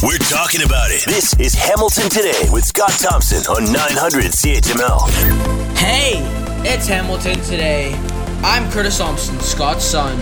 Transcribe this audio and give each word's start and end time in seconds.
We're 0.00 0.16
talking 0.18 0.62
about 0.62 0.92
it. 0.92 1.04
This 1.06 1.34
is 1.40 1.54
Hamilton 1.54 2.08
Today 2.08 2.48
with 2.52 2.64
Scott 2.64 2.92
Thompson 2.92 3.44
on 3.52 3.64
900 3.72 4.26
CHML. 4.26 5.76
Hey, 5.76 6.22
it's 6.62 6.86
Hamilton 6.86 7.40
Today. 7.40 7.94
I'm 8.44 8.70
Curtis 8.70 8.98
Thompson, 8.98 9.40
Scott's 9.40 9.84
son. 9.84 10.16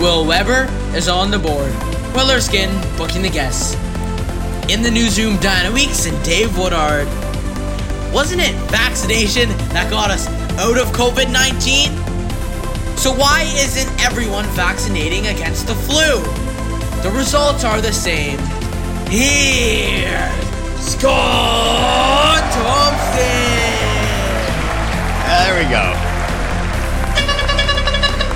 Will 0.00 0.24
Weber 0.24 0.66
is 0.96 1.08
on 1.08 1.30
the 1.30 1.38
board. 1.38 1.70
Will 2.14 2.30
Erskine 2.30 2.70
booking 2.96 3.20
the 3.20 3.28
guests. 3.28 3.74
In 4.70 4.80
the 4.80 4.90
newsroom, 4.90 5.36
Diana 5.40 5.70
Weeks 5.70 6.06
and 6.06 6.24
Dave 6.24 6.56
Woodard. 6.56 7.06
Wasn't 8.14 8.40
it 8.40 8.54
vaccination 8.70 9.50
that 9.74 9.90
got 9.90 10.10
us 10.10 10.26
out 10.56 10.78
of 10.78 10.86
COVID 10.96 11.30
19? 11.30 11.90
So, 12.96 13.12
why 13.12 13.42
isn't 13.56 13.90
everyone 14.02 14.46
vaccinating 14.56 15.26
against 15.26 15.66
the 15.66 15.74
flu? 15.74 16.22
The 17.02 17.10
results 17.14 17.62
are 17.62 17.82
the 17.82 17.92
same. 17.92 18.38
Here, 19.12 20.32
Scott 20.78 22.40
Thompson. 22.50 23.20
There 25.28 25.58
we 25.58 25.68
go. 25.68 25.92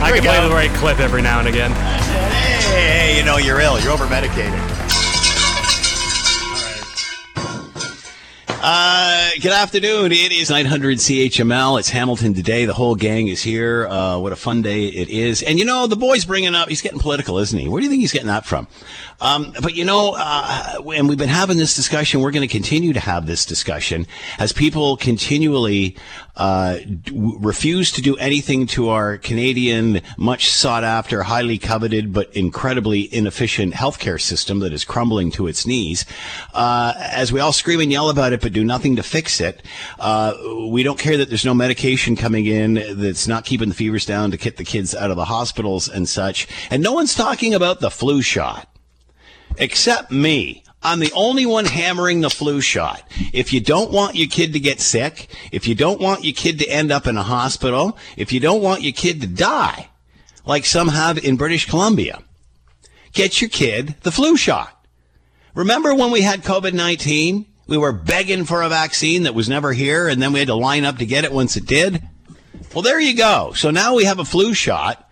I 0.05 0.10
we 0.12 0.20
can 0.20 0.28
play 0.28 0.47
the 0.47 0.55
right 0.55 0.70
clip 0.73 1.00
every 1.00 1.23
now 1.23 1.38
and 1.38 1.48
again. 1.48 1.70
Hey, 1.73 3.14
hey, 3.14 3.19
you 3.19 3.24
know 3.24 3.38
you're 3.38 3.59
ill. 3.59 3.80
You're 3.80 3.92
over 3.92 4.06
medicated. 4.06 4.60
Uh, 8.69 9.30
good 9.41 9.52
afternoon. 9.52 10.11
It 10.11 10.33
is 10.33 10.50
900 10.50 10.98
CHML. 10.98 11.78
It's 11.78 11.88
Hamilton 11.88 12.34
today. 12.34 12.66
The 12.66 12.74
whole 12.74 12.97
gang 12.97 13.28
is 13.28 13.41
here. 13.41 13.86
Uh, 13.86 14.19
what 14.19 14.33
a 14.33 14.36
fun 14.36 14.61
day 14.61 14.86
it 14.86 15.08
is. 15.08 15.42
And 15.45 15.58
you 15.58 15.64
know, 15.64 15.86
the 15.86 15.95
boy's 15.95 16.24
bringing 16.24 16.56
up, 16.56 16.69
he's 16.69 16.83
getting 16.83 16.98
political, 16.98 17.38
isn't 17.38 17.56
he? 17.56 17.69
Where 17.69 17.80
do 17.80 17.84
you 17.84 17.91
think 17.91 18.00
he's 18.00 18.11
getting 18.11 18.27
that 18.27 18.45
from? 18.45 18.66
Um, 19.20 19.52
but 19.62 19.75
you 19.75 19.84
know, 19.84 20.15
uh, 20.16 20.83
and 20.95 21.09
we've 21.09 21.19
been 21.19 21.29
having 21.29 21.56
this 21.56 21.75
discussion. 21.75 22.20
We're 22.20 22.33
going 22.33 22.47
to 22.47 22.52
continue 22.52 22.93
to 22.93 23.00
have 23.00 23.27
this 23.27 23.47
discussion 23.47 24.06
as 24.39 24.53
people 24.53 24.97
continually, 24.97 25.97
uh, 26.36 26.78
d- 26.78 27.12
refuse 27.14 27.92
to 27.92 28.03
do 28.03 28.17
anything 28.17 28.67
to 28.69 28.91
our 28.91 29.17
Canadian, 29.17 30.03
much 30.19 30.50
sought 30.50 30.84
after, 30.84 31.23
highly 31.23 31.58
coveted, 31.58 32.12
but 32.12 32.34
incredibly 32.36 33.12
inefficient 33.12 33.75
healthcare 33.75 34.20
system 34.20 34.58
that 34.61 34.73
is 34.73 34.84
crumbling 34.84 35.30
to 35.30 35.47
its 35.47 35.67
knees. 35.67 36.05
Uh, 36.53 36.92
as 36.97 37.33
we 37.33 37.41
all 37.41 37.53
scream 37.53 37.80
and 37.80 37.91
yell 37.91 38.11
about 38.11 38.33
it, 38.33 38.41
but 38.41 38.53
do 38.53 38.64
nothing 38.64 38.97
to 38.97 39.03
fix 39.03 39.41
it. 39.41 39.62
Uh, 39.98 40.34
we 40.69 40.83
don't 40.83 40.98
care 40.98 41.17
that 41.17 41.28
there's 41.28 41.45
no 41.45 41.55
medication 41.55 42.17
coming 42.17 42.47
in 42.47 42.75
that's 43.01 43.27
not 43.27 43.45
keeping 43.45 43.69
the 43.69 43.75
fevers 43.75 44.05
down 44.05 44.30
to 44.30 44.36
get 44.36 44.58
the 44.58 44.64
kids 44.64 44.95
out 44.95 45.11
of 45.11 45.17
the 45.17 45.25
hospitals 45.25 45.89
and 45.89 46.08
such. 46.08 46.47
And 46.70 46.83
no 46.83 46.92
one's 46.92 47.14
talking 47.14 47.55
about 47.55 47.80
the 47.80 47.91
flu 47.91 48.20
shot 48.20 48.69
except 49.58 50.10
me. 50.10 50.62
I'm 50.82 51.00
the 51.00 51.12
only 51.14 51.46
one 51.46 51.64
hammering 51.64 52.20
the 52.20 52.30
flu 52.30 52.60
shot. 52.60 53.02
If 53.32 53.52
you 53.52 53.60
don't 53.60 53.90
want 53.90 54.14
your 54.14 54.28
kid 54.28 54.52
to 54.52 54.60
get 54.60 54.80
sick, 54.80 55.28
if 55.50 55.66
you 55.66 55.74
don't 55.74 56.00
want 56.00 56.24
your 56.24 56.34
kid 56.34 56.60
to 56.60 56.68
end 56.68 56.92
up 56.92 57.06
in 57.06 57.16
a 57.16 57.22
hospital, 57.22 57.98
if 58.16 58.32
you 58.32 58.38
don't 58.38 58.62
want 58.62 58.82
your 58.82 58.92
kid 58.92 59.20
to 59.22 59.27
die, 59.27 59.88
like 60.44 60.64
some 60.64 60.88
have 60.88 61.18
in 61.18 61.36
British 61.36 61.66
Columbia, 61.66 62.22
get 63.12 63.40
your 63.40 63.50
kid 63.50 63.96
the 64.02 64.12
flu 64.12 64.36
shot. 64.36 64.86
Remember 65.54 65.94
when 65.94 66.12
we 66.12 66.20
had 66.20 66.44
COVID 66.44 66.72
19? 66.72 67.46
We 67.66 67.78
were 67.78 67.92
begging 67.92 68.44
for 68.44 68.62
a 68.62 68.68
vaccine 68.68 69.24
that 69.24 69.34
was 69.34 69.48
never 69.48 69.72
here, 69.72 70.06
and 70.06 70.22
then 70.22 70.32
we 70.32 70.38
had 70.38 70.48
to 70.48 70.54
line 70.54 70.84
up 70.84 70.98
to 70.98 71.06
get 71.06 71.24
it 71.24 71.32
once 71.32 71.56
it 71.56 71.66
did? 71.66 72.00
Well, 72.72 72.82
there 72.82 73.00
you 73.00 73.16
go. 73.16 73.52
So 73.54 73.70
now 73.70 73.94
we 73.94 74.04
have 74.04 74.20
a 74.20 74.24
flu 74.24 74.54
shot. 74.54 75.05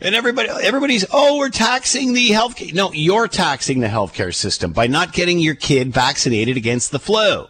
And 0.00 0.14
everybody, 0.14 0.48
everybody's, 0.48 1.04
oh, 1.12 1.38
we're 1.38 1.48
taxing 1.48 2.12
the 2.12 2.28
healthcare. 2.28 2.72
No, 2.72 2.92
you're 2.92 3.26
taxing 3.26 3.80
the 3.80 3.88
healthcare 3.88 4.34
system 4.34 4.72
by 4.72 4.86
not 4.86 5.12
getting 5.12 5.40
your 5.40 5.56
kid 5.56 5.92
vaccinated 5.92 6.56
against 6.56 6.92
the 6.92 7.00
flu. 7.00 7.46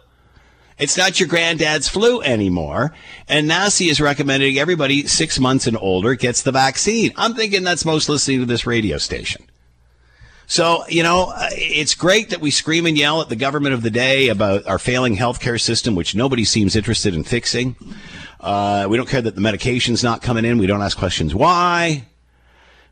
It's 0.79 0.97
not 0.97 1.19
your 1.19 1.27
granddad's 1.27 1.89
flu 1.89 2.21
anymore. 2.21 2.95
And 3.27 3.49
NACI 3.49 3.91
is 3.91 3.99
recommending 3.99 4.57
everybody 4.57 5.05
six 5.07 5.37
months 5.39 5.67
and 5.67 5.77
older 5.77 6.15
gets 6.15 6.41
the 6.41 6.53
vaccine. 6.53 7.11
I'm 7.17 7.35
thinking 7.35 7.63
that's 7.63 7.85
most 7.85 8.09
listening 8.09 8.39
to 8.39 8.45
this 8.45 8.65
radio 8.65 8.97
station. 8.97 9.43
So, 10.47 10.83
you 10.87 11.03
know, 11.03 11.31
uh, 11.35 11.49
it's 11.51 11.93
great 11.93 12.31
that 12.31 12.41
we 12.41 12.49
scream 12.49 12.87
and 12.87 12.97
yell 12.97 13.21
at 13.21 13.29
the 13.29 13.35
government 13.35 13.75
of 13.75 13.83
the 13.83 13.91
day 13.91 14.29
about 14.29 14.65
our 14.65 14.79
failing 14.79 15.15
healthcare 15.15 15.61
system, 15.61 15.93
which 15.93 16.15
nobody 16.15 16.43
seems 16.43 16.75
interested 16.75 17.13
in 17.13 17.23
fixing. 17.23 17.75
Uh, 18.39 18.87
we 18.89 18.97
don't 18.97 19.07
care 19.07 19.21
that 19.21 19.35
the 19.35 19.41
medication's 19.41 20.03
not 20.03 20.23
coming 20.23 20.45
in. 20.45 20.57
We 20.57 20.65
don't 20.65 20.81
ask 20.81 20.97
questions 20.97 21.35
why. 21.35 22.05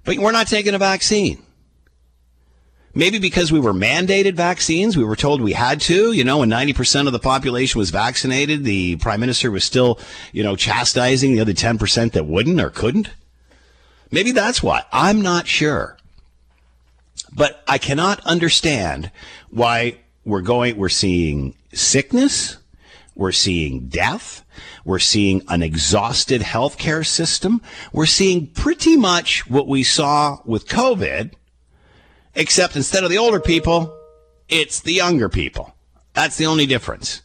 But 0.08 0.20
we're 0.20 0.32
not 0.32 0.48
taking 0.48 0.74
a 0.74 0.78
vaccine. 0.78 1.44
Maybe 2.96 3.20
because 3.20 3.52
we 3.52 3.60
were 3.60 3.74
mandated 3.74 4.36
vaccines, 4.36 4.96
we 4.96 5.04
were 5.04 5.18
told 5.18 5.42
we 5.42 5.52
had 5.52 5.82
to, 5.82 6.14
you 6.14 6.24
know, 6.24 6.38
when 6.38 6.50
90% 6.50 7.08
of 7.08 7.12
the 7.12 7.20
population 7.20 7.78
was 7.78 7.90
vaccinated, 7.90 8.64
the 8.64 8.96
prime 8.96 9.20
minister 9.20 9.52
was 9.52 9.66
still, 9.66 10.00
you 10.32 10.44
know, 10.44 10.56
chastising 10.56 11.34
the 11.34 11.42
other 11.42 11.52
10% 11.52 12.14
that 12.14 12.26
wouldn't 12.26 12.62
or 12.62 12.70
couldn't. 12.70 13.10
Maybe 14.10 14.32
that's 14.32 14.64
why. 14.64 14.84
I'm 14.94 15.22
not 15.22 15.46
sure. 15.46 15.98
But 17.34 17.62
I 17.68 17.78
cannot 17.78 18.22
understand 18.22 19.12
why 19.50 19.98
we're 20.24 20.40
going, 20.40 20.78
we're 20.78 20.88
seeing 20.88 21.54
sickness, 21.74 22.56
we're 23.18 23.32
seeing 23.32 23.88
death, 23.88 24.46
we're 24.86 25.00
seeing 25.00 25.42
an 25.48 25.64
exhausted 25.64 26.42
healthcare 26.42 27.06
system, 27.06 27.62
we're 27.92 28.06
seeing 28.06 28.48
pretty 28.48 28.96
much 28.96 29.50
what 29.50 29.68
we 29.68 29.84
saw 29.84 30.38
with 30.46 30.68
COVID, 30.68 31.34
except 32.36 32.76
instead 32.76 33.04
of 33.04 33.10
the 33.10 33.18
older 33.18 33.40
people, 33.40 33.98
it's 34.48 34.80
the 34.80 34.94
younger 34.94 35.30
people. 35.30 35.76
That's 36.14 36.38
the 36.38 36.46
only 36.46 36.66
difference. 36.66 37.22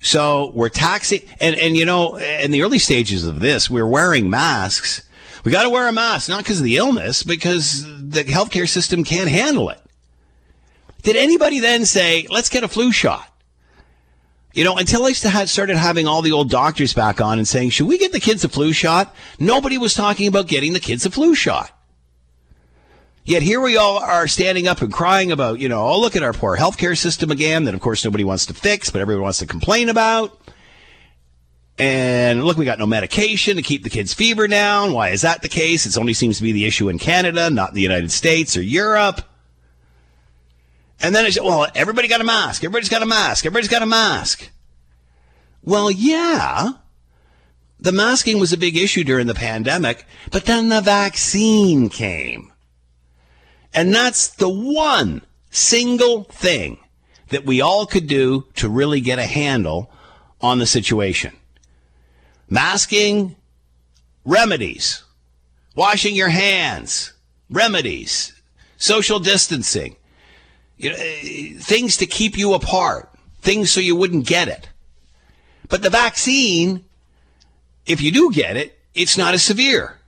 So 0.00 0.52
we're 0.54 0.68
taxing, 0.68 1.22
and, 1.40 1.56
and 1.56 1.76
you 1.76 1.84
know, 1.84 2.16
in 2.16 2.50
the 2.50 2.62
early 2.62 2.78
stages 2.78 3.24
of 3.24 3.40
this, 3.40 3.68
we're 3.68 3.86
wearing 3.86 4.30
masks. 4.30 5.02
We 5.44 5.52
got 5.52 5.64
to 5.64 5.70
wear 5.70 5.88
a 5.88 5.92
mask, 5.92 6.28
not 6.28 6.44
because 6.44 6.58
of 6.58 6.64
the 6.64 6.76
illness, 6.76 7.22
because 7.22 7.84
the 7.84 8.24
healthcare 8.24 8.68
system 8.68 9.04
can't 9.04 9.28
handle 9.28 9.68
it. 9.70 9.80
Did 11.02 11.16
anybody 11.16 11.60
then 11.60 11.84
say, 11.84 12.26
let's 12.30 12.48
get 12.48 12.64
a 12.64 12.68
flu 12.68 12.92
shot? 12.92 13.32
You 14.56 14.64
know, 14.64 14.78
until 14.78 15.04
I 15.04 15.12
started 15.12 15.76
having 15.76 16.06
all 16.06 16.22
the 16.22 16.32
old 16.32 16.48
doctors 16.48 16.94
back 16.94 17.20
on 17.20 17.36
and 17.36 17.46
saying, 17.46 17.70
should 17.70 17.88
we 17.88 17.98
get 17.98 18.12
the 18.12 18.20
kids 18.20 18.42
a 18.42 18.48
flu 18.48 18.72
shot? 18.72 19.14
Nobody 19.38 19.76
was 19.76 19.92
talking 19.92 20.26
about 20.26 20.48
getting 20.48 20.72
the 20.72 20.80
kids 20.80 21.04
a 21.04 21.10
flu 21.10 21.34
shot. 21.34 21.70
Yet 23.26 23.42
here 23.42 23.60
we 23.60 23.76
all 23.76 23.98
are 23.98 24.26
standing 24.26 24.66
up 24.66 24.80
and 24.80 24.90
crying 24.90 25.30
about, 25.30 25.58
you 25.60 25.68
know, 25.68 25.86
oh, 25.86 26.00
look 26.00 26.16
at 26.16 26.22
our 26.22 26.32
poor 26.32 26.56
healthcare 26.56 26.96
system 26.96 27.30
again 27.30 27.64
that 27.64 27.74
of 27.74 27.80
course 27.80 28.02
nobody 28.02 28.24
wants 28.24 28.46
to 28.46 28.54
fix, 28.54 28.88
but 28.88 29.02
everyone 29.02 29.24
wants 29.24 29.40
to 29.40 29.46
complain 29.46 29.90
about. 29.90 30.40
And 31.76 32.42
look, 32.42 32.56
we 32.56 32.64
got 32.64 32.78
no 32.78 32.86
medication 32.86 33.56
to 33.56 33.62
keep 33.62 33.82
the 33.82 33.90
kids' 33.90 34.14
fever 34.14 34.48
down. 34.48 34.94
Why 34.94 35.10
is 35.10 35.20
that 35.20 35.42
the 35.42 35.50
case? 35.50 35.84
It 35.84 35.98
only 35.98 36.14
seems 36.14 36.38
to 36.38 36.42
be 36.42 36.52
the 36.52 36.64
issue 36.64 36.88
in 36.88 36.98
Canada, 36.98 37.50
not 37.50 37.70
in 37.70 37.74
the 37.74 37.82
United 37.82 38.10
States 38.10 38.56
or 38.56 38.62
Europe. 38.62 39.20
And 41.00 41.14
then 41.14 41.26
it's, 41.26 41.40
well, 41.40 41.66
everybody 41.74 42.08
got 42.08 42.20
a 42.20 42.24
mask. 42.24 42.64
Everybody's 42.64 42.88
got 42.88 43.02
a 43.02 43.06
mask. 43.06 43.44
Everybody's 43.44 43.70
got 43.70 43.82
a 43.82 43.86
mask. 43.86 44.50
Well, 45.62 45.90
yeah. 45.90 46.70
The 47.78 47.92
masking 47.92 48.40
was 48.40 48.52
a 48.52 48.58
big 48.58 48.76
issue 48.76 49.04
during 49.04 49.26
the 49.26 49.34
pandemic, 49.34 50.06
but 50.30 50.46
then 50.46 50.70
the 50.70 50.80
vaccine 50.80 51.88
came. 51.88 52.52
And 53.74 53.94
that's 53.94 54.28
the 54.28 54.48
one 54.48 55.22
single 55.50 56.24
thing 56.24 56.78
that 57.28 57.44
we 57.44 57.60
all 57.60 57.86
could 57.86 58.06
do 58.06 58.46
to 58.54 58.68
really 58.68 59.00
get 59.00 59.18
a 59.18 59.26
handle 59.26 59.90
on 60.40 60.58
the 60.58 60.66
situation. 60.66 61.34
Masking, 62.48 63.36
remedies, 64.24 65.02
washing 65.74 66.14
your 66.14 66.28
hands, 66.28 67.12
remedies, 67.50 68.32
social 68.76 69.18
distancing, 69.18 69.96
you 70.76 70.90
know, 70.90 70.96
things 71.60 71.96
to 71.98 72.06
keep 72.06 72.36
you 72.36 72.54
apart, 72.54 73.10
things 73.40 73.70
so 73.70 73.80
you 73.80 73.96
wouldn't 73.96 74.26
get 74.26 74.48
it. 74.48 74.68
But 75.68 75.82
the 75.82 75.90
vaccine, 75.90 76.84
if 77.86 78.00
you 78.00 78.12
do 78.12 78.30
get 78.32 78.56
it, 78.56 78.78
it's 78.94 79.18
not 79.18 79.34
as 79.34 79.42
severe, 79.42 79.98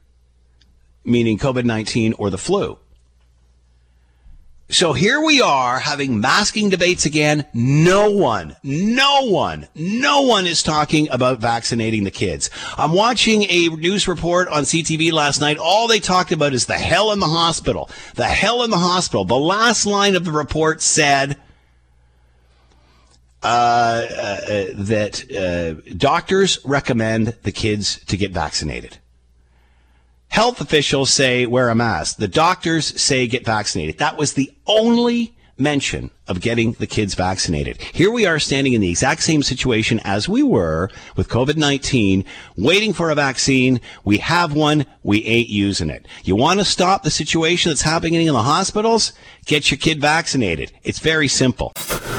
meaning 1.05 1.39
COVID 1.39 1.65
19 1.65 2.15
or 2.15 2.31
the 2.31 2.39
flu. 2.39 2.79
So 4.71 4.93
here 4.93 5.19
we 5.23 5.41
are 5.41 5.79
having 5.79 6.21
masking 6.21 6.69
debates 6.69 7.07
again. 7.07 7.47
No 7.55 8.11
one, 8.11 8.55
no 8.63 9.25
one, 9.25 9.67
no 9.75 10.21
one 10.23 10.47
is 10.47 10.63
talking 10.63 11.09
about 11.09 11.39
vaccinating 11.39 12.05
the 12.05 12.11
kids. 12.11 12.51
I'm 12.77 12.93
watching 12.93 13.45
a 13.45 13.69
news 13.69 14.07
report 14.07 14.47
on 14.49 14.65
CTV 14.65 15.11
last 15.11 15.41
night. 15.41 15.57
All 15.57 15.89
they 15.89 16.01
talked 16.01 16.33
about 16.33 16.53
is 16.53 16.67
the 16.67 16.75
hell 16.75 17.13
in 17.13 17.19
the 17.19 17.27
hospital. 17.27 17.89
The 18.15 18.27
hell 18.27 18.63
in 18.63 18.69
the 18.69 18.77
hospital. 18.77 19.25
The 19.25 19.39
last 19.39 19.87
line 19.87 20.15
of 20.15 20.27
the 20.27 20.33
report 20.33 20.83
said, 20.83 21.39
uh, 23.43 23.47
uh, 23.47 24.41
that 24.75 25.25
uh, 25.33 25.95
doctors 25.97 26.59
recommend 26.67 27.29
the 27.43 27.53
kids 27.53 28.05
to 28.05 28.19
get 28.19 28.33
vaccinated. 28.33 28.99
Health 30.29 30.61
officials 30.61 31.11
say 31.11 31.47
wear 31.47 31.69
a 31.69 31.75
mask. 31.75 32.19
The 32.19 32.29
doctors 32.29 33.01
say 33.01 33.27
get 33.27 33.45
vaccinated. 33.45 33.99
That 33.99 34.17
was 34.17 34.35
the 34.35 34.53
only 34.67 35.35
mention 35.57 36.11
of 36.29 36.41
getting 36.41 36.73
the 36.73 36.87
kids 36.87 37.15
vaccinated. 37.15 37.81
Here 37.93 38.11
we 38.11 38.27
are 38.27 38.39
standing 38.39 38.73
in 38.73 38.81
the 38.81 38.91
exact 38.91 39.23
same 39.23 39.43
situation 39.43 40.01
as 40.05 40.29
we 40.29 40.43
were 40.43 40.91
with 41.17 41.29
COVID-19, 41.29 42.25
waiting 42.57 42.93
for 42.93 43.11
a 43.11 43.15
vaccine. 43.15 43.81
We 44.05 44.19
have 44.19 44.55
one. 44.55 44.87
We 45.03 45.25
ain't 45.25 45.49
using 45.49 45.91
it. 45.91 46.07
You 46.25 46.37
want 46.37 46.61
to 46.61 46.65
stop 46.65 47.03
the 47.03 47.11
situation 47.11 47.71
that's 47.71 47.83
happening 47.83 48.15
in 48.15 48.33
the 48.33 48.43
hospitals? 48.43 49.13
Get 49.47 49.71
your 49.71 49.79
kid 49.79 50.01
vaccinated. 50.01 50.73
It's 50.83 50.99
very 50.99 51.29
simple. 51.29 51.73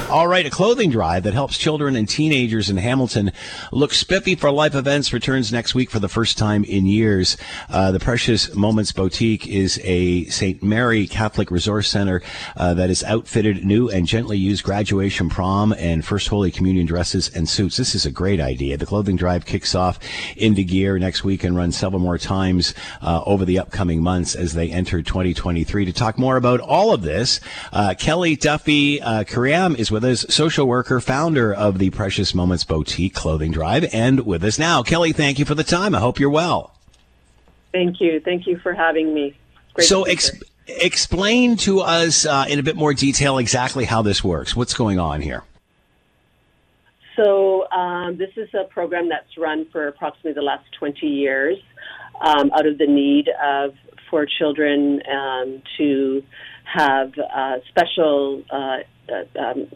All 0.09 0.27
right, 0.27 0.43
a 0.43 0.49
clothing 0.49 0.89
drive 0.89 1.21
that 1.23 1.35
helps 1.35 1.55
children 1.55 1.95
and 1.95 2.09
teenagers 2.09 2.67
in 2.67 2.77
Hamilton 2.77 3.31
look 3.71 3.93
spiffy 3.93 4.33
for 4.33 4.49
life 4.49 4.73
events 4.73 5.13
returns 5.13 5.51
next 5.51 5.75
week 5.75 5.91
for 5.91 5.99
the 5.99 6.09
first 6.09 6.35
time 6.35 6.63
in 6.63 6.87
years. 6.87 7.37
Uh, 7.69 7.91
the 7.91 7.99
Precious 7.99 8.55
Moments 8.55 8.91
Boutique 8.91 9.47
is 9.47 9.79
a 9.83 10.25
St. 10.25 10.63
Mary 10.63 11.05
Catholic 11.05 11.51
Resource 11.51 11.89
Center 11.89 12.23
uh, 12.57 12.73
that 12.73 12.89
is 12.89 13.03
outfitted 13.03 13.63
new 13.63 13.87
and 13.87 13.98
gently 14.05 14.37
used 14.37 14.63
graduation 14.63 15.29
prom 15.29 15.73
and 15.73 16.05
First 16.05 16.27
Holy 16.27 16.51
Communion 16.51 16.85
dresses 16.85 17.29
and 17.29 17.47
suits. 17.47 17.77
This 17.77 17.95
is 17.95 18.05
a 18.05 18.11
great 18.11 18.39
idea. 18.39 18.77
The 18.77 18.85
clothing 18.85 19.15
drive 19.15 19.45
kicks 19.45 19.75
off 19.75 19.99
into 20.37 20.63
gear 20.63 20.99
next 20.99 21.23
week 21.23 21.43
and 21.43 21.55
runs 21.55 21.77
several 21.77 22.01
more 22.01 22.17
times 22.17 22.73
uh, 23.01 23.23
over 23.25 23.45
the 23.45 23.59
upcoming 23.59 24.01
months 24.01 24.35
as 24.35 24.53
they 24.53 24.69
enter 24.69 25.01
2023. 25.01 25.85
To 25.85 25.93
talk 25.93 26.17
more 26.17 26.37
about 26.37 26.59
all 26.59 26.93
of 26.93 27.01
this, 27.01 27.39
uh, 27.71 27.95
Kelly 27.97 28.35
Duffy 28.35 29.01
uh, 29.01 29.23
Karam 29.23 29.75
is 29.75 29.91
with 29.91 30.03
us, 30.03 30.25
social 30.29 30.67
worker, 30.67 30.99
founder 30.99 31.53
of 31.53 31.79
the 31.79 31.89
Precious 31.89 32.33
Moments 32.33 32.63
Boutique 32.63 33.13
Clothing 33.13 33.51
Drive, 33.51 33.85
and 33.93 34.25
with 34.25 34.43
us 34.43 34.59
now. 34.59 34.83
Kelly, 34.83 35.13
thank 35.13 35.39
you 35.39 35.45
for 35.45 35.55
the 35.55 35.63
time. 35.63 35.95
I 35.95 35.99
hope 35.99 36.19
you're 36.19 36.29
well. 36.29 36.75
Thank 37.71 38.01
you. 38.01 38.19
Thank 38.19 38.47
you 38.47 38.57
for 38.57 38.73
having 38.73 39.13
me. 39.13 39.35
Great 39.73 39.87
so, 39.87 40.03
ex- 40.03 40.31
explain 40.77 41.57
to 41.57 41.81
us 41.81 42.25
uh, 42.25 42.45
in 42.47 42.59
a 42.59 42.63
bit 42.63 42.75
more 42.75 42.93
detail 42.93 43.37
exactly 43.37 43.85
how 43.85 44.01
this 44.01 44.23
works. 44.23 44.55
What's 44.55 44.73
going 44.73 44.99
on 44.99 45.21
here? 45.21 45.43
So, 47.15 47.69
um, 47.71 48.17
this 48.17 48.31
is 48.37 48.49
a 48.53 48.63
program 48.63 49.09
that's 49.09 49.37
run 49.37 49.65
for 49.71 49.87
approximately 49.87 50.33
the 50.33 50.41
last 50.41 50.65
20 50.79 51.05
years 51.05 51.57
um, 52.21 52.51
out 52.53 52.65
of 52.65 52.77
the 52.77 52.87
need 52.87 53.29
of 53.43 53.73
for 54.09 54.25
children 54.25 55.01
um, 55.11 55.61
to 55.77 56.23
have 56.63 57.11
uh, 57.17 57.57
special 57.69 58.43
uh, 58.49 58.77
uh, 59.11 59.39
um, 59.39 59.67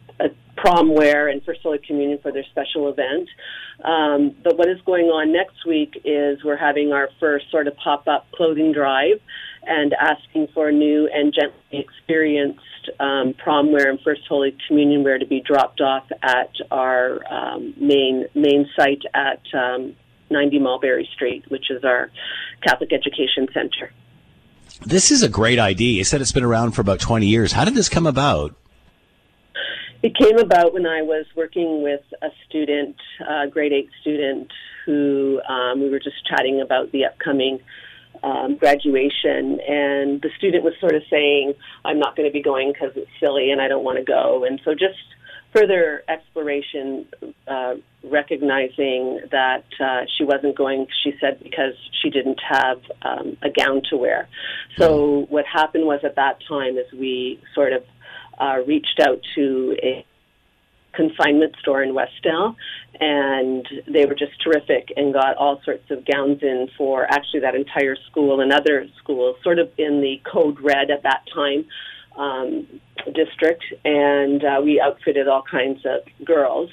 prom 0.56 0.94
wear 0.94 1.28
and 1.28 1.44
First 1.44 1.62
Holy 1.64 1.80
Communion 1.80 2.20
for 2.22 2.32
their 2.32 2.46
special 2.52 2.90
event. 2.90 3.28
Um, 3.84 4.36
but 4.44 4.58
what 4.58 4.70
is 4.70 4.80
going 4.86 5.08
on 5.08 5.34
next 5.34 5.66
week 5.66 6.00
is 6.06 6.44
we're 6.44 6.58
having 6.58 6.94
our 6.94 7.10
first 7.20 7.50
sort 7.52 7.68
of 7.68 7.76
pop 7.78 8.08
up 8.08 8.32
clothing 8.32 8.72
drive 8.72 9.20
and 9.66 9.94
asking 9.94 10.48
for 10.54 10.72
new 10.72 11.10
and 11.14 11.34
gently 11.34 11.58
experienced 11.72 12.60
um, 13.00 13.34
prom 13.38 13.72
wear 13.72 13.90
and 13.90 14.00
First 14.02 14.22
Holy 14.28 14.56
Communion 14.68 15.04
wear 15.04 15.18
to 15.18 15.26
be 15.26 15.42
dropped 15.42 15.82
off 15.82 16.06
at 16.22 16.52
our 16.72 17.22
um, 17.32 17.74
main 17.78 18.26
main 18.36 18.70
site 18.76 19.04
at 19.14 19.42
um, 19.54 19.96
90 20.30 20.60
Mulberry 20.60 21.08
Street, 21.14 21.46
which 21.50 21.70
is 21.70 21.84
our 21.84 22.12
Catholic 22.66 22.92
Education 22.92 23.48
Center. 23.54 23.92
This 24.86 25.12
is 25.12 25.24
a 25.24 25.30
great 25.30 25.60
idea. 25.60 25.94
You 25.94 26.04
said 26.04 26.22
it's 26.22 26.32
been 26.32 26.44
around 26.44 26.72
for 26.72 26.82
about 26.82 27.00
20 27.00 27.26
years. 27.26 27.52
How 27.52 27.64
did 27.64 27.76
this 27.76 27.90
come 27.90 28.08
about? 28.08 28.56
It 30.02 30.18
came 30.18 30.38
about 30.38 30.74
when 30.74 30.86
I 30.86 31.02
was 31.02 31.26
working 31.36 31.82
with 31.82 32.02
a 32.22 32.28
student, 32.46 32.98
a 33.26 33.48
grade 33.48 33.72
eight 33.72 33.90
student, 34.02 34.52
who 34.86 35.42
um, 35.48 35.80
we 35.80 35.90
were 35.90 36.00
just 36.00 36.26
chatting 36.28 36.60
about 36.60 36.92
the 36.92 37.06
upcoming 37.06 37.60
um, 38.24 38.56
graduation, 38.56 39.60
and 39.60 40.22
the 40.22 40.30
student 40.38 40.64
was 40.64 40.74
sort 40.80 40.96
of 40.96 41.04
saying, 41.10 41.54
"I'm 41.86 42.00
not 42.00 42.16
going 42.16 42.28
to 42.28 42.34
be 42.34 42.42
going 42.42 42.72
because 42.72 42.96
it's 42.96 43.12
silly 43.20 43.52
and 43.52 43.62
I 43.62 43.68
don't 43.68 43.84
want 43.84 43.98
to 43.98 44.04
go." 44.04 44.46
And 44.46 44.62
so, 44.64 44.74
just 44.74 44.98
further 45.54 46.04
exploration, 46.08 47.06
uh, 47.48 47.76
recognizing 48.04 49.22
that 49.32 49.66
uh, 49.80 50.02
she 50.18 50.24
wasn't 50.24 50.58
going, 50.58 50.88
she 51.04 51.14
said, 51.22 51.40
because 51.44 51.74
she 52.02 52.10
didn't 52.10 52.40
have 52.42 52.82
um, 53.04 53.38
a 53.44 53.50
gown 53.50 53.82
to 53.90 53.98
wear. 53.98 54.28
So, 54.78 55.28
what 55.30 55.46
happened 55.46 55.86
was 55.86 56.00
at 56.04 56.16
that 56.16 56.40
time, 56.48 56.78
is 56.78 56.92
we 56.92 57.40
sort 57.54 57.74
of 57.74 57.84
uh, 58.40 58.58
reached 58.66 59.00
out 59.00 59.22
to 59.36 59.78
a 59.84 60.06
consignment 60.94 61.56
store 61.60 61.84
in 61.84 61.94
Westdale, 61.94 62.56
and 63.00 63.68
they 63.88 64.06
were 64.06 64.16
just 64.16 64.42
terrific 64.42 64.94
and 64.96 65.14
got 65.14 65.36
all 65.38 65.62
sorts 65.64 65.90
of 65.90 66.06
gowns 66.06 66.42
in 66.42 66.70
for 66.78 67.06
actually 67.12 67.42
that 67.42 67.56
entire 67.56 67.96
school 68.10 68.42
and 68.42 68.54
other 68.54 68.88
schools, 68.98 69.36
sort 69.44 69.60
of 69.60 69.70
in 69.78 70.02
the 70.02 70.22
code 70.24 70.60
red 70.60 70.92
at 70.92 71.04
that 71.04 71.24
time 71.34 71.66
um, 72.18 72.68
district, 73.14 73.64
and 73.84 74.44
uh, 74.44 74.62
we 74.64 74.80
outfitted 74.80 75.28
all 75.28 75.44
kinds 75.44 75.86
of 75.86 76.02
girls 76.26 76.70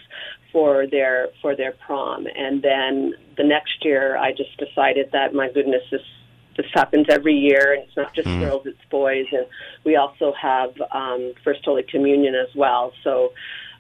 for 0.53 0.87
their 0.87 1.29
for 1.41 1.57
their 1.57 1.73
prom. 1.73 2.27
And 2.27 2.63
then 2.63 3.15
the 3.37 3.45
next 3.45 3.85
year, 3.85 4.17
I 4.17 4.33
just 4.33 4.57
decided 4.59 5.11
that 5.13 5.35
my 5.35 5.51
goodness, 5.51 5.83
this 5.91 6.03
this 6.57 6.67
happens 6.75 7.07
every 7.09 7.35
year, 7.35 7.75
and 7.75 7.85
it's 7.85 7.97
not 7.97 8.15
just 8.15 8.29
mm. 8.29 8.41
girls; 8.41 8.67
it's 8.67 8.85
boys, 8.91 9.27
and 9.33 9.47
we 9.85 9.97
also 9.97 10.33
have 10.41 10.75
um, 10.93 11.33
First 11.43 11.65
Holy 11.65 11.83
Communion 11.85 12.35
as 12.35 12.55
well. 12.55 12.93
So 13.03 13.33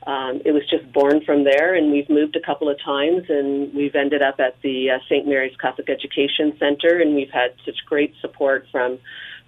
um, 0.07 0.41
it 0.45 0.53
was 0.53 0.63
just 0.71 0.91
born 0.93 1.23
from 1.25 1.45
there, 1.45 1.75
and 1.75 1.93
we've 1.93 2.09
moved 2.09 2.35
a 2.35 2.41
couple 2.41 2.71
of 2.71 2.81
times, 2.83 3.25
and 3.29 3.73
we've 3.75 3.95
ended 3.95 4.23
up 4.23 4.41
at 4.41 4.61
the 4.63 4.91
uh, 4.91 4.99
St. 5.09 5.27
Mary's 5.27 5.57
Catholic 5.57 5.91
Education 5.91 6.57
Center, 6.59 7.01
and 7.01 7.15
we've 7.15 7.31
had 7.31 7.55
such 7.65 7.77
great 7.87 8.15
support 8.21 8.67
from 8.73 8.99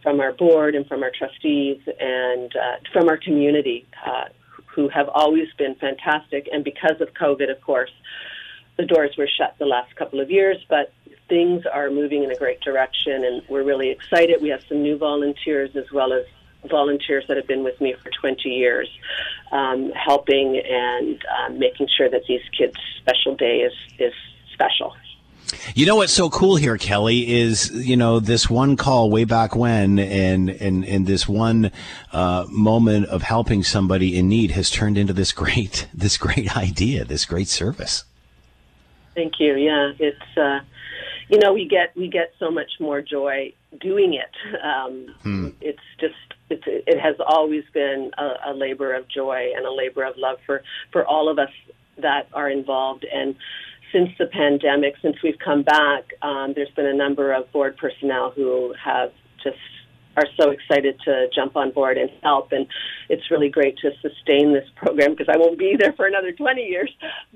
from 0.03 0.19
our 0.19 0.33
board 0.33 0.75
and 0.75 0.85
from 0.89 1.05
our 1.05 1.13
trustees 1.17 1.81
and 2.01 2.57
uh, 2.57 2.77
from 2.93 3.09
our 3.09 3.17
community, 3.17 3.87
uh, 4.05 4.25
who 4.67 4.89
have 4.89 5.09
always 5.09 5.47
been 5.57 5.77
fantastic. 5.77 6.49
And 6.53 6.65
because 6.65 7.01
of 7.01 7.15
COVID, 7.15 7.49
of 7.51 7.61
course, 7.61 7.93
the 8.77 8.85
doors 8.85 9.15
were 9.17 9.29
shut 9.29 9.55
the 9.61 9.67
last 9.67 9.95
couple 9.95 10.21
of 10.21 10.29
years, 10.29 10.57
but 10.69 10.93
things 11.29 11.65
are 11.73 11.89
moving 11.89 12.25
in 12.25 12.33
a 12.33 12.37
great 12.37 12.61
direction, 12.61 13.25
and 13.25 13.43
we're 13.49 13.63
really 13.63 13.91
excited. 13.91 14.43
We 14.43 14.49
have 14.49 14.63
some 14.69 14.83
new 14.83 14.99
volunteers 14.99 15.77
as 15.77 15.91
well 15.93 16.13
as 16.13 16.25
volunteers 16.69 17.25
that 17.29 17.37
have 17.37 17.47
been 17.47 17.65
with 17.65 17.81
me 17.81 17.95
for 18.03 18.11
20 18.11 18.49
years, 18.49 18.89
um, 19.51 19.91
helping 19.93 20.59
and 20.59 21.23
uh, 21.39 21.53
making 21.53 21.89
sure 21.97 22.09
that 22.09 22.23
these 22.29 22.43
kids' 22.57 22.77
special 23.01 23.35
day 23.37 23.61
is, 23.61 23.73
is 23.99 24.15
special. 24.53 24.95
You 25.75 25.87
know 25.87 25.97
what's 25.97 26.13
so 26.13 26.31
cool 26.31 26.57
here, 26.57 26.79
Kelly, 26.79 27.41
is 27.41 27.71
you 27.71 27.97
know 27.97 28.21
this 28.21 28.49
one 28.49 28.77
call 28.77 29.11
way 29.11 29.25
back 29.25 29.55
when, 29.55 29.99
and 29.99 30.49
and 30.49 30.85
and 30.85 31.07
this 31.07 31.29
one 31.29 31.71
uh, 32.13 32.47
moment 32.49 33.07
of 33.07 33.23
helping 33.23 33.63
somebody 33.63 34.17
in 34.17 34.29
need 34.29 34.53
has 34.53 34.71
turned 34.71 34.97
into 34.97 35.13
this 35.13 35.33
great 35.43 35.89
this 35.93 36.17
great 36.17 36.57
idea, 36.57 37.05
this 37.05 37.25
great 37.25 37.49
service. 37.49 38.05
Thank 39.15 39.35
you. 39.41 39.57
Yeah, 39.57 39.93
it's 39.99 40.39
uh, 40.39 40.61
you 41.29 41.39
know 41.39 41.53
we 41.53 41.69
get 41.69 41.95
we 41.97 42.09
get 42.09 42.33
so 42.39 42.51
much 42.51 42.73
more 42.81 43.03
joy 43.03 43.53
doing 43.81 44.15
it. 44.15 44.59
Um, 44.63 45.15
hmm. 45.23 45.49
It's 45.61 45.81
just 46.01 46.15
it's, 46.53 46.63
it 46.67 47.01
has 47.01 47.17
always 47.27 47.65
been 47.73 48.11
a, 48.19 48.51
a 48.51 48.55
labor 48.55 48.95
of 48.95 49.09
joy 49.09 49.53
and 49.57 49.67
a 49.67 49.73
labor 49.73 50.05
of 50.05 50.15
love 50.17 50.39
for 50.47 50.63
for 50.93 51.07
all 51.07 51.29
of 51.29 51.39
us 51.39 51.51
that 51.99 52.29
are 52.33 52.51
involved 52.51 53.05
and 53.05 53.35
since 53.93 54.09
the 54.19 54.27
pandemic, 54.27 54.95
since 55.03 55.17
we've 55.23 55.39
come 55.39 55.63
back, 55.63 56.15
um, 56.23 56.55
there's 56.57 56.71
been 56.71 56.87
a 56.87 56.95
number 56.95 57.33
of 57.33 57.53
board 57.53 57.77
personnel 57.77 58.33
who 58.35 58.75
have 58.83 59.13
just 59.45 59.59
are 60.17 60.27
so 60.39 60.51
excited 60.51 61.01
to 61.05 61.27
jump 61.35 61.57
on 61.57 61.71
board 61.71 61.97
and 61.97 62.11
help. 62.23 62.53
And 62.53 62.67
it's 63.09 63.31
really 63.31 63.49
great 63.49 63.79
to 63.79 63.91
sustain 64.03 64.53
this 64.53 64.69
program 64.77 65.13
because 65.13 65.29
I 65.29 65.39
won't 65.39 65.59
be 65.59 65.77
there 65.79 65.93
for 65.95 66.07
another 66.07 66.33
20 66.33 66.63
years. 66.63 66.91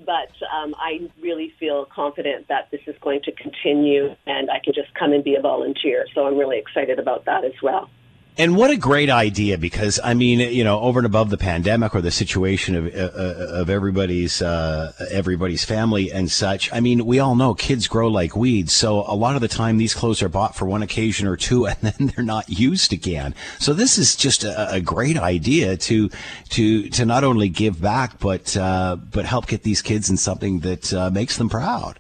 But 0.05 0.31
um, 0.55 0.75
I 0.79 1.09
really 1.21 1.53
feel 1.59 1.87
confident 1.87 2.49
that 2.49 2.71
this 2.71 2.81
is 2.87 2.95
going 3.01 3.23
to 3.23 3.33
continue 3.33 4.15
and 4.27 4.51
I 4.51 4.61
can 4.63 4.75
just 4.75 4.93
come 4.95 5.13
and 5.13 5.25
be 5.25 5.37
a 5.37 5.41
volunteer. 5.41 6.07
So 6.15 6.27
I'm 6.27 6.37
really 6.37 6.59
excited 6.59 6.99
about 6.99 7.25
that 7.25 7.45
as 7.45 7.55
well. 7.63 7.91
And 8.39 8.55
what 8.55 8.71
a 8.71 8.77
great 8.77 9.09
idea! 9.09 9.57
Because 9.57 9.99
I 10.05 10.13
mean, 10.13 10.41
you 10.41 10.63
know, 10.63 10.81
over 10.81 10.99
and 10.99 11.07
above 11.07 11.31
the 11.31 11.39
pandemic 11.39 11.95
or 11.95 12.03
the 12.03 12.11
situation 12.11 12.75
of 12.75 12.95
uh, 12.95 12.99
uh, 12.99 13.61
of 13.63 13.71
everybody's 13.71 14.43
uh, 14.43 14.93
everybody's 15.11 15.65
family 15.65 16.13
and 16.13 16.31
such, 16.31 16.71
I 16.71 16.81
mean, 16.81 17.07
we 17.07 17.19
all 17.19 17.35
know 17.35 17.55
kids 17.55 17.89
grow 17.89 18.09
like 18.09 18.37
weeds. 18.37 18.75
So 18.75 19.05
a 19.07 19.17
lot 19.17 19.37
of 19.37 19.41
the 19.41 19.49
time, 19.49 19.79
these 19.79 19.95
clothes 19.95 20.23
are 20.23 20.29
bought 20.29 20.55
for 20.55 20.67
one 20.67 20.83
occasion 20.83 21.27
or 21.27 21.37
two, 21.37 21.67
and 21.67 21.79
then 21.81 22.09
they're 22.09 22.25
not 22.25 22.51
used 22.51 22.93
again. 22.93 23.35
So 23.59 23.73
this 23.73 23.97
is 23.97 24.15
just 24.15 24.45
a, 24.45 24.75
a 24.75 24.81
great 24.83 25.17
idea 25.17 25.79
to 25.79 26.11
to 26.51 26.91
to 26.91 27.07
not 27.07 27.25
only 27.25 27.49
give 27.49 27.81
back, 27.81 28.19
but 28.19 28.55
uh, 28.55 28.97
but 28.97 29.25
help 29.25 29.47
get 29.47 29.63
these 29.63 29.81
kids 29.81 30.11
in 30.11 30.19
something 30.19 30.61
that 30.61 30.93
uh, 30.93 31.09
makes 31.09 31.39
them 31.39 31.49
proud. 31.49 31.99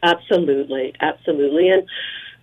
Absolutely, 0.00 0.94
absolutely, 1.00 1.70
and 1.70 1.82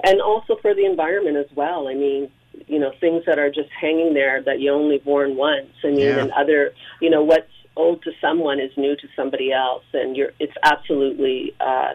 and 0.04 0.20
also 0.20 0.58
for 0.62 0.76
the 0.76 0.84
environment 0.84 1.38
as 1.38 1.56
well. 1.56 1.88
I 1.88 1.94
mean 1.94 2.30
you 2.72 2.80
know 2.80 2.92
things 3.02 3.24
that 3.28 3.38
are 3.38 3.50
just 3.50 3.70
hanging 3.70 4.14
there 4.14 4.42
that 4.42 4.62
you 4.62 4.72
only 4.72 5.02
worn 5.04 5.36
once. 5.36 5.74
I 5.84 5.88
mean, 5.88 6.00
yeah. 6.00 6.20
and 6.20 6.32
other 6.32 6.72
you 7.02 7.10
know 7.10 7.22
what's 7.22 7.52
old 7.76 8.02
to 8.04 8.12
someone 8.22 8.60
is 8.60 8.72
new 8.78 8.96
to 8.96 9.08
somebody 9.16 9.52
else, 9.52 9.84
and 9.94 10.16
you're 10.16 10.32
it's 10.40 10.54
absolutely 10.64 11.54
uh, 11.60 11.92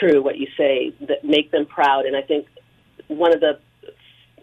true 0.00 0.20
what 0.20 0.38
you 0.38 0.48
say 0.56 0.92
that 1.08 1.24
make 1.24 1.52
them 1.52 1.66
proud. 1.66 2.04
And 2.06 2.16
I 2.16 2.22
think 2.22 2.48
one 3.06 3.32
of 3.32 3.40
the 3.40 3.60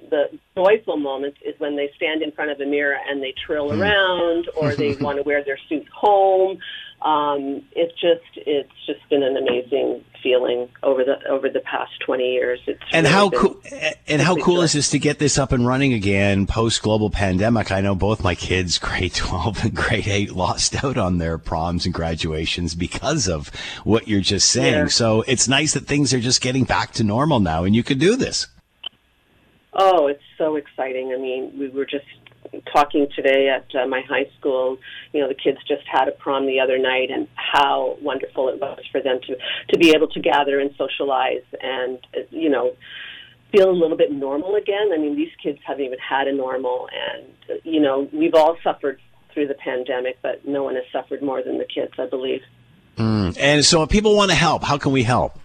the 0.09 0.39
joyful 0.55 0.97
moments 0.97 1.37
is 1.45 1.53
when 1.59 1.75
they 1.75 1.91
stand 1.95 2.21
in 2.23 2.31
front 2.31 2.51
of 2.51 2.59
a 2.59 2.65
mirror 2.65 2.97
and 3.07 3.21
they 3.21 3.33
trill 3.45 3.69
Hmm. 3.69 3.81
around, 3.81 4.49
or 4.55 4.75
they 4.81 4.95
want 4.95 5.17
to 5.17 5.23
wear 5.23 5.43
their 5.43 5.59
suits 5.67 5.89
home. 5.93 6.57
Um, 7.01 7.63
it's 7.73 7.93
just 7.99 8.31
it's 8.35 8.79
just 8.85 9.01
been 9.09 9.23
an 9.23 9.35
amazing 9.35 10.03
feeling 10.21 10.69
over 10.83 11.03
the 11.03 11.25
over 11.27 11.49
the 11.49 11.59
past 11.61 11.91
twenty 12.05 12.33
years. 12.33 12.59
It's 12.67 12.81
And 12.91 13.05
really 13.05 13.15
how 13.15 13.29
cool 13.29 13.61
and 14.07 14.21
how 14.21 14.35
cool 14.35 14.61
is 14.61 14.73
this 14.73 14.89
to 14.91 14.99
get 14.99 15.19
this 15.19 15.37
up 15.37 15.51
and 15.51 15.65
running 15.65 15.93
again 15.93 16.47
post 16.47 16.81
global 16.81 17.09
pandemic? 17.09 17.71
I 17.71 17.81
know 17.81 17.95
both 17.95 18.23
my 18.23 18.35
kids, 18.35 18.77
grade 18.77 19.13
twelve 19.13 19.63
and 19.63 19.75
grade 19.75 20.07
eight, 20.07 20.31
lost 20.31 20.83
out 20.83 20.97
on 20.97 21.17
their 21.17 21.37
proms 21.37 21.85
and 21.85 21.93
graduations 21.93 22.75
because 22.75 23.27
of 23.27 23.49
what 23.83 24.07
you're 24.07 24.21
just 24.21 24.49
saying. 24.49 24.73
Yeah. 24.73 24.87
So 24.87 25.23
it's 25.27 25.47
nice 25.47 25.73
that 25.73 25.87
things 25.87 26.13
are 26.13 26.19
just 26.19 26.41
getting 26.41 26.63
back 26.63 26.91
to 26.93 27.03
normal 27.03 27.39
now, 27.39 27.63
and 27.63 27.75
you 27.75 27.83
can 27.83 27.97
do 27.97 28.15
this. 28.15 28.47
Oh, 29.73 30.07
it's 30.07 30.23
so 30.37 30.55
exciting. 30.55 31.13
I 31.13 31.21
mean, 31.21 31.57
we 31.57 31.69
were 31.69 31.85
just 31.85 32.05
talking 32.71 33.07
today 33.15 33.49
at 33.49 33.65
uh, 33.75 33.87
my 33.87 34.01
high 34.01 34.29
school. 34.39 34.77
You 35.13 35.21
know, 35.21 35.27
the 35.27 35.35
kids 35.35 35.57
just 35.67 35.83
had 35.87 36.07
a 36.07 36.11
prom 36.11 36.45
the 36.45 36.59
other 36.59 36.77
night, 36.77 37.09
and 37.11 37.27
how 37.35 37.97
wonderful 38.01 38.49
it 38.49 38.59
was 38.59 38.79
for 38.91 39.01
them 39.01 39.19
to 39.27 39.35
to 39.69 39.79
be 39.79 39.91
able 39.91 40.07
to 40.09 40.19
gather 40.19 40.59
and 40.59 40.71
socialize, 40.77 41.43
and 41.61 41.99
uh, 42.15 42.21
you 42.29 42.49
know, 42.49 42.75
feel 43.51 43.69
a 43.69 43.71
little 43.71 43.97
bit 43.97 44.11
normal 44.11 44.55
again. 44.55 44.91
I 44.93 44.97
mean, 44.97 45.15
these 45.15 45.31
kids 45.41 45.59
haven't 45.65 45.85
even 45.85 45.99
had 45.99 46.27
a 46.27 46.33
normal, 46.33 46.87
and 46.93 47.27
uh, 47.49 47.53
you 47.63 47.79
know, 47.79 48.09
we've 48.11 48.35
all 48.35 48.57
suffered 48.63 48.99
through 49.33 49.47
the 49.47 49.55
pandemic, 49.55 50.17
but 50.21 50.47
no 50.47 50.63
one 50.63 50.75
has 50.75 50.85
suffered 50.91 51.21
more 51.21 51.43
than 51.43 51.57
the 51.57 51.65
kids, 51.65 51.93
I 51.97 52.07
believe. 52.07 52.41
And 52.97 53.63
so, 53.63 53.83
if 53.83 53.89
people 53.89 54.15
want 54.15 54.31
to 54.31 54.37
help, 54.37 54.63
how 54.63 54.77
can 54.77 54.91
we 54.91 55.03
help? 55.03 55.39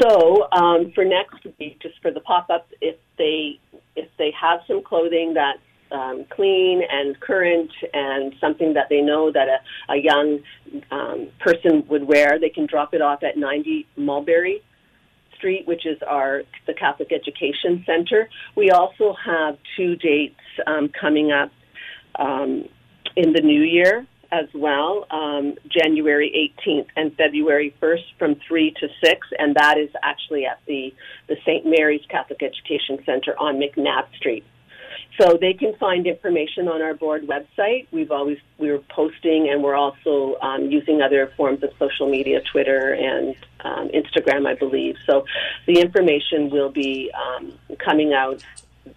So 0.00 0.48
um, 0.52 0.92
for 0.94 1.04
next 1.04 1.44
week, 1.58 1.80
just 1.82 2.00
for 2.00 2.10
the 2.10 2.20
pop 2.20 2.50
up, 2.50 2.68
if 2.80 2.96
they 3.16 3.58
if 3.98 4.08
they 4.16 4.32
have 4.40 4.60
some 4.66 4.82
clothing 4.82 5.34
that's 5.34 5.58
um, 5.90 6.24
clean 6.30 6.82
and 6.88 7.18
current 7.20 7.70
and 7.92 8.34
something 8.40 8.74
that 8.74 8.88
they 8.90 9.00
know 9.00 9.32
that 9.32 9.48
a, 9.48 9.92
a 9.92 9.96
young 9.96 10.40
um, 10.90 11.28
person 11.40 11.84
would 11.88 12.04
wear, 12.04 12.38
they 12.38 12.50
can 12.50 12.66
drop 12.66 12.94
it 12.94 13.00
off 13.00 13.22
at 13.22 13.36
90 13.36 13.86
Mulberry 13.96 14.62
Street, 15.36 15.66
which 15.66 15.86
is 15.86 15.98
our 16.06 16.42
the 16.66 16.74
Catholic 16.74 17.12
Education 17.12 17.82
Center. 17.86 18.28
We 18.56 18.70
also 18.70 19.14
have 19.24 19.56
two 19.76 19.96
dates 19.96 20.40
um, 20.66 20.90
coming 21.00 21.32
up 21.32 21.50
um, 22.16 22.68
in 23.16 23.32
the 23.32 23.40
new 23.40 23.62
year 23.62 24.06
as 24.30 24.46
well, 24.54 25.06
um, 25.10 25.54
January 25.68 26.52
18th 26.66 26.86
and 26.96 27.14
February 27.16 27.74
1st 27.80 28.04
from 28.18 28.34
3 28.46 28.74
to 28.80 28.88
6, 29.02 29.26
and 29.38 29.54
that 29.54 29.78
is 29.78 29.90
actually 30.02 30.44
at 30.44 30.60
the, 30.66 30.94
the 31.28 31.36
St. 31.46 31.64
Mary's 31.66 32.04
Catholic 32.08 32.42
Education 32.42 33.02
Center 33.06 33.34
on 33.38 33.58
MacNab 33.58 34.14
Street. 34.16 34.44
So 35.20 35.36
they 35.40 35.52
can 35.52 35.74
find 35.76 36.06
information 36.06 36.68
on 36.68 36.80
our 36.80 36.94
board 36.94 37.26
website. 37.26 37.88
We've 37.90 38.12
always 38.12 38.38
we 38.58 38.70
were 38.70 38.82
posting, 38.88 39.48
and 39.50 39.64
we're 39.64 39.74
also 39.74 40.36
um, 40.40 40.70
using 40.70 41.02
other 41.02 41.32
forms 41.36 41.62
of 41.64 41.70
social 41.78 42.08
media, 42.08 42.40
Twitter 42.52 42.92
and 42.92 43.34
um, 43.60 43.88
Instagram, 43.88 44.46
I 44.46 44.54
believe. 44.54 44.96
So 45.06 45.24
the 45.66 45.80
information 45.80 46.50
will 46.50 46.70
be 46.70 47.10
um, 47.14 47.52
coming 47.84 48.12
out 48.12 48.44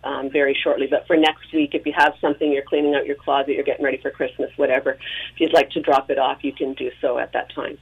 um, 0.03 0.29
very 0.29 0.57
shortly. 0.63 0.87
But 0.87 1.07
for 1.07 1.17
next 1.17 1.51
week, 1.53 1.73
if 1.73 1.85
you 1.85 1.93
have 1.95 2.13
something, 2.21 2.51
you're 2.51 2.63
cleaning 2.63 2.95
out 2.95 3.05
your 3.05 3.15
closet, 3.15 3.53
you're 3.53 3.63
getting 3.63 3.85
ready 3.85 3.97
for 3.97 4.11
Christmas, 4.11 4.51
whatever, 4.57 4.91
if 5.33 5.39
you'd 5.39 5.53
like 5.53 5.69
to 5.71 5.81
drop 5.81 6.09
it 6.09 6.17
off, 6.17 6.43
you 6.43 6.53
can 6.53 6.73
do 6.73 6.91
so 7.01 7.17
at 7.17 7.33
that 7.33 7.53
time. 7.53 7.77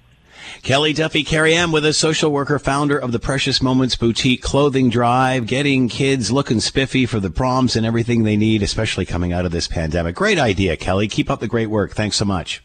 Kelly 0.62 0.94
Duffy, 0.94 1.24
Karam 1.24 1.72
with 1.72 1.86
us, 1.86 1.98
social 1.98 2.32
worker, 2.32 2.60
founder 2.60 2.98
of 2.98 3.12
the 3.12 3.20
Precious 3.20 3.62
Moments 3.62 3.96
Boutique 3.96 4.42
Clothing 4.42 4.90
Drive, 4.90 5.48
getting 5.48 5.90
kids 5.90 6.32
looking 6.32 6.60
spiffy 6.60 7.06
for 7.06 7.20
the 7.20 7.30
proms 7.30 7.76
and 7.76 7.86
everything 7.86 8.24
they 8.24 8.38
need, 8.38 8.62
especially 8.62 9.06
coming 9.06 9.34
out 9.34 9.46
of 9.46 9.52
this 9.52 9.68
pandemic. 9.68 10.16
Great 10.16 10.40
idea, 10.40 10.78
Kelly. 10.78 11.08
Keep 11.08 11.30
up 11.30 11.40
the 11.40 11.48
great 11.48 11.70
work. 11.70 11.92
Thanks 11.92 12.18
so 12.18 12.26
much. 12.26 12.64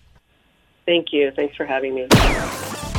Thank 0.87 1.13
you. 1.13 1.31
Thanks 1.35 1.57
for 1.57 1.65
having 1.65 1.95
me. 1.95 2.07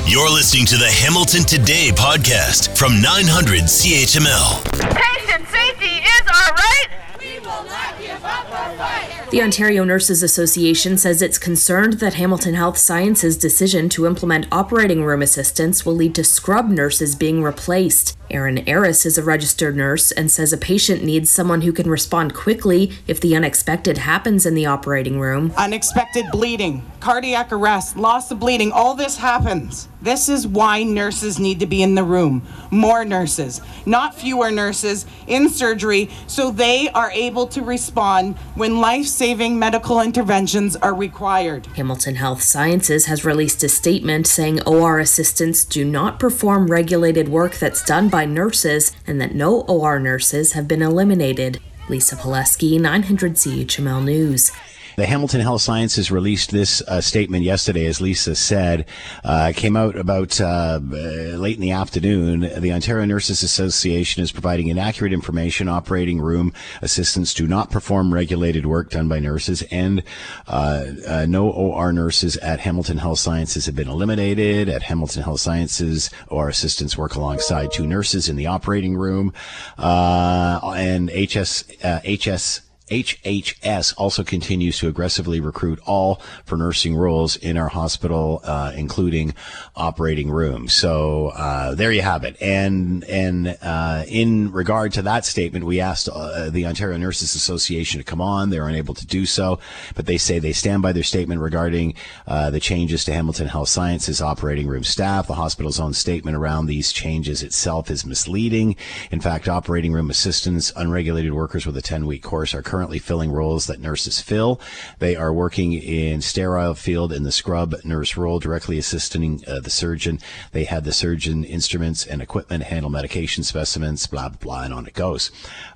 You're 0.07 0.29
listening 0.29 0.65
to 0.67 0.77
the 0.77 0.89
Hamilton 0.89 1.43
Today 1.43 1.89
podcast 1.91 2.77
from 2.77 3.01
900 3.01 3.63
CHML. 3.63 4.63
Patient 4.95 5.47
safety 5.49 5.97
is 5.97 6.21
our 6.27 6.53
right. 6.53 6.87
We 7.19 7.39
will 7.39 7.63
not 7.63 7.99
give 7.99 8.23
up 8.23 8.51
our 8.51 8.77
fight. 8.77 9.24
The 9.35 9.41
Ontario 9.41 9.83
Nurses 9.83 10.23
Association 10.23 10.97
says 10.97 11.21
it's 11.21 11.37
concerned 11.37 11.95
that 11.99 12.13
Hamilton 12.13 12.53
Health 12.53 12.77
Sciences' 12.77 13.35
decision 13.35 13.89
to 13.89 14.05
implement 14.05 14.47
operating 14.49 15.03
room 15.03 15.21
assistance 15.21 15.85
will 15.85 15.93
lead 15.93 16.15
to 16.15 16.23
scrub 16.23 16.69
nurses 16.69 17.15
being 17.15 17.43
replaced. 17.43 18.17
Erin 18.31 18.63
Ariss 18.65 19.05
is 19.05 19.17
a 19.17 19.23
registered 19.23 19.75
nurse 19.75 20.13
and 20.13 20.31
says 20.31 20.53
a 20.53 20.57
patient 20.57 21.03
needs 21.03 21.29
someone 21.29 21.63
who 21.63 21.73
can 21.73 21.89
respond 21.89 22.33
quickly 22.33 22.93
if 23.07 23.19
the 23.19 23.35
unexpected 23.35 23.97
happens 23.97 24.45
in 24.45 24.55
the 24.55 24.67
operating 24.67 25.19
room. 25.19 25.51
unexpected 25.57 26.23
bleeding, 26.31 26.89
cardiac 27.01 27.51
arrest, 27.51 27.97
loss 27.97 28.31
of 28.31 28.39
bleeding, 28.39 28.71
all 28.71 28.95
this 28.95 29.17
happens. 29.17 29.89
This 30.05 30.29
is 30.29 30.47
why 30.47 30.83
nurses 30.83 31.39
need 31.39 31.59
to 31.61 31.65
be 31.65 31.81
in 31.81 31.95
the 31.95 32.03
room. 32.03 32.43
More 32.69 33.03
nurses, 33.03 33.59
not 33.87 34.13
fewer 34.13 34.51
nurses 34.51 35.07
in 35.25 35.49
surgery, 35.49 36.11
so 36.27 36.51
they 36.51 36.89
are 36.89 37.09
able 37.09 37.47
to 37.47 37.63
respond 37.63 38.37
when 38.53 38.79
life 38.79 39.07
saving 39.07 39.57
medical 39.57 39.99
interventions 39.99 40.75
are 40.75 40.93
required. 40.93 41.65
Hamilton 41.75 42.15
Health 42.17 42.43
Sciences 42.43 43.07
has 43.07 43.25
released 43.25 43.63
a 43.63 43.67
statement 43.67 44.27
saying 44.27 44.61
OR 44.67 44.99
assistants 44.99 45.65
do 45.65 45.83
not 45.83 46.19
perform 46.19 46.67
regulated 46.67 47.27
work 47.27 47.55
that's 47.55 47.83
done 47.83 48.07
by 48.07 48.25
nurses 48.25 48.91
and 49.07 49.19
that 49.19 49.33
no 49.33 49.61
OR 49.61 49.97
nurses 49.97 50.51
have 50.51 50.67
been 50.67 50.83
eliminated. 50.83 51.59
Lisa 51.89 52.15
Polewski, 52.15 52.79
900 52.79 53.33
CHML 53.33 54.03
News. 54.03 54.51
The 54.95 55.05
Hamilton 55.05 55.41
Health 55.41 55.61
Sciences 55.61 56.09
released 56.09 56.51
this 56.51 56.81
uh, 56.81 57.01
statement 57.01 57.43
yesterday, 57.43 57.85
as 57.85 57.99
Lisa 57.99 58.33
said. 58.33 58.85
Uh, 59.25 59.51
came 59.53 59.75
out 59.75 59.97
about 59.97 60.39
uh, 60.39 60.79
uh, 60.79 61.37
late 61.37 61.55
in 61.55 61.61
the 61.61 61.71
afternoon. 61.71 62.49
The 62.61 62.71
Ontario 62.71 63.03
Nurses 63.03 63.43
Association 63.43 64.23
is 64.23 64.31
providing 64.31 64.67
inaccurate 64.67 65.11
information. 65.11 65.67
Operating 65.67 66.21
room 66.21 66.53
assistants 66.81 67.33
do 67.33 67.45
not 67.45 67.71
perform 67.71 68.13
regulated 68.13 68.65
work 68.65 68.89
done 68.89 69.09
by 69.09 69.19
nurses, 69.19 69.63
and 69.63 70.01
uh, 70.47 70.85
uh, 71.05 71.25
no 71.27 71.49
OR 71.49 71.91
nurses 71.91 72.37
at 72.37 72.61
Hamilton 72.61 72.99
Health 72.99 73.19
Sciences 73.19 73.65
have 73.65 73.75
been 73.75 73.89
eliminated. 73.89 74.69
At 74.69 74.83
Hamilton 74.83 75.23
Health 75.23 75.41
Sciences, 75.41 76.09
OR 76.29 76.47
assistants 76.47 76.97
work 76.97 77.15
alongside 77.15 77.73
two 77.73 77.85
nurses 77.85 78.29
in 78.29 78.37
the 78.37 78.47
operating 78.47 78.95
room, 78.95 79.33
uh, 79.77 80.73
and 80.77 81.09
HS 81.09 81.65
HS. 81.83 82.61
HHS 82.87 83.95
also 83.97 84.23
continues 84.23 84.77
to 84.77 84.87
aggressively 84.87 85.39
recruit 85.39 85.79
all 85.85 86.21
for 86.45 86.55
nursing 86.55 86.95
roles 86.95 87.35
in 87.35 87.57
our 87.57 87.69
hospital, 87.69 88.41
uh, 88.43 88.73
including 88.75 89.33
operating 89.75 90.29
rooms. 90.29 90.73
So 90.73 91.29
uh, 91.29 91.73
there 91.73 91.91
you 91.91 92.03
have 92.03 92.23
it. 92.23 92.39
And 92.39 93.03
and 93.05 93.57
uh, 93.61 94.03
in 94.07 94.51
regard 94.51 94.93
to 94.93 95.01
that 95.01 95.25
statement, 95.25 95.65
we 95.65 95.81
asked 95.81 96.09
uh, 96.09 96.51
the 96.51 96.67
Ontario 96.67 96.97
Nurses 96.97 97.33
Association 97.33 97.99
to 97.99 98.03
come 98.03 98.21
on. 98.21 98.51
They 98.51 98.59
were 98.59 98.69
unable 98.69 98.93
to 98.93 99.07
do 99.07 99.25
so, 99.25 99.59
but 99.95 100.05
they 100.05 100.17
say 100.17 100.37
they 100.37 100.53
stand 100.53 100.83
by 100.83 100.91
their 100.91 101.03
statement 101.03 101.41
regarding 101.41 101.95
uh, 102.27 102.51
the 102.51 102.59
changes 102.59 103.03
to 103.05 103.13
Hamilton 103.13 103.47
Health 103.47 103.69
Sciences 103.69 104.21
operating 104.21 104.67
room 104.67 104.83
staff. 104.83 105.25
The 105.25 105.33
hospital's 105.33 105.79
own 105.79 105.93
statement 105.93 106.37
around 106.37 106.67
these 106.67 106.91
changes 106.91 107.41
itself 107.41 107.89
is 107.89 108.05
misleading. 108.05 108.75
In 109.09 109.21
fact, 109.21 109.47
operating 109.47 109.91
room 109.91 110.11
assistants, 110.11 110.71
unregulated 110.75 111.33
workers 111.33 111.65
with 111.65 111.75
a 111.77 111.81
10 111.81 112.05
week 112.05 112.21
course, 112.21 112.53
are 112.53 112.61
currently 112.61 112.74
filling 112.99 113.31
roles 113.31 113.67
that 113.67 113.79
nurses 113.79 114.21
fill. 114.21 114.59
They 114.99 115.15
are 115.15 115.33
working 115.33 115.73
in 115.73 116.21
sterile 116.21 116.75
field 116.75 117.13
in 117.13 117.23
the 117.23 117.31
scrub 117.31 117.75
nurse 117.83 118.17
role, 118.17 118.39
directly 118.39 118.77
assisting 118.77 119.43
uh, 119.47 119.59
the 119.59 119.69
surgeon. 119.69 120.19
They 120.51 120.65
had 120.65 120.83
the 120.83 120.93
surgeon 120.93 121.43
instruments 121.43 122.05
and 122.05 122.21
equipment, 122.21 122.63
handle 122.63 122.89
medication 122.89 123.43
specimens, 123.43 124.07
blah, 124.07 124.29
blah, 124.29 124.37
blah, 124.39 124.63
and 124.63 124.73
on 124.73 124.87
it 124.87 124.93
goes. 124.93 125.31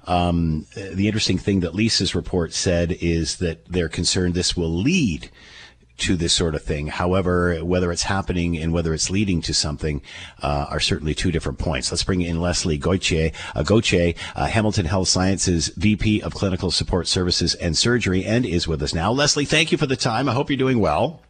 Um, 0.08 0.66
the 0.76 1.08
interesting 1.08 1.38
thing 1.38 1.62
that 1.62 1.76
Lisa's 1.76 2.16
report 2.16 2.54
said 2.54 2.98
is 3.00 3.38
that 3.38 3.66
they're 3.66 3.90
concerned 3.90 4.34
this 4.34 4.58
will 4.58 4.74
lead 4.74 5.30
to 6.00 6.16
this 6.16 6.34
sort 6.34 6.56
of 6.56 6.64
thing. 6.64 6.88
However, 6.88 7.64
whether 7.64 7.92
it's 7.92 8.04
happening 8.04 8.58
and 8.58 8.74
whether 8.74 8.94
it's 8.94 9.10
leading 9.10 9.42
to 9.44 9.54
something 9.54 10.02
uh, 10.42 10.68
are 10.70 10.80
certainly 10.80 11.14
two 11.14 11.32
different 11.32 11.60
points. 11.60 11.92
Let's 11.92 12.04
bring 12.04 12.22
in 12.22 12.42
Leslie 12.42 12.78
Gauthier, 12.78 13.32
uh, 13.56 13.64
Gauthier 13.64 14.14
uh, 14.36 14.48
Hamilton 14.48 14.86
Health 14.86 15.08
Sciences 15.08 15.70
VP 15.70 16.22
of 16.22 16.34
Clinical 16.34 16.72
Support 16.72 17.08
Services 17.08 17.56
and 17.56 17.78
Surgery, 17.78 18.26
and 18.26 18.46
is 18.46 18.68
with 18.68 18.82
us 18.82 18.94
now. 18.94 19.12
Leslie, 19.12 19.46
thank 19.46 19.72
you 19.72 19.78
for 19.78 19.88
the 19.88 19.96
time. 19.96 20.30
I 20.30 20.34
hope 20.34 20.50
you're 20.50 20.58
doing 20.58 20.80
well. 20.80 21.22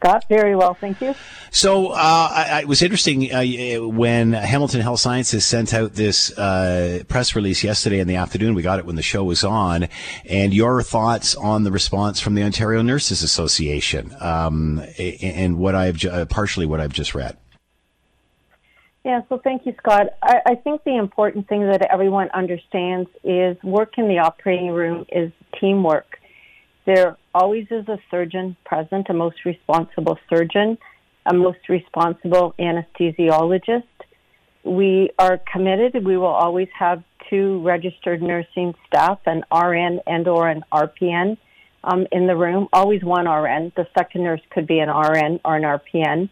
Scott, 0.00 0.24
very 0.30 0.56
well, 0.56 0.72
thank 0.72 1.02
you. 1.02 1.14
So 1.50 1.88
uh, 1.88 1.94
I, 1.94 2.46
I, 2.52 2.60
it 2.60 2.68
was 2.68 2.80
interesting 2.80 3.30
uh, 3.34 3.86
when 3.86 4.32
Hamilton 4.32 4.80
Health 4.80 5.00
Sciences 5.00 5.44
sent 5.44 5.74
out 5.74 5.92
this 5.92 6.36
uh, 6.38 7.02
press 7.06 7.36
release 7.36 7.62
yesterday 7.62 8.00
in 8.00 8.08
the 8.08 8.16
afternoon. 8.16 8.54
We 8.54 8.62
got 8.62 8.78
it 8.78 8.86
when 8.86 8.96
the 8.96 9.02
show 9.02 9.24
was 9.24 9.44
on, 9.44 9.88
and 10.24 10.54
your 10.54 10.82
thoughts 10.82 11.34
on 11.34 11.64
the 11.64 11.70
response 11.70 12.18
from 12.18 12.34
the 12.34 12.42
Ontario 12.42 12.80
Nurses 12.80 13.22
Association 13.22 14.14
um, 14.20 14.82
and 14.98 15.58
what 15.58 15.74
I've 15.74 15.96
ju- 15.96 16.10
uh, 16.10 16.24
partially 16.24 16.64
what 16.64 16.80
I've 16.80 16.94
just 16.94 17.14
read. 17.14 17.36
Yeah, 19.04 19.20
so 19.28 19.38
thank 19.38 19.66
you, 19.66 19.74
Scott. 19.78 20.08
I, 20.22 20.40
I 20.46 20.54
think 20.54 20.84
the 20.84 20.96
important 20.96 21.46
thing 21.46 21.60
that 21.66 21.86
everyone 21.90 22.30
understands 22.32 23.10
is 23.22 23.56
work 23.62 23.98
in 23.98 24.08
the 24.08 24.18
operating 24.18 24.70
room 24.70 25.04
is 25.10 25.30
teamwork. 25.60 26.19
There 26.86 27.16
always 27.34 27.66
is 27.70 27.86
a 27.88 27.98
surgeon 28.10 28.56
present, 28.64 29.08
a 29.10 29.14
most 29.14 29.44
responsible 29.44 30.18
surgeon, 30.28 30.78
a 31.26 31.34
most 31.34 31.68
responsible 31.68 32.54
anesthesiologist. 32.58 33.84
We 34.64 35.10
are 35.18 35.40
committed. 35.52 36.04
We 36.04 36.16
will 36.16 36.26
always 36.26 36.68
have 36.78 37.02
two 37.28 37.62
registered 37.62 38.22
nursing 38.22 38.74
staff, 38.86 39.18
an 39.26 39.44
RN 39.52 40.00
and 40.06 40.26
or 40.26 40.48
an 40.48 40.62
RPN 40.72 41.36
um, 41.84 42.06
in 42.12 42.26
the 42.26 42.36
room. 42.36 42.68
Always 42.72 43.02
one 43.02 43.28
RN. 43.28 43.72
The 43.76 43.86
second 43.96 44.24
nurse 44.24 44.40
could 44.50 44.66
be 44.66 44.80
an 44.80 44.88
RN 44.88 45.40
or 45.44 45.56
an 45.56 45.62
RPN. 45.62 46.30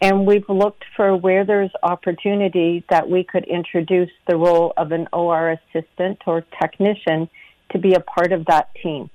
And 0.00 0.26
we've 0.26 0.48
looked 0.48 0.84
for 0.96 1.16
where 1.16 1.44
there's 1.44 1.70
opportunity 1.82 2.84
that 2.90 3.08
we 3.08 3.22
could 3.22 3.44
introduce 3.44 4.10
the 4.26 4.36
role 4.36 4.72
of 4.76 4.90
an 4.90 5.06
OR 5.12 5.52
assistant 5.52 6.18
or 6.26 6.44
technician 6.60 7.28
to 7.70 7.78
be 7.78 7.94
a 7.94 8.00
part 8.00 8.32
of 8.32 8.46
that 8.46 8.68
team. 8.82 9.10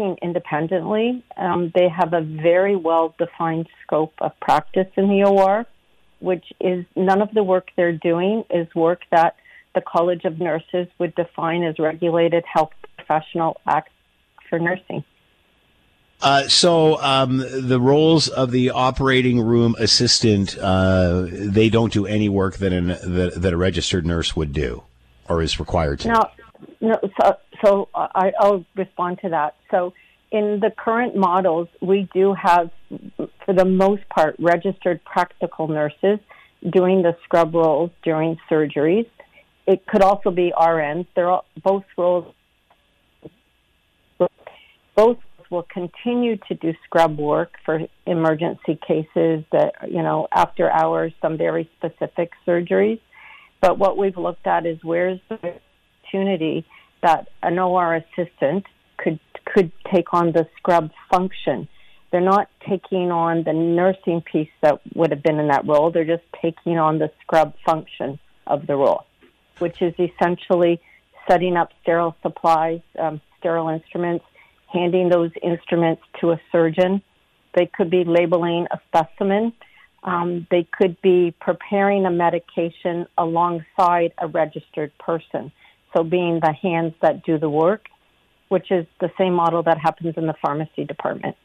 Working 0.00 0.18
independently, 0.22 1.22
um, 1.36 1.72
they 1.74 1.88
have 1.88 2.14
a 2.14 2.22
very 2.22 2.74
well 2.74 3.14
defined 3.18 3.68
scope 3.82 4.14
of 4.20 4.32
practice 4.40 4.86
in 4.96 5.08
the 5.08 5.24
OR, 5.24 5.66
which 6.20 6.44
is 6.58 6.86
none 6.96 7.20
of 7.20 7.32
the 7.34 7.42
work 7.42 7.68
they're 7.76 7.92
doing 7.92 8.44
is 8.48 8.66
work 8.74 9.02
that 9.10 9.36
the 9.74 9.82
College 9.82 10.24
of 10.24 10.38
Nurses 10.38 10.86
would 10.98 11.14
define 11.16 11.64
as 11.64 11.78
regulated 11.78 12.44
health 12.50 12.70
professional 12.96 13.60
act 13.66 13.90
for 14.48 14.58
nursing. 14.58 15.04
Uh, 16.22 16.48
so 16.48 17.00
um, 17.02 17.38
the 17.38 17.80
roles 17.80 18.28
of 18.28 18.52
the 18.52 18.70
operating 18.70 19.40
room 19.40 19.74
assistant, 19.78 20.56
uh, 20.58 21.26
they 21.30 21.68
don't 21.68 21.92
do 21.92 22.06
any 22.06 22.28
work 22.28 22.56
that, 22.56 22.72
an, 22.72 22.88
that, 22.88 23.32
that 23.36 23.52
a 23.52 23.56
registered 23.56 24.06
nurse 24.06 24.34
would 24.34 24.52
do, 24.54 24.82
or 25.28 25.42
is 25.42 25.60
required 25.60 26.00
to. 26.00 26.08
No, 26.08 26.30
no. 26.80 26.98
So, 27.20 27.36
so 27.64 27.88
uh, 27.94 28.08
I, 28.14 28.32
I'll 28.38 28.64
respond 28.76 29.18
to 29.22 29.30
that. 29.30 29.56
So 29.70 29.92
in 30.30 30.60
the 30.60 30.70
current 30.76 31.16
models, 31.16 31.68
we 31.80 32.08
do 32.14 32.34
have, 32.34 32.70
for 33.44 33.54
the 33.54 33.64
most 33.64 34.08
part, 34.08 34.36
registered 34.38 35.04
practical 35.04 35.68
nurses 35.68 36.18
doing 36.72 37.02
the 37.02 37.16
scrub 37.24 37.54
roles 37.54 37.90
during 38.02 38.36
surgeries. 38.50 39.06
It 39.66 39.86
could 39.86 40.02
also 40.02 40.30
be 40.30 40.52
RNs. 40.56 41.06
They're 41.14 41.30
all, 41.30 41.44
both 41.62 41.84
roles. 41.96 42.32
Both 44.96 45.18
will 45.50 45.66
continue 45.72 46.36
to 46.48 46.54
do 46.54 46.72
scrub 46.84 47.18
work 47.18 47.54
for 47.64 47.80
emergency 48.06 48.78
cases 48.86 49.44
that, 49.50 49.72
you 49.88 50.02
know, 50.02 50.28
after 50.32 50.70
hours, 50.70 51.12
some 51.20 51.36
very 51.36 51.68
specific 51.78 52.30
surgeries. 52.46 53.00
But 53.60 53.78
what 53.78 53.98
we've 53.98 54.16
looked 54.16 54.46
at 54.46 54.64
is 54.64 54.78
where's 54.82 55.18
the 55.28 55.54
opportunity 56.12 56.64
that 57.02 57.28
an 57.42 57.58
OR 57.58 57.96
assistant 57.96 58.66
could 58.98 59.18
could 59.44 59.72
take 59.92 60.12
on 60.12 60.32
the 60.32 60.46
scrub 60.56 60.90
function. 61.10 61.68
They're 62.12 62.20
not 62.20 62.48
taking 62.68 63.10
on 63.10 63.44
the 63.44 63.52
nursing 63.52 64.20
piece 64.20 64.50
that 64.62 64.80
would 64.94 65.10
have 65.10 65.22
been 65.22 65.38
in 65.38 65.48
that 65.48 65.66
role. 65.66 65.90
They're 65.90 66.04
just 66.04 66.24
taking 66.42 66.78
on 66.78 66.98
the 66.98 67.10
scrub 67.22 67.54
function 67.64 68.18
of 68.46 68.66
the 68.66 68.76
role, 68.76 69.04
which 69.58 69.80
is 69.80 69.94
essentially 69.98 70.80
setting 71.28 71.56
up 71.56 71.70
sterile 71.82 72.16
supplies, 72.22 72.80
um, 72.98 73.20
sterile 73.38 73.68
instruments, 73.68 74.24
handing 74.72 75.08
those 75.08 75.30
instruments 75.42 76.02
to 76.20 76.32
a 76.32 76.40
surgeon. 76.50 77.02
They 77.54 77.66
could 77.66 77.90
be 77.90 78.04
labeling 78.04 78.66
a 78.70 78.78
specimen. 78.88 79.52
Um, 80.02 80.46
they 80.50 80.66
could 80.72 81.00
be 81.02 81.34
preparing 81.40 82.06
a 82.06 82.10
medication 82.10 83.06
alongside 83.18 84.12
a 84.18 84.26
registered 84.26 84.96
person. 84.98 85.52
So, 85.94 86.04
being 86.04 86.40
the 86.40 86.52
hands 86.52 86.94
that 87.02 87.24
do 87.24 87.38
the 87.38 87.50
work, 87.50 87.86
which 88.48 88.70
is 88.70 88.86
the 89.00 89.10
same 89.18 89.34
model 89.34 89.62
that 89.62 89.78
happens 89.78 90.14
in 90.16 90.26
the 90.26 90.34
pharmacy 90.42 90.84
department. 90.84 91.36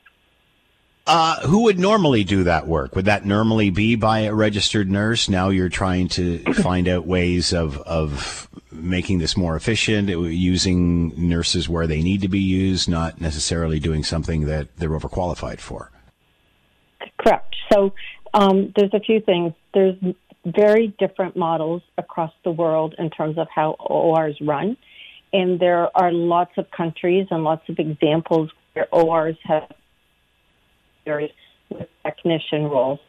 Uh, 1.07 1.39
who 1.41 1.63
would 1.63 1.77
normally 1.77 2.23
do 2.23 2.45
that 2.45 2.65
work? 2.65 2.95
Would 2.95 3.05
that 3.05 3.25
normally 3.25 3.69
be 3.69 3.95
by 3.95 4.21
a 4.21 4.33
registered 4.33 4.89
nurse? 4.89 5.29
Now 5.29 5.49
you're 5.49 5.69
trying 5.69 6.07
to 6.09 6.39
find 6.55 6.87
out 6.87 7.05
ways 7.05 7.53
of, 7.53 7.77
of 7.77 8.49
making 8.71 9.19
this 9.19 9.37
more 9.37 9.55
efficient, 9.55 10.09
using 10.09 11.13
nurses 11.29 11.69
where 11.69 11.85
they 11.85 12.01
need 12.01 12.21
to 12.21 12.27
be 12.27 12.39
used, 12.39 12.89
not 12.89 13.21
necessarily 13.21 13.79
doing 13.79 14.03
something 14.03 14.45
that 14.45 14.75
they're 14.77 14.89
overqualified 14.89 15.59
for. 15.59 15.91
Correct. 17.19 17.55
So 17.71 17.93
um, 18.33 18.73
there's 18.75 18.93
a 18.93 18.99
few 18.99 19.21
things. 19.21 19.53
There's 19.75 19.95
very 20.45 20.95
different 20.99 21.35
models 21.35 21.81
across 21.97 22.31
the 22.43 22.51
world 22.51 22.95
in 22.97 23.09
terms 23.09 23.37
of 23.37 23.47
how 23.53 23.71
ORs 23.79 24.37
run. 24.41 24.77
And 25.33 25.59
there 25.59 25.89
are 25.97 26.11
lots 26.11 26.51
of 26.57 26.69
countries 26.71 27.27
and 27.31 27.43
lots 27.43 27.67
of 27.67 27.79
examples 27.79 28.51
where 28.73 28.87
ORs 28.93 29.37
have 29.43 29.63
with 31.05 31.87
technician 32.03 32.63
roles 32.63 32.99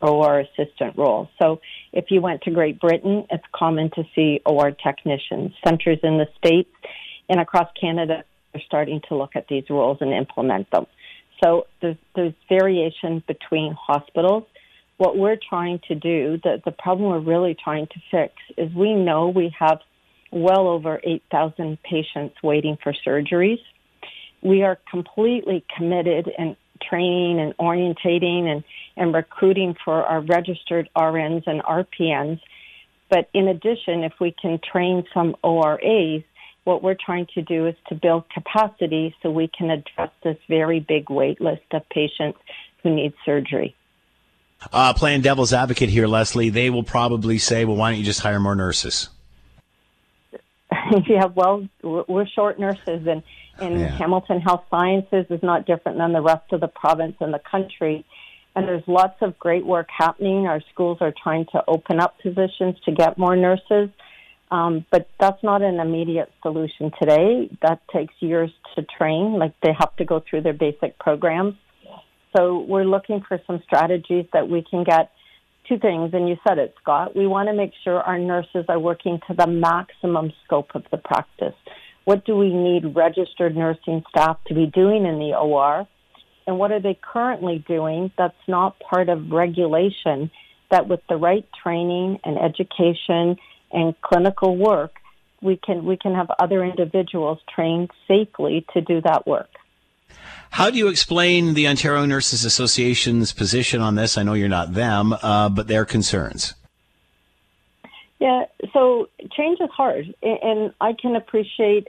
OR 0.00 0.40
assistant 0.40 0.96
roles. 0.96 1.28
So 1.40 1.60
if 1.92 2.06
you 2.10 2.20
went 2.20 2.42
to 2.42 2.50
Great 2.50 2.80
Britain, 2.80 3.26
it's 3.30 3.44
common 3.54 3.90
to 3.94 4.04
see 4.14 4.40
OR 4.44 4.70
technicians. 4.70 5.52
Centers 5.66 5.98
in 6.02 6.18
the 6.18 6.26
States 6.36 6.70
and 7.28 7.40
across 7.40 7.68
Canada 7.80 8.24
are 8.54 8.60
starting 8.66 9.00
to 9.08 9.16
look 9.16 9.36
at 9.36 9.48
these 9.48 9.64
roles 9.70 9.98
and 10.00 10.12
implement 10.12 10.70
them. 10.70 10.86
So 11.42 11.66
there's, 11.80 11.96
there's 12.14 12.34
variation 12.48 13.22
between 13.26 13.74
hospitals. 13.74 14.44
What 14.98 15.18
we're 15.18 15.36
trying 15.36 15.80
to 15.88 15.94
do, 15.94 16.38
the, 16.42 16.62
the 16.64 16.70
problem 16.70 17.10
we're 17.10 17.20
really 17.20 17.54
trying 17.62 17.86
to 17.86 18.00
fix, 18.10 18.34
is 18.56 18.72
we 18.74 18.94
know 18.94 19.28
we 19.28 19.54
have 19.58 19.80
well 20.32 20.68
over 20.68 21.00
8,000 21.04 21.78
patients 21.82 22.36
waiting 22.42 22.78
for 22.82 22.94
surgeries. 23.06 23.60
We 24.42 24.62
are 24.62 24.78
completely 24.90 25.64
committed 25.76 26.30
and 26.38 26.56
training 26.82 27.40
and 27.40 27.56
orientating 27.58 28.44
and, 28.44 28.64
and 28.96 29.14
recruiting 29.14 29.74
for 29.84 30.04
our 30.04 30.20
registered 30.20 30.88
RNs 30.96 31.44
and 31.46 31.62
RPNs. 31.62 32.40
But 33.10 33.28
in 33.34 33.48
addition, 33.48 34.02
if 34.02 34.14
we 34.20 34.34
can 34.40 34.58
train 34.72 35.04
some 35.14 35.36
ORAs, 35.42 36.24
what 36.64 36.82
we're 36.82 36.96
trying 36.96 37.26
to 37.34 37.42
do 37.42 37.66
is 37.66 37.76
to 37.88 37.94
build 37.94 38.24
capacity 38.30 39.14
so 39.22 39.30
we 39.30 39.48
can 39.48 39.70
address 39.70 40.10
this 40.24 40.36
very 40.48 40.80
big 40.80 41.08
wait 41.08 41.40
list 41.40 41.62
of 41.72 41.88
patients 41.90 42.38
who 42.82 42.94
need 42.94 43.14
surgery. 43.24 43.74
Uh, 44.72 44.92
playing 44.94 45.20
devil's 45.20 45.52
advocate 45.52 45.88
here, 45.88 46.06
Leslie, 46.06 46.48
they 46.48 46.70
will 46.70 46.82
probably 46.82 47.38
say, 47.38 47.64
well, 47.64 47.76
why 47.76 47.90
don't 47.90 47.98
you 47.98 48.04
just 48.04 48.20
hire 48.20 48.40
more 48.40 48.54
nurses? 48.54 49.08
yeah, 51.06 51.26
well, 51.26 51.68
we're 51.82 52.26
short 52.26 52.58
nurses, 52.58 53.06
and 53.06 53.22
and 53.58 53.80
yeah. 53.80 53.88
Hamilton 53.88 54.40
Health 54.40 54.64
Sciences 54.70 55.26
is 55.30 55.42
not 55.42 55.66
different 55.66 55.98
than 55.98 56.12
the 56.12 56.20
rest 56.20 56.52
of 56.52 56.60
the 56.60 56.68
province 56.68 57.16
and 57.20 57.32
the 57.32 57.40
country. 57.50 58.04
And 58.54 58.66
there's 58.66 58.82
lots 58.86 59.16
of 59.22 59.38
great 59.38 59.64
work 59.64 59.88
happening. 59.96 60.46
Our 60.46 60.60
schools 60.72 60.98
are 61.00 61.12
trying 61.22 61.46
to 61.52 61.62
open 61.66 62.00
up 62.00 62.18
positions 62.20 62.76
to 62.84 62.92
get 62.92 63.18
more 63.18 63.36
nurses. 63.36 63.90
Um, 64.50 64.84
but 64.90 65.08
that's 65.18 65.42
not 65.42 65.62
an 65.62 65.80
immediate 65.80 66.30
solution 66.42 66.92
today. 67.00 67.50
That 67.62 67.80
takes 67.92 68.14
years 68.20 68.50
to 68.74 68.82
train. 68.82 69.38
Like 69.38 69.54
they 69.62 69.72
have 69.78 69.94
to 69.96 70.04
go 70.04 70.22
through 70.28 70.42
their 70.42 70.52
basic 70.52 70.98
programs. 70.98 71.54
So 72.36 72.58
we're 72.68 72.84
looking 72.84 73.22
for 73.26 73.40
some 73.46 73.62
strategies 73.64 74.26
that 74.32 74.48
we 74.48 74.62
can 74.62 74.84
get 74.84 75.12
two 75.68 75.78
things, 75.78 76.10
and 76.12 76.28
you 76.28 76.36
said 76.46 76.58
it, 76.58 76.74
Scott. 76.82 77.16
We 77.16 77.26
want 77.26 77.48
to 77.48 77.54
make 77.54 77.72
sure 77.82 78.00
our 78.00 78.18
nurses 78.18 78.66
are 78.68 78.78
working 78.78 79.20
to 79.28 79.34
the 79.34 79.46
maximum 79.46 80.32
scope 80.44 80.74
of 80.74 80.84
the 80.90 80.98
practice. 80.98 81.54
What 82.04 82.24
do 82.24 82.36
we 82.36 82.52
need 82.52 82.94
registered 82.94 83.56
nursing 83.56 84.04
staff 84.10 84.38
to 84.46 84.54
be 84.54 84.66
doing 84.66 85.06
in 85.06 85.18
the 85.18 85.36
OR? 85.36 85.88
And 86.46 86.58
what 86.58 86.70
are 86.70 86.80
they 86.80 86.98
currently 87.00 87.64
doing 87.66 88.12
that's 88.16 88.34
not 88.46 88.78
part 88.78 89.08
of 89.08 89.30
regulation 89.30 90.30
that 90.70 90.88
with 90.88 91.00
the 91.08 91.16
right 91.16 91.46
training 91.62 92.20
and 92.24 92.38
education 92.38 93.36
and 93.72 94.00
clinical 94.02 94.56
work, 94.56 94.92
we 95.42 95.56
can, 95.56 95.84
we 95.84 95.96
can 95.96 96.14
have 96.14 96.30
other 96.38 96.64
individuals 96.64 97.38
trained 97.52 97.90
safely 98.06 98.64
to 98.74 98.80
do 98.80 99.00
that 99.00 99.26
work. 99.26 99.48
How 100.50 100.70
do 100.70 100.78
you 100.78 100.88
explain 100.88 101.54
the 101.54 101.68
Ontario 101.68 102.06
Nurses 102.06 102.44
Association's 102.44 103.32
position 103.32 103.80
on 103.80 103.94
this? 103.94 104.16
I 104.16 104.22
know 104.22 104.34
you're 104.34 104.48
not 104.48 104.72
them, 104.72 105.12
uh, 105.12 105.48
but 105.48 105.68
their 105.68 105.84
concerns. 105.84 106.54
Yeah, 108.18 108.44
so 108.72 109.08
change 109.36 109.58
is 109.60 109.68
hard, 109.70 110.14
and 110.22 110.72
I 110.80 110.94
can 110.94 111.16
appreciate 111.16 111.88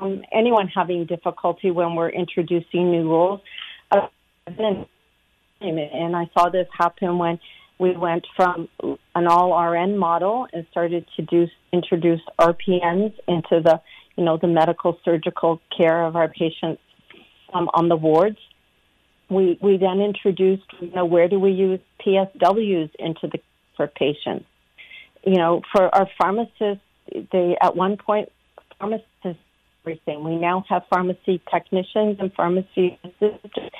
um, 0.00 0.22
anyone 0.32 0.68
having 0.68 1.04
difficulty 1.04 1.70
when 1.70 1.94
we're 1.94 2.08
introducing 2.08 2.90
new 2.90 3.02
rules. 3.02 3.40
Uh, 3.90 4.06
and 4.46 6.16
I 6.16 6.30
saw 6.34 6.48
this 6.48 6.66
happen 6.72 7.18
when 7.18 7.38
we 7.78 7.92
went 7.96 8.26
from 8.36 8.68
an 9.14 9.26
all 9.26 9.58
RN 9.58 9.98
model 9.98 10.46
and 10.52 10.66
started 10.70 11.06
to 11.16 11.22
do 11.22 11.46
introduce 11.72 12.20
RPNs 12.38 13.12
into 13.28 13.60
the 13.60 13.80
you 14.16 14.24
know 14.24 14.38
the 14.38 14.48
medical 14.48 14.98
surgical 15.04 15.60
care 15.76 16.04
of 16.04 16.16
our 16.16 16.28
patients 16.28 16.80
um, 17.52 17.68
on 17.74 17.88
the 17.88 17.96
wards. 17.96 18.38
We 19.28 19.58
we 19.60 19.76
then 19.76 20.00
introduced 20.00 20.64
you 20.80 20.92
know 20.92 21.04
where 21.04 21.28
do 21.28 21.38
we 21.38 21.50
use 21.50 21.80
PSWs 22.04 22.94
into 22.98 23.26
the 23.26 23.40
for 23.76 23.86
patients. 23.86 24.46
You 25.24 25.36
know, 25.36 25.62
for 25.72 25.92
our 25.94 26.08
pharmacists, 26.18 26.84
they 27.32 27.56
at 27.60 27.74
one 27.74 27.96
point 27.96 28.30
pharmacists 28.78 29.08
everything. 29.86 30.24
We 30.24 30.36
now 30.36 30.64
have 30.68 30.82
pharmacy 30.90 31.40
technicians 31.50 32.16
and 32.18 32.32
pharmacy 32.34 32.98
assistants. 33.04 33.70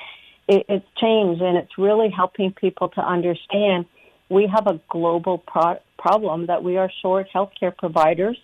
It, 0.47 0.65
it's 0.69 0.85
changed, 0.97 1.41
and 1.41 1.57
it's 1.57 1.77
really 1.77 2.09
helping 2.09 2.53
people 2.53 2.89
to 2.89 3.01
understand 3.01 3.85
we 4.29 4.47
have 4.53 4.67
a 4.67 4.79
global 4.89 5.37
pro- 5.37 5.79
problem 5.97 6.47
that 6.47 6.63
we 6.63 6.77
are 6.77 6.89
short 7.01 7.27
healthcare 7.33 7.75
providers, 7.75 8.37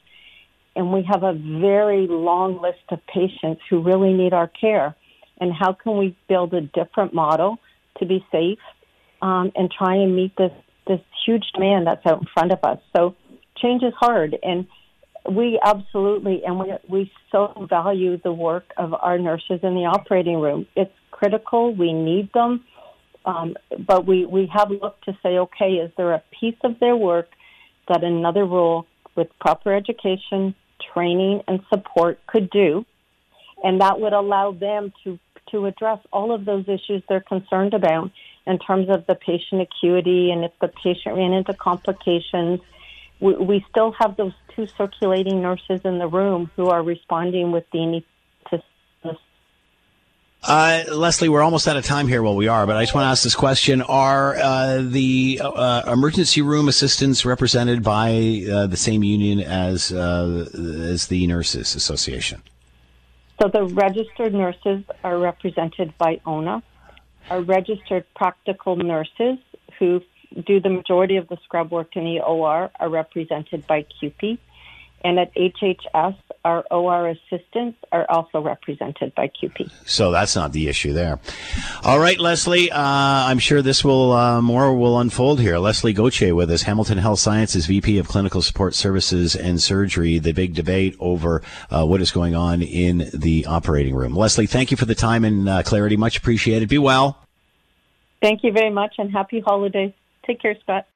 and 0.75 0.91
we 0.91 1.03
have 1.03 1.23
a 1.23 1.33
very 1.33 2.07
long 2.07 2.61
list 2.61 2.83
of 2.89 2.99
patients 3.07 3.61
who 3.69 3.81
really 3.81 4.13
need 4.13 4.33
our 4.33 4.47
care. 4.47 4.95
And 5.43 5.51
how 5.51 5.73
can 5.73 5.97
we 5.97 6.15
build 6.29 6.53
a 6.53 6.61
different 6.61 7.13
model 7.13 7.57
to 7.97 8.05
be 8.05 8.25
safe 8.31 8.63
um, 9.21 9.51
and 9.57 9.69
try 9.69 9.95
and 9.95 10.15
meet 10.15 10.33
this 10.37 10.55
this 10.87 11.01
huge 11.25 11.45
demand 11.53 11.87
that's 11.87 12.05
out 12.05 12.21
in 12.21 12.27
front 12.33 12.53
of 12.53 12.59
us? 12.63 12.79
So 12.95 13.15
change 13.61 13.83
is 13.83 13.93
hard, 13.99 14.37
and 14.41 14.67
we 15.29 15.59
absolutely 15.63 16.43
and 16.45 16.57
we 16.61 16.67
we 16.87 17.11
so 17.29 17.67
value 17.69 18.13
the 18.23 18.31
work 18.31 18.67
of 18.77 18.93
our 18.93 19.17
nurses 19.19 19.59
in 19.67 19.73
the 19.75 19.87
operating 19.97 20.39
room. 20.39 20.65
It's 20.77 20.97
critical. 21.11 21.75
We 21.75 21.91
need 21.91 22.31
them. 22.33 22.63
Um, 23.25 23.55
but 23.91 24.05
we, 24.05 24.25
we 24.25 24.49
have 24.53 24.69
looked 24.69 25.05
to 25.05 25.13
say, 25.23 25.37
okay, 25.45 25.71
is 25.83 25.91
there 25.95 26.13
a 26.13 26.23
piece 26.37 26.59
of 26.63 26.79
their 26.79 26.95
work 26.95 27.27
that 27.87 28.03
another 28.03 28.45
role 28.45 28.85
with 29.15 29.27
proper 29.39 29.73
education, 29.73 30.55
training, 30.93 31.41
and 31.47 31.61
support 31.73 32.19
could 32.27 32.49
do? 32.49 32.85
And 33.63 33.79
that 33.79 34.01
would 34.01 34.11
allow 34.11 34.51
them 34.51 34.91
to, 35.03 35.17
to 35.51 35.65
address 35.65 35.99
all 36.11 36.33
of 36.33 36.45
those 36.45 36.67
issues 36.67 37.03
they're 37.07 37.21
concerned 37.21 37.73
about 37.73 38.11
in 38.45 38.59
terms 38.59 38.89
of 38.89 39.05
the 39.07 39.15
patient 39.15 39.61
acuity 39.61 40.31
and 40.31 40.43
if 40.43 40.51
the 40.59 40.67
patient 40.67 41.15
ran 41.15 41.33
into 41.33 41.53
complications. 41.53 42.59
We, 43.19 43.35
we 43.35 43.65
still 43.69 43.91
have 43.93 44.17
those 44.17 44.33
two 44.55 44.67
circulating 44.67 45.41
nurses 45.41 45.81
in 45.85 45.97
the 45.99 46.07
room 46.07 46.51
who 46.55 46.67
are 46.67 46.83
responding 46.83 47.51
with 47.51 47.65
the 47.71 48.03
uh, 50.45 50.83
Leslie, 50.91 51.29
we're 51.29 51.41
almost 51.41 51.69
out 51.69 51.77
of 51.77 51.85
time 51.85 52.07
here. 52.07 52.21
Well, 52.21 52.35
we 52.35 52.49
are, 52.49 52.67
but 52.67 52.75
I 52.75 52.83
just 52.83 52.93
want 52.93 53.05
to 53.05 53.09
ask 53.09 53.23
this 53.23 53.35
question: 53.35 53.81
Are 53.81 54.35
uh, 54.35 54.81
the 54.81 55.39
uh, 55.41 55.83
emergency 55.87 56.41
room 56.41 56.67
assistants 56.67 57.25
represented 57.25 57.81
by 57.81 58.45
uh, 58.51 58.67
the 58.67 58.75
same 58.75 59.03
union 59.03 59.39
as 59.39 59.93
uh, 59.93 60.49
as 60.53 61.07
the 61.07 61.25
Nurses 61.27 61.75
Association? 61.75 62.41
So 63.43 63.49
the 63.49 63.65
registered 63.65 64.33
nurses 64.33 64.85
are 65.03 65.17
represented 65.17 65.93
by 65.97 66.21
ONA. 66.25 66.63
Our 67.29 67.41
registered 67.41 68.05
practical 68.15 68.77
nurses 68.77 69.37
who 69.77 70.01
do 70.47 70.61
the 70.61 70.69
majority 70.69 71.17
of 71.17 71.27
the 71.27 71.35
scrub 71.43 71.69
work 71.69 71.97
in 71.97 72.05
the 72.05 72.21
OR 72.21 72.71
are 72.79 72.89
represented 72.89 73.67
by 73.67 73.85
CUPE. 73.99 74.39
And 75.03 75.19
at 75.19 75.33
HHS, 75.35 76.15
our 76.45 76.63
OR 76.71 77.09
assistants 77.09 77.77
are 77.91 78.05
also 78.09 78.41
represented 78.41 79.13
by 79.15 79.27
CUPE. 79.27 79.69
So 79.85 80.11
that's 80.11 80.35
not 80.35 80.53
the 80.53 80.67
issue 80.67 80.93
there. 80.93 81.19
All 81.83 81.99
right, 81.99 82.19
Leslie, 82.19 82.71
uh, 82.71 82.77
I'm 82.79 83.39
sure 83.39 83.61
this 83.61 83.83
will, 83.83 84.13
uh, 84.13 84.41
more 84.41 84.73
will 84.73 84.99
unfold 84.99 85.39
here. 85.39 85.57
Leslie 85.57 85.93
Gauthier 85.93 86.35
with 86.35 86.49
us, 86.51 86.63
Hamilton 86.63 86.97
Health 86.97 87.19
Sciences 87.19 87.65
VP 87.65 87.97
of 87.97 88.07
Clinical 88.07 88.41
Support 88.41 88.75
Services 88.75 89.35
and 89.35 89.61
Surgery, 89.61 90.19
the 90.19 90.31
big 90.31 90.53
debate 90.53 90.95
over 90.99 91.41
uh, 91.69 91.85
what 91.85 92.01
is 92.01 92.11
going 92.11 92.35
on 92.35 92.61
in 92.61 93.09
the 93.13 93.45
operating 93.45 93.95
room. 93.95 94.15
Leslie, 94.15 94.47
thank 94.47 94.71
you 94.71 94.77
for 94.77 94.85
the 94.85 94.95
time 94.95 95.23
and 95.25 95.47
uh, 95.47 95.63
clarity. 95.63 95.97
Much 95.97 96.17
appreciated. 96.17 96.69
Be 96.69 96.77
well. 96.77 97.19
Thank 98.21 98.43
you 98.43 98.53
very 98.53 98.69
much 98.69 98.95
and 98.97 99.11
happy 99.11 99.41
holidays. 99.41 99.91
Take 100.25 100.41
care, 100.41 100.55
Scott. 100.61 100.87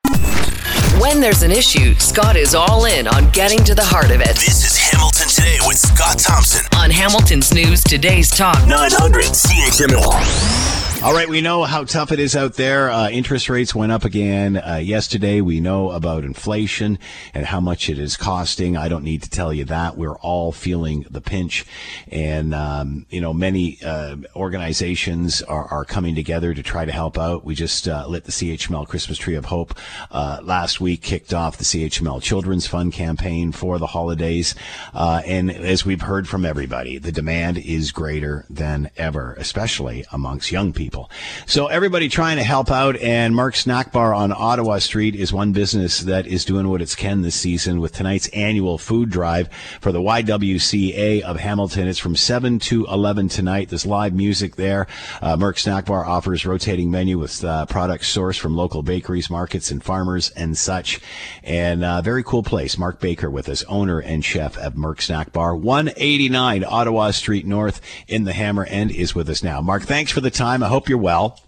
When 0.96 1.22
there's 1.22 1.44
an 1.44 1.52
issue, 1.52 1.94
Scott 1.96 2.36
is 2.36 2.56
all 2.56 2.86
in 2.86 3.08
on 3.08 3.30
getting 3.30 3.64
to 3.66 3.76
the 3.76 3.84
heart 3.84 4.10
of 4.10 4.20
it. 4.20 4.36
This 4.36 4.66
is 4.66 4.76
Hamilton 4.78 5.28
Today 5.28 5.58
with 5.68 5.78
Scott 5.78 6.18
Thompson 6.18 6.66
on 6.76 6.90
Hamilton's 6.90 7.54
News 7.54 7.84
Today's 7.84 8.32
Talk 8.32 8.66
900 8.68 9.26
CHML. 9.26 10.57
All 11.04 11.14
right, 11.14 11.30
we 11.30 11.42
know 11.42 11.64
how 11.64 11.84
tough 11.84 12.12
it 12.12 12.20
is 12.20 12.36
out 12.36 12.56
there. 12.56 12.90
Uh, 12.90 13.08
interest 13.10 13.50
rates 13.50 13.76
went 13.76 13.92
up 13.92 14.04
again 14.04 14.58
uh, 14.58 14.78
yesterday. 14.78 15.42
We 15.42 15.60
know 15.60 15.92
about 15.92 16.24
inflation 16.24 16.98
and 17.36 17.46
how 17.46 17.62
much 17.62 17.88
it 17.88 18.00
is 18.00 18.18
costing. 18.18 18.76
I 18.76 18.88
don't 18.90 19.04
need 19.04 19.22
to 19.22 19.30
tell 19.30 19.54
you 19.54 19.64
that. 19.66 19.96
We're 19.96 20.18
all 20.18 20.52
feeling 20.52 21.06
the 21.08 21.22
pinch. 21.22 21.68
And, 22.08 22.54
um, 22.56 23.06
you 23.12 23.22
know, 23.22 23.32
many 23.32 23.78
uh, 23.86 24.18
organizations 24.36 25.44
are, 25.44 25.66
are, 25.66 25.86
coming 25.86 26.16
together 26.16 26.56
to 26.56 26.64
try 26.64 26.84
to 26.84 26.92
help 26.92 27.18
out. 27.18 27.46
We 27.46 27.54
just 27.54 27.88
uh, 27.88 28.08
lit 28.08 28.24
the 28.24 28.32
CHML 28.32 28.88
Christmas 28.88 29.20
Tree 29.20 29.36
of 29.36 29.46
Hope 29.46 29.76
uh, 30.10 30.40
last 30.42 30.82
week, 30.82 31.04
kicked 31.04 31.32
off 31.32 31.58
the 31.58 31.64
CHML 31.64 32.24
Children's 32.24 32.66
Fund 32.66 32.92
campaign 32.92 33.52
for 33.52 33.78
the 33.78 33.88
holidays. 33.88 34.56
Uh, 34.96 35.22
and 35.26 35.52
as 35.52 35.86
we've 35.86 36.02
heard 36.02 36.28
from 36.28 36.44
everybody, 36.44 36.98
the 36.98 37.12
demand 37.12 37.60
is 37.60 37.92
greater 37.92 38.46
than 38.50 38.90
ever, 38.98 39.36
especially 39.38 40.04
amongst 40.12 40.52
young 40.52 40.74
people 40.74 40.97
people. 40.98 41.10
So 41.46 41.68
everybody 41.68 42.10
trying 42.10 42.38
to 42.38 42.44
help 42.44 42.72
out, 42.72 42.98
and 42.98 43.34
Merck 43.34 43.56
Snack 43.56 43.92
Bar 43.92 44.14
on 44.14 44.32
Ottawa 44.32 44.80
Street 44.80 45.16
is 45.16 45.32
one 45.32 45.52
business 45.52 46.00
that 46.02 46.28
is 46.28 46.46
doing 46.46 46.68
what 46.70 46.82
it's 46.82 46.96
can 46.96 47.22
this 47.22 47.36
season 47.36 47.80
with 47.80 47.94
tonight's 47.94 48.28
annual 48.30 48.78
food 48.78 49.10
drive 49.10 49.50
for 49.82 49.92
the 49.92 50.00
YWCA 50.00 51.22
of 51.22 51.38
Hamilton. 51.38 51.88
It's 51.88 52.00
from 52.00 52.16
7 52.16 52.60
to 52.60 52.86
11 52.86 53.30
tonight. 53.30 53.70
There's 53.70 53.86
live 53.86 54.14
music 54.14 54.56
there. 54.56 54.88
Uh, 55.22 55.38
Merck 55.38 55.60
Snack 55.60 55.86
Bar 55.86 56.06
offers 56.06 56.46
rotating 56.46 56.90
menu 56.92 57.18
with 57.18 57.44
uh, 57.44 57.66
products 57.68 58.14
sourced 58.14 58.40
from 58.40 58.56
local 58.56 58.82
bakeries, 58.82 59.30
markets, 59.30 59.72
and 59.72 59.84
farmers 59.84 60.32
and 60.32 60.58
such. 60.58 61.00
And 61.44 61.84
uh, 61.84 62.02
very 62.02 62.24
cool 62.24 62.44
place. 62.44 62.78
Mark 62.78 63.00
Baker 63.00 63.30
with 63.30 63.50
us, 63.50 63.64
owner 63.64 64.00
and 64.00 64.24
chef 64.24 64.58
at 64.58 64.76
Merck 64.76 65.02
Snack 65.02 65.32
Bar, 65.32 65.56
189 65.56 66.64
Ottawa 66.64 67.12
Street 67.12 67.46
North 67.46 67.82
in 68.08 68.24
the 68.24 68.34
Hammer 68.34 68.66
End 68.66 68.92
is 68.92 69.14
with 69.14 69.30
us 69.30 69.44
now. 69.44 69.62
Mark, 69.62 69.84
thanks 69.84 70.12
for 70.12 70.22
the 70.22 70.32
time. 70.32 70.64
I 70.64 70.68
hope 70.68 70.77
hope 70.78 70.90
you're 70.90 71.00
well. 71.00 71.40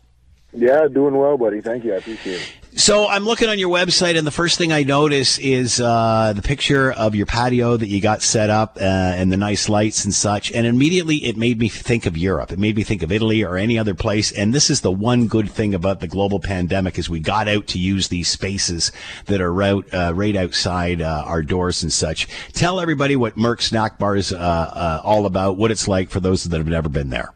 Yeah, 0.51 0.87
doing 0.87 1.15
well, 1.15 1.37
buddy. 1.37 1.61
Thank 1.61 1.83
you. 1.83 1.93
I 1.93 1.97
appreciate 1.97 2.41
it. 2.41 2.53
So 2.75 3.07
I'm 3.07 3.23
looking 3.23 3.49
on 3.49 3.59
your 3.59 3.69
website, 3.69 4.17
and 4.17 4.25
the 4.25 4.31
first 4.31 4.57
thing 4.57 4.71
I 4.71 4.81
notice 4.81 5.37
is 5.37 5.79
uh, 5.79 6.33
the 6.35 6.41
picture 6.41 6.91
of 6.91 7.13
your 7.13 7.27
patio 7.27 7.77
that 7.77 7.87
you 7.87 8.01
got 8.01 8.23
set 8.23 8.49
up 8.49 8.77
uh, 8.77 8.83
and 8.83 9.31
the 9.31 9.37
nice 9.37 9.69
lights 9.69 10.05
and 10.05 10.13
such. 10.13 10.51
And 10.51 10.65
immediately 10.65 11.17
it 11.17 11.37
made 11.37 11.59
me 11.59 11.67
think 11.69 12.07
of 12.07 12.17
Europe. 12.17 12.51
It 12.51 12.57
made 12.57 12.75
me 12.75 12.83
think 12.83 13.03
of 13.03 13.11
Italy 13.11 13.43
or 13.43 13.57
any 13.57 13.77
other 13.77 13.93
place. 13.93 14.31
And 14.31 14.51
this 14.51 14.71
is 14.71 14.81
the 14.81 14.91
one 14.91 15.27
good 15.27 15.51
thing 15.51 15.75
about 15.75 15.99
the 15.99 16.07
global 16.07 16.39
pandemic 16.39 16.97
is 16.97 17.09
we 17.09 17.19
got 17.19 17.47
out 17.47 17.67
to 17.67 17.77
use 17.77 18.07
these 18.07 18.27
spaces 18.27 18.91
that 19.25 19.41
are 19.41 19.53
right, 19.53 19.83
uh, 19.93 20.13
right 20.15 20.35
outside 20.35 21.01
uh, 21.01 21.23
our 21.27 21.43
doors 21.43 21.83
and 21.83 21.93
such. 21.93 22.27
Tell 22.53 22.79
everybody 22.79 23.15
what 23.15 23.35
Merck 23.35 23.61
Snack 23.61 23.99
Bar 23.99 24.15
is 24.15 24.33
uh, 24.33 24.37
uh, 24.37 25.01
all 25.03 25.27
about, 25.27 25.57
what 25.57 25.69
it's 25.69 25.87
like 25.87 26.09
for 26.09 26.19
those 26.19 26.43
that 26.45 26.57
have 26.57 26.67
never 26.67 26.89
been 26.89 27.11
there. 27.11 27.33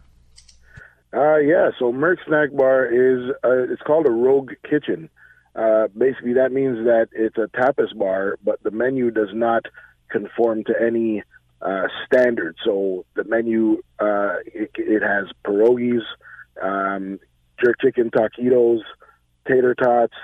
Uh, 1.14 1.38
yeah. 1.38 1.70
So 1.78 1.92
Merck 1.92 2.18
Snack 2.26 2.52
Bar 2.54 2.86
is 2.86 3.30
uh, 3.44 3.72
it's 3.72 3.82
called 3.84 4.08
a 4.08 4.12
Rogue 4.12 4.52
Kitchen. 4.68 5.10
Uh, 5.56 5.88
basically, 5.96 6.34
that 6.34 6.52
means 6.52 6.86
that 6.86 7.10
it's 7.12 7.38
a 7.38 7.48
tapas 7.56 7.96
bar, 7.96 8.38
but 8.44 8.62
the 8.64 8.72
menu 8.72 9.12
does 9.12 9.30
not 9.34 9.66
conform 10.10 10.64
to 10.64 10.74
any 10.82 11.22
uh, 11.62 11.88
standard. 12.06 12.56
So 12.66 13.06
the 13.16 13.24
menu 13.26 13.84
uh, 14.00 14.38
it, 14.46 14.72
it 14.76 15.04
has 15.04 15.28
pierogies, 15.46 16.02
um, 16.62 17.20
jerk 17.64 17.76
chicken 17.82 18.10
taquitos, 18.10 18.80
tater 19.48 19.76
tots, 19.76 20.16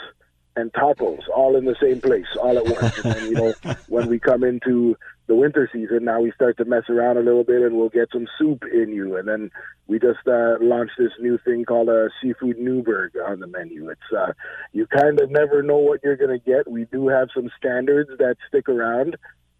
and 0.55 0.73
tacos 0.73 1.21
all 1.35 1.55
in 1.55 1.65
the 1.65 1.75
same 1.81 2.01
place, 2.01 2.25
all 2.41 2.57
at 2.57 2.65
once. 2.65 2.97
and 2.99 3.13
then, 3.13 3.25
you 3.25 3.33
know, 3.33 3.53
when 3.89 4.07
we 4.07 4.17
come 4.19 4.43
into 4.43 4.97
the 5.29 5.35
winter 5.35 5.69
season, 5.71 6.05
now 6.05 6.19
we 6.19 6.31
start 6.31 6.57
to 6.57 6.65
mess 6.65 6.89
around 6.89 7.17
a 7.17 7.21
little 7.21 7.43
bit 7.43 7.61
and 7.61 7.77
we'll 7.77 7.89
get 7.89 8.09
some 8.11 8.27
soup 8.39 8.63
in 8.73 8.89
you. 8.89 9.15
And 9.15 9.27
then 9.27 9.51
we 9.85 9.99
just 9.99 10.27
uh, 10.27 10.55
launched 10.59 10.95
this 10.97 11.11
new 11.19 11.37
thing 11.45 11.65
called 11.65 11.87
a 11.87 12.09
seafood 12.19 12.57
Newburg 12.57 13.11
on 13.15 13.39
the 13.39 13.45
menu. 13.45 13.89
It's, 13.89 14.01
uh, 14.11 14.33
you 14.73 14.87
kind 14.87 15.21
of 15.21 15.29
never 15.29 15.61
know 15.61 15.77
what 15.77 16.01
you're 16.03 16.17
going 16.17 16.37
to 16.37 16.43
get. 16.43 16.69
We 16.69 16.85
do 16.85 17.09
have 17.09 17.29
some 17.33 17.51
standards 17.55 18.09
that 18.17 18.37
stick 18.47 18.67
around 18.67 19.17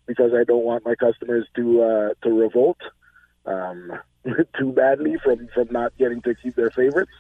because 0.08 0.32
I 0.34 0.44
don't 0.44 0.64
want 0.64 0.86
my 0.86 0.96
customers 0.96 1.46
to, 1.56 1.84
uh, 1.84 2.10
to 2.24 2.34
revolt, 2.34 2.80
um, 3.46 3.92
too 4.58 4.72
badly 4.72 5.18
from, 5.24 5.50
from 5.54 5.68
not 5.70 5.96
getting 6.00 6.24
to 6.24 6.34
keep 6.34 6.56
their 6.56 6.72
favorites. 6.72 7.12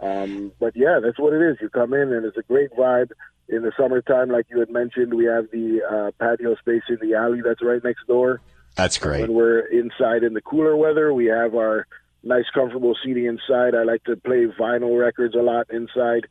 Um, 0.00 0.52
but 0.58 0.76
yeah, 0.76 1.00
that's 1.02 1.18
what 1.18 1.32
it 1.32 1.42
is. 1.42 1.58
You 1.60 1.68
come 1.68 1.92
in 1.92 2.12
and 2.12 2.24
it's 2.24 2.36
a 2.36 2.42
great 2.42 2.70
vibe. 2.72 3.10
In 3.48 3.62
the 3.62 3.72
summertime, 3.78 4.28
like 4.28 4.46
you 4.50 4.60
had 4.60 4.70
mentioned, 4.70 5.14
we 5.14 5.24
have 5.24 5.50
the 5.50 5.80
uh, 5.82 6.10
patio 6.22 6.54
space 6.56 6.82
in 6.88 6.98
the 7.00 7.14
alley 7.14 7.40
that's 7.42 7.62
right 7.62 7.82
next 7.82 8.06
door. 8.06 8.40
That's 8.76 8.98
great. 8.98 9.22
When 9.22 9.32
we're 9.32 9.60
inside 9.60 10.22
in 10.22 10.34
the 10.34 10.42
cooler 10.42 10.76
weather, 10.76 11.12
we 11.12 11.26
have 11.26 11.54
our 11.54 11.86
nice, 12.22 12.44
comfortable 12.52 12.94
seating 13.02 13.24
inside. 13.24 13.74
I 13.74 13.84
like 13.84 14.04
to 14.04 14.16
play 14.16 14.46
vinyl 14.46 14.98
records 15.00 15.34
a 15.34 15.42
lot 15.42 15.68
inside. 15.70 16.28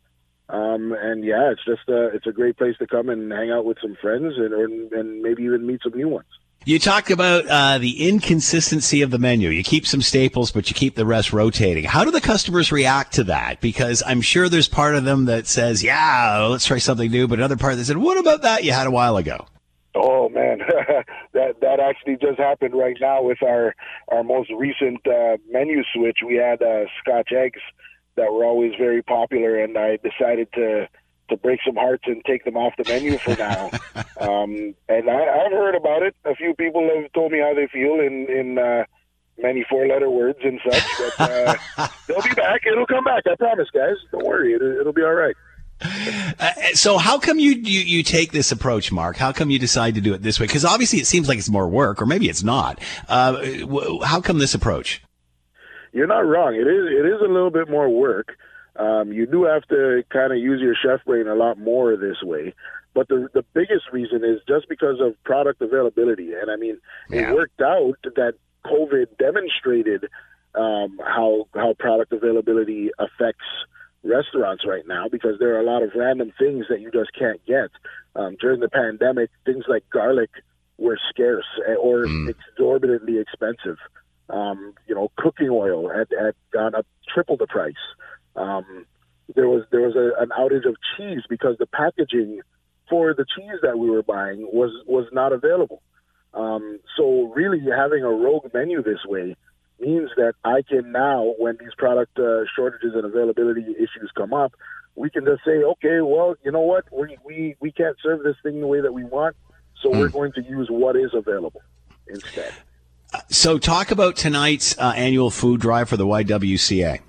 Um, 0.49 0.95
and 0.97 1.25
yeah, 1.25 1.51
it's 1.51 1.65
just 1.65 1.89
a, 1.89 2.07
it's 2.15 2.27
a 2.27 2.31
great 2.31 2.57
place 2.57 2.77
to 2.77 2.87
come 2.87 3.09
and 3.09 3.31
hang 3.31 3.51
out 3.51 3.65
with 3.65 3.79
some 3.81 3.97
friends 4.01 4.35
and, 4.37 4.53
or, 4.53 4.65
and 4.65 5.21
maybe 5.21 5.43
even 5.43 5.67
meet 5.67 5.81
some 5.83 5.93
new 5.93 6.07
ones. 6.07 6.27
You 6.67 6.79
talk 6.79 7.09
about 7.09 7.47
uh, 7.47 7.77
the 7.77 8.09
inconsistency 8.09 9.01
of 9.01 9.09
the 9.09 9.17
menu. 9.17 9.51
You 9.51 9.63
keep 9.63 9.87
some 9.87 10.01
staples, 10.01 10.51
but 10.51 10.69
you 10.69 10.75
keep 10.75 10.95
the 10.95 11.05
rest 11.05 11.31
rotating. 11.31 11.85
How 11.85 12.03
do 12.03 12.11
the 12.11 12.19
customers 12.19 12.73
react 12.73 13.13
to 13.13 13.23
that? 13.23 13.61
Because 13.61 14.03
I'm 14.05 14.19
sure 14.19 14.49
there's 14.49 14.67
part 14.67 14.95
of 14.95 15.05
them 15.05 15.27
that 15.27 15.47
says, 15.47 15.81
"Yeah, 15.81 16.45
let's 16.49 16.65
try 16.65 16.79
something 16.79 17.09
new," 17.09 17.25
but 17.25 17.39
another 17.39 17.55
part 17.55 17.77
that 17.77 17.85
said, 17.85 17.95
"What 17.95 18.17
about 18.17 18.41
that 18.41 18.65
you 18.65 18.73
had 18.73 18.85
a 18.85 18.91
while 18.91 19.15
ago?" 19.15 19.45
Oh 19.95 20.27
man, 20.27 20.59
that 21.31 21.61
that 21.61 21.79
actually 21.79 22.17
just 22.17 22.37
happened 22.37 22.75
right 22.75 22.97
now 22.99 23.21
with 23.21 23.41
our 23.41 23.73
our 24.09 24.25
most 24.25 24.51
recent 24.51 24.99
uh, 25.07 25.37
menu 25.49 25.83
switch. 25.93 26.17
We 26.21 26.35
had 26.35 26.61
uh, 26.61 26.83
Scotch 26.99 27.31
eggs 27.31 27.61
that 28.17 28.33
were 28.33 28.43
always 28.43 28.73
very 28.77 29.01
popular, 29.01 29.55
and 29.63 29.77
I 29.77 29.99
decided 30.03 30.49
to 30.55 30.89
to 31.29 31.37
break 31.37 31.59
some 31.65 31.75
hearts 31.75 32.03
and 32.05 32.23
take 32.25 32.43
them 32.45 32.57
off 32.57 32.73
the 32.77 32.83
menu 32.87 33.17
for 33.17 33.35
now. 33.35 33.69
um, 34.19 34.75
and 34.89 35.09
I, 35.09 35.45
I've 35.45 35.51
heard 35.51 35.75
about 35.75 36.03
it. 36.03 36.15
A 36.25 36.35
few 36.35 36.53
people 36.53 36.89
have 36.95 37.11
told 37.13 37.31
me 37.31 37.39
how 37.39 37.53
they 37.53 37.67
feel 37.67 37.99
in 37.99 38.27
in 38.29 38.57
uh, 38.57 38.83
many 39.37 39.65
four 39.69 39.87
letter 39.87 40.09
words 40.09 40.39
and 40.43 40.59
such. 40.69 40.83
But 40.97 41.29
uh, 41.29 41.87
they'll 42.07 42.21
be 42.21 42.33
back. 42.33 42.61
It'll 42.65 42.87
come 42.87 43.03
back. 43.03 43.23
I 43.27 43.35
promise, 43.35 43.69
guys. 43.73 43.95
Don't 44.11 44.25
worry. 44.25 44.53
It, 44.53 44.61
it'll 44.61 44.93
be 44.93 45.03
all 45.03 45.13
right. 45.13 45.35
Uh, 46.39 46.51
so 46.73 46.97
how 46.97 47.19
come 47.19 47.37
you, 47.37 47.51
you 47.51 47.81
you 47.81 48.03
take 48.03 48.31
this 48.31 48.51
approach, 48.51 48.91
Mark? 48.91 49.15
How 49.15 49.31
come 49.31 49.51
you 49.51 49.59
decide 49.59 49.95
to 49.95 50.01
do 50.01 50.13
it 50.13 50.23
this 50.23 50.39
way? 50.39 50.47
Because 50.47 50.65
obviously 50.65 50.99
it 50.99 51.05
seems 51.05 51.27
like 51.27 51.37
it's 51.37 51.49
more 51.49 51.67
work, 51.67 52.01
or 52.01 52.05
maybe 52.07 52.29
it's 52.29 52.43
not. 52.43 52.79
Uh, 53.07 53.33
w- 53.59 54.01
how 54.03 54.19
come 54.19 54.39
this 54.39 54.55
approach? 54.55 55.03
You're 55.93 56.07
not 56.07 56.25
wrong. 56.25 56.55
It 56.55 56.67
is 56.67 56.87
it 56.91 57.05
is 57.05 57.21
a 57.21 57.31
little 57.31 57.51
bit 57.51 57.69
more 57.69 57.89
work. 57.89 58.37
Um, 58.77 59.11
you 59.11 59.25
do 59.25 59.43
have 59.45 59.63
to 59.69 60.03
kind 60.09 60.31
of 60.31 60.37
use 60.37 60.61
your 60.61 60.75
chef 60.75 61.03
brain 61.05 61.27
a 61.27 61.35
lot 61.35 61.57
more 61.57 61.95
this 61.97 62.21
way. 62.21 62.53
But 62.93 63.07
the 63.07 63.27
the 63.33 63.43
biggest 63.53 63.91
reason 63.91 64.23
is 64.23 64.39
just 64.47 64.69
because 64.69 64.99
of 64.99 65.21
product 65.23 65.61
availability. 65.61 66.33
And 66.33 66.49
I 66.49 66.55
mean, 66.55 66.77
Yeah. 67.09 67.29
it 67.31 67.35
worked 67.35 67.61
out 67.61 67.97
that 68.15 68.35
COVID 68.65 69.17
demonstrated 69.17 70.07
um, 70.55 70.99
how 71.03 71.47
how 71.53 71.73
product 71.73 72.11
availability 72.13 72.89
affects 72.97 73.45
restaurants 74.03 74.65
right 74.65 74.87
now 74.87 75.07
because 75.09 75.37
there 75.39 75.55
are 75.55 75.59
a 75.59 75.63
lot 75.63 75.83
of 75.83 75.91
random 75.95 76.31
things 76.39 76.65
that 76.69 76.79
you 76.81 76.91
just 76.91 77.11
can't 77.17 77.43
get. 77.45 77.69
Um, 78.15 78.37
during 78.39 78.59
the 78.59 78.69
pandemic, 78.69 79.29
things 79.45 79.65
like 79.67 79.83
garlic 79.91 80.29
were 80.77 80.97
scarce 81.09 81.45
or 81.79 82.05
exorbitantly 82.05 83.19
expensive. 83.19 83.77
Um, 84.29 84.73
you 84.87 84.95
know, 84.95 85.11
cooking 85.17 85.49
oil 85.49 85.89
had, 85.89 86.07
had 86.19 86.35
gone 86.51 86.75
up 86.75 86.85
triple 87.13 87.37
the 87.37 87.47
price. 87.47 87.73
Um, 88.37 88.85
there 89.35 89.49
was 89.49 89.63
there 89.71 89.81
was 89.81 89.95
a, 89.95 90.21
an 90.21 90.29
outage 90.29 90.67
of 90.67 90.75
cheese 90.95 91.23
because 91.29 91.57
the 91.57 91.67
packaging 91.67 92.39
for 92.89 93.13
the 93.13 93.25
cheese 93.35 93.59
that 93.61 93.77
we 93.77 93.89
were 93.89 94.03
buying 94.03 94.47
was 94.53 94.71
was 94.85 95.05
not 95.11 95.33
available. 95.33 95.81
Um, 96.33 96.79
so 96.95 97.33
really, 97.35 97.59
having 97.59 98.03
a 98.03 98.09
rogue 98.09 98.53
menu 98.53 98.81
this 98.83 99.03
way 99.05 99.35
means 99.79 100.09
that 100.17 100.33
I 100.43 100.61
can 100.67 100.91
now, 100.91 101.33
when 101.37 101.57
these 101.59 101.73
product 101.77 102.17
uh, 102.19 102.43
shortages 102.55 102.93
and 102.95 103.05
availability 103.05 103.71
issues 103.71 104.11
come 104.15 104.33
up, 104.33 104.53
we 104.95 105.09
can 105.09 105.25
just 105.25 105.43
say, 105.45 105.63
okay, 105.63 106.01
well, 106.01 106.35
you 106.43 106.51
know 106.51 106.61
what, 106.61 106.85
we 106.91 107.17
we, 107.25 107.55
we 107.59 107.71
can't 107.71 107.97
serve 108.01 108.23
this 108.23 108.35
thing 108.43 108.61
the 108.61 108.67
way 108.67 108.81
that 108.81 108.93
we 108.93 109.03
want, 109.03 109.35
so 109.81 109.89
we're 109.91 110.09
going 110.09 110.31
to 110.33 110.43
use 110.43 110.67
what 110.69 110.95
is 110.95 111.11
available 111.13 111.61
instead. 112.07 112.53
So 113.29 113.57
talk 113.57 113.91
about 113.91 114.15
tonight's 114.15 114.77
uh, 114.77 114.93
annual 114.95 115.29
food 115.31 115.61
drive 115.61 115.89
for 115.89 115.97
the 115.97 116.05
YWCA. 116.05 116.99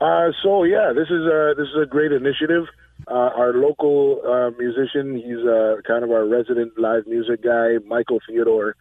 Uh, 0.00 0.30
so 0.42 0.64
yeah, 0.64 0.92
this 0.94 1.08
is 1.08 1.24
a 1.26 1.54
this 1.56 1.68
is 1.68 1.82
a 1.82 1.86
great 1.86 2.12
initiative. 2.12 2.64
Uh, 3.06 3.30
our 3.36 3.52
local 3.52 4.20
uh, 4.26 4.50
musician, 4.58 5.16
he's 5.16 5.46
uh, 5.46 5.76
kind 5.86 6.04
of 6.04 6.10
our 6.10 6.26
resident 6.26 6.72
live 6.78 7.06
music 7.06 7.42
guy, 7.42 7.76
Michael 7.86 8.20
Theodore, 8.26 8.76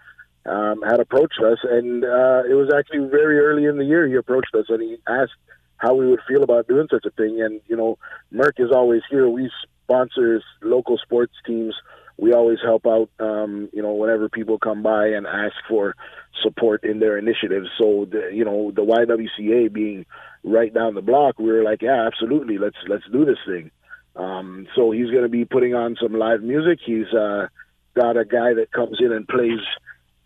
um, 0.45 0.81
had 0.81 0.99
approached 0.99 1.39
us, 1.39 1.57
and 1.63 2.03
uh, 2.03 2.43
it 2.49 2.53
was 2.53 2.71
actually 2.75 3.09
very 3.09 3.39
early 3.39 3.65
in 3.65 3.77
the 3.77 3.85
year 3.85 4.07
he 4.07 4.15
approached 4.15 4.53
us, 4.55 4.65
and 4.69 4.81
he 4.81 4.97
asked 5.07 5.33
how 5.77 5.93
we 5.93 6.09
would 6.09 6.21
feel 6.27 6.43
about 6.43 6.67
doing 6.67 6.87
such 6.89 7.05
a 7.05 7.11
thing. 7.11 7.41
And 7.41 7.61
you 7.67 7.75
know, 7.75 7.97
Merck 8.33 8.59
is 8.59 8.71
always 8.71 9.01
here. 9.09 9.27
We 9.29 9.51
sponsor 9.83 10.41
local 10.61 10.97
sports 10.97 11.33
teams. 11.45 11.75
We 12.17 12.33
always 12.33 12.59
help 12.63 12.85
out. 12.85 13.09
Um, 13.19 13.69
you 13.73 13.81
know, 13.81 13.93
whenever 13.93 14.29
people 14.29 14.57
come 14.57 14.83
by 14.83 15.07
and 15.07 15.27
ask 15.27 15.55
for 15.67 15.95
support 16.41 16.83
in 16.83 16.99
their 16.99 17.17
initiatives. 17.17 17.67
So 17.77 18.07
the 18.09 18.29
you 18.33 18.45
know 18.45 18.71
the 18.71 18.83
YWCA 18.83 19.71
being 19.71 20.05
right 20.43 20.73
down 20.73 20.95
the 20.95 21.01
block, 21.01 21.39
we 21.39 21.51
were 21.51 21.63
like, 21.63 21.81
yeah, 21.81 22.07
absolutely, 22.07 22.57
let's 22.57 22.77
let's 22.87 23.05
do 23.11 23.25
this 23.25 23.37
thing. 23.47 23.71
Um, 24.15 24.67
so 24.75 24.91
he's 24.91 25.09
going 25.09 25.23
to 25.23 25.29
be 25.29 25.45
putting 25.45 25.73
on 25.73 25.95
some 26.01 26.13
live 26.13 26.41
music. 26.41 26.79
He's 26.85 27.11
uh, 27.13 27.47
got 27.95 28.17
a 28.17 28.25
guy 28.25 28.53
that 28.53 28.71
comes 28.71 28.97
in 28.99 29.11
and 29.11 29.27
plays 29.27 29.59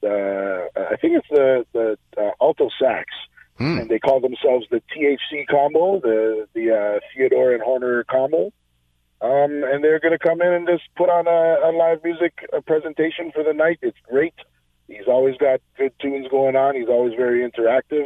the 0.02 0.68
I 0.76 0.96
think 0.98 1.14
it's 1.18 1.28
the 1.30 1.66
the 1.74 1.98
uh, 2.18 2.32
alto 2.42 2.70
sax, 2.82 3.06
and 3.80 3.90
they 3.90 4.00
call 4.00 4.20
themselves 4.20 4.66
the 4.70 4.82
THC 4.96 5.48
combo, 5.50 6.00
the 6.00 6.48
the 6.54 6.72
uh, 6.72 7.00
Theodore 7.16 7.54
and 7.54 7.62
Horner 7.62 8.04
combo. 8.04 8.52
Um, 9.20 9.64
and 9.66 9.84
they're 9.84 10.00
going 10.00 10.16
to 10.16 10.20
come 10.20 10.42
in 10.44 10.54
and 10.54 10.68
just 10.68 10.84
put 10.96 11.10
on 11.10 11.26
a, 11.26 11.68
a 11.68 11.72
live 11.76 12.04
music 12.04 12.34
uh 12.54 12.62
presentation 12.62 13.32
for 13.34 13.44
the 13.44 13.54
night. 13.54 13.80
It's 13.82 13.98
great. 14.08 14.36
He's 14.88 15.08
always 15.08 15.36
got 15.38 15.60
good 15.76 15.92
tunes 16.00 16.28
going 16.30 16.56
on. 16.56 16.76
He's 16.76 16.88
always 16.88 17.14
very 17.16 17.42
interactive. 17.42 18.06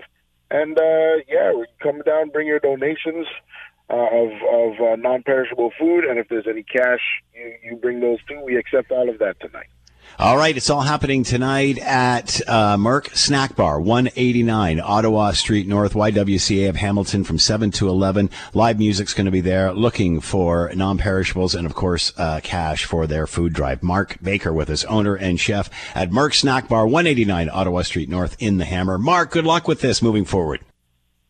And 0.52 0.78
uh, 0.78 1.24
yeah, 1.30 1.54
come 1.82 2.02
down, 2.02 2.30
bring 2.30 2.46
your 2.46 2.60
donations 2.60 3.26
uh, 3.90 3.96
of 3.96 4.32
of 4.52 4.74
uh, 4.82 4.96
non-perishable 4.98 5.72
food, 5.80 6.04
and 6.04 6.20
if 6.20 6.28
there's 6.28 6.48
any 6.48 6.64
cash, 6.64 7.00
you, 7.34 7.54
you 7.64 7.76
bring 7.78 8.02
those 8.02 8.20
too. 8.28 8.42
We 8.44 8.58
accept 8.58 8.92
all 8.92 9.10
of 9.10 9.20
that 9.20 9.40
tonight. 9.40 9.68
All 10.19 10.38
right, 10.38 10.56
it's 10.56 10.69
all 10.69 10.82
happening 10.82 11.24
tonight 11.24 11.80
at 11.80 12.41
uh, 12.47 12.78
Merck 12.78 13.15
Snack 13.15 13.56
Bar, 13.56 13.80
189 13.80 14.80
Ottawa 14.80 15.32
Street 15.32 15.67
North, 15.67 15.93
YWCA 15.93 16.69
of 16.69 16.76
Hamilton 16.76 17.24
from 17.24 17.39
7 17.39 17.71
to 17.71 17.88
11. 17.88 18.30
Live 18.54 18.78
music's 18.78 19.13
going 19.13 19.26
to 19.26 19.32
be 19.32 19.41
there 19.41 19.74
looking 19.74 20.19
for 20.19 20.71
non-perishables 20.76 21.56
and, 21.56 21.65
of 21.65 21.74
course, 21.74 22.13
uh, 22.17 22.39
cash 22.43 22.86
for 22.86 23.08
their 23.08 23.26
food 23.26 23.54
drive. 23.54 23.82
Mark 23.82 24.17
Baker 24.21 24.54
with 24.54 24.69
us, 24.69 24.84
owner 24.86 25.15
and 25.15 25.39
chef 25.39 25.69
at 25.95 26.12
Merck 26.12 26.36
Snack 26.36 26.67
Bar, 26.67 26.86
189 26.86 27.50
Ottawa 27.50 27.82
Street 27.82 28.10
North 28.10 28.36
in 28.38 28.58
the 28.58 28.65
Hammer. 28.65 28.97
Mark, 28.97 29.32
good 29.32 29.45
luck 29.45 29.67
with 29.67 29.82
this 29.82 30.02
moving 30.02 30.26
forward. 30.26 30.62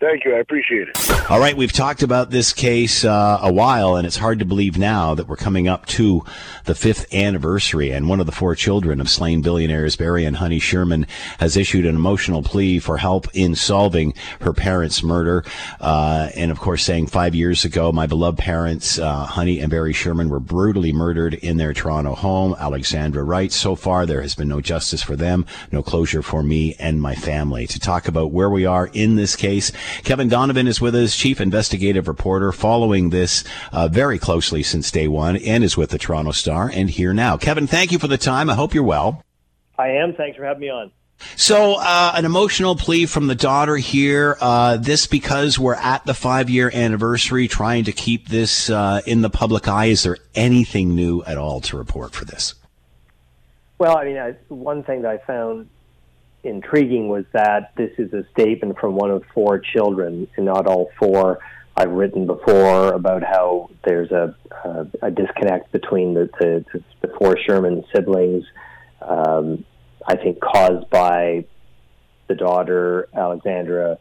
Thank 0.01 0.25
you. 0.25 0.35
I 0.35 0.39
appreciate 0.39 0.87
it. 0.87 1.29
All 1.29 1.39
right, 1.39 1.55
we've 1.55 1.71
talked 1.71 2.01
about 2.01 2.31
this 2.31 2.53
case 2.53 3.05
uh, 3.05 3.37
a 3.39 3.53
while, 3.53 3.95
and 3.95 4.07
it's 4.07 4.17
hard 4.17 4.39
to 4.39 4.45
believe 4.45 4.75
now 4.75 5.13
that 5.13 5.27
we're 5.27 5.35
coming 5.35 5.67
up 5.67 5.85
to 5.85 6.25
the 6.65 6.73
fifth 6.73 7.13
anniversary. 7.13 7.91
And 7.91 8.09
one 8.09 8.19
of 8.19 8.25
the 8.25 8.31
four 8.31 8.55
children 8.55 8.99
of 8.99 9.07
slain 9.11 9.43
billionaires 9.43 9.95
Barry 9.95 10.25
and 10.25 10.37
Honey 10.37 10.57
Sherman 10.57 11.05
has 11.37 11.55
issued 11.55 11.85
an 11.85 11.95
emotional 11.95 12.41
plea 12.41 12.79
for 12.79 12.97
help 12.97 13.27
in 13.35 13.53
solving 13.53 14.15
her 14.39 14.53
parents' 14.53 15.03
murder. 15.03 15.45
Uh, 15.79 16.29
and 16.35 16.49
of 16.49 16.59
course, 16.59 16.83
saying 16.83 17.05
five 17.05 17.35
years 17.35 17.63
ago, 17.63 17.91
my 17.91 18.07
beloved 18.07 18.39
parents, 18.39 18.97
uh, 18.97 19.25
Honey 19.25 19.59
and 19.59 19.69
Barry 19.69 19.93
Sherman, 19.93 20.29
were 20.29 20.39
brutally 20.39 20.91
murdered 20.91 21.35
in 21.35 21.57
their 21.57 21.73
Toronto 21.73 22.15
home. 22.15 22.55
Alexandra 22.59 23.23
writes, 23.23 23.55
so 23.55 23.75
far 23.75 24.07
there 24.07 24.23
has 24.23 24.33
been 24.33 24.49
no 24.49 24.61
justice 24.61 25.03
for 25.03 25.15
them, 25.15 25.45
no 25.71 25.83
closure 25.83 26.23
for 26.23 26.41
me 26.41 26.75
and 26.79 26.99
my 26.99 27.13
family. 27.13 27.67
To 27.67 27.79
talk 27.79 28.07
about 28.07 28.31
where 28.31 28.49
we 28.49 28.65
are 28.65 28.89
in 28.93 29.15
this 29.15 29.35
case, 29.35 29.71
Kevin 30.03 30.29
Donovan 30.29 30.67
is 30.67 30.81
with 30.81 30.95
us, 30.95 31.15
chief 31.15 31.41
investigative 31.41 32.07
reporter, 32.07 32.51
following 32.51 33.09
this 33.09 33.43
uh, 33.71 33.87
very 33.87 34.19
closely 34.19 34.63
since 34.63 34.91
day 34.91 35.07
one, 35.07 35.37
and 35.37 35.63
is 35.63 35.77
with 35.77 35.89
the 35.91 35.97
Toronto 35.97 36.31
Star 36.31 36.71
and 36.73 36.89
here 36.89 37.13
now. 37.13 37.37
Kevin, 37.37 37.67
thank 37.67 37.91
you 37.91 37.99
for 37.99 38.07
the 38.07 38.17
time. 38.17 38.49
I 38.49 38.55
hope 38.55 38.73
you're 38.73 38.83
well. 38.83 39.23
I 39.77 39.89
am. 39.89 40.13
Thanks 40.13 40.37
for 40.37 40.45
having 40.45 40.61
me 40.61 40.69
on. 40.69 40.91
So, 41.35 41.75
uh, 41.79 42.13
an 42.15 42.25
emotional 42.25 42.75
plea 42.75 43.05
from 43.05 43.27
the 43.27 43.35
daughter 43.35 43.77
here. 43.77 44.37
Uh, 44.41 44.77
this 44.77 45.07
because 45.07 45.59
we're 45.59 45.75
at 45.75 46.05
the 46.05 46.13
five 46.13 46.49
year 46.49 46.71
anniversary, 46.73 47.47
trying 47.47 47.83
to 47.85 47.91
keep 47.91 48.29
this 48.29 48.69
uh, 48.69 49.01
in 49.05 49.21
the 49.21 49.29
public 49.29 49.67
eye. 49.67 49.85
Is 49.85 50.03
there 50.03 50.17
anything 50.35 50.95
new 50.95 51.23
at 51.23 51.37
all 51.37 51.61
to 51.61 51.77
report 51.77 52.13
for 52.13 52.25
this? 52.25 52.55
Well, 53.77 53.97
I 53.97 54.05
mean, 54.05 54.17
I, 54.17 54.31
one 54.49 54.83
thing 54.83 55.01
that 55.03 55.11
I 55.11 55.17
found 55.19 55.69
intriguing 56.43 57.07
was 57.07 57.25
that 57.33 57.73
this 57.75 57.91
is 57.97 58.13
a 58.13 58.25
statement 58.31 58.79
from 58.79 58.95
one 58.95 59.11
of 59.11 59.23
four 59.33 59.59
children, 59.59 60.27
and 60.35 60.45
not 60.45 60.67
all 60.67 60.89
four. 60.97 61.39
I've 61.75 61.91
written 61.91 62.27
before 62.27 62.93
about 62.93 63.23
how 63.23 63.69
there's 63.85 64.11
a, 64.11 64.35
a, 64.65 64.87
a 65.03 65.11
disconnect 65.11 65.71
between 65.71 66.13
the, 66.13 66.29
the, 66.39 66.83
the 67.01 67.07
four 67.17 67.37
Sherman 67.37 67.85
siblings. 67.93 68.43
Um, 69.01 69.65
I 70.05 70.15
think 70.15 70.41
caused 70.41 70.89
by 70.89 71.45
the 72.27 72.35
daughter 72.35 73.07
Alexandra, 73.13 73.97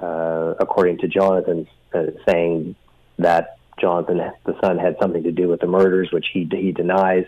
uh, 0.00 0.54
according 0.58 0.98
to 0.98 1.08
Jonathan, 1.08 1.66
uh, 1.94 2.06
saying 2.28 2.76
that 3.18 3.58
Jonathan, 3.80 4.18
the 4.44 4.56
son, 4.62 4.78
had 4.78 4.96
something 5.00 5.22
to 5.22 5.32
do 5.32 5.48
with 5.48 5.60
the 5.60 5.66
murders, 5.66 6.10
which 6.12 6.26
he 6.32 6.48
he 6.50 6.72
denies. 6.72 7.26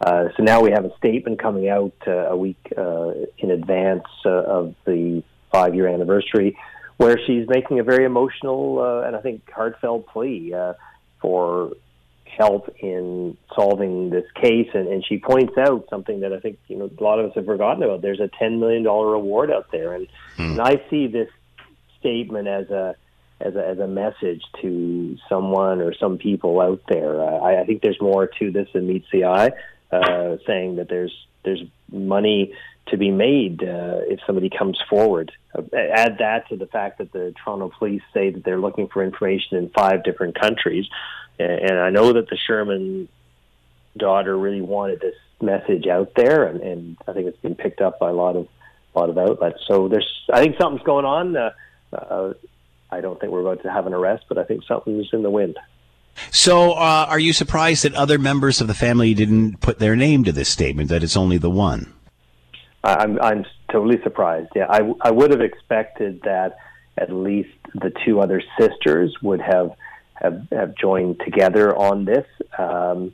Uh, 0.00 0.28
so 0.36 0.42
now 0.42 0.60
we 0.60 0.70
have 0.70 0.84
a 0.84 0.96
statement 0.96 1.40
coming 1.40 1.68
out 1.68 1.94
uh, 2.06 2.28
a 2.28 2.36
week 2.36 2.72
uh, 2.76 3.10
in 3.38 3.50
advance 3.50 4.04
uh, 4.24 4.30
of 4.30 4.74
the 4.84 5.22
five-year 5.52 5.88
anniversary, 5.88 6.56
where 6.98 7.18
she's 7.26 7.48
making 7.48 7.80
a 7.80 7.82
very 7.82 8.04
emotional 8.04 8.80
uh, 8.80 9.06
and 9.06 9.16
I 9.16 9.20
think 9.20 9.50
heartfelt 9.50 10.06
plea 10.06 10.54
uh, 10.54 10.74
for 11.20 11.72
help 12.24 12.68
in 12.78 13.36
solving 13.54 14.10
this 14.10 14.26
case. 14.40 14.68
And, 14.72 14.86
and 14.86 15.04
she 15.04 15.18
points 15.18 15.54
out 15.58 15.86
something 15.90 16.20
that 16.20 16.32
I 16.32 16.40
think 16.40 16.58
you 16.68 16.76
know 16.76 16.90
a 16.96 17.02
lot 17.02 17.18
of 17.18 17.30
us 17.30 17.32
have 17.34 17.46
forgotten 17.46 17.82
about. 17.82 18.02
There's 18.02 18.20
a 18.20 18.30
ten 18.38 18.60
million 18.60 18.84
dollar 18.84 19.10
reward 19.10 19.50
out 19.50 19.70
there, 19.72 19.94
and, 19.94 20.06
and 20.36 20.60
I 20.60 20.82
see 20.90 21.08
this 21.08 21.28
statement 21.98 22.46
as 22.46 22.70
a 22.70 22.94
as 23.40 23.54
a, 23.54 23.66
as 23.66 23.78
a 23.78 23.86
message 23.86 24.42
to 24.62 25.16
someone 25.28 25.80
or 25.80 25.94
some 25.94 26.18
people 26.18 26.60
out 26.60 26.82
there. 26.88 27.20
Uh, 27.20 27.38
I, 27.38 27.60
I 27.60 27.64
think 27.64 27.82
there's 27.82 28.00
more 28.00 28.26
to 28.38 28.50
this 28.50 28.68
than 28.72 28.86
meets 28.86 29.06
the 29.12 29.24
eye, 29.24 29.50
uh, 29.90 30.36
saying 30.46 30.76
that 30.76 30.88
there's 30.88 31.14
there's 31.44 31.62
money 31.90 32.54
to 32.88 32.96
be 32.96 33.10
made 33.10 33.62
uh, 33.62 34.00
if 34.08 34.20
somebody 34.26 34.50
comes 34.50 34.78
forward. 34.88 35.32
Uh, 35.54 35.62
add 35.74 36.18
that 36.18 36.48
to 36.48 36.56
the 36.56 36.66
fact 36.66 36.98
that 36.98 37.12
the 37.12 37.34
Toronto 37.44 37.70
police 37.78 38.02
say 38.14 38.30
that 38.30 38.44
they're 38.44 38.60
looking 38.60 38.88
for 38.88 39.02
information 39.02 39.58
in 39.58 39.68
five 39.70 40.04
different 40.04 40.38
countries, 40.38 40.86
and, 41.38 41.78
I 41.78 41.90
know 41.90 42.14
that 42.14 42.28
the 42.28 42.36
Sherman 42.36 43.08
daughter 43.96 44.36
really 44.36 44.60
wanted 44.60 45.00
this 45.00 45.14
message 45.40 45.86
out 45.86 46.12
there, 46.16 46.44
and, 46.44 46.60
and 46.60 46.96
I 47.06 47.12
think 47.12 47.26
it's 47.26 47.40
been 47.40 47.54
picked 47.54 47.80
up 47.80 47.98
by 47.98 48.10
a 48.10 48.14
lot 48.14 48.36
of 48.36 48.48
a 48.94 48.98
lot 48.98 49.10
of 49.10 49.18
outlets. 49.18 49.60
So 49.66 49.88
there's, 49.88 50.08
I 50.32 50.42
think 50.42 50.56
something's 50.58 50.84
going 50.84 51.04
on. 51.04 51.36
Uh, 51.36 51.50
uh, 51.92 52.32
I 52.90 53.00
don't 53.00 53.20
think 53.20 53.32
we're 53.32 53.42
about 53.42 53.62
to 53.62 53.70
have 53.70 53.86
an 53.86 53.92
arrest, 53.92 54.24
but 54.28 54.38
I 54.38 54.44
think 54.44 54.64
something's 54.64 55.08
in 55.12 55.22
the 55.22 55.30
wind. 55.30 55.58
So, 56.30 56.72
uh, 56.72 57.06
are 57.08 57.18
you 57.18 57.32
surprised 57.32 57.84
that 57.84 57.94
other 57.94 58.18
members 58.18 58.60
of 58.60 58.66
the 58.66 58.74
family 58.74 59.14
didn't 59.14 59.60
put 59.60 59.78
their 59.78 59.96
name 59.96 60.24
to 60.24 60.32
this 60.32 60.48
statement? 60.48 60.88
That 60.88 61.02
it's 61.02 61.16
only 61.16 61.38
the 61.38 61.50
one? 61.50 61.92
I'm 62.84 63.20
I'm 63.20 63.44
totally 63.70 64.00
surprised. 64.02 64.50
Yeah, 64.54 64.66
I 64.68 64.92
I 65.00 65.10
would 65.10 65.30
have 65.30 65.40
expected 65.40 66.20
that 66.22 66.56
at 66.96 67.12
least 67.12 67.50
the 67.74 67.92
two 68.04 68.20
other 68.20 68.42
sisters 68.58 69.14
would 69.22 69.40
have 69.40 69.72
have, 70.14 70.46
have 70.50 70.74
joined 70.76 71.20
together 71.24 71.76
on 71.76 72.04
this. 72.04 72.26
Um, 72.58 73.12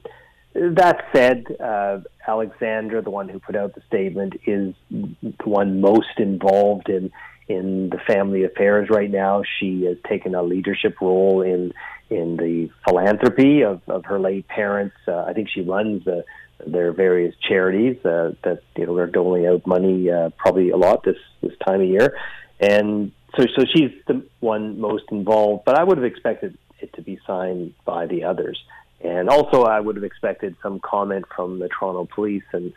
that 0.55 1.05
said, 1.13 1.45
uh, 1.61 1.99
Alexandra, 2.27 3.03
the 3.03 3.11
one 3.11 3.29
who 3.29 3.41
put 3.41 3.57
out 3.57 3.75
the 3.75 3.83
statement, 3.89 4.35
is 4.47 4.75
the 4.91 5.35
one 5.45 5.81
most 5.81 6.19
involved 6.19 6.89
in 6.89 7.11
in 7.49 7.91
the 7.91 7.99
family 8.07 8.45
affairs 8.45 8.89
right 8.91 9.11
now. 9.11 9.43
She 9.59 9.85
has 9.85 9.97
taken 10.09 10.35
a 10.35 10.43
leadership 10.43 11.01
role 11.01 11.43
in 11.43 11.73
in 12.11 12.37
the 12.37 12.71
philanthropy 12.87 13.63
of, 13.63 13.81
of 13.89 14.05
her 14.05 14.21
late 14.21 14.47
parents. 14.47 14.97
Uh, 15.09 15.25
I 15.25 15.33
think 15.33 15.49
she 15.49 15.63
runs 15.63 16.07
uh, 16.07 16.23
their 16.67 16.93
various 16.93 17.35
charities 17.49 17.97
uh, 18.05 18.33
that 18.45 18.61
you 18.77 18.87
know 18.87 18.97
are 18.97 19.07
doling 19.07 19.47
out 19.47 19.67
money 19.67 20.11
uh, 20.11 20.31
probably 20.37 20.71
a 20.71 20.77
lot 20.77 21.05
this 21.05 21.17
this 21.43 21.53
time 21.67 21.81
of 21.81 21.89
year, 21.89 22.17
and 22.61 23.13
so 23.37 23.47
so 23.57 23.65
she's 23.75 23.91
the 24.07 24.25
one 24.41 24.81
most 24.81 25.05
involved. 25.11 25.65
But 25.65 25.79
I 25.79 25.85
would 25.85 25.99
have 25.99 26.05
expected 26.05 26.57
it 26.81 26.93
to 26.95 27.03
be 27.03 27.19
signed 27.27 27.75
by 27.85 28.07
the 28.07 28.25
others, 28.25 28.59
and 29.03 29.29
also 29.29 29.65
I 29.65 29.81
would 29.81 29.97
have 29.97 30.05
expected 30.05 30.57
some 30.63 30.81
comment 30.81 31.27
from 31.35 31.59
the 31.59 31.69
Toronto 31.69 32.09
Police 32.15 32.45
and 32.53 32.73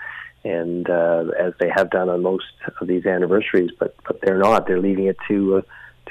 and 0.47 0.89
uh, 0.89 1.25
as 1.39 1.53
they 1.60 1.69
have 1.69 1.89
done 1.89 2.10
on 2.10 2.21
most 2.21 2.45
of 2.79 2.88
these 2.88 3.05
anniversaries, 3.05 3.71
but 3.77 3.95
but 4.05 4.21
they're 4.21 4.39
not. 4.39 4.67
They're 4.67 4.79
leaving 4.79 5.07
it 5.07 5.17
to 5.27 5.57
uh, 5.57 5.62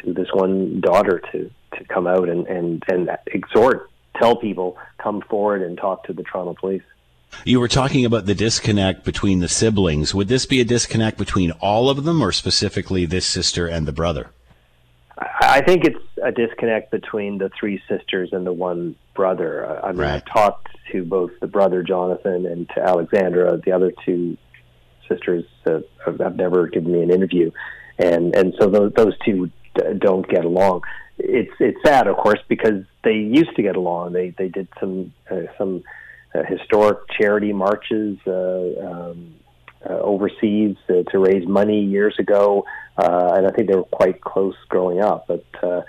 to 0.02 0.12
this 0.12 0.28
one 0.32 0.80
daughter 0.80 1.22
to 1.32 1.50
to 1.76 1.84
come 1.84 2.06
out 2.06 2.28
and 2.28 2.46
and 2.46 2.82
and 2.88 3.10
exhort, 3.26 3.90
tell 4.16 4.36
people, 4.36 4.78
come 4.98 5.22
forward 5.22 5.62
and 5.62 5.76
talk 5.78 6.04
to 6.04 6.12
the 6.12 6.22
Toronto 6.22 6.54
Police. 6.58 6.82
You 7.44 7.60
were 7.60 7.68
talking 7.68 8.04
about 8.04 8.26
the 8.26 8.34
disconnect 8.34 9.04
between 9.04 9.40
the 9.40 9.48
siblings. 9.48 10.14
Would 10.14 10.28
this 10.28 10.46
be 10.46 10.60
a 10.60 10.64
disconnect 10.64 11.18
between 11.18 11.50
all 11.52 11.90
of 11.90 12.04
them, 12.04 12.22
or 12.22 12.32
specifically 12.32 13.06
this 13.06 13.26
sister 13.26 13.66
and 13.66 13.86
the 13.86 13.92
brother? 13.92 14.30
I 15.18 15.62
think 15.62 15.84
it's 15.84 16.04
a 16.22 16.30
disconnect 16.30 16.90
between 16.90 17.38
the 17.38 17.50
three 17.58 17.80
sisters 17.88 18.30
and 18.32 18.46
the 18.46 18.52
one 18.52 18.96
brother. 19.14 19.80
I 19.82 19.92
mean, 19.92 20.00
right. 20.00 20.14
I've 20.14 20.26
talked 20.26 20.68
to 20.92 21.04
both 21.04 21.30
the 21.40 21.46
brother 21.46 21.82
Jonathan 21.82 22.44
and 22.44 22.68
to 22.70 22.82
Alexandra. 22.82 23.58
The 23.64 23.72
other 23.72 23.92
two 24.04 24.36
sisters 25.08 25.44
uh, 25.66 25.80
have 26.04 26.36
never 26.36 26.66
given 26.66 26.92
me 26.92 27.02
an 27.02 27.10
interview, 27.10 27.50
and 27.98 28.36
and 28.36 28.54
so 28.60 28.68
those, 28.68 28.92
those 28.94 29.14
two 29.24 29.50
don't 29.98 30.28
get 30.28 30.44
along. 30.44 30.82
It's 31.18 31.52
it's 31.60 31.78
sad, 31.82 32.08
of 32.08 32.16
course, 32.16 32.40
because 32.48 32.84
they 33.02 33.14
used 33.14 33.56
to 33.56 33.62
get 33.62 33.76
along. 33.76 34.12
They 34.12 34.30
they 34.36 34.48
did 34.48 34.68
some 34.78 35.14
uh, 35.30 35.42
some 35.56 35.82
uh, 36.34 36.42
historic 36.44 36.98
charity 37.18 37.54
marches 37.54 38.18
uh, 38.26 38.86
um, 38.86 39.34
overseas 39.94 40.76
uh, 40.88 41.02
to 41.10 41.18
raise 41.18 41.46
money 41.46 41.84
years 41.84 42.16
ago, 42.18 42.64
uh, 42.96 43.34
and 43.36 43.46
I 43.46 43.50
think 43.50 43.68
they 43.68 43.76
were 43.76 43.84
quite 43.84 44.20
close 44.20 44.56
growing 44.68 45.00
up. 45.00 45.26
But 45.26 45.44
uh, 45.62 45.82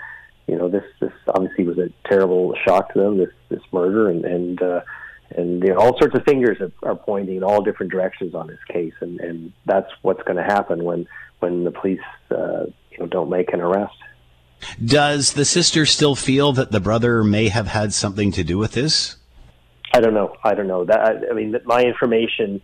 you 0.46 0.56
know, 0.56 0.68
this 0.68 0.84
this 1.00 1.12
obviously 1.28 1.64
was 1.64 1.78
a 1.78 1.90
terrible 2.08 2.54
shock 2.64 2.92
to 2.94 3.00
them. 3.00 3.18
This 3.18 3.30
this 3.48 3.62
murder 3.72 4.08
and 4.08 4.24
and 4.24 4.62
uh, 4.62 4.80
and 5.36 5.62
you 5.62 5.70
know, 5.70 5.78
all 5.78 5.98
sorts 5.98 6.16
of 6.16 6.24
fingers 6.24 6.58
are, 6.60 6.72
are 6.82 6.96
pointing 6.96 7.36
in 7.36 7.44
all 7.44 7.62
different 7.62 7.92
directions 7.92 8.34
on 8.34 8.46
this 8.46 8.62
case, 8.68 8.94
and 9.00 9.20
and 9.20 9.52
that's 9.66 9.90
what's 10.02 10.22
going 10.22 10.36
to 10.36 10.44
happen 10.44 10.84
when 10.84 11.06
when 11.40 11.64
the 11.64 11.70
police 11.70 12.00
uh, 12.30 12.64
you 12.90 12.98
know 12.98 13.06
don't 13.06 13.30
make 13.30 13.52
an 13.52 13.60
arrest. 13.60 13.96
Does 14.84 15.34
the 15.34 15.44
sister 15.44 15.86
still 15.86 16.16
feel 16.16 16.52
that 16.52 16.72
the 16.72 16.80
brother 16.80 17.22
may 17.22 17.48
have 17.48 17.68
had 17.68 17.92
something 17.92 18.32
to 18.32 18.42
do 18.42 18.58
with 18.58 18.72
this? 18.72 19.16
I 19.94 20.00
don't 20.00 20.14
know. 20.14 20.34
I 20.44 20.54
don't 20.54 20.66
know. 20.66 20.84
That 20.84 21.24
I 21.30 21.34
mean, 21.34 21.56
my 21.64 21.82
information 21.82 22.60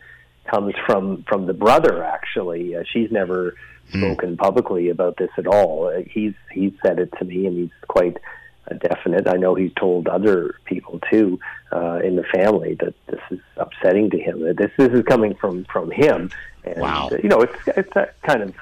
comes 0.50 0.74
from 0.86 1.24
from 1.28 1.46
the 1.46 1.54
brother. 1.54 2.02
Actually, 2.02 2.76
uh, 2.76 2.82
she's 2.90 3.10
never 3.10 3.56
mm. 3.92 4.00
spoken 4.00 4.36
publicly 4.36 4.88
about 4.88 5.16
this 5.16 5.30
at 5.38 5.46
all. 5.46 5.88
Uh, 5.88 6.02
he's 6.08 6.34
he's 6.52 6.72
said 6.84 6.98
it 6.98 7.12
to 7.18 7.24
me, 7.24 7.46
and 7.46 7.56
he's 7.56 7.70
quite 7.88 8.16
uh, 8.70 8.74
definite. 8.74 9.28
I 9.28 9.36
know 9.36 9.54
he's 9.54 9.72
told 9.74 10.08
other 10.08 10.56
people 10.64 11.00
too 11.10 11.38
uh, 11.72 12.00
in 12.04 12.16
the 12.16 12.24
family 12.24 12.74
that 12.80 12.94
this 13.06 13.20
is 13.30 13.40
upsetting 13.56 14.10
to 14.10 14.18
him. 14.18 14.40
That 14.40 14.56
this 14.56 14.70
this 14.76 14.92
is 14.92 15.04
coming 15.04 15.34
from 15.34 15.64
from 15.64 15.90
him. 15.90 16.30
And, 16.64 16.80
wow. 16.80 17.08
Uh, 17.12 17.18
you 17.22 17.28
know, 17.28 17.40
it's 17.42 17.68
it's 17.68 17.96
a 17.96 18.10
kind 18.22 18.42
of 18.42 18.54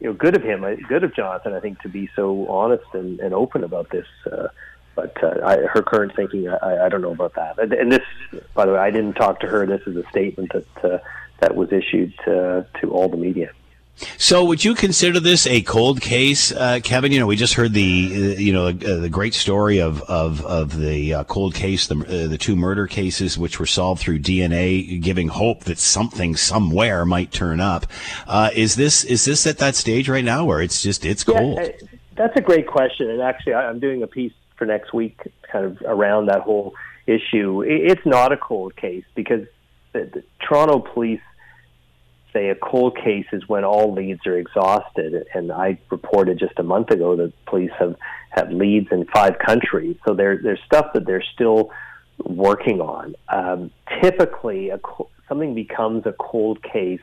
you 0.00 0.08
know 0.08 0.12
good 0.12 0.36
of 0.36 0.42
him, 0.42 0.64
uh, 0.64 0.74
good 0.88 1.04
of 1.04 1.14
Jonathan. 1.14 1.52
I 1.54 1.60
think 1.60 1.80
to 1.82 1.88
be 1.88 2.08
so 2.14 2.46
honest 2.48 2.84
and, 2.92 3.20
and 3.20 3.34
open 3.34 3.64
about 3.64 3.90
this. 3.90 4.06
Uh, 4.30 4.48
but 4.94 5.22
uh, 5.22 5.44
I, 5.44 5.56
her 5.58 5.82
current 5.82 6.16
thinking, 6.16 6.48
I, 6.48 6.86
I 6.86 6.88
don't 6.88 7.02
know 7.02 7.12
about 7.12 7.34
that. 7.34 7.58
And, 7.58 7.72
and 7.74 7.92
this, 7.92 8.00
by 8.54 8.64
the 8.64 8.72
way, 8.72 8.78
I 8.78 8.90
didn't 8.90 9.12
talk 9.12 9.40
to 9.40 9.46
her. 9.46 9.66
This 9.66 9.82
is 9.86 9.94
a 9.94 10.08
statement 10.08 10.52
that 10.54 10.84
uh, 10.84 10.98
that 11.40 11.54
was 11.54 11.72
issued 11.72 12.14
to, 12.24 12.66
to 12.80 12.90
all 12.90 13.08
the 13.08 13.16
media. 13.16 13.50
So, 14.18 14.44
would 14.44 14.62
you 14.62 14.74
consider 14.74 15.20
this 15.20 15.46
a 15.46 15.62
cold 15.62 16.02
case, 16.02 16.52
uh, 16.52 16.80
Kevin? 16.84 17.12
You 17.12 17.20
know, 17.20 17.26
we 17.26 17.36
just 17.36 17.54
heard 17.54 17.72
the 17.72 18.10
uh, 18.12 18.38
you 18.38 18.52
know 18.52 18.66
uh, 18.66 19.00
the 19.00 19.08
great 19.08 19.32
story 19.32 19.80
of 19.80 20.02
of 20.02 20.44
of 20.44 20.78
the 20.78 21.14
uh, 21.14 21.24
cold 21.24 21.54
case, 21.54 21.86
the 21.86 21.96
uh, 21.96 22.28
the 22.28 22.36
two 22.36 22.56
murder 22.56 22.86
cases, 22.86 23.38
which 23.38 23.58
were 23.58 23.66
solved 23.66 24.02
through 24.02 24.18
DNA, 24.18 25.00
giving 25.00 25.28
hope 25.28 25.64
that 25.64 25.78
something 25.78 26.36
somewhere 26.36 27.06
might 27.06 27.32
turn 27.32 27.58
up. 27.58 27.86
Uh, 28.26 28.50
is 28.54 28.74
this 28.74 29.02
is 29.02 29.24
this 29.24 29.46
at 29.46 29.56
that 29.58 29.74
stage 29.74 30.10
right 30.10 30.24
now, 30.24 30.44
where 30.44 30.60
it's 30.60 30.82
just 30.82 31.06
it's 31.06 31.24
cold? 31.24 31.58
Yeah, 31.58 31.70
that's 32.16 32.36
a 32.36 32.42
great 32.42 32.66
question, 32.66 33.08
and 33.08 33.22
actually, 33.22 33.54
I'm 33.54 33.78
doing 33.78 34.02
a 34.02 34.06
piece 34.06 34.32
for 34.56 34.66
next 34.66 34.92
week, 34.92 35.20
kind 35.50 35.64
of 35.64 35.80
around 35.86 36.26
that 36.26 36.42
whole 36.42 36.74
issue. 37.06 37.62
It's 37.66 38.04
not 38.04 38.30
a 38.30 38.36
cold 38.36 38.76
case 38.76 39.04
because 39.14 39.46
the, 40.04 40.22
Toronto 40.46 40.80
police 40.80 41.20
say 42.32 42.50
a 42.50 42.54
cold 42.54 42.96
case 42.96 43.26
is 43.32 43.48
when 43.48 43.64
all 43.64 43.92
leads 43.92 44.26
are 44.26 44.36
exhausted. 44.36 45.26
And 45.34 45.50
I 45.50 45.78
reported 45.90 46.38
just 46.38 46.58
a 46.58 46.62
month 46.62 46.90
ago 46.90 47.16
that 47.16 47.32
police 47.46 47.70
have, 47.78 47.96
have 48.30 48.50
leads 48.50 48.88
in 48.90 49.06
five 49.06 49.38
countries. 49.38 49.96
So 50.06 50.14
there, 50.14 50.38
there's 50.42 50.60
stuff 50.66 50.92
that 50.94 51.06
they're 51.06 51.24
still 51.34 51.70
working 52.18 52.80
on. 52.80 53.14
Um, 53.28 53.70
typically, 54.02 54.70
a, 54.70 54.80
something 55.28 55.54
becomes 55.54 56.04
a 56.06 56.12
cold 56.12 56.62
case 56.62 57.00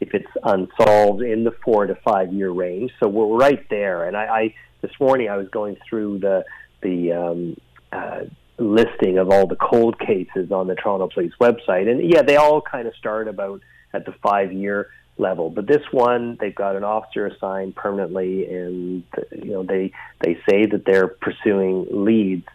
if 0.00 0.12
it's 0.12 0.30
unsolved 0.42 1.22
in 1.22 1.44
the 1.44 1.52
four 1.64 1.86
to 1.86 1.94
five 1.96 2.32
year 2.32 2.50
range. 2.50 2.92
So 3.00 3.08
we're 3.08 3.36
right 3.38 3.64
there. 3.70 4.06
And 4.06 4.16
I, 4.16 4.24
I 4.24 4.54
this 4.82 4.92
morning 5.00 5.28
I 5.30 5.36
was 5.36 5.48
going 5.48 5.76
through 5.88 6.18
the 6.18 6.44
the 6.82 7.12
um, 7.12 7.56
uh, 7.92 8.24
listing 8.58 9.18
of 9.18 9.30
all 9.30 9.46
the 9.46 9.56
cold 9.56 9.98
cases 9.98 10.52
on 10.52 10.66
the 10.66 10.74
Toronto 10.74 11.08
Police 11.12 11.32
website, 11.40 11.90
and 11.90 12.08
yeah, 12.08 12.22
they 12.22 12.36
all 12.36 12.60
kind 12.60 12.86
of 12.86 12.94
start 12.94 13.28
about 13.28 13.60
at 13.92 14.04
the 14.04 14.12
five 14.22 14.52
year 14.52 14.90
level. 15.18 15.50
But 15.50 15.66
this 15.66 15.82
one, 15.90 16.36
they've 16.40 16.54
got 16.54 16.76
an 16.76 16.84
officer 16.84 17.26
assigned 17.26 17.74
permanently, 17.76 18.46
and 18.46 19.02
you 19.32 19.52
know 19.52 19.62
they 19.62 19.92
they 20.20 20.34
say 20.48 20.66
that 20.66 20.84
they're 20.86 21.08
pursuing 21.08 21.86
leads. 21.90 22.46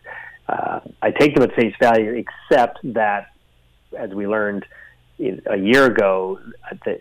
Uh, 0.47 0.79
I 1.01 1.11
take 1.11 1.35
them 1.35 1.43
at 1.43 1.53
face 1.53 1.75
value, 1.79 2.23
except 2.25 2.79
that, 2.83 3.27
as 3.97 4.09
we 4.11 4.27
learned 4.27 4.65
a 5.19 5.57
year 5.57 5.85
ago, 5.85 6.39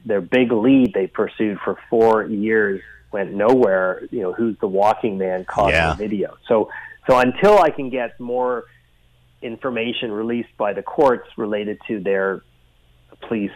their 0.05 0.21
big 0.21 0.53
lead 0.53 0.93
they 0.93 1.07
pursued 1.07 1.59
for 1.65 1.79
four 1.89 2.25
years 2.25 2.83
went 3.13 3.33
nowhere. 3.33 4.03
You 4.11 4.23
know, 4.23 4.33
who's 4.33 4.59
the 4.59 4.67
walking 4.67 5.19
man 5.19 5.45
caught 5.45 5.73
yeah. 5.73 5.93
in 5.93 5.99
the 5.99 6.09
video? 6.09 6.37
So, 6.47 6.71
so 7.09 7.19
until 7.19 7.59
I 7.59 7.71
can 7.71 7.91
get 7.91 8.19
more 8.21 8.65
information 9.43 10.11
released 10.11 10.57
by 10.57 10.73
the 10.73 10.83
courts 10.83 11.29
related 11.37 11.79
to 11.89 12.01
their 12.01 12.43
police 13.27 13.53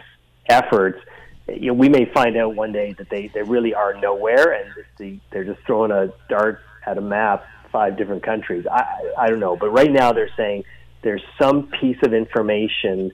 efforts, 0.49 0.99
you 1.47 1.67
know, 1.67 1.73
we 1.73 1.89
may 1.89 2.05
find 2.13 2.37
out 2.37 2.55
one 2.55 2.71
day 2.71 2.93
that 2.97 3.09
they, 3.09 3.27
they 3.27 3.43
really 3.43 3.73
are 3.73 3.93
nowhere 3.93 4.53
and 4.53 4.71
the, 4.97 5.19
they're 5.31 5.43
just 5.43 5.59
throwing 5.65 5.91
a 5.91 6.13
dart 6.29 6.61
at 6.85 6.97
a 6.97 7.01
map, 7.01 7.45
five 7.71 7.97
different 7.97 8.23
countries. 8.23 8.65
I, 8.69 9.11
I 9.17 9.29
don't 9.29 9.39
know. 9.39 9.55
But 9.55 9.71
right 9.71 9.91
now 9.91 10.13
they're 10.13 10.33
saying 10.37 10.63
there's 11.01 11.23
some 11.39 11.67
piece 11.81 11.97
of 12.03 12.13
information, 12.13 13.11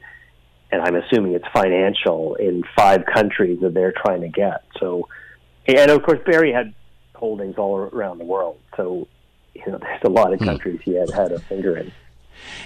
and 0.71 0.81
I'm 0.81 0.95
assuming 0.95 1.33
it's 1.33 1.47
financial 1.51 2.35
in 2.35 2.63
five 2.75 3.05
countries 3.05 3.59
that 3.61 3.73
they're 3.73 3.93
trying 3.93 4.21
to 4.21 4.29
get. 4.29 4.63
So, 4.79 5.07
and 5.67 5.89
of 5.89 6.03
course, 6.03 6.19
Barry 6.25 6.51
had 6.53 6.73
holdings 7.15 7.55
all 7.57 7.77
around 7.77 8.19
the 8.19 8.25
world. 8.25 8.59
So, 8.77 9.07
you 9.53 9.71
know, 9.71 9.79
there's 9.79 10.01
a 10.03 10.09
lot 10.09 10.33
of 10.33 10.39
hmm. 10.39 10.45
countries 10.45 10.79
he 10.83 10.93
had 10.93 11.09
had 11.09 11.31
a 11.31 11.39
finger 11.39 11.77
in. 11.77 11.91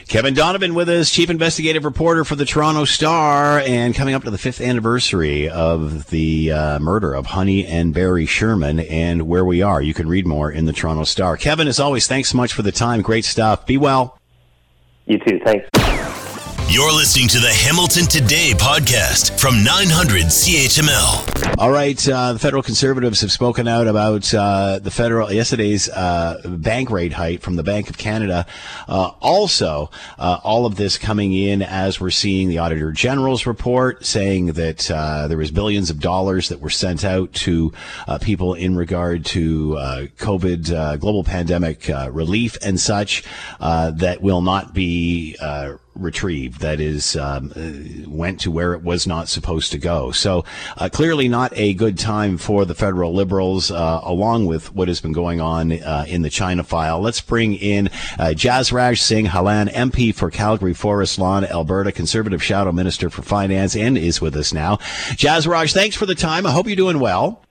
Kevin 0.07 0.33
Donovan 0.33 0.73
with 0.73 0.89
us, 0.89 1.09
chief 1.09 1.29
investigative 1.29 1.85
reporter 1.85 2.23
for 2.23 2.35
the 2.35 2.45
Toronto 2.45 2.85
Star, 2.85 3.59
and 3.59 3.95
coming 3.95 4.13
up 4.13 4.23
to 4.23 4.31
the 4.31 4.37
fifth 4.37 4.61
anniversary 4.61 5.49
of 5.49 6.09
the 6.09 6.51
uh, 6.51 6.79
murder 6.79 7.13
of 7.13 7.27
Honey 7.27 7.65
and 7.65 7.93
Barry 7.93 8.25
Sherman 8.25 8.79
and 8.81 9.27
where 9.27 9.45
we 9.45 9.61
are. 9.61 9.81
You 9.81 9.93
can 9.93 10.07
read 10.07 10.27
more 10.27 10.51
in 10.51 10.65
the 10.65 10.73
Toronto 10.73 11.03
Star. 11.03 11.37
Kevin, 11.37 11.67
as 11.67 11.79
always, 11.79 12.07
thanks 12.07 12.29
so 12.29 12.37
much 12.37 12.53
for 12.53 12.61
the 12.61 12.71
time. 12.71 13.01
Great 13.01 13.25
stuff. 13.25 13.65
Be 13.65 13.77
well. 13.77 14.19
You 15.05 15.19
too. 15.19 15.39
Thanks. 15.43 15.92
You're 16.69 16.91
listening 16.91 17.27
to 17.29 17.39
the 17.39 17.51
Hamilton 17.51 18.05
Today 18.05 18.51
podcast 18.55 19.39
from 19.39 19.63
900 19.63 20.23
CHML. 20.23 21.59
All 21.59 21.71
right, 21.71 22.09
uh, 22.09 22.33
the 22.33 22.39
federal 22.39 22.63
conservatives 22.63 23.21
have 23.21 23.31
spoken 23.31 23.67
out 23.67 23.85
about 23.85 24.33
uh, 24.33 24.79
the 24.79 24.89
federal 24.89 25.31
yesterday's 25.31 25.87
uh, 25.89 26.41
bank 26.45 26.89
rate 26.89 27.13
hike 27.13 27.41
from 27.41 27.57
the 27.57 27.63
Bank 27.63 27.89
of 27.89 27.97
Canada. 27.99 28.47
Uh, 28.87 29.11
also, 29.21 29.91
uh, 30.17 30.39
all 30.43 30.65
of 30.65 30.75
this 30.75 30.97
coming 30.97 31.33
in 31.33 31.61
as 31.61 32.01
we're 32.01 32.09
seeing 32.09 32.49
the 32.49 32.57
Auditor 32.57 32.91
General's 32.91 33.45
report 33.45 34.03
saying 34.03 34.47
that 34.53 34.89
uh, 34.89 35.27
there 35.27 35.37
was 35.37 35.51
billions 35.51 35.91
of 35.91 35.99
dollars 35.99 36.49
that 36.49 36.59
were 36.59 36.71
sent 36.71 37.05
out 37.05 37.31
to 37.33 37.71
people 38.21 38.55
in 38.55 38.75
regard 38.75 39.25
to 39.25 39.73
COVID, 40.17 40.99
global 40.99 41.23
pandemic 41.23 41.87
relief, 42.09 42.57
and 42.63 42.79
such 42.79 43.23
that 43.59 44.21
will 44.21 44.41
not 44.41 44.73
be 44.73 45.35
retrieved 45.95 46.61
that 46.61 46.79
is 46.79 47.15
um, 47.15 47.51
uh, 47.55 48.09
went 48.09 48.39
to 48.41 48.51
where 48.51 48.73
it 48.73 48.83
was 48.83 49.05
not 49.05 49.27
supposed 49.27 49.71
to 49.71 49.77
go. 49.77 50.11
So 50.11 50.45
uh, 50.77 50.89
clearly 50.89 51.27
not 51.27 51.51
a 51.55 51.73
good 51.73 51.97
time 51.97 52.37
for 52.37 52.65
the 52.65 52.75
federal 52.75 53.13
liberals 53.13 53.71
uh, 53.71 53.99
along 54.03 54.47
with 54.47 54.73
what 54.73 54.87
has 54.87 55.01
been 55.01 55.13
going 55.13 55.39
on 55.39 55.71
uh, 55.71 56.05
in 56.07 56.21
the 56.21 56.29
china 56.29 56.63
file. 56.63 56.99
Let's 56.99 57.21
bring 57.21 57.53
in 57.53 57.87
uh, 58.17 58.33
jasraj 58.35 58.99
singh 58.99 59.25
Hallan 59.25 59.67
mp 59.67 60.15
for 60.15 60.29
calgary 60.31 60.73
forest 60.73 61.19
lawn 61.19 61.45
alberta 61.45 61.91
conservative 61.91 62.41
shadow 62.41 62.71
minister 62.71 63.09
for 63.09 63.21
finance 63.21 63.75
and 63.75 63.97
is 63.97 64.21
with 64.21 64.35
us 64.35 64.53
now. 64.53 64.77
Jasraj 65.17 65.73
thanks 65.73 65.95
for 65.95 66.05
the 66.05 66.15
time. 66.15 66.45
I 66.45 66.51
hope 66.51 66.67
you're 66.67 66.75
doing 66.75 66.99
well. 66.99 67.43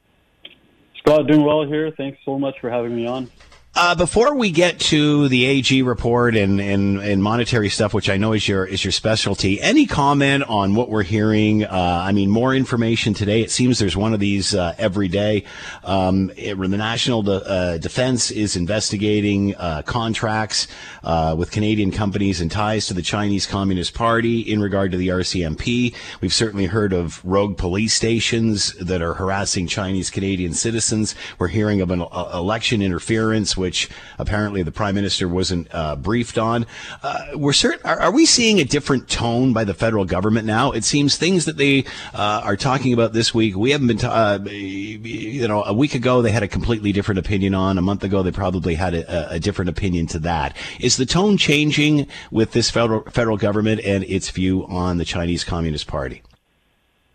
Scott 0.99 1.27
doing 1.27 1.45
well 1.45 1.65
here. 1.65 1.91
Thanks 1.97 2.19
so 2.25 2.39
much 2.39 2.61
for 2.61 2.71
having 2.71 2.95
me 2.95 3.07
on 3.07 3.31
uh, 3.75 3.95
before 3.95 4.35
we 4.35 4.51
get 4.51 4.79
to 4.79 5.29
the 5.29 5.47
AG 5.47 5.81
report 5.83 6.37
and, 6.37 6.61
and, 6.61 6.99
and 6.99 7.23
monetary 7.23 7.71
stuff, 7.71 7.95
which 7.95 8.11
I 8.11 8.19
know 8.19 8.35
is 8.35 8.47
your 8.47 8.67
is 8.67 8.85
your 8.85 8.93
specialty, 8.93 9.63
any 9.63 9.87
comment 9.87 10.45
on 10.45 10.75
what 10.75 10.91
we're 10.91 11.03
hearing? 11.03 11.65
Uh, 11.65 12.03
I 12.05 12.13
mean, 12.13 12.29
more 12.29 12.55
information 12.55 13.15
today. 13.15 13.41
It 13.41 13.51
seems 13.51 13.79
there's 13.79 13.97
one 13.97 14.13
of 14.13 14.21
these 14.21 14.55
uh, 14.55 14.75
every 14.77 15.09
day. 15.09 15.45
Um, 15.85 16.31
it, 16.37 16.59
the 16.59 16.69
National 16.77 17.23
De- 17.23 17.33
uh, 17.33 17.79
Defense 17.79 18.31
is 18.31 18.57
investigating 18.57 19.55
uh, 19.55 19.81
contracts 19.87 20.69
uh, 21.03 21.35
with 21.39 21.51
Canadian 21.51 21.93
companies 21.93 22.43
and 22.43 22.51
ties 22.51 22.87
to 22.89 22.95
the 22.95 23.03
Chinese 23.03 23.47
Communist 23.47 23.95
Party 23.95 24.41
in 24.41 24.61
regard 24.61 24.93
to 24.93 24.99
the 24.99 25.09
RCMP. 25.09 25.95
We've 26.21 26.35
certainly 26.35 26.67
heard 26.67 26.93
of 26.93 27.25
rogue 27.25 27.57
police 27.57 27.95
stations 27.95 28.75
that 28.75 29.01
are 29.01 29.15
harassing 29.15 29.67
Chinese 29.67 30.11
Canadian 30.11 30.53
citizens. 30.53 31.15
We're 31.39 31.49
hearing 31.49 31.81
of 31.81 31.91
an 31.91 32.03
election 32.03 32.83
interference 32.83 33.57
which 33.63 33.89
apparently 34.19 34.65
the 34.65 34.73
prime 34.73 34.97
minister 34.97 35.29
wasn't 35.29 35.73
uh, 35.73 35.95
briefed 35.95 36.37
on. 36.37 36.67
Uh, 37.01 37.19
we're 37.37 37.53
certain. 37.53 37.81
Are, 37.87 38.01
are, 38.01 38.11
we 38.11 38.27
seeing 38.27 38.59
a 38.59 38.65
different 38.65 39.09
tone 39.09 39.53
by 39.53 39.63
the 39.63 39.73
federal 39.73 40.05
government 40.05 40.47
now? 40.47 40.73
It 40.73 40.83
seems 40.83 41.17
things 41.17 41.45
that 41.45 41.57
they 41.57 41.85
uh, 42.13 42.43
are 42.43 42.57
talking 42.57 42.93
about 42.93 43.13
this 43.13 43.33
week. 43.33 43.57
We 43.57 43.71
haven't 43.71 43.87
been, 43.87 44.05
uh, 44.05 44.41
you 44.51 45.47
know, 45.47 45.63
a 45.63 45.73
week 45.73 45.95
ago 45.95 46.23
they 46.23 46.33
had 46.33 46.43
a 46.43 46.49
completely 46.49 46.91
different 46.91 47.21
opinion 47.21 47.55
on. 47.55 47.79
A 47.79 47.83
month 47.83 48.03
ago 48.03 48.25
they 48.25 48.33
probably 48.33 48.75
had 48.75 48.95
a, 48.95 49.35
a 49.35 49.39
different 49.39 49.69
opinion 49.69 50.09
to 50.09 50.19
that. 50.19 50.57
Is 50.81 50.97
the 50.97 51.07
tone 51.07 51.37
changing 51.37 52.09
with 52.33 52.51
this 52.51 52.69
federal 52.69 53.05
federal 53.05 53.37
government 53.37 53.81
and 53.85 54.03
its 54.05 54.29
view 54.31 54.67
on 54.67 54.99
the 54.99 55.05
Chinese 55.05 55.45
Communist 55.45 55.87
Party? 55.87 56.23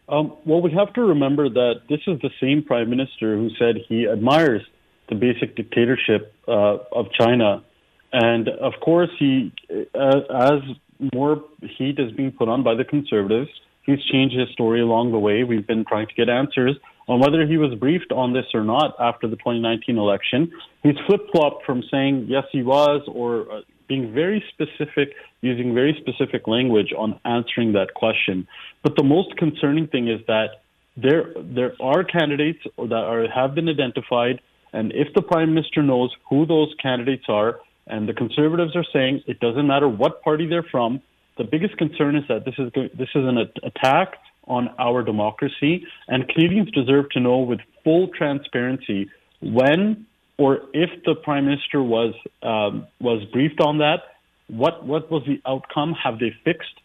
Um, 0.10 0.38
well, 0.46 0.62
we 0.62 0.72
have 0.72 0.94
to 0.94 1.02
remember 1.02 1.50
that 1.50 1.82
this 1.90 2.00
is 2.08 2.20
the 2.22 2.30
same 2.40 2.64
prime 2.64 2.90
minister 2.90 3.36
who 3.36 3.50
said 3.60 3.76
he 3.90 4.08
admires 4.08 4.64
the 5.10 5.16
basic 5.16 5.56
dictatorship 5.56 6.34
uh, 6.48 6.78
of 6.92 7.08
China. 7.12 7.64
And 8.14 8.50
of 8.50 8.74
course, 8.82 9.10
he, 9.20 9.52
uh, 9.94 10.20
as 10.34 10.62
more 11.14 11.44
heat 11.62 12.00
is 12.00 12.12
being 12.14 12.32
put 12.32 12.48
on 12.48 12.64
by 12.64 12.76
the 12.76 12.84
conservatives, 12.84 13.50
he's 13.84 14.04
changed 14.06 14.38
his 14.38 14.50
story 14.50 14.82
along 14.82 15.12
the 15.12 15.20
way. 15.20 15.44
We've 15.44 15.68
been 15.68 15.86
trying 15.86 16.08
to 16.08 16.14
get 16.14 16.30
answers 16.30 16.76
on 17.08 17.20
whether 17.20 17.46
he 17.46 17.58
was 17.58 17.74
briefed 17.76 18.12
on 18.12 18.34
this 18.34 18.46
or 18.54 18.64
not 18.64 18.96
after 19.00 19.28
the 19.28 19.38
2019 19.38 19.98
election. 19.98 20.52
He's 20.84 20.96
flip 21.06 21.22
flopped 21.32 21.66
from 21.66 21.84
saying 21.90 22.28
yes, 22.30 22.44
he 22.52 22.64
was, 22.64 23.02
or 23.08 23.52
uh, 23.52 23.62
being 23.88 24.14
very 24.14 24.44
specific, 24.50 25.14
using 25.42 25.74
very 25.74 25.98
specific 26.02 26.48
language 26.48 26.94
on 26.98 27.20
answering 27.24 27.74
that 27.74 27.94
question. 27.94 28.48
But 28.84 28.96
the 28.98 29.04
most 29.04 29.38
concerning 29.38 29.88
thing 29.88 30.10
is 30.10 30.20
that 30.28 30.62
there 30.98 31.32
there 31.38 31.74
are 31.80 32.04
candidates 32.04 32.60
that 32.78 32.94
are 32.94 33.28
have 33.30 33.56
been 33.56 33.70
identified 33.70 34.42
and 34.74 34.92
if 34.94 35.14
the 35.14 35.22
prime 35.22 35.54
minister 35.54 35.82
knows 35.82 36.14
who 36.30 36.46
those 36.46 36.74
candidates 36.82 37.26
are, 37.28 37.60
and 37.88 38.08
the 38.08 38.14
conservatives 38.14 38.76
are 38.76 38.86
saying 38.92 39.24
it 39.28 39.40
doesn't 39.40 39.66
matter 39.66 39.88
what 39.88 40.22
party 40.22 40.46
they're 40.48 40.66
from, 40.70 41.02
the 41.38 41.44
biggest 41.44 41.78
concern 41.78 42.16
is 42.16 42.24
that 42.28 42.46
this 42.46 42.56
is 42.58 42.72
this 42.74 43.10
is 43.16 43.26
an 43.26 43.38
attack 43.64 44.16
on 44.48 44.70
our 44.80 45.04
democracy, 45.04 45.86
and 46.08 46.28
Canadians 46.30 46.72
deserve 46.72 47.10
to 47.12 47.20
know 47.20 47.40
with 47.40 47.60
full 47.84 48.08
transparency 48.10 49.10
when 49.42 50.06
or 50.38 50.60
if 50.74 50.90
the 51.06 51.16
prime 51.16 51.46
minister 51.46 51.82
was 51.82 52.14
um, 52.44 52.88
was 53.00 53.24
briefed 53.32 53.62
on 53.62 53.80
that. 53.80 54.00
What 54.48 54.86
what 54.86 55.12
was 55.12 55.24
the 55.26 55.42
outcome? 55.46 55.94
Have 55.94 56.20
they 56.20 56.34
fixed 56.44 56.76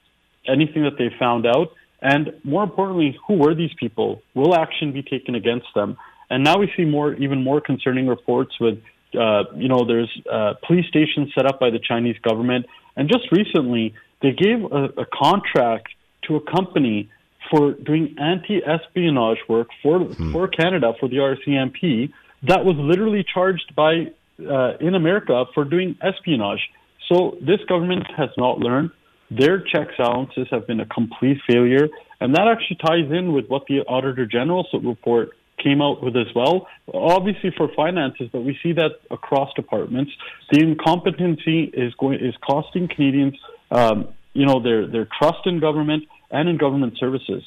anything 0.46 0.82
that 0.82 0.98
they 0.98 1.10
found 1.18 1.46
out? 1.46 1.68
And 2.00 2.32
more 2.42 2.64
importantly, 2.64 3.16
who 3.26 3.34
were 3.34 3.54
these 3.54 3.70
people? 3.78 4.22
Will 4.34 4.54
action 4.54 4.92
be 4.92 5.02
taken 5.02 5.36
against 5.36 5.68
them? 5.74 5.96
And 6.32 6.42
now 6.42 6.56
we 6.56 6.72
see 6.76 6.86
more, 6.86 7.12
even 7.14 7.44
more 7.44 7.60
concerning 7.60 8.06
reports 8.06 8.58
with, 8.58 8.78
uh, 9.14 9.44
you 9.54 9.68
know, 9.68 9.84
there's 9.86 10.10
uh, 10.32 10.54
police 10.66 10.86
stations 10.88 11.30
set 11.34 11.44
up 11.44 11.60
by 11.60 11.68
the 11.68 11.78
Chinese 11.78 12.16
government. 12.22 12.64
And 12.96 13.06
just 13.06 13.30
recently, 13.30 13.94
they 14.22 14.32
gave 14.32 14.64
a, 14.64 14.84
a 15.04 15.06
contract 15.12 15.88
to 16.28 16.36
a 16.36 16.40
company 16.40 17.10
for 17.50 17.72
doing 17.72 18.16
anti-espionage 18.18 19.40
work 19.46 19.68
for 19.82 19.98
hmm. 19.98 20.32
for 20.32 20.48
Canada 20.48 20.94
for 20.98 21.08
the 21.08 21.16
RCMP 21.16 22.12
that 22.44 22.64
was 22.64 22.76
literally 22.78 23.24
charged 23.34 23.74
by 23.76 24.06
uh, 24.40 24.76
in 24.80 24.94
America 24.94 25.44
for 25.54 25.64
doing 25.64 25.96
espionage. 26.00 26.62
So 27.10 27.36
this 27.42 27.60
government 27.68 28.06
has 28.16 28.30
not 28.38 28.58
learned. 28.58 28.90
Their 29.30 29.60
checks 29.60 29.94
and 29.98 30.06
balances 30.06 30.46
have 30.50 30.66
been 30.66 30.80
a 30.80 30.86
complete 30.86 31.38
failure, 31.46 31.88
and 32.20 32.34
that 32.34 32.46
actually 32.48 32.78
ties 32.86 33.10
in 33.10 33.32
with 33.32 33.48
what 33.48 33.64
the 33.66 33.80
Auditor 33.80 34.24
General's 34.24 34.68
report 34.72 35.30
came 35.62 35.80
out 35.80 36.02
with 36.02 36.16
as 36.16 36.26
well. 36.34 36.66
Obviously 36.92 37.52
for 37.56 37.68
finances, 37.74 38.28
but 38.32 38.40
we 38.40 38.58
see 38.62 38.72
that 38.72 38.92
across 39.10 39.52
departments. 39.54 40.12
The 40.50 40.60
incompetency 40.60 41.64
is 41.64 41.94
going 41.94 42.20
is 42.20 42.34
costing 42.46 42.88
Canadians, 42.88 43.34
um, 43.70 44.08
you 44.32 44.46
know, 44.46 44.62
their 44.62 44.86
their 44.86 45.08
trust 45.18 45.46
in 45.46 45.60
government 45.60 46.04
and 46.30 46.48
in 46.48 46.56
government 46.56 46.98
services. 46.98 47.42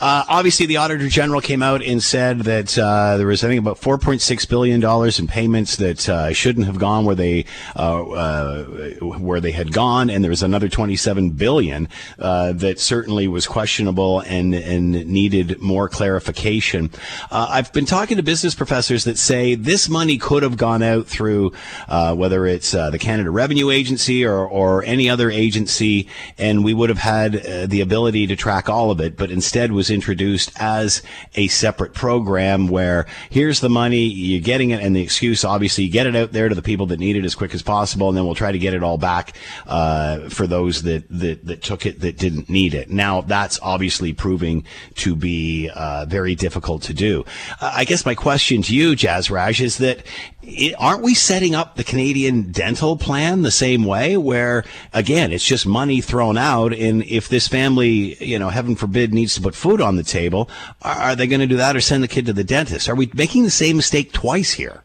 Uh, 0.00 0.24
obviously, 0.28 0.66
the 0.66 0.76
Auditor 0.76 1.08
General 1.08 1.40
came 1.40 1.62
out 1.62 1.82
and 1.82 2.02
said 2.02 2.40
that 2.40 2.76
uh, 2.76 3.16
there 3.16 3.26
was, 3.26 3.44
I 3.44 3.48
think, 3.48 3.60
about 3.60 3.80
$4.6 3.80 4.48
billion 4.48 4.84
in 5.18 5.26
payments 5.26 5.76
that 5.76 6.08
uh, 6.08 6.32
shouldn't 6.32 6.66
have 6.66 6.78
gone 6.78 7.04
where 7.04 7.14
they 7.14 7.44
uh, 7.76 8.02
uh, 8.10 8.64
where 9.00 9.40
they 9.40 9.52
had 9.52 9.72
gone, 9.72 10.10
and 10.10 10.24
there 10.24 10.30
was 10.30 10.42
another 10.42 10.68
27 10.68 11.30
billion 11.30 11.88
uh, 12.18 12.52
that 12.52 12.80
certainly 12.80 13.28
was 13.28 13.46
questionable 13.46 14.20
and, 14.20 14.54
and 14.54 14.92
needed 15.06 15.60
more 15.60 15.88
clarification. 15.88 16.90
I've 17.30 17.72
been 17.72 17.86
talking 17.86 18.16
to 18.16 18.22
business 18.22 18.54
professors 18.54 19.04
that 19.04 19.18
say 19.18 19.54
this 19.54 19.88
money 19.88 20.18
could 20.18 20.42
have 20.42 20.56
gone 20.56 20.82
out 20.82 21.06
through 21.06 21.52
whether 21.88 22.46
it's 22.46 22.72
the 22.72 22.98
Canada 23.00 23.30
Revenue 23.30 23.70
Agency 23.70 24.24
or, 24.24 24.46
or 24.46 24.82
any 24.84 25.08
other 25.08 25.30
agency, 25.30 26.08
and 26.38 26.64
we 26.64 26.74
would 26.74 26.88
have 26.88 26.98
had 26.98 27.32
the 27.68 27.80
ability 27.80 28.26
to 28.26 28.36
track 28.36 28.68
all 28.68 28.90
of 28.90 29.00
it, 29.00 29.16
but 29.16 29.30
in 29.30 29.40
instead 29.44 29.72
was 29.72 29.90
introduced 29.90 30.50
as 30.58 31.02
a 31.34 31.46
separate 31.48 31.92
program 31.92 32.66
where 32.66 33.04
here's 33.28 33.60
the 33.60 33.68
money, 33.68 34.04
you're 34.04 34.40
getting 34.40 34.70
it, 34.70 34.80
and 34.80 34.96
the 34.96 35.02
excuse, 35.02 35.44
obviously, 35.44 35.86
get 35.86 36.06
it 36.06 36.16
out 36.16 36.32
there 36.32 36.48
to 36.48 36.54
the 36.54 36.62
people 36.62 36.86
that 36.86 36.98
need 36.98 37.14
it 37.14 37.26
as 37.26 37.34
quick 37.34 37.54
as 37.54 37.62
possible, 37.62 38.08
and 38.08 38.16
then 38.16 38.24
we'll 38.24 38.34
try 38.34 38.50
to 38.50 38.58
get 38.58 38.72
it 38.72 38.82
all 38.82 38.96
back 38.96 39.36
uh, 39.66 40.30
for 40.30 40.46
those 40.46 40.82
that, 40.84 41.04
that, 41.10 41.44
that 41.44 41.62
took 41.62 41.84
it 41.84 42.00
that 42.00 42.16
didn't 42.16 42.48
need 42.48 42.72
it. 42.72 42.88
Now, 42.88 43.20
that's 43.20 43.58
obviously 43.60 44.14
proving 44.14 44.64
to 44.94 45.14
be 45.14 45.68
uh, 45.74 46.06
very 46.08 46.34
difficult 46.34 46.80
to 46.84 46.94
do. 46.94 47.26
I 47.60 47.84
guess 47.84 48.06
my 48.06 48.14
question 48.14 48.62
to 48.62 48.74
you, 48.74 48.92
Jasraj, 48.92 49.60
is 49.60 49.76
that 49.76 50.06
it, 50.46 50.74
aren't 50.78 51.02
we 51.02 51.14
setting 51.14 51.54
up 51.54 51.76
the 51.76 51.84
Canadian 51.84 52.52
dental 52.52 52.96
plan 52.96 53.42
the 53.42 53.50
same 53.50 53.84
way 53.84 54.16
where 54.16 54.64
again 54.92 55.32
it's 55.32 55.44
just 55.44 55.66
money 55.66 56.00
thrown 56.00 56.38
out 56.38 56.72
and 56.72 57.02
if 57.04 57.28
this 57.28 57.48
family 57.48 58.16
you 58.24 58.38
know 58.38 58.48
heaven 58.48 58.76
forbid 58.76 59.12
needs 59.12 59.34
to 59.34 59.40
put 59.40 59.54
food 59.54 59.80
on 59.80 59.96
the 59.96 60.02
table 60.02 60.48
are, 60.82 60.96
are 60.96 61.16
they 61.16 61.26
going 61.26 61.40
to 61.40 61.46
do 61.46 61.56
that 61.56 61.76
or 61.76 61.80
send 61.80 62.02
the 62.02 62.08
kid 62.08 62.26
to 62.26 62.32
the 62.32 62.44
dentist? 62.44 62.88
Are 62.88 62.94
we 62.94 63.10
making 63.14 63.44
the 63.44 63.50
same 63.50 63.76
mistake 63.76 64.12
twice 64.12 64.52
here? 64.52 64.82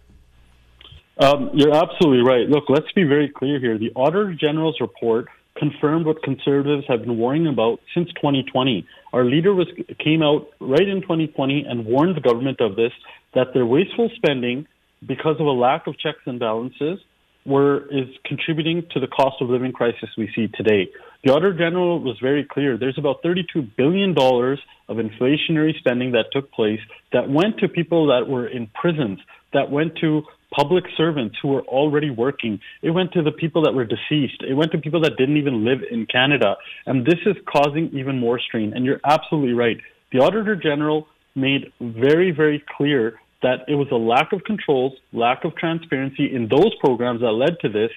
Um, 1.18 1.50
you're 1.54 1.74
absolutely 1.74 2.24
right. 2.24 2.48
Look 2.48 2.66
let's 2.70 2.92
be 2.94 3.04
very 3.04 3.30
clear 3.30 3.60
here. 3.60 3.78
The 3.78 3.92
auditor 3.96 4.34
general's 4.34 4.80
report 4.80 5.28
confirmed 5.58 6.06
what 6.06 6.24
conservatives 6.24 6.86
have 6.88 7.02
been 7.02 7.18
worrying 7.18 7.48
about 7.48 7.82
since 7.94 8.08
2020 8.14 8.88
our 9.14 9.26
leader 9.26 9.54
was 9.54 9.68
came 10.00 10.22
out 10.22 10.50
right 10.60 10.88
in 10.88 11.02
2020 11.02 11.66
and 11.68 11.86
warned 11.86 12.16
the 12.16 12.22
government 12.22 12.62
of 12.62 12.76
this 12.76 12.92
that 13.34 13.54
their 13.54 13.66
wasteful 13.66 14.10
spending 14.16 14.68
because 15.06 15.36
of 15.40 15.46
a 15.46 15.52
lack 15.52 15.88
of 15.88 15.98
checks 15.98 16.20
and 16.26 16.40
balances, 16.40 17.00
were 17.46 17.88
is 17.88 18.08
contributing 18.26 18.84
to 18.92 19.00
the 19.00 19.08
cost 19.08 19.38
of 19.42 19.50
living 19.50 19.72
crisis 19.72 20.10
we 20.18 20.30
see 20.36 20.48
today. 20.54 20.88
The 21.24 21.34
Auditor 21.34 21.54
General 21.54 22.00
was 22.00 22.18
very 22.22 22.46
clear. 22.50 22.78
There's 22.78 22.98
about 22.98 23.24
$32 23.24 23.76
billion 23.76 24.12
of 24.12 24.98
inflationary 24.98 25.78
spending 25.80 26.12
that 26.12 26.26
took 26.32 26.52
place 26.52 26.80
that 27.12 27.30
went 27.30 27.58
to 27.60 27.68
people 27.68 28.08
that 28.08 28.30
were 28.30 28.48
in 28.48 28.68
prisons, 28.68 29.20
that 29.54 29.72
went 29.72 29.98
to 30.02 30.24
public 30.56 30.86
servants 30.98 31.36
who 31.42 31.50
were 31.50 31.62
already 31.64 32.10
working. 32.10 32.60
It 32.82 32.92
went 32.92 33.14
to 33.14 33.22
the 33.22 33.32
people 33.32 33.64
that 33.64 33.74
were 33.74 33.86
deceased. 33.86 34.44
It 34.48 34.54
went 34.54 34.72
to 34.72 34.78
people 34.78 35.02
that 35.02 35.18
didn't 35.18 35.38
even 35.38 35.66
live 35.66 35.80
in 35.90 36.06
Canada. 36.06 36.56
And 36.86 37.06
this 37.06 37.20
is 37.26 37.36
causing 37.52 37.90
even 37.94 38.20
more 38.20 38.40
strain. 38.40 38.74
And 38.74 38.86
you're 38.86 39.02
absolutely 39.06 39.54
right. 39.54 39.78
The 40.12 40.20
Auditor 40.20 40.56
General 40.56 41.08
made 41.36 41.72
very, 41.80 42.32
very 42.32 42.64
clear 42.78 43.20
that 43.42 43.66
it 43.68 43.76
was 43.76 43.88
a 43.92 43.96
lack 43.96 44.34
of 44.34 44.44
controls, 44.44 44.94
lack 45.14 45.46
of 45.46 45.56
transparency 45.56 46.34
in 46.34 46.48
those 46.50 46.76
programs 46.80 47.22
that 47.22 47.32
led 47.32 47.60
to 47.62 47.70
this. 47.70 47.92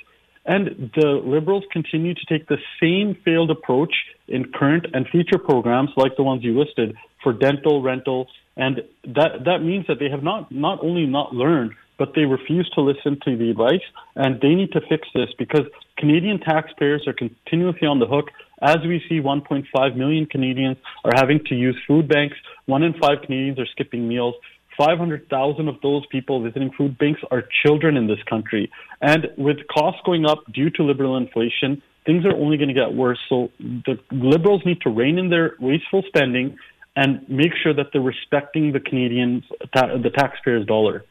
And 0.45 0.91
the 0.97 1.23
Liberals 1.25 1.65
continue 1.73 2.15
to 2.15 2.21
take 2.29 2.49
the 2.49 2.59
same 2.81 3.17
failed 3.25 3.51
approach 3.51 3.95
in 4.29 4.51
current 4.53 4.87
and 4.93 5.07
future 5.09 5.39
programs 5.39 5.91
like 5.97 6.17
the 6.17 6.23
ones 6.23 6.43
you 6.43 6.59
listed 6.59 6.97
for 7.23 7.33
dental, 7.33 7.83
rental, 7.83 8.29
and 8.57 8.83
that, 9.05 9.45
that 9.45 9.61
means 9.63 9.87
that 9.87 9.99
they 9.99 10.11
have 10.11 10.23
not, 10.23 10.51
not 10.51 10.83
only 10.83 11.07
not 11.07 11.35
learned, 11.35 11.73
but 11.99 12.13
they 12.15 12.23
refuse 12.23 12.69
to 12.75 12.81
listen 12.81 13.19
to 13.25 13.37
the 13.37 13.51
advice, 13.51 13.85
and 14.17 14.41
they 14.41 14.55
need 14.55 14.73
to 14.73 14.81
fix 14.89 15.07
this 15.15 15.29
because 15.39 15.63
Canadian 15.99 16.41
taxpayers 16.41 17.07
are 17.07 17.13
continuously 17.13 17.87
on 17.87 18.01
the 18.01 18.07
hook. 18.07 18.27
As 18.61 18.79
we 18.85 19.03
see, 19.09 19.21
1.5 19.21 19.97
million 19.97 20.27
Canadians 20.27 20.79
are 21.05 21.13
having 21.15 21.41
to 21.47 21.55
use 21.55 21.77
food 21.87 22.09
banks. 22.09 22.37
One 22.67 22.83
in 22.83 22.95
five 22.95 23.23
Canadians 23.25 23.59
are 23.59 23.67
skipping 23.67 24.09
meals. 24.09 24.35
500,000 24.77 25.69
of 25.69 25.81
those 25.83 26.05
people 26.07 26.43
visiting 26.43 26.71
food 26.73 26.99
banks 26.99 27.21
are 27.31 27.43
children 27.65 27.97
in 27.97 28.07
this 28.07 28.23
country. 28.29 28.71
And 29.01 29.29
with 29.37 29.59
costs 29.69 30.01
going 30.05 30.25
up 30.25 30.41
due 30.53 30.71
to 30.71 30.83
liberal 30.83 31.17
inflation, 31.17 31.83
things 32.07 32.25
are 32.25 32.35
only 32.35 32.57
going 32.57 32.69
to 32.69 32.75
get 32.75 32.95
worse. 32.95 33.19
So 33.29 33.51
the 33.59 33.99
liberals 34.11 34.63
need 34.65 34.81
to 34.83 34.91
rein 34.91 35.19
in 35.19 35.31
their 35.31 35.57
wasteful 35.61 36.03
spending 36.07 36.57
and 36.95 37.27
make 37.29 37.53
sure 37.63 37.73
that 37.75 37.87
they're 37.93 38.03
respecting 38.03 38.73
the 38.73 38.81
Canadians, 38.81 39.45
the 39.61 40.11
taxpayers' 40.15 40.67
dollar. 40.67 41.05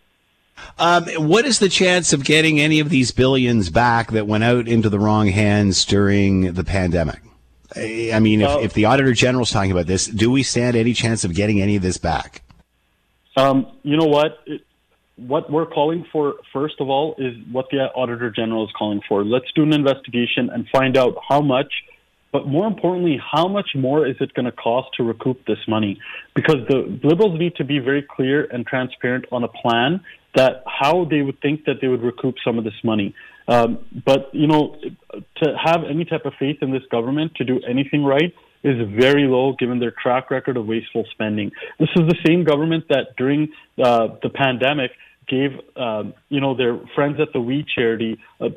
Um, 0.78 1.06
what 1.28 1.46
is 1.46 1.60
the 1.60 1.70
chance 1.70 2.14
of 2.14 2.24
getting 2.24 2.60
any 2.60 2.80
of 2.80 2.90
these 2.90 3.12
billions 3.12 3.70
back 3.70 4.12
that 4.12 4.28
went 4.28 4.44
out 4.44 4.68
into 4.68 4.90
the 4.90 5.00
wrong 5.00 5.28
hands 5.28 5.86
during 5.86 6.54
the 6.54 6.64
pandemic? 6.64 7.22
I 7.76 8.20
mean, 8.20 8.42
if, 8.42 8.50
uh, 8.50 8.60
if 8.60 8.74
the 8.74 8.86
Auditor 8.86 9.14
General 9.14 9.44
is 9.44 9.50
talking 9.50 9.72
about 9.72 9.88
this, 9.88 10.06
do 10.06 10.30
we 10.30 10.44
stand 10.44 10.76
any 10.76 10.94
chance 10.94 11.24
of 11.24 11.34
getting 11.34 11.62
any 11.62 11.78
of 11.78 11.82
this 11.82 11.98
back? 11.98 12.44
Um, 13.38 13.78
you 13.84 13.98
know 13.98 14.08
what? 14.08 14.40
It, 14.46 14.62
what 15.18 15.52
we're 15.52 15.68
calling 15.68 16.06
for, 16.12 16.36
first 16.52 16.76
of 16.80 16.90
all, 16.90 17.16
is 17.18 17.36
what 17.52 17.68
the 17.70 17.78
Auditor 17.96 18.32
General 18.32 18.66
is 18.66 18.72
calling 18.78 19.02
for. 19.08 19.24
Let's 19.24 19.46
do 19.56 19.64
an 19.64 19.74
investigation 19.74 20.50
and 20.52 20.68
find 20.72 20.98
out 20.98 21.16
how 21.28 21.42
much, 21.42 21.72
but 22.32 22.48
more 22.48 22.66
importantly, 22.66 23.20
how 23.32 23.48
much 23.48 23.70
more 23.76 24.08
is 24.08 24.16
it 24.20 24.34
going 24.34 24.46
to 24.46 24.52
cost 24.52 24.90
to 24.98 25.04
recoup 25.04 25.46
this 25.46 25.60
money? 25.68 26.00
Because 26.34 26.66
the 26.68 27.00
Liberals 27.04 27.38
need 27.40 27.56
to 27.58 27.64
be 27.64 27.80
very 27.80 28.02
clear 28.02 28.48
and 28.52 28.66
transparent 28.66 29.26
on 29.32 29.44
a 29.44 29.48
plan 29.50 30.02
that 30.34 30.64
how 30.66 31.06
they 31.06 31.22
would 31.22 31.40
think 31.42 31.66
that 31.66 31.76
they 31.82 31.88
would 31.88 32.02
recoup 32.02 32.36
some 32.44 32.58
of 32.58 32.64
this 32.64 32.74
money. 32.84 33.14
Um, 33.48 33.80
but, 34.06 34.34
you 34.34 34.48
know, 34.48 34.76
to 35.44 35.56
have 35.62 35.84
any 35.90 36.06
type 36.06 36.26
of 36.26 36.34
faith 36.40 36.58
in 36.62 36.72
this 36.72 36.84
government 36.90 37.36
to 37.36 37.44
do 37.44 37.60
anything 37.68 38.04
right, 38.04 38.34
is 38.64 38.76
very 38.90 39.24
low 39.28 39.54
given 39.58 39.80
their 39.80 39.94
track 40.02 40.32
record 40.32 40.58
of 40.58 40.66
wasteful 40.66 41.06
spending. 41.12 41.52
This 41.80 41.90
is 41.96 42.08
the 42.08 42.18
same 42.26 42.44
government 42.44 42.86
that 42.90 43.16
during 43.18 43.50
uh, 43.84 44.10
the 44.22 44.30
pandemic 44.30 44.92
gave 45.28 45.52
um, 45.76 46.14
you 46.30 46.42
know 46.42 46.56
their 46.56 46.80
friends 46.96 47.20
at 47.20 47.34
the 47.34 47.40
We 47.40 47.66
charity 47.76 48.20
uh, 48.40 48.50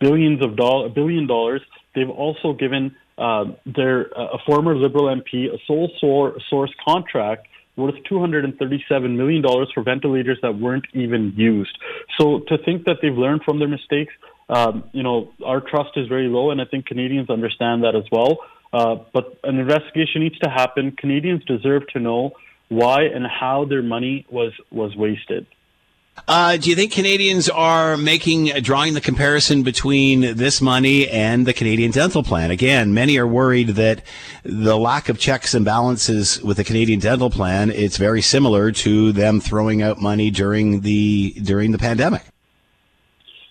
billions 0.00 0.42
of 0.42 0.56
dollars, 0.56 0.90
a 0.90 0.94
billion 0.94 1.26
dollars. 1.26 1.62
They've 1.94 2.10
also 2.10 2.52
given 2.52 2.94
uh, 3.16 3.44
their 3.64 4.02
a 4.02 4.38
former 4.46 4.76
Liberal 4.76 5.06
MP 5.06 5.52
a 5.52 5.58
sole 5.66 5.90
source 6.00 6.72
contract 6.86 7.48
worth 7.78 7.94
$237 8.10 9.16
million 9.16 9.42
for 9.72 9.82
ventilators 9.84 10.36
that 10.42 10.58
weren't 10.58 10.84
even 10.94 11.32
used. 11.36 11.78
So 12.18 12.40
to 12.48 12.58
think 12.58 12.84
that 12.84 12.96
they've 13.00 13.16
learned 13.16 13.42
from 13.44 13.60
their 13.60 13.68
mistakes, 13.68 14.12
um, 14.48 14.84
you 14.92 15.02
know, 15.02 15.30
our 15.44 15.60
trust 15.60 15.90
is 15.96 16.08
very 16.08 16.26
low, 16.26 16.50
and 16.50 16.60
I 16.60 16.64
think 16.64 16.86
Canadians 16.86 17.30
understand 17.30 17.84
that 17.84 17.94
as 17.94 18.04
well. 18.10 18.38
Uh, 18.72 18.96
but 19.12 19.38
an 19.44 19.58
investigation 19.58 20.22
needs 20.22 20.38
to 20.40 20.50
happen. 20.50 20.92
Canadians 20.92 21.44
deserve 21.44 21.86
to 21.88 22.00
know 22.00 22.32
why 22.68 23.02
and 23.02 23.26
how 23.26 23.64
their 23.64 23.82
money 23.82 24.26
was 24.30 24.52
was 24.70 24.94
wasted. 24.94 25.46
Uh, 26.26 26.56
do 26.56 26.68
you 26.68 26.74
think 26.74 26.90
Canadians 26.92 27.48
are 27.48 27.96
making 27.96 28.50
uh, 28.50 28.60
drawing 28.60 28.94
the 28.94 29.00
comparison 29.00 29.62
between 29.62 30.36
this 30.36 30.60
money 30.60 31.08
and 31.08 31.46
the 31.46 31.52
Canadian 31.52 31.92
dental 31.92 32.22
plan? 32.22 32.50
Again, 32.50 32.92
many 32.92 33.16
are 33.18 33.26
worried 33.26 33.68
that 33.68 34.02
the 34.42 34.76
lack 34.76 35.08
of 35.08 35.18
checks 35.18 35.54
and 35.54 35.64
balances 35.64 36.42
with 36.42 36.56
the 36.56 36.64
Canadian 36.64 36.98
dental 36.98 37.30
plan 37.30 37.70
it's 37.70 37.96
very 37.96 38.20
similar 38.22 38.72
to 38.72 39.12
them 39.12 39.40
throwing 39.40 39.80
out 39.82 40.00
money 40.00 40.30
during 40.30 40.80
the 40.80 41.34
during 41.42 41.70
the 41.70 41.78
pandemic. 41.78 42.22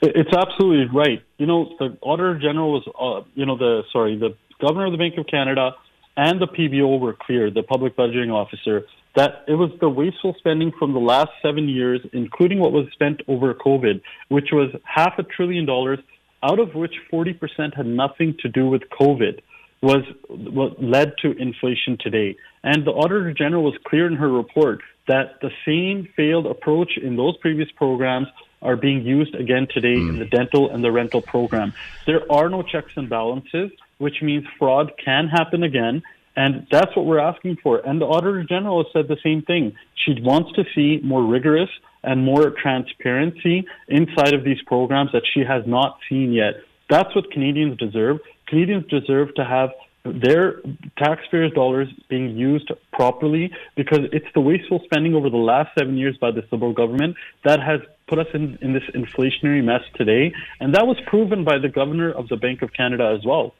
It's 0.01 0.33
absolutely 0.35 0.95
right. 0.95 1.23
You 1.37 1.47
know, 1.47 1.75
the 1.79 1.97
Auditor 2.01 2.37
General 2.37 2.71
was, 2.71 2.87
uh, 2.99 3.27
you 3.33 3.45
know, 3.47 3.57
the 3.57 3.83
sorry, 3.91 4.15
the 4.17 4.35
Governor 4.59 4.87
of 4.87 4.91
the 4.91 4.97
Bank 4.97 5.17
of 5.17 5.27
Canada 5.27 5.75
and 6.15 6.41
the 6.41 6.47
PBO 6.47 6.99
were 6.99 7.13
clear, 7.13 7.51
the 7.51 7.63
public 7.63 7.95
budgeting 7.95 8.33
officer, 8.33 8.85
that 9.15 9.43
it 9.47 9.53
was 9.53 9.71
the 9.79 9.89
wasteful 9.89 10.35
spending 10.37 10.71
from 10.77 10.93
the 10.93 10.99
last 10.99 11.29
seven 11.41 11.69
years, 11.69 12.01
including 12.13 12.59
what 12.59 12.71
was 12.71 12.87
spent 12.91 13.21
over 13.27 13.53
COVID, 13.53 14.01
which 14.29 14.49
was 14.51 14.69
half 14.83 15.13
a 15.17 15.23
trillion 15.23 15.65
dollars, 15.65 15.99
out 16.43 16.59
of 16.59 16.75
which 16.75 16.93
40% 17.11 17.75
had 17.75 17.85
nothing 17.85 18.35
to 18.41 18.49
do 18.49 18.67
with 18.67 18.83
COVID, 18.99 19.39
was 19.81 20.03
what 20.27 20.81
led 20.83 21.13
to 21.21 21.31
inflation 21.37 21.97
today. 21.99 22.35
And 22.63 22.85
the 22.85 22.91
Auditor 22.91 23.31
General 23.33 23.63
was 23.63 23.75
clear 23.85 24.07
in 24.07 24.15
her 24.15 24.29
report 24.29 24.81
that 25.07 25.39
the 25.41 25.51
same 25.65 26.07
failed 26.15 26.47
approach 26.47 26.97
in 26.97 27.15
those 27.15 27.37
previous 27.37 27.69
programs 27.75 28.27
are 28.61 28.75
being 28.75 29.03
used 29.05 29.35
again 29.35 29.67
today 29.71 29.95
mm. 29.95 30.09
in 30.09 30.19
the 30.19 30.25
dental 30.25 30.71
and 30.71 30.83
the 30.83 30.91
rental 30.91 31.21
program. 31.21 31.73
There 32.05 32.29
are 32.31 32.49
no 32.49 32.63
checks 32.63 32.91
and 32.95 33.07
balances 33.07 33.71
which 33.97 34.21
means 34.21 34.45
fraud 34.59 34.91
can 35.03 35.27
happen 35.27 35.63
again. 35.63 36.03
And 36.35 36.67
that's 36.71 36.95
what 36.95 37.07
we're 37.07 37.19
asking 37.19 37.57
for. 37.63 37.79
And 37.79 37.99
the 37.99 38.05
Auditor 38.05 38.43
General 38.43 38.83
has 38.83 38.93
said 38.93 39.07
the 39.07 39.17
same 39.23 39.41
thing. 39.41 39.75
She 40.05 40.21
wants 40.21 40.51
to 40.53 40.63
see 40.75 40.99
more 41.03 41.23
rigorous 41.23 41.69
and 42.03 42.23
more 42.23 42.51
transparency 42.61 43.65
inside 43.87 44.33
of 44.35 44.43
these 44.43 44.61
programs 44.67 45.11
that 45.13 45.23
she 45.33 45.41
has 45.41 45.63
not 45.65 45.97
seen 46.07 46.31
yet. 46.31 46.53
That's 46.89 47.13
what 47.15 47.31
Canadians 47.31 47.77
deserve. 47.77 48.19
Canadians 48.47 48.85
deserve 48.87 49.33
to 49.35 49.43
have 49.43 49.71
their 50.05 50.61
taxpayers' 50.97 51.51
dollars 51.53 51.87
being 52.09 52.37
used 52.37 52.71
properly 52.93 53.51
because 53.75 54.01
it's 54.11 54.27
the 54.33 54.39
wasteful 54.39 54.79
spending 54.85 55.15
over 55.15 55.29
the 55.29 55.37
last 55.37 55.69
seven 55.77 55.97
years 55.97 56.17
by 56.21 56.31
the 56.31 56.43
Liberal 56.51 56.73
government 56.73 57.15
that 57.43 57.59
has 57.59 57.81
put 58.07 58.19
us 58.19 58.27
in, 58.33 58.57
in 58.61 58.73
this 58.73 58.83
inflationary 58.95 59.63
mess 59.63 59.81
today. 59.95 60.33
And 60.59 60.73
that 60.75 60.87
was 60.87 60.97
proven 61.07 61.43
by 61.43 61.57
the 61.57 61.67
Governor 61.67 62.11
of 62.11 62.27
the 62.29 62.37
Bank 62.37 62.61
of 62.61 62.71
Canada 62.73 63.15
as 63.17 63.25
well. 63.25 63.53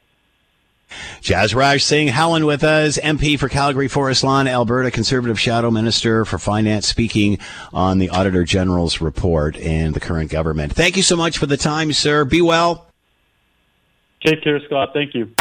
Jasraj 1.20 1.82
Singh 1.82 2.08
Hallan 2.08 2.46
with 2.46 2.64
us, 2.64 2.98
MP 2.98 3.38
for 3.38 3.48
Calgary 3.48 3.88
Forest 3.88 4.24
Lawn, 4.24 4.48
Alberta, 4.48 4.90
Conservative 4.90 5.38
Shadow 5.38 5.70
Minister 5.70 6.24
for 6.24 6.38
Finance, 6.38 6.86
speaking 6.86 7.38
on 7.72 7.98
the 7.98 8.08
Auditor 8.10 8.44
General's 8.44 9.00
report 9.00 9.56
and 9.58 9.94
the 9.94 10.00
current 10.00 10.30
government. 10.30 10.72
Thank 10.72 10.96
you 10.96 11.02
so 11.02 11.16
much 11.16 11.38
for 11.38 11.46
the 11.46 11.56
time, 11.56 11.92
sir. 11.92 12.24
Be 12.24 12.40
well. 12.40 12.86
Take 14.24 14.42
care, 14.42 14.60
Scott. 14.66 14.90
Thank 14.92 15.14
you. 15.14 15.32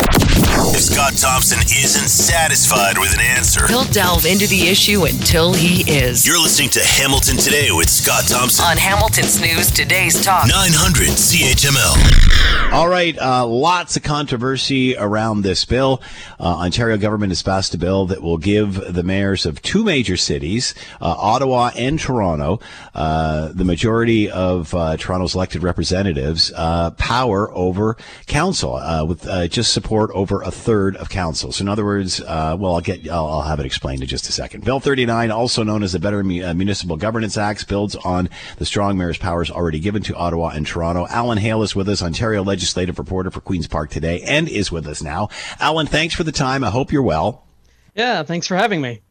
If 0.60 0.82
Scott 0.82 1.14
Thompson 1.18 1.60
isn't 1.60 2.08
satisfied 2.10 2.98
with 2.98 3.14
an 3.14 3.20
answer, 3.22 3.68
He'll 3.68 3.86
delve 3.86 4.26
into 4.26 4.48
the 4.48 4.68
issue 4.68 5.06
until 5.06 5.54
he 5.54 5.82
is. 5.92 6.26
you're 6.26 6.40
listening 6.42 6.70
to 6.72 6.80
Hamilton 6.84 7.38
Today 7.38 7.70
with 7.72 7.90
Scott 7.90 8.26
Thompson. 8.28 8.66
On 8.66 8.78
Hamilton's 8.78 9.40
News 9.40 9.72
Today's 9.72 10.24
Talk. 10.24 10.48
900 10.48 11.10
CHML. 11.10 12.74
All 12.74 12.88
right, 12.90 13.18
uh, 13.20 13.46
lots 13.46 13.96
of 13.98 14.04
controversy 14.04 14.96
around 14.98 15.42
this 15.44 15.64
bill. 15.64 16.02
Uh, 16.40 16.58
Ontario 16.58 16.98
government 16.98 17.32
has 17.32 17.42
passed 17.42 17.74
a 17.74 17.78
bill 17.78 18.06
that 18.08 18.22
will 18.22 18.38
give 18.38 18.94
the 18.94 19.04
mayors 19.04 19.46
of 19.46 19.62
two 19.62 19.84
major 19.84 20.18
cities, 20.18 20.74
uh, 21.02 21.16
Ottawa 21.18 21.72
and 21.78 22.00
Toronto, 22.00 22.60
uh, 22.94 23.50
the 23.54 23.64
majority 23.64 24.30
of 24.30 24.74
uh, 24.74 24.98
Toronto's 24.98 25.34
elected 25.36 25.64
representatives, 25.64 26.52
uh, 26.56 26.92
power 26.92 27.50
over 27.56 27.96
council 28.28 28.76
uh, 28.76 29.04
with 29.06 29.26
uh, 29.28 29.48
just 29.48 29.72
support 29.74 30.12
over 30.14 30.44
a 30.48 30.52
third 30.52 30.96
of 30.96 31.10
council. 31.10 31.52
So, 31.52 31.62
in 31.62 31.68
other 31.68 31.84
words, 31.84 32.22
uh, 32.22 32.56
well, 32.58 32.76
I'll 32.76 32.82
get 32.82 33.08
I'll, 33.10 33.28
I'll 33.28 33.42
have 33.42 33.60
it 33.60 33.66
explained 33.66 34.02
in 34.02 34.08
just 34.08 34.30
a 34.30 34.32
second. 34.32 34.64
Bill 34.64 34.80
39, 34.80 35.30
also 35.30 35.62
known 35.62 35.84
as 35.84 35.92
the 35.92 36.00
Better 36.00 36.20
uh, 36.20 36.54
Municipal 36.54 36.96
Governance 36.96 37.38
Act, 37.38 37.68
builds 37.68 37.96
on 37.98 38.30
the 38.58 38.66
strong 38.66 38.98
mayor's 38.98 39.18
powers 39.18 39.52
already 39.52 39.80
given 39.80 40.02
to 40.04 40.16
Ottawa 40.16 40.50
and 40.50 40.66
Toronto. 40.66 41.06
Alan 41.10 41.38
Hale 41.38 41.64
is 41.64 41.76
with 41.76 41.90
us, 41.90 42.02
Ontario 42.02 42.44
legislative 42.44 42.98
reporter 42.98 43.30
for 43.30 43.42
Queens 43.42 43.68
Park 43.68 43.90
today, 43.90 44.22
and 44.22 44.48
is 44.48 44.72
with 44.72 44.88
us 44.88 45.04
now. 45.04 45.28
Alan, 45.60 45.86
thanks 45.86 46.16
for 46.16 46.24
the 46.24 46.32
time. 46.32 46.64
I 46.64 46.70
hope 46.70 46.92
you're 46.92 47.04
well. 47.04 47.46
Yeah, 47.94 48.24
thanks 48.24 48.48
for 48.48 48.56
having 48.56 48.80
me. 48.80 49.02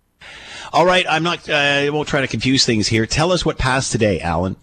All 0.73 0.87
right, 0.87 1.05
I'm 1.09 1.23
not. 1.23 1.49
Uh, 1.49 1.55
I 1.55 1.91
won't 1.91 2.09
try 2.09 2.23
to 2.23 2.27
confuse 2.27 2.65
things 2.65 2.89
here. 2.89 3.05
Tell 3.07 3.31
us 3.31 3.45
what 3.45 3.59
passed 3.59 3.93
today, 3.93 4.21
Alan. 4.21 4.57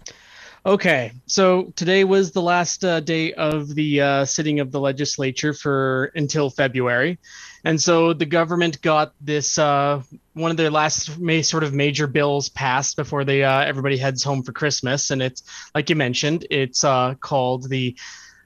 Okay, 0.66 1.12
so 1.26 1.74
today 1.76 2.04
was 2.04 2.32
the 2.32 2.40
last 2.40 2.86
uh, 2.86 3.00
day 3.00 3.34
of 3.34 3.74
the 3.74 4.00
uh, 4.00 4.24
sitting 4.24 4.60
of 4.60 4.72
the 4.72 4.80
legislature 4.80 5.52
for 5.52 6.10
until 6.14 6.48
February, 6.48 7.18
and 7.64 7.80
so 7.80 8.14
the 8.14 8.24
government 8.24 8.80
got 8.80 9.12
this 9.20 9.58
uh, 9.58 10.00
one 10.32 10.50
of 10.50 10.56
their 10.56 10.70
last 10.70 11.18
may, 11.18 11.42
sort 11.42 11.64
of 11.64 11.74
major 11.74 12.06
bills 12.06 12.48
passed 12.48 12.96
before 12.96 13.24
they 13.24 13.44
uh, 13.44 13.60
everybody 13.60 13.98
heads 13.98 14.22
home 14.22 14.42
for 14.42 14.52
Christmas, 14.52 15.10
and 15.10 15.20
it's 15.20 15.42
like 15.74 15.90
you 15.90 15.96
mentioned, 15.96 16.46
it's 16.48 16.82
uh, 16.82 17.12
called 17.20 17.68
the 17.68 17.94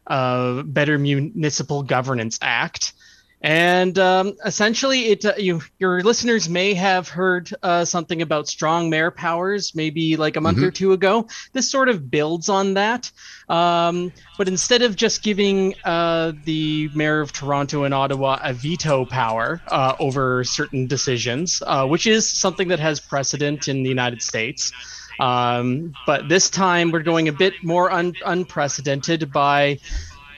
uh, 0.09 0.63
Better 0.65 0.99
Municipal 0.99 1.85
Governance 1.85 2.37
Act. 2.43 2.95
And 3.41 3.97
um, 4.01 4.37
essentially, 4.45 5.07
it 5.07 5.25
uh, 5.25 5.35
you 5.39 5.61
your 5.79 6.03
listeners 6.03 6.49
may 6.49 6.75
have 6.75 7.09
heard 7.09 7.49
uh, 7.63 7.85
something 7.85 8.21
about 8.21 8.49
strong 8.49 8.91
mayor 8.91 9.13
powers, 9.13 9.77
maybe 9.77 10.17
like 10.17 10.37
a 10.37 10.41
month 10.41 10.59
or 10.59 10.73
two 10.73 10.93
ago. 10.93 11.29
This 11.53 11.71
sort 11.71 11.89
of 11.89 12.11
builds 12.11 12.49
on 12.49 12.75
that, 12.75 13.13
um, 13.49 14.13
but 14.39 14.49
instead 14.49 14.83
of 14.83 14.97
just 14.97 15.23
giving 15.23 15.77
uh, 15.85 16.33
the 16.45 16.91
mayor 16.97 17.21
of 17.21 17.33
Toronto 17.33 17.85
and 17.85 17.95
Ottawa 17.95 18.41
a 18.43 18.53
veto 18.53 19.05
power 19.05 19.63
uh, 19.69 19.95
over 20.01 20.43
certain 20.43 20.89
decisions, 20.89 21.63
uh, 21.65 21.87
which 21.87 22.09
is 22.09 22.29
something 22.29 22.69
that 22.69 22.81
has 22.81 22.99
precedent 22.99 23.69
in 23.69 23.85
the 23.85 23.89
United 23.89 24.21
States. 24.21 24.73
Um, 25.21 25.95
but 26.07 26.29
this 26.29 26.51
time, 26.51 26.91
we're 26.91 27.03
going 27.03 27.29
a 27.29 27.33
bit 27.33 27.55
more 27.63 27.91
un- 27.91 28.15
unprecedented 28.25 29.33
by 29.33 29.79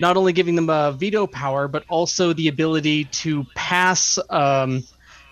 not 0.01 0.16
only 0.16 0.32
giving 0.32 0.55
them 0.55 0.70
a 0.70 0.92
veto 0.92 1.26
power, 1.26 1.68
but 1.68 1.84
also 1.88 2.32
the 2.32 2.48
ability 2.48 3.05
to 3.05 3.44
pass 3.55 4.18
um, 4.30 4.82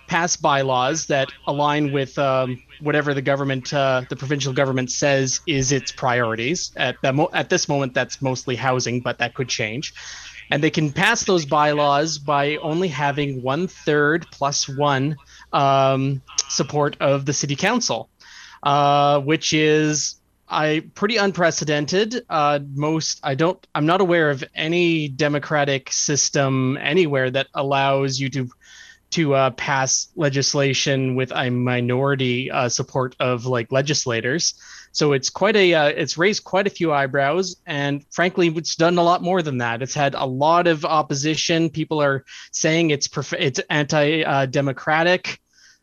pass 0.08 0.36
bylaws 0.36 1.06
that 1.06 1.28
align 1.46 1.92
with 1.92 2.18
um, 2.18 2.62
whatever 2.80 3.14
the 3.14 3.22
government, 3.22 3.72
uh, 3.72 4.02
the 4.08 4.16
provincial 4.16 4.52
government 4.52 4.90
says 4.90 5.40
is 5.46 5.70
its 5.70 5.92
priorities. 5.92 6.72
At 6.76 6.96
that 7.02 7.14
mo- 7.14 7.30
at 7.32 7.50
this 7.50 7.68
moment, 7.68 7.94
that's 7.94 8.20
mostly 8.20 8.56
housing, 8.56 9.00
but 9.00 9.18
that 9.18 9.34
could 9.34 9.48
change. 9.48 9.94
And 10.50 10.62
they 10.62 10.70
can 10.70 10.92
pass 10.92 11.24
those 11.24 11.44
bylaws 11.44 12.18
by 12.18 12.56
only 12.56 12.88
having 12.88 13.42
one 13.42 13.68
third 13.68 14.26
plus 14.32 14.66
one 14.66 15.16
um, 15.52 16.22
support 16.48 16.96
of 17.00 17.26
the 17.26 17.34
city 17.34 17.54
council, 17.54 18.08
uh, 18.62 19.20
which 19.20 19.52
is 19.52 20.17
I 20.48 20.84
pretty 20.94 21.16
unprecedented. 21.16 22.24
Uh, 22.28 22.60
most 22.74 23.20
I 23.22 23.34
don't. 23.34 23.64
I'm 23.74 23.86
not 23.86 24.00
aware 24.00 24.30
of 24.30 24.42
any 24.54 25.08
democratic 25.08 25.92
system 25.92 26.78
anywhere 26.80 27.30
that 27.30 27.48
allows 27.54 28.18
you 28.18 28.30
to 28.30 28.48
to 29.10 29.34
uh, 29.34 29.50
pass 29.50 30.08
legislation 30.16 31.16
with 31.16 31.32
a 31.34 31.50
minority 31.50 32.50
uh, 32.50 32.68
support 32.68 33.16
of 33.20 33.46
like 33.46 33.72
legislators. 33.72 34.54
So 34.92 35.12
it's 35.12 35.30
quite 35.30 35.56
a 35.56 35.74
uh, 35.74 35.88
it's 35.88 36.18
raised 36.18 36.44
quite 36.44 36.66
a 36.66 36.70
few 36.70 36.92
eyebrows, 36.92 37.56
and 37.66 38.04
frankly, 38.10 38.48
it's 38.48 38.74
done 38.76 38.98
a 38.98 39.02
lot 39.02 39.22
more 39.22 39.42
than 39.42 39.58
that. 39.58 39.82
It's 39.82 39.94
had 39.94 40.14
a 40.14 40.24
lot 40.24 40.66
of 40.66 40.84
opposition. 40.84 41.70
People 41.70 42.02
are 42.02 42.24
saying 42.52 42.90
it's 42.90 43.06
prof- 43.06 43.34
it's 43.34 43.60
anti-democratic. 43.70 45.40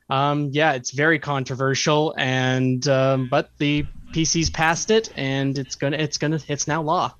Um, 0.09 0.49
yeah, 0.51 0.73
it's 0.73 0.91
very 0.91 1.19
controversial, 1.19 2.13
and 2.17 2.87
um, 2.87 3.27
but 3.29 3.49
the 3.57 3.85
PC's 4.15 4.49
passed 4.49 4.91
it, 4.91 5.11
and 5.17 5.57
it's 5.57 5.75
gonna 5.75 5.97
it's 5.97 6.17
gonna 6.17 6.39
it's 6.47 6.67
now 6.67 6.81
law. 6.81 7.13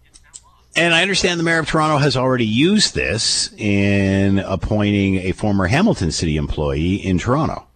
And 0.77 0.93
I 0.93 1.01
understand 1.01 1.39
the 1.39 1.43
mayor 1.43 1.59
of 1.59 1.67
Toronto 1.67 1.97
has 1.97 2.15
already 2.17 2.45
used 2.45 2.95
this 2.95 3.53
in 3.57 4.39
appointing 4.39 5.15
a 5.17 5.31
former 5.31 5.67
Hamilton 5.67 6.11
City 6.11 6.37
employee 6.37 6.95
in 6.95 7.17
Toronto. 7.17 7.67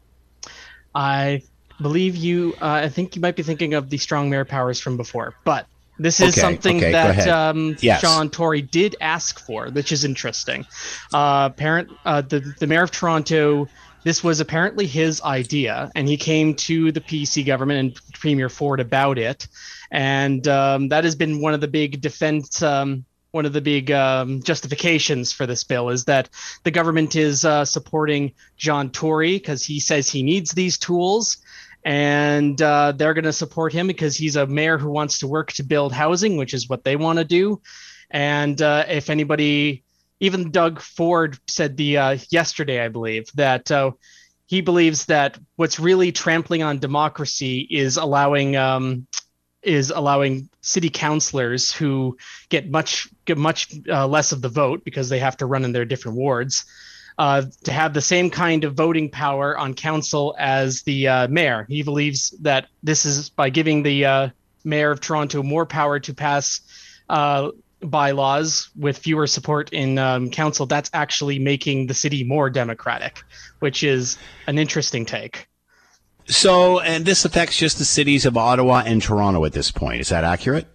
I 0.95 1.43
believe 1.82 2.15
you. 2.15 2.55
Uh, 2.61 2.65
I 2.84 2.89
think 2.89 3.15
you 3.15 3.22
might 3.22 3.36
be 3.36 3.43
thinking 3.43 3.74
of 3.74 3.89
the 3.89 3.97
strong 3.97 4.30
mayor 4.30 4.45
powers 4.45 4.80
from 4.80 4.97
before, 4.97 5.36
but 5.43 5.67
this 5.97 6.22
is 6.22 6.34
Okay, 6.34 6.41
something 6.41 6.78
okay, 6.78 6.91
that 6.93 7.28
um, 7.28 7.76
Yes. 7.82 8.01
John 8.01 8.30
Tory 8.30 8.61
did 8.61 8.95
ask 9.01 9.38
for, 9.39 9.70
which 9.70 9.91
is 9.91 10.05
interesting. 10.05 10.65
Uh, 11.13 11.49
parent, 11.49 11.89
uh, 12.05 12.22
the 12.22 12.39
the 12.59 12.67
mayor 12.67 12.84
of 12.84 12.91
Toronto. 12.91 13.67
This 14.10 14.24
was 14.24 14.39
apparently 14.39 14.88
his 14.88 15.22
idea, 15.22 15.91
and 15.93 16.07
he 16.07 16.18
came 16.18 16.55
to 16.55 16.91
the 16.91 16.99
PC 16.99 17.45
government 17.45 17.80
and 17.80 18.14
Premier 18.16 18.49
Ford 18.49 18.80
about 18.80 19.20
it, 19.20 19.47
and 19.91 20.47
um, 20.47 20.89
that 20.89 21.03
has 21.03 21.14
been 21.14 21.41
one 21.41 21.53
of 21.53 21.62
the 21.62 21.68
big 21.68 22.01
defense. 22.01 22.64
Um, 22.64 23.05
one 23.30 23.45
of 23.45 23.53
the 23.53 23.62
big 23.62 23.91
um, 23.91 24.41
justifications 24.41 25.32
for 25.32 25.45
this 25.45 25.64
bill 25.64 25.89
is 25.89 26.05
that 26.05 26.28
the 26.64 26.72
government 26.72 27.16
is 27.16 27.45
uh, 27.45 27.66
supporting 27.66 28.34
John 28.57 28.89
Tory 28.89 29.34
because 29.34 29.64
he 29.64 29.80
says 29.80 30.10
he 30.10 30.24
needs 30.24 30.53
these 30.53 30.80
tools, 30.80 31.38
and 31.86 32.60
uh, 32.64 32.93
they're 32.93 33.14
going 33.14 33.26
to 33.26 33.32
support 33.32 33.74
him 33.74 33.86
because 33.86 34.18
he's 34.18 34.36
a 34.36 34.47
mayor 34.47 34.80
who 34.80 34.89
wants 34.89 35.20
to 35.20 35.28
work 35.28 35.51
to 35.51 35.62
build 35.62 35.93
housing, 35.93 36.36
which 36.36 36.55
is 36.55 36.68
what 36.68 36.84
they 36.84 36.95
want 36.95 37.20
to 37.20 37.26
do. 37.26 37.62
And 38.10 38.60
uh, 38.60 38.86
if 38.88 39.12
anybody, 39.12 39.84
even 40.20 40.51
Doug 40.51 40.82
Ford 40.82 41.38
said 41.47 41.78
the 41.78 41.97
uh, 41.97 42.17
yesterday, 42.30 42.84
I 42.84 42.89
believe 42.89 43.30
that 43.36 43.72
uh, 43.72 43.91
he 44.45 44.61
believes 44.61 45.05
that 45.05 45.38
what's 45.55 45.80
really 45.80 46.11
trampling 46.11 46.63
on 46.63 46.80
democracy 46.80 47.67
is 47.70 47.97
allowing 47.97 48.55
um, 48.55 49.07
is 49.61 49.91
allowing 49.91 50.49
city 50.61 50.89
councilors 50.89 51.72
who 51.72 52.17
get 52.49 52.70
much 52.70 53.07
get 53.26 53.38
much 53.38 53.74
uh, 53.89 54.07
less 54.07 54.32
of 54.32 54.41
the 54.41 54.49
vote 54.49 54.84
because 54.84 55.09
they 55.09 55.20
have 55.20 55.38
to 55.38 55.45
run 55.45 55.63
in 55.63 55.72
their 55.72 55.86
different 55.86 56.17
wards 56.17 56.65
uh, 57.20 57.43
to 57.65 57.72
have 57.72 57.93
the 57.93 58.01
same 58.01 58.30
kind 58.30 58.63
of 58.63 58.74
voting 58.76 59.09
power 59.09 59.57
on 59.57 59.74
council 59.74 60.36
as 60.39 60.84
the 60.84 61.07
uh, 61.07 61.28
mayor. 61.28 61.65
He 61.67 61.84
believes 61.84 62.32
that 62.41 62.67
this 62.82 63.05
is 63.05 63.30
by 63.30 63.49
giving 63.49 63.84
the 63.84 64.05
uh, 64.05 64.30
mayor 64.63 64.91
of 64.91 65.01
Toronto 65.01 65.43
more 65.43 65.65
power 65.65 65.99
to 65.99 66.13
pass 66.13 66.61
uh, 67.09 67.51
bylaws 67.82 68.70
with 68.76 68.98
fewer 68.98 69.28
support 69.28 69.72
in 69.72 69.98
um, 69.98 70.30
council. 70.30 70.66
That's 70.66 70.90
actually 70.94 71.40
making 71.40 71.88
the 71.88 71.94
city 71.94 72.24
more 72.24 72.50
democratic, 72.50 73.22
which 73.60 73.84
is 73.84 74.18
an 74.48 74.58
interesting 74.58 75.06
take. 75.06 75.48
So, 76.26 76.80
and 76.80 77.06
this 77.06 77.26
affects 77.26 77.58
just 77.58 77.80
the 77.80 77.86
cities 77.86 78.26
of 78.26 78.38
Ottawa 78.38 78.84
and 78.86 79.02
Toronto 79.02 79.46
at 79.46 79.54
this 79.54 79.72
point. 79.72 80.02
Is 80.02 80.10
that 80.10 80.24
accurate? 80.24 80.68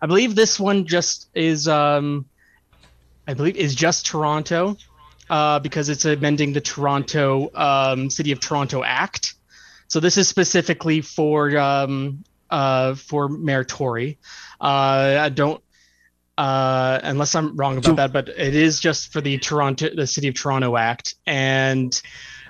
I 0.00 0.06
believe 0.06 0.34
this 0.34 0.58
one 0.58 0.86
just 0.86 1.28
is 1.34 1.68
um 1.68 2.26
I 3.28 3.34
believe 3.34 3.56
is 3.56 3.74
just 3.74 4.06
Toronto 4.06 4.76
uh 5.30 5.60
because 5.60 5.88
it's 5.88 6.04
amending 6.04 6.54
the 6.54 6.60
Toronto 6.60 7.50
um 7.54 8.10
City 8.10 8.32
of 8.32 8.40
Toronto 8.40 8.82
Act. 8.82 9.34
So 9.88 10.00
this 10.00 10.16
is 10.16 10.28
specifically 10.28 11.02
for 11.02 11.56
um 11.58 12.24
uh 12.50 12.94
for 12.94 13.28
Mayor 13.28 13.64
Tory. 13.64 14.18
Uh 14.60 15.18
I 15.20 15.28
don't 15.28 15.62
uh 16.38 16.98
unless 17.02 17.34
I'm 17.34 17.56
wrong 17.56 17.76
about 17.76 17.96
that 17.96 18.12
but 18.12 18.28
it 18.28 18.54
is 18.54 18.80
just 18.80 19.12
for 19.12 19.20
the 19.20 19.38
Toronto 19.38 19.90
the 19.94 20.06
City 20.06 20.28
of 20.28 20.34
Toronto 20.34 20.76
Act. 20.76 21.14
And 21.26 22.00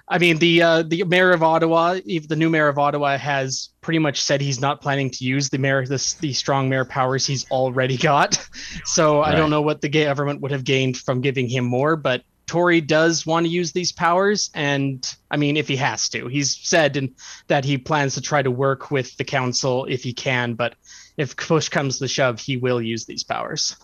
I 0.09 0.19
mean, 0.19 0.39
the 0.39 0.63
uh, 0.63 0.83
the 0.83 1.05
mayor 1.05 1.31
of 1.31 1.43
Ottawa, 1.43 1.95
the 2.05 2.37
new 2.37 2.51
mayor 2.51 2.69
of 2.69 2.79
Ottawa, 2.79 3.17
has 3.17 3.71
pretty 3.81 3.99
much 3.99 4.21
said 4.21 4.41
he's 4.41 4.61
not 4.61 4.83
planning 4.83 5.11
to 5.11 5.25
use 5.25 5.49
the 5.49 5.57
mayor, 5.57 5.87
this 5.87 6.15
the 6.15 6.35
strong 6.35 6.69
mayor 6.69 6.85
powers 6.85 7.27
he's 7.27 7.51
already 7.51 7.97
got. 7.97 8.39
So 8.85 9.23
I 9.23 9.35
don't 9.35 9.51
know 9.51 9.63
what 9.63 9.81
the 9.81 9.89
government 9.89 10.41
would 10.41 10.51
have 10.51 10.65
gained 10.65 10.97
from 10.97 11.21
giving 11.21 11.49
him 11.49 11.65
more, 11.65 11.95
but 11.95 12.23
Tory 12.47 12.81
does 12.81 13.25
want 13.25 13.47
to 13.47 13.51
use 13.51 13.73
these 13.73 13.93
powers, 13.93 14.51
and 14.55 15.15
I 15.31 15.37
mean, 15.37 15.57
if 15.57 15.69
he 15.69 15.77
has 15.77 16.09
to, 16.11 16.27
he's 16.27 16.57
said 16.57 16.97
in, 16.97 17.15
that 17.47 17.65
he 17.65 17.79
plans 17.79 18.15
to 18.15 18.21
try 18.21 18.43
to 18.43 18.51
work 18.51 18.91
with 18.91 19.17
the 19.17 19.25
council 19.25 19.87
if 19.87 20.03
he 20.03 20.13
can, 20.13 20.55
but 20.55 20.75
if 21.17 21.37
push 21.37 21.69
comes 21.69 21.99
to 21.99 22.09
shove, 22.09 22.41
he 22.41 22.57
will 22.57 22.81
use 22.81 23.05
these 23.05 23.25
powers. 23.25 23.77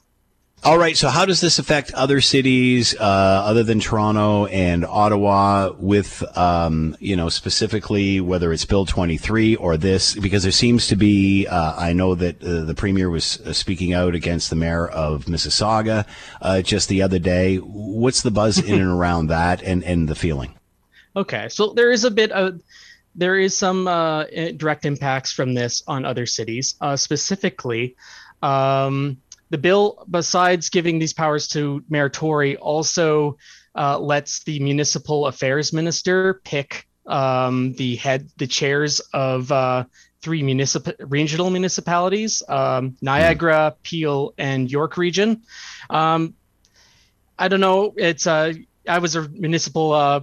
All 0.65 0.77
right. 0.77 0.97
So, 0.97 1.09
how 1.09 1.25
does 1.25 1.41
this 1.41 1.61
affect 1.61 1.93
other 1.93 2.21
cities 2.21 2.95
uh, 2.99 3.03
other 3.03 3.63
than 3.63 3.79
Toronto 3.79 4.47
and 4.47 4.85
Ottawa? 4.85 5.71
With 5.79 6.25
um, 6.37 6.97
you 6.99 7.15
know 7.15 7.29
specifically 7.29 8.21
whether 8.21 8.53
it's 8.53 8.65
Bill 8.65 8.85
23 8.85 9.55
or 9.55 9.77
this, 9.77 10.17
because 10.17 10.43
there 10.43 10.53
seems 10.53 10.89
to 10.89 10.97
be. 10.97 11.47
Uh, 11.47 11.75
I 11.77 11.93
know 11.93 12.17
that 12.17 12.43
uh, 12.43 12.65
the 12.65 12.75
premier 12.75 13.09
was 13.09 13.41
uh, 13.43 13.53
speaking 13.53 13.93
out 13.93 14.17
against 14.17 14.51
the 14.51 14.57
mayor 14.57 14.89
of 14.89 15.27
Mississauga 15.27 16.07
uh, 16.43 16.61
just 16.63 16.89
the 16.89 17.03
other 17.03 17.21
day. 17.21 17.59
What's 17.59 18.23
the 18.23 18.33
buzz 18.33 18.59
in 18.59 18.81
and 18.81 18.91
around 18.99 19.29
that, 19.29 19.63
and 19.63 19.85
and 19.85 20.09
the 20.09 20.17
feeling? 20.17 20.55
Okay, 21.15 21.49
so 21.49 21.73
there 21.73 21.93
is 21.93 22.03
a 22.03 22.11
bit 22.11 22.33
of 22.33 22.61
there 23.19 23.37
is 23.37 23.57
some 23.57 23.87
uh, 23.87 24.25
direct 24.57 24.87
impacts 24.87 25.33
from 25.33 25.53
this 25.53 25.83
on 25.87 26.05
other 26.05 26.25
cities, 26.25 26.77
specifically. 26.97 27.97
Um, 28.43 29.19
the 29.51 29.59
bill, 29.59 30.05
besides 30.11 30.69
giving 30.71 30.99
these 30.99 31.13
powers 31.13 31.49
to 31.49 31.83
Mayor 31.89 32.09
Tory, 32.09 32.57
also 32.57 33.39
uh, 33.75 33.99
lets 33.99 34.45
the 34.45 34.61
municipal 34.61 35.27
affairs 35.27 35.73
minister 35.73 36.41
pick 36.45 36.87
um, 37.07 37.73
the 37.75 37.97
head, 37.97 38.29
the 38.37 38.47
chairs 38.47 39.01
of 39.13 39.51
uh, 39.51 39.85
three 40.21 40.43
municipal 40.43 40.93
regional 41.01 41.51
municipalities: 41.51 42.43
um, 42.49 42.97
Niagara, 43.01 43.75
Peel, 43.83 44.35
and 44.37 44.71
York 44.71 44.97
Region. 44.97 45.43
Um, 45.89 46.35
I 47.39 47.49
don't 47.49 47.61
know. 47.61 47.95
It's 47.97 48.27
uh, 48.27 48.53
I 48.87 48.99
was 48.99 49.17
a 49.17 49.29
municipal 49.29 49.93
uh, 49.93 50.21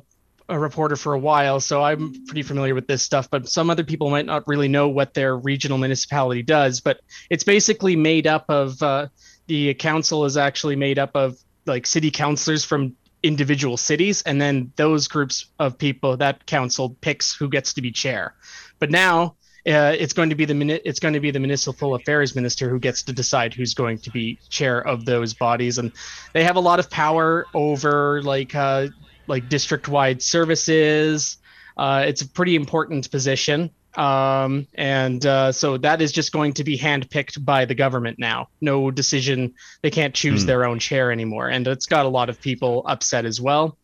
a 0.47 0.59
reporter 0.59 0.95
for 0.95 1.13
a 1.13 1.19
while, 1.19 1.59
so 1.59 1.83
I'm 1.83 2.25
pretty 2.25 2.43
familiar 2.43 2.75
with 2.75 2.87
this 2.87 3.01
stuff. 3.01 3.29
But 3.29 3.49
some 3.49 3.69
other 3.69 3.83
people 3.83 4.09
might 4.09 4.25
not 4.25 4.47
really 4.47 4.67
know 4.67 4.87
what 4.87 5.13
their 5.13 5.37
regional 5.37 5.77
municipality 5.77 6.43
does. 6.43 6.81
But 6.81 7.01
it's 7.29 7.43
basically 7.43 7.95
made 7.95 8.27
up 8.27 8.45
of 8.49 8.81
uh, 8.81 9.07
the 9.47 9.73
council 9.73 10.25
is 10.25 10.37
actually 10.37 10.75
made 10.75 10.99
up 10.99 11.11
of 11.15 11.37
like 11.65 11.85
city 11.87 12.11
councilors 12.11 12.63
from 12.63 12.95
individual 13.23 13.75
cities, 13.75 14.21
and 14.21 14.39
then 14.39 14.71
those 14.75 15.07
groups 15.07 15.47
of 15.57 15.77
people 15.77 16.17
that 16.17 16.45
council 16.45 16.95
picks 17.01 17.35
who 17.35 17.49
gets 17.49 17.73
to 17.73 17.81
be 17.81 17.91
chair. 17.91 18.35
But 18.77 18.91
now 18.91 19.35
uh, 19.67 19.95
it's 19.97 20.13
going 20.13 20.29
to 20.29 20.35
be 20.35 20.45
the 20.45 20.87
it's 20.87 20.99
going 20.99 21.15
to 21.15 21.19
be 21.19 21.31
the 21.31 21.39
municipal 21.39 21.95
affairs 21.95 22.35
minister 22.35 22.69
who 22.69 22.79
gets 22.79 23.01
to 23.01 23.13
decide 23.13 23.53
who's 23.53 23.73
going 23.73 23.97
to 23.97 24.11
be 24.11 24.37
chair 24.49 24.79
of 24.79 25.05
those 25.05 25.33
bodies, 25.33 25.79
and 25.79 25.91
they 26.33 26.43
have 26.43 26.55
a 26.55 26.59
lot 26.59 26.79
of 26.79 26.87
power 26.91 27.47
over 27.55 28.21
like 28.21 28.53
uh, 28.53 28.87
like 29.27 29.49
district 29.49 29.87
wide 29.87 30.21
services. 30.21 31.37
Uh, 31.77 32.05
it's 32.07 32.21
a 32.21 32.27
pretty 32.27 32.55
important 32.55 33.09
position. 33.11 33.69
Um, 33.95 34.67
and 34.75 35.25
uh, 35.25 35.51
so 35.51 35.77
that 35.77 36.01
is 36.01 36.11
just 36.11 36.31
going 36.31 36.53
to 36.53 36.63
be 36.63 36.77
handpicked 36.77 37.43
by 37.43 37.65
the 37.65 37.75
government 37.75 38.19
now. 38.19 38.49
No 38.61 38.91
decision. 38.91 39.53
They 39.81 39.91
can't 39.91 40.13
choose 40.13 40.43
mm. 40.43 40.47
their 40.47 40.65
own 40.65 40.79
chair 40.79 41.11
anymore. 41.11 41.49
And 41.49 41.65
it's 41.67 41.85
got 41.85 42.05
a 42.05 42.09
lot 42.09 42.29
of 42.29 42.41
people 42.41 42.83
upset 42.85 43.25
as 43.25 43.39
well. 43.39 43.77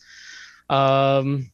Um, 0.69 1.51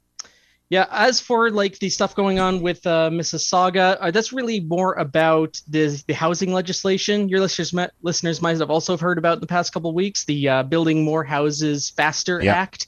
yeah, 0.69 0.85
as 0.91 1.21
for 1.21 1.49
like 1.49 1.79
the 1.79 1.89
stuff 1.89 2.13
going 2.13 2.39
on 2.39 2.61
with 2.61 2.85
uh, 2.85 3.09
Mississauga, 3.09 3.97
uh, 4.01 4.11
that's 4.11 4.33
really 4.33 4.59
more 4.59 4.95
about 4.95 5.61
the 5.69 6.03
the 6.07 6.13
housing 6.13 6.51
legislation. 6.51 7.29
Your 7.29 7.39
listeners 7.39 7.73
listeners 8.01 8.41
might 8.41 8.57
have 8.57 8.69
also 8.69 8.97
heard 8.97 9.17
about 9.17 9.35
in 9.35 9.39
the 9.39 9.47
past 9.47 9.71
couple 9.71 9.93
weeks 9.93 10.25
the 10.25 10.49
uh, 10.49 10.63
Building 10.63 11.05
More 11.05 11.23
Houses 11.23 11.91
Faster 11.91 12.41
yep. 12.41 12.55
Act. 12.55 12.88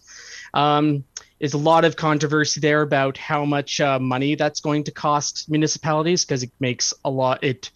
Um, 0.53 1.03
is 1.39 1.53
a 1.53 1.57
lot 1.57 1.85
of 1.85 1.95
controversy 1.95 2.59
there 2.59 2.81
about 2.81 3.17
how 3.17 3.45
much 3.45 3.79
uh, 3.79 3.97
money 3.99 4.35
that's 4.35 4.59
going 4.59 4.83
to 4.83 4.91
cost 4.91 5.49
municipalities 5.49 6.25
because 6.25 6.43
it 6.43 6.51
makes 6.59 6.93
a 7.05 7.09
lot. 7.09 7.43
It 7.43 7.71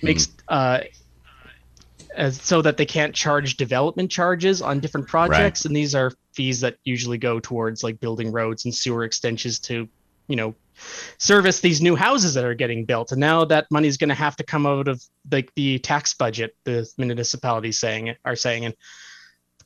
hmm. 0.00 0.06
makes 0.06 0.28
uh, 0.48 0.80
as, 2.14 2.40
so 2.40 2.62
that 2.62 2.76
they 2.76 2.86
can't 2.86 3.14
charge 3.14 3.56
development 3.56 4.10
charges 4.10 4.62
on 4.62 4.80
different 4.80 5.08
projects, 5.08 5.60
right. 5.60 5.66
and 5.66 5.76
these 5.76 5.94
are 5.94 6.12
fees 6.34 6.60
that 6.60 6.76
usually 6.84 7.18
go 7.18 7.40
towards 7.40 7.82
like 7.82 8.00
building 8.00 8.30
roads 8.30 8.64
and 8.64 8.74
sewer 8.74 9.04
extensions 9.04 9.58
to, 9.58 9.88
you 10.28 10.36
know, 10.36 10.54
service 11.18 11.60
these 11.60 11.80
new 11.80 11.96
houses 11.96 12.34
that 12.34 12.44
are 12.44 12.54
getting 12.54 12.84
built. 12.84 13.10
And 13.10 13.20
now 13.20 13.44
that 13.46 13.66
money 13.70 13.88
is 13.88 13.96
going 13.96 14.08
to 14.08 14.14
have 14.14 14.36
to 14.36 14.44
come 14.44 14.66
out 14.66 14.86
of 14.86 15.02
like 15.30 15.52
the 15.56 15.78
tax 15.80 16.14
budget. 16.14 16.56
The 16.64 16.88
municipalities 16.96 17.80
saying 17.80 18.14
are 18.24 18.36
saying 18.36 18.64
and 18.64 18.74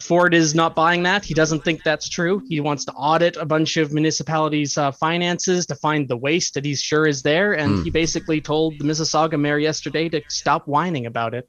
Ford 0.02 0.34
is 0.34 0.54
not 0.54 0.74
buying 0.74 1.04
that. 1.04 1.24
He 1.24 1.34
doesn't 1.34 1.64
think 1.64 1.82
that's 1.84 2.08
true. 2.08 2.42
He 2.48 2.60
wants 2.60 2.84
to 2.86 2.92
audit 2.92 3.36
a 3.36 3.44
bunch 3.44 3.76
of 3.76 3.92
municipalities' 3.92 4.76
uh, 4.76 4.92
finances 4.92 5.66
to 5.66 5.74
find 5.76 6.08
the 6.08 6.16
waste 6.16 6.54
that 6.54 6.64
he's 6.64 6.82
sure 6.82 7.06
is 7.06 7.22
there. 7.22 7.52
And 7.52 7.78
mm. 7.78 7.84
he 7.84 7.90
basically 7.90 8.40
told 8.40 8.78
the 8.78 8.84
Mississauga 8.84 9.38
mayor 9.38 9.58
yesterday 9.58 10.08
to 10.08 10.22
stop 10.28 10.66
whining 10.66 11.06
about 11.06 11.34
it. 11.34 11.48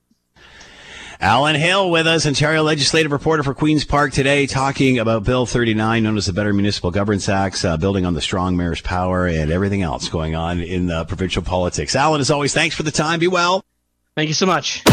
Alan 1.19 1.55
Hill 1.55 1.89
with 1.89 2.05
us, 2.05 2.25
Ontario 2.25 2.63
legislative 2.63 3.11
reporter 3.11 3.43
for 3.43 3.53
Queen's 3.53 3.85
Park 3.85 4.11
today, 4.11 4.45
talking 4.45 4.99
about 4.99 5.23
Bill 5.23 5.45
39, 5.45 6.03
known 6.03 6.17
as 6.17 6.25
the 6.25 6.33
Better 6.33 6.51
Municipal 6.51 6.91
Governance 6.91 7.29
Act, 7.29 7.63
uh, 7.63 7.77
building 7.77 8.05
on 8.05 8.13
the 8.13 8.21
strong 8.21 8.57
mayor's 8.57 8.81
power 8.81 9.25
and 9.25 9.51
everything 9.51 9.83
else 9.83 10.09
going 10.09 10.35
on 10.35 10.59
in 10.59 10.91
uh, 10.91 11.05
provincial 11.05 11.41
politics. 11.41 11.95
Alan, 11.95 12.19
as 12.19 12.29
always, 12.29 12.53
thanks 12.53 12.75
for 12.75 12.83
the 12.83 12.91
time. 12.91 13.19
Be 13.19 13.27
well. 13.27 13.63
Thank 14.15 14.27
you 14.27 14.33
so 14.33 14.45
much. 14.45 14.83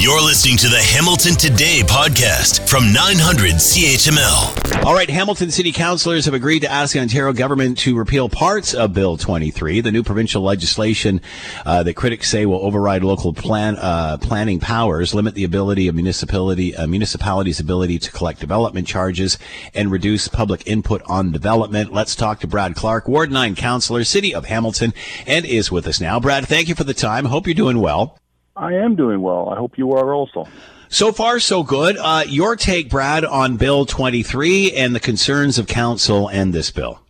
You're 0.00 0.22
listening 0.22 0.56
to 0.56 0.68
the 0.70 0.80
Hamilton 0.80 1.34
Today 1.34 1.82
podcast 1.84 2.66
from 2.66 2.90
900 2.90 3.56
CHML. 3.56 4.82
All 4.86 4.94
right, 4.94 5.10
Hamilton 5.10 5.50
City 5.50 5.72
Councillors 5.72 6.24
have 6.24 6.32
agreed 6.32 6.60
to 6.60 6.72
ask 6.72 6.94
the 6.94 7.00
Ontario 7.00 7.34
government 7.34 7.76
to 7.80 7.94
repeal 7.94 8.30
parts 8.30 8.72
of 8.72 8.94
Bill 8.94 9.18
23, 9.18 9.82
the 9.82 9.92
new 9.92 10.02
provincial 10.02 10.40
legislation 10.40 11.20
uh, 11.66 11.82
that 11.82 11.96
critics 11.96 12.30
say 12.30 12.46
will 12.46 12.64
override 12.64 13.04
local 13.04 13.34
plan 13.34 13.76
uh, 13.76 14.16
planning 14.16 14.58
powers, 14.58 15.14
limit 15.14 15.34
the 15.34 15.44
ability 15.44 15.86
of 15.86 15.94
municipality 15.94 16.74
uh, 16.74 16.86
municipalities' 16.86 17.60
ability 17.60 17.98
to 17.98 18.10
collect 18.10 18.40
development 18.40 18.88
charges, 18.88 19.36
and 19.74 19.90
reduce 19.90 20.28
public 20.28 20.66
input 20.66 21.02
on 21.08 21.30
development. 21.30 21.92
Let's 21.92 22.16
talk 22.16 22.40
to 22.40 22.46
Brad 22.46 22.74
Clark, 22.74 23.06
Ward 23.06 23.30
9 23.30 23.54
Councillor, 23.54 24.04
City 24.04 24.34
of 24.34 24.46
Hamilton, 24.46 24.94
and 25.26 25.44
is 25.44 25.70
with 25.70 25.86
us 25.86 26.00
now. 26.00 26.18
Brad, 26.18 26.48
thank 26.48 26.68
you 26.68 26.74
for 26.74 26.84
the 26.84 26.94
time. 26.94 27.26
Hope 27.26 27.46
you're 27.46 27.52
doing 27.52 27.82
well. 27.82 28.19
I 28.56 28.74
am 28.74 28.96
doing 28.96 29.22
well. 29.22 29.48
I 29.48 29.56
hope 29.56 29.78
you 29.78 29.92
are 29.92 30.12
also. 30.12 30.46
So 30.88 31.12
far, 31.12 31.38
so 31.38 31.62
good. 31.62 31.96
Uh, 31.96 32.24
your 32.26 32.56
take, 32.56 32.90
Brad, 32.90 33.24
on 33.24 33.56
Bill 33.56 33.86
23 33.86 34.72
and 34.72 34.94
the 34.94 35.00
concerns 35.00 35.58
of 35.58 35.66
council 35.66 36.28
and 36.28 36.52
this 36.52 36.70
bill. 36.70 37.00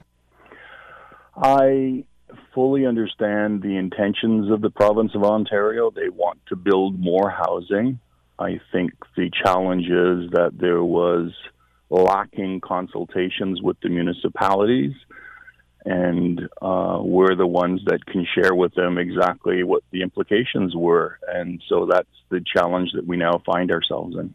I 1.34 2.04
fully 2.54 2.84
understand 2.84 3.62
the 3.62 3.76
intentions 3.76 4.50
of 4.50 4.60
the 4.60 4.70
province 4.70 5.14
of 5.14 5.24
Ontario. 5.24 5.90
They 5.90 6.10
want 6.10 6.40
to 6.48 6.56
build 6.56 7.00
more 7.00 7.30
housing. 7.30 7.98
I 8.38 8.60
think 8.70 8.92
the 9.16 9.30
challenge 9.30 9.84
is 9.84 10.30
that 10.32 10.52
there 10.58 10.82
was 10.84 11.30
lacking 11.88 12.60
consultations 12.60 13.62
with 13.62 13.78
the 13.82 13.88
municipalities 13.88 14.92
and 15.84 16.40
uh, 16.60 16.98
we're 17.02 17.34
the 17.34 17.46
ones 17.46 17.80
that 17.86 18.04
can 18.06 18.26
share 18.34 18.54
with 18.54 18.74
them 18.74 18.98
exactly 18.98 19.62
what 19.62 19.82
the 19.90 20.02
implications 20.02 20.74
were. 20.74 21.18
And 21.28 21.62
so 21.68 21.86
that's 21.90 22.08
the 22.30 22.40
challenge 22.40 22.90
that 22.94 23.06
we 23.06 23.16
now 23.16 23.42
find 23.46 23.70
ourselves 23.70 24.16
in. 24.16 24.34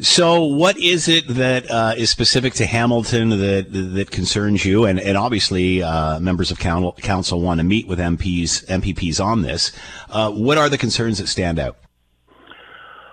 So, 0.00 0.44
what 0.44 0.78
is 0.78 1.06
it 1.06 1.28
that 1.28 1.70
uh, 1.70 1.94
is 1.98 2.08
specific 2.08 2.54
to 2.54 2.64
Hamilton 2.64 3.28
that 3.28 3.66
that 3.70 4.10
concerns 4.10 4.64
you? 4.64 4.86
And, 4.86 4.98
and 4.98 5.18
obviously, 5.18 5.82
uh, 5.82 6.18
members 6.18 6.50
of 6.50 6.58
council, 6.58 6.92
council 6.92 7.42
want 7.42 7.58
to 7.58 7.64
meet 7.64 7.86
with 7.86 7.98
MPs 7.98 8.64
MPPs 8.66 9.22
on 9.22 9.42
this. 9.42 9.70
Uh, 10.08 10.30
what 10.30 10.56
are 10.56 10.70
the 10.70 10.78
concerns 10.78 11.18
that 11.18 11.26
stand 11.26 11.58
out? 11.58 11.76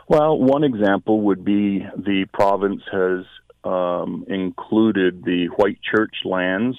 Well, 0.08 0.40
one 0.40 0.64
example 0.64 1.22
would 1.24 1.44
be 1.44 1.80
the 1.98 2.26
province 2.32 2.82
has 2.92 3.26
um, 3.66 4.26
included 4.30 5.26
the 5.26 5.48
White 5.58 5.80
Church 5.84 6.16
lands 6.24 6.78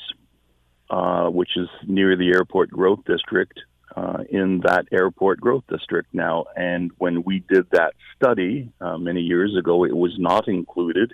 uh, 0.91 1.28
which 1.28 1.57
is 1.57 1.68
near 1.86 2.16
the 2.16 2.28
airport 2.28 2.70
growth 2.70 3.01
district, 3.07 3.61
uh, 3.97 4.18
in 4.30 4.61
that 4.64 4.86
airport 4.93 5.41
growth 5.41 5.64
district 5.68 6.12
now. 6.12 6.45
And 6.57 6.91
when 6.99 7.22
we 7.22 7.45
did 7.49 7.68
that 7.70 7.95
study 8.16 8.70
uh, 8.80 8.99
many 8.99 9.20
years 9.20 9.57
ago, 9.57 9.84
it 9.84 9.97
was 9.97 10.14
not 10.18 10.49
included. 10.49 11.12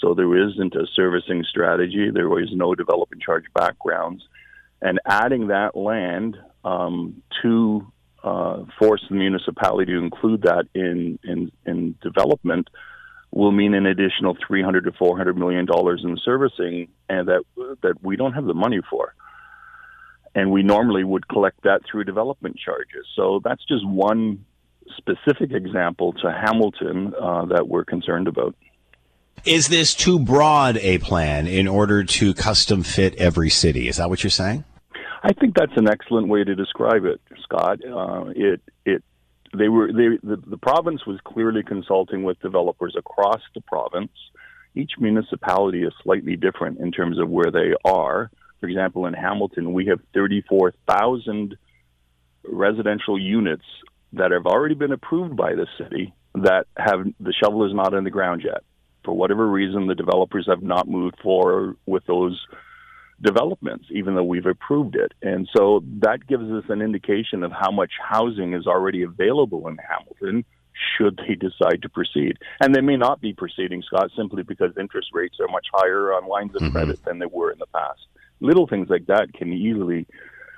So 0.00 0.14
there 0.14 0.48
isn't 0.48 0.74
a 0.74 0.86
servicing 0.94 1.44
strategy. 1.48 2.10
There 2.12 2.28
was 2.28 2.50
no 2.52 2.74
development 2.74 3.22
charge 3.22 3.44
backgrounds. 3.54 4.22
And 4.82 4.98
adding 5.06 5.48
that 5.48 5.76
land 5.76 6.36
um, 6.64 7.22
to 7.42 7.92
uh, 8.24 8.64
force 8.78 9.04
the 9.08 9.16
municipality 9.16 9.92
to 9.92 9.98
include 9.98 10.42
that 10.42 10.66
in, 10.74 11.18
in, 11.22 11.52
in 11.66 11.96
development 12.02 12.68
will 13.32 13.52
mean 13.52 13.74
an 13.74 13.86
additional 13.86 14.36
300 14.46 14.84
to 14.84 14.92
400 14.92 15.36
million 15.36 15.66
dollars 15.66 16.02
in 16.04 16.16
servicing 16.24 16.88
and 17.08 17.28
that 17.28 17.42
that 17.82 18.02
we 18.02 18.16
don't 18.16 18.32
have 18.32 18.44
the 18.44 18.54
money 18.54 18.80
for. 18.88 19.14
And 20.34 20.52
we 20.52 20.62
normally 20.62 21.02
would 21.02 21.26
collect 21.28 21.62
that 21.64 21.80
through 21.90 22.04
development 22.04 22.56
charges. 22.56 23.04
So 23.16 23.40
that's 23.42 23.64
just 23.66 23.86
one 23.86 24.44
specific 24.96 25.50
example 25.52 26.12
to 26.14 26.30
Hamilton 26.30 27.12
uh, 27.20 27.46
that 27.46 27.68
we're 27.68 27.84
concerned 27.84 28.28
about. 28.28 28.54
Is 29.44 29.68
this 29.68 29.94
too 29.94 30.18
broad 30.18 30.76
a 30.78 30.98
plan 30.98 31.46
in 31.46 31.66
order 31.66 32.04
to 32.04 32.34
custom 32.34 32.82
fit 32.82 33.14
every 33.16 33.50
city? 33.50 33.88
Is 33.88 33.96
that 33.96 34.08
what 34.08 34.22
you're 34.22 34.30
saying? 34.30 34.64
I 35.22 35.32
think 35.32 35.54
that's 35.54 35.72
an 35.76 35.88
excellent 35.88 36.28
way 36.28 36.44
to 36.44 36.54
describe 36.54 37.04
it 37.04 37.20
Scott. 37.42 37.80
Uh, 37.84 38.26
it 38.34 38.60
it 38.84 39.02
they 39.56 39.68
were 39.68 39.88
they, 39.88 40.18
the, 40.22 40.36
the 40.46 40.58
province 40.58 41.04
was 41.06 41.18
clearly 41.24 41.62
consulting 41.62 42.22
with 42.22 42.40
developers 42.40 42.94
across 42.96 43.40
the 43.54 43.60
province. 43.62 44.12
Each 44.74 44.92
municipality 44.98 45.82
is 45.82 45.92
slightly 46.02 46.36
different 46.36 46.78
in 46.78 46.92
terms 46.92 47.18
of 47.18 47.28
where 47.28 47.50
they 47.50 47.74
are. 47.84 48.30
For 48.60 48.68
example, 48.68 49.06
in 49.06 49.14
Hamilton, 49.14 49.72
we 49.72 49.86
have 49.86 50.00
34,000 50.14 51.56
residential 52.44 53.18
units 53.18 53.64
that 54.12 54.30
have 54.30 54.46
already 54.46 54.74
been 54.74 54.92
approved 54.92 55.36
by 55.36 55.54
the 55.54 55.66
city 55.78 56.14
that 56.34 56.66
have 56.76 57.04
the 57.18 57.32
shovel 57.32 57.66
is 57.66 57.74
not 57.74 57.94
in 57.94 58.04
the 58.04 58.10
ground 58.10 58.42
yet. 58.44 58.62
For 59.04 59.12
whatever 59.12 59.46
reason, 59.48 59.86
the 59.86 59.94
developers 59.94 60.46
have 60.48 60.62
not 60.62 60.86
moved 60.88 61.16
forward 61.22 61.76
with 61.86 62.04
those 62.06 62.40
developments, 63.22 63.86
even 63.90 64.14
though 64.14 64.24
we've 64.24 64.46
approved 64.46 64.96
it. 64.96 65.12
And 65.22 65.48
so 65.56 65.82
that 66.00 66.26
gives 66.26 66.50
us 66.50 66.64
an 66.68 66.80
indication 66.80 67.42
of 67.42 67.52
how 67.52 67.70
much 67.70 67.92
housing 68.02 68.54
is 68.54 68.66
already 68.66 69.02
available 69.02 69.68
in 69.68 69.78
Hamilton 69.78 70.44
should 70.96 71.18
they 71.18 71.34
decide 71.34 71.82
to 71.82 71.88
proceed. 71.88 72.38
And 72.60 72.74
they 72.74 72.80
may 72.80 72.96
not 72.96 73.20
be 73.20 73.32
proceeding, 73.32 73.82
Scott, 73.82 74.10
simply 74.16 74.42
because 74.42 74.72
interest 74.78 75.10
rates 75.12 75.36
are 75.40 75.48
much 75.48 75.66
higher 75.72 76.14
on 76.14 76.26
lines 76.26 76.54
of 76.54 76.62
mm-hmm. 76.62 76.72
credit 76.72 77.04
than 77.04 77.18
they 77.18 77.26
were 77.26 77.52
in 77.52 77.58
the 77.58 77.66
past. 77.66 78.00
Little 78.40 78.66
things 78.66 78.88
like 78.88 79.06
that 79.06 79.32
can 79.34 79.52
easily 79.52 80.06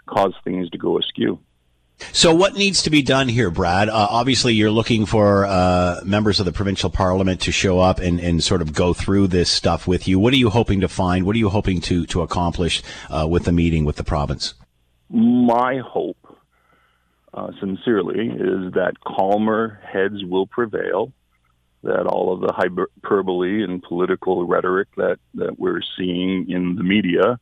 cause 0.07 0.35
things 0.45 0.71
to 0.71 0.79
go 0.79 0.99
askew. 0.99 1.41
So, 2.13 2.35
what 2.35 2.55
needs 2.55 2.83
to 2.83 2.91
be 2.91 3.03
done 3.03 3.29
here, 3.29 3.51
Brad? 3.51 3.89
Uh, 3.89 4.09
obviously, 4.11 4.55
you're 4.55 4.71
looking 4.71 5.07
for 5.07 5.47
uh, 5.47 6.01
members 6.05 6.41
of 6.41 6.47
the 6.47 6.53
provincial 6.53 6.91
parliament 6.91 7.41
to 7.43 7.53
show 7.53 7.79
up 7.79 8.01
and, 8.01 8.19
and 8.19 8.43
sort 8.43 8.63
of 8.63 8.73
go 8.73 8.93
through 8.93 9.29
this 9.29 9.51
stuff 9.51 9.87
with 9.87 10.09
you. 10.09 10.19
What 10.19 10.33
are 10.33 10.37
you 10.37 10.51
hoping 10.51 10.81
to 10.81 10.89
find? 10.89 11.25
What 11.25 11.37
are 11.37 11.39
you 11.39 11.49
hoping 11.49 11.81
to, 11.83 12.05
to 12.07 12.23
accomplish 12.23 12.83
uh, 13.09 13.27
with 13.29 13.45
the 13.45 13.53
meeting 13.53 13.85
with 13.85 13.97
the 13.97 14.05
province? 14.05 14.55
My 15.09 15.79
hope, 15.79 16.17
uh, 17.35 17.53
sincerely, 17.61 18.29
is 18.29 18.73
that 18.73 18.95
calmer 19.07 19.81
heads 19.91 20.25
will 20.25 20.47
prevail, 20.47 21.13
that 21.83 22.07
all 22.07 22.33
of 22.33 22.41
the 22.41 22.53
hyperbole 22.53 23.63
and 23.63 23.83
political 23.83 24.47
rhetoric 24.47 24.89
that, 24.97 25.19
that 25.35 25.59
we're 25.59 25.83
seeing 25.97 26.51
in 26.51 26.77
the 26.77 26.83
media 26.83 27.39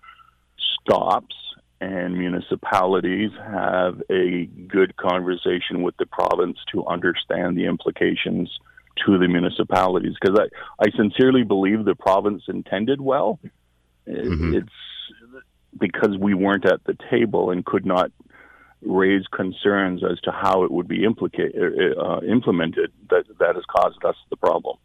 stops 0.56 1.36
and 1.80 2.18
municipalities 2.18 3.30
have 3.38 4.02
a 4.10 4.46
good 4.68 4.96
conversation 4.96 5.82
with 5.82 5.96
the 5.96 6.06
province 6.06 6.58
to 6.72 6.86
understand 6.86 7.56
the 7.56 7.64
implications 7.64 8.50
to 9.06 9.18
the 9.18 9.28
municipalities 9.28 10.14
because 10.20 10.38
I, 10.38 10.84
I 10.84 10.90
sincerely 10.96 11.42
believe 11.42 11.84
the 11.84 11.94
province 11.94 12.42
intended 12.48 13.00
well. 13.00 13.38
Mm-hmm. 14.06 14.56
It's 14.56 14.68
because 15.78 16.18
we 16.18 16.34
weren't 16.34 16.66
at 16.66 16.84
the 16.84 16.96
table 17.10 17.50
and 17.50 17.64
could 17.64 17.86
not 17.86 18.10
raise 18.82 19.26
concerns 19.26 20.02
as 20.04 20.20
to 20.20 20.32
how 20.32 20.64
it 20.64 20.70
would 20.70 20.88
be 20.88 21.00
implica- 21.00 21.52
uh, 21.96 22.20
implemented 22.26 22.92
that 23.08 23.24
that 23.38 23.54
has 23.54 23.64
caused 23.70 24.04
us 24.04 24.16
the 24.30 24.36
problem. 24.36 24.76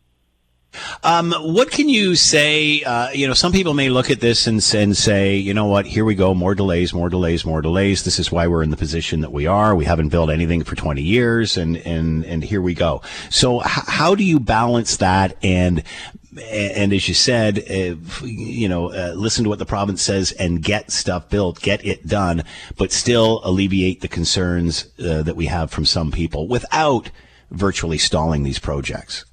Um, 1.03 1.33
what 1.33 1.71
can 1.71 1.89
you 1.89 2.15
say? 2.15 2.83
Uh, 2.83 3.09
you 3.11 3.27
know, 3.27 3.33
some 3.33 3.51
people 3.51 3.73
may 3.73 3.89
look 3.89 4.09
at 4.09 4.19
this 4.19 4.47
and, 4.47 4.55
and 4.75 4.95
say, 4.95 5.35
you 5.35 5.53
know 5.53 5.65
what, 5.65 5.85
here 5.85 6.05
we 6.05 6.15
go, 6.15 6.33
more 6.33 6.55
delays, 6.55 6.93
more 6.93 7.09
delays, 7.09 7.45
more 7.45 7.61
delays. 7.61 8.03
This 8.03 8.19
is 8.19 8.31
why 8.31 8.47
we're 8.47 8.63
in 8.63 8.69
the 8.69 8.77
position 8.77 9.21
that 9.21 9.31
we 9.31 9.47
are. 9.47 9.75
We 9.75 9.85
haven't 9.85 10.09
built 10.09 10.29
anything 10.29 10.63
for 10.63 10.75
20 10.75 11.01
years, 11.01 11.57
and, 11.57 11.77
and, 11.77 12.25
and 12.25 12.43
here 12.43 12.61
we 12.61 12.73
go. 12.73 13.01
So, 13.29 13.61
h- 13.61 13.67
how 13.67 14.15
do 14.15 14.23
you 14.23 14.39
balance 14.39 14.97
that 14.97 15.37
and 15.43 15.83
and 16.41 16.91
as 16.91 17.07
you 17.07 17.13
said, 17.13 17.63
you 18.23 18.67
know, 18.67 18.91
uh, 18.91 19.13
listen 19.15 19.43
to 19.45 19.49
what 19.49 19.59
the 19.59 19.65
province 19.65 20.01
says 20.01 20.31
and 20.33 20.61
get 20.61 20.91
stuff 20.91 21.29
built, 21.29 21.61
get 21.61 21.85
it 21.85 22.07
done, 22.07 22.43
but 22.77 22.91
still 22.91 23.41
alleviate 23.43 24.01
the 24.01 24.07
concerns 24.07 24.87
uh, 24.99 25.23
that 25.23 25.35
we 25.35 25.45
have 25.45 25.71
from 25.71 25.85
some 25.85 26.11
people 26.11 26.47
without 26.47 27.09
virtually 27.51 27.97
stalling 27.97 28.43
these 28.43 28.59
projects. 28.59 29.25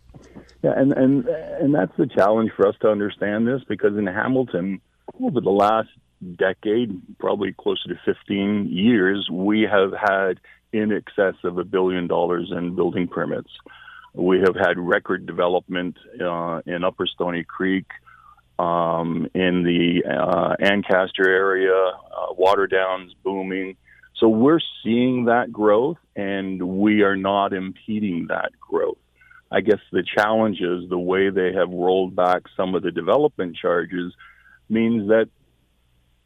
Yeah, 0.63 0.73
and 0.77 0.93
and 0.93 1.27
and 1.27 1.75
that's 1.75 1.97
the 1.97 2.07
challenge 2.07 2.53
for 2.57 2.69
us 2.69 2.77
to 2.83 2.89
understand 2.89 3.47
this 3.49 3.63
because 3.69 3.97
in 3.97 4.07
Hamilton, 4.07 4.81
over 5.21 5.41
the 5.41 5.51
last 5.51 5.89
decade, 6.37 7.01
probably 7.19 7.53
closer 7.53 7.89
to 7.89 7.99
15 8.05 8.69
years, 8.71 9.29
we 9.31 9.63
have 9.63 9.93
had 9.93 10.39
in 10.73 10.93
excess 10.93 11.35
of 11.45 11.59
a 11.59 11.65
billion 11.65 12.07
dollars 12.07 12.53
in 12.57 12.77
building 12.77 13.09
permits. 13.09 13.51
We 14.15 14.41
have 14.41 14.55
had 14.55 14.79
record 14.79 15.27
development 15.27 15.97
uh, 16.21 16.61
in 16.67 16.85
Upper 16.85 17.07
Stony 17.07 17.45
Creek, 17.45 17.87
um, 18.59 19.27
in 19.35 19.65
the 19.65 20.05
uh, 20.09 20.55
Ancaster 20.61 21.29
area, 21.29 21.75
uh, 21.75 22.35
Waterdown's 22.39 23.15
booming. 23.25 23.77
So 24.17 24.29
we're 24.29 24.61
seeing 24.85 25.25
that 25.25 25.51
growth, 25.51 25.99
and 26.15 26.63
we 26.63 27.03
are 27.03 27.17
not 27.17 27.53
impeding 27.53 28.27
that 28.29 28.53
growth. 28.61 28.99
I 29.53 29.61
guess 29.61 29.81
the 29.93 30.03
challenge 30.03 30.61
is 30.63 30.89
the 30.89 30.99
way 30.99 31.29
they 31.29 31.53
have 31.53 31.69
rolled 31.69 32.17
back 32.17 32.43
some 32.57 32.75
of 32.75 32.83
the 32.83 32.91
development 32.91 33.55
charges 33.55 34.15
means 34.71 35.09
that 35.09 35.29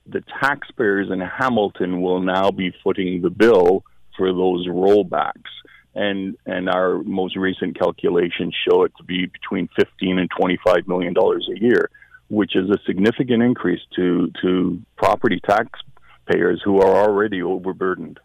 the 0.07 0.23
taxpayers 0.41 1.11
in 1.11 1.21
Hamilton 1.21 2.01
will 2.01 2.21
now 2.21 2.53
be 2.53 2.73
footing 2.85 3.23
the 3.23 3.31
bill 3.31 3.83
for 4.17 4.33
those 4.33 4.69
rollbacks. 4.69 5.51
And 5.97 6.37
and 6.47 6.69
our 6.69 7.03
most 7.03 7.37
recent 7.37 7.77
calculations 7.77 8.55
show 8.69 8.85
it 8.85 8.93
to 8.99 9.03
be 9.03 9.27
between 9.27 9.69
15 9.77 10.19
and 10.19 10.31
25 10.31 10.87
million 10.87 11.13
dollars 11.13 11.49
a 11.51 11.59
year, 11.59 11.91
which 12.29 12.55
is 12.55 12.71
a 12.71 12.79
significant 12.87 13.43
increase 13.43 13.81
to 13.97 14.31
to 14.43 14.81
property 14.97 15.41
taxpayers 15.41 16.61
who 16.65 16.81
are 16.81 16.95
already 16.95 17.43
overburdened. 17.43 18.21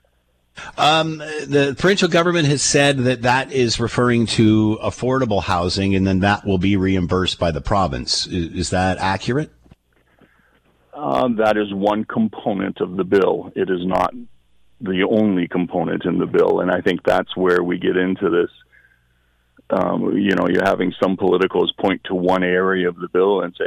Um, 0.77 1.17
the 1.17 1.75
provincial 1.77 2.07
government 2.07 2.47
has 2.47 2.61
said 2.61 2.99
that 2.99 3.23
that 3.23 3.51
is 3.51 3.79
referring 3.79 4.25
to 4.27 4.77
affordable 4.83 5.41
housing, 5.41 5.95
and 5.95 6.05
then 6.05 6.19
that 6.19 6.45
will 6.45 6.57
be 6.57 6.75
reimbursed 6.75 7.39
by 7.39 7.51
the 7.51 7.61
province. 7.61 8.27
Is, 8.27 8.53
is 8.53 8.69
that 8.71 8.97
accurate? 8.97 9.51
Uh, 10.93 11.29
that 11.37 11.57
is 11.57 11.73
one 11.73 12.03
component 12.03 12.79
of 12.81 12.97
the 12.97 13.03
bill. 13.03 13.51
It 13.55 13.69
is 13.69 13.85
not 13.85 14.13
the 14.81 15.07
only 15.09 15.47
component 15.47 16.05
in 16.05 16.19
the 16.19 16.25
bill, 16.25 16.59
and 16.59 16.71
I 16.71 16.81
think 16.81 17.01
that's 17.03 17.35
where 17.35 17.63
we 17.63 17.77
get 17.77 17.97
into 17.97 18.29
this 18.29 18.49
um, 19.71 20.17
you 20.17 20.35
know, 20.35 20.47
you're 20.49 20.65
having 20.65 20.93
some 21.01 21.15
politicals 21.15 21.73
point 21.79 22.01
to 22.05 22.15
one 22.15 22.43
area 22.43 22.89
of 22.89 22.97
the 22.97 23.07
bill 23.07 23.41
and 23.41 23.55
say 23.57 23.65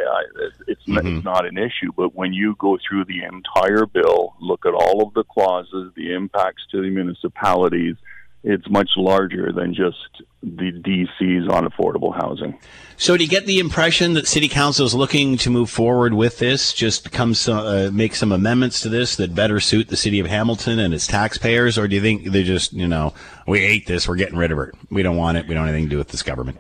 it's 0.67 0.83
mm-hmm. 0.87 1.07
it's 1.07 1.25
not 1.25 1.47
an 1.47 1.57
issue. 1.57 1.93
But 1.97 2.15
when 2.15 2.33
you 2.33 2.57
go 2.59 2.79
through 2.87 3.07
the 3.07 3.25
entire 3.25 3.87
bill, 3.87 4.35
look 4.41 4.67
at 4.67 4.75
all 4.75 5.07
of 5.07 5.15
the 5.15 5.25
clauses, 5.25 5.93
the 5.97 6.13
impacts 6.13 6.63
to 6.73 6.83
the 6.83 6.91
municipalities, 6.91 7.97
it's 8.45 8.69
much 8.69 8.91
larger 8.97 9.51
than 9.53 9.75
just 9.75 10.23
the 10.43 10.71
DCs 10.71 11.51
on 11.51 11.67
affordable 11.67 12.15
housing. 12.15 12.59
So, 12.97 13.17
do 13.17 13.25
you 13.25 13.31
get 13.31 13.47
the 13.47 13.59
impression 13.59 14.13
that 14.13 14.29
City 14.29 14.49
Council 14.49 14.87
is 14.87 14.95
looking 14.95 15.37
to 15.39 15.51
move 15.51 15.71
forward 15.71 16.15
with 16.15 16.39
this? 16.39 16.73
Just 16.73 17.11
come 17.11 17.35
some, 17.35 17.59
uh, 17.59 17.91
make 17.91 18.15
some 18.15 18.31
amendments 18.31 18.83
to 18.83 18.89
this 18.89 19.17
that 19.17 19.35
better 19.35 19.59
suit 19.59 19.89
the 19.89 19.97
city 19.97 20.21
of 20.21 20.27
Hamilton 20.27 20.79
and 20.79 20.93
its 20.93 21.07
taxpayers, 21.07 21.79
or 21.79 21.89
do 21.89 21.97
you 21.97 22.03
think 22.03 22.31
they 22.31 22.45
just, 22.45 22.73
you 22.73 22.87
know, 22.87 23.15
we 23.47 23.61
hate 23.61 23.87
this, 23.87 24.07
we're 24.07 24.17
getting 24.17 24.37
rid 24.37 24.53
of 24.53 24.59
it, 24.59 24.75
we 24.91 25.03
don't 25.03 25.17
want 25.17 25.39
it, 25.39 25.49
we 25.49 25.55
don't 25.55 25.67
have 25.67 25.75
anything 25.75 25.89
to 25.89 25.95
do 25.97 25.99
with 25.99 26.09
this 26.09 26.23
government? 26.23 26.59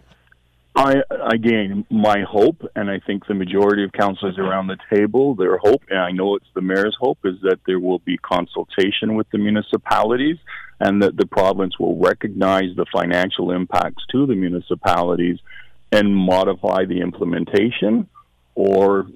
I 0.76 1.02
again, 1.30 1.86
my 1.88 2.22
hope, 2.22 2.68
and 2.74 2.90
I 2.90 2.98
think 2.98 3.26
the 3.26 3.34
majority 3.34 3.84
of 3.84 3.92
councillors 3.92 4.38
around 4.38 4.66
the 4.66 4.78
table, 4.92 5.36
their 5.36 5.56
hope, 5.58 5.82
and 5.88 6.00
I 6.00 6.10
know 6.10 6.34
it's 6.34 6.50
the 6.54 6.62
mayor's 6.62 6.96
hope, 6.98 7.18
is 7.24 7.40
that 7.42 7.60
there 7.64 7.78
will 7.78 8.00
be 8.00 8.16
consultation 8.18 9.14
with 9.14 9.30
the 9.30 9.38
municipalities, 9.38 10.38
and 10.80 11.02
that 11.02 11.16
the 11.16 11.26
province 11.26 11.78
will 11.78 11.96
recognize 11.96 12.74
the 12.76 12.86
financial 12.92 13.50
impacts 13.50 14.04
to 14.10 14.26
the 14.26 14.34
municipalities 14.34 15.38
and 15.92 16.14
modify 16.14 16.84
the 16.84 17.00
implementation, 17.00 18.08
or 18.54 19.06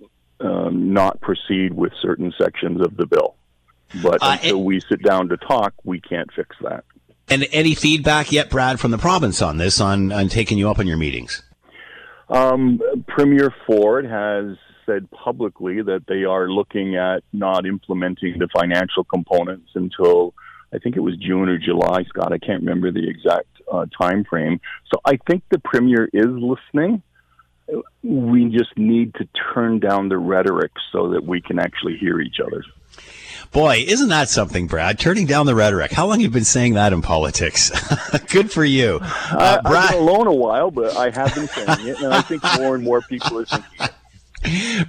um, 0.41 0.93
not 0.93 1.21
proceed 1.21 1.73
with 1.75 1.93
certain 2.01 2.33
sections 2.41 2.81
of 2.81 2.97
the 2.97 3.07
bill. 3.07 3.35
But 4.03 4.23
uh, 4.23 4.33
until 4.33 4.63
we 4.63 4.81
sit 4.81 5.03
down 5.03 5.29
to 5.31 5.37
talk, 5.37 5.75
we 5.85 6.01
can't 6.01 6.31
fix 6.33 6.55
that. 6.63 6.85
And 7.31 7.47
any 7.53 7.75
feedback 7.75 8.33
yet, 8.33 8.49
Brad, 8.49 8.81
from 8.81 8.91
the 8.91 8.99
province 8.99 9.43
on 9.43 9.59
this, 9.59 9.81
on, 9.81 10.13
on 10.13 10.29
taking 10.29 10.57
you 10.57 10.71
up 10.71 10.79
on 10.79 10.87
your 10.87 10.97
meetings? 10.97 11.43
Um, 12.29 12.81
Premier 13.07 13.53
Ford 13.67 14.07
has 14.07 14.57
said 14.87 15.11
publicly 15.11 15.83
that 15.83 16.05
they 16.07 16.25
are 16.25 16.49
looking 16.49 16.97
at 16.97 17.23
not 17.33 17.67
implementing 17.67 18.39
the 18.39 18.49
financial 18.49 19.05
components 19.05 19.71
until 19.75 20.35
I 20.73 20.79
think 20.79 20.97
it 20.97 21.01
was 21.01 21.17
June 21.17 21.49
or 21.49 21.59
July, 21.59 22.05
Scott. 22.05 22.33
I 22.33 22.39
can't 22.39 22.61
remember 22.61 22.91
the 22.91 23.09
exact 23.09 23.49
uh, 23.71 23.87
time 24.01 24.25
frame. 24.25 24.61
So 24.93 25.01
I 25.05 25.19
think 25.29 25.43
the 25.51 25.59
premier 25.59 26.09
is 26.13 26.27
listening. 26.27 27.03
We 28.03 28.47
just 28.47 28.77
need 28.77 29.15
to 29.15 29.29
turn 29.53 29.79
down 29.79 30.09
the 30.09 30.17
rhetoric 30.17 30.73
so 30.93 31.11
that 31.11 31.25
we 31.25 31.41
can 31.41 31.59
actually 31.59 31.97
hear 31.99 32.21
each 32.21 32.41
other. 32.45 32.65
Boy, 33.53 33.85
isn't 33.87 34.09
that 34.09 34.29
something, 34.29 34.67
Brad? 34.67 34.99
Turning 34.99 35.27
down 35.27 35.47
the 35.47 35.55
rhetoric. 35.55 35.91
How 35.91 36.07
long 36.07 36.21
have 36.21 36.23
you 36.23 36.31
been 36.31 36.45
saying 36.45 36.75
that 36.75 36.93
in 36.93 37.01
politics? 37.01 37.71
Good 38.29 38.51
for 38.51 38.65
you. 38.65 39.01
Uh, 39.03 39.63
Brad... 39.63 39.65
I've 39.65 39.91
been 39.91 40.01
alone 40.01 40.27
a 40.27 40.35
while, 40.35 40.71
but 40.71 40.97
I 40.97 41.11
have 41.11 41.35
been 41.35 41.49
saying 41.49 41.89
it, 41.89 42.01
and 42.01 42.13
I 42.13 42.21
think 42.21 42.43
more 42.59 42.75
and 42.75 42.85
more 42.85 43.01
people 43.03 43.39
are 43.39 43.45
thinking 43.47 43.71
it. 43.81 43.93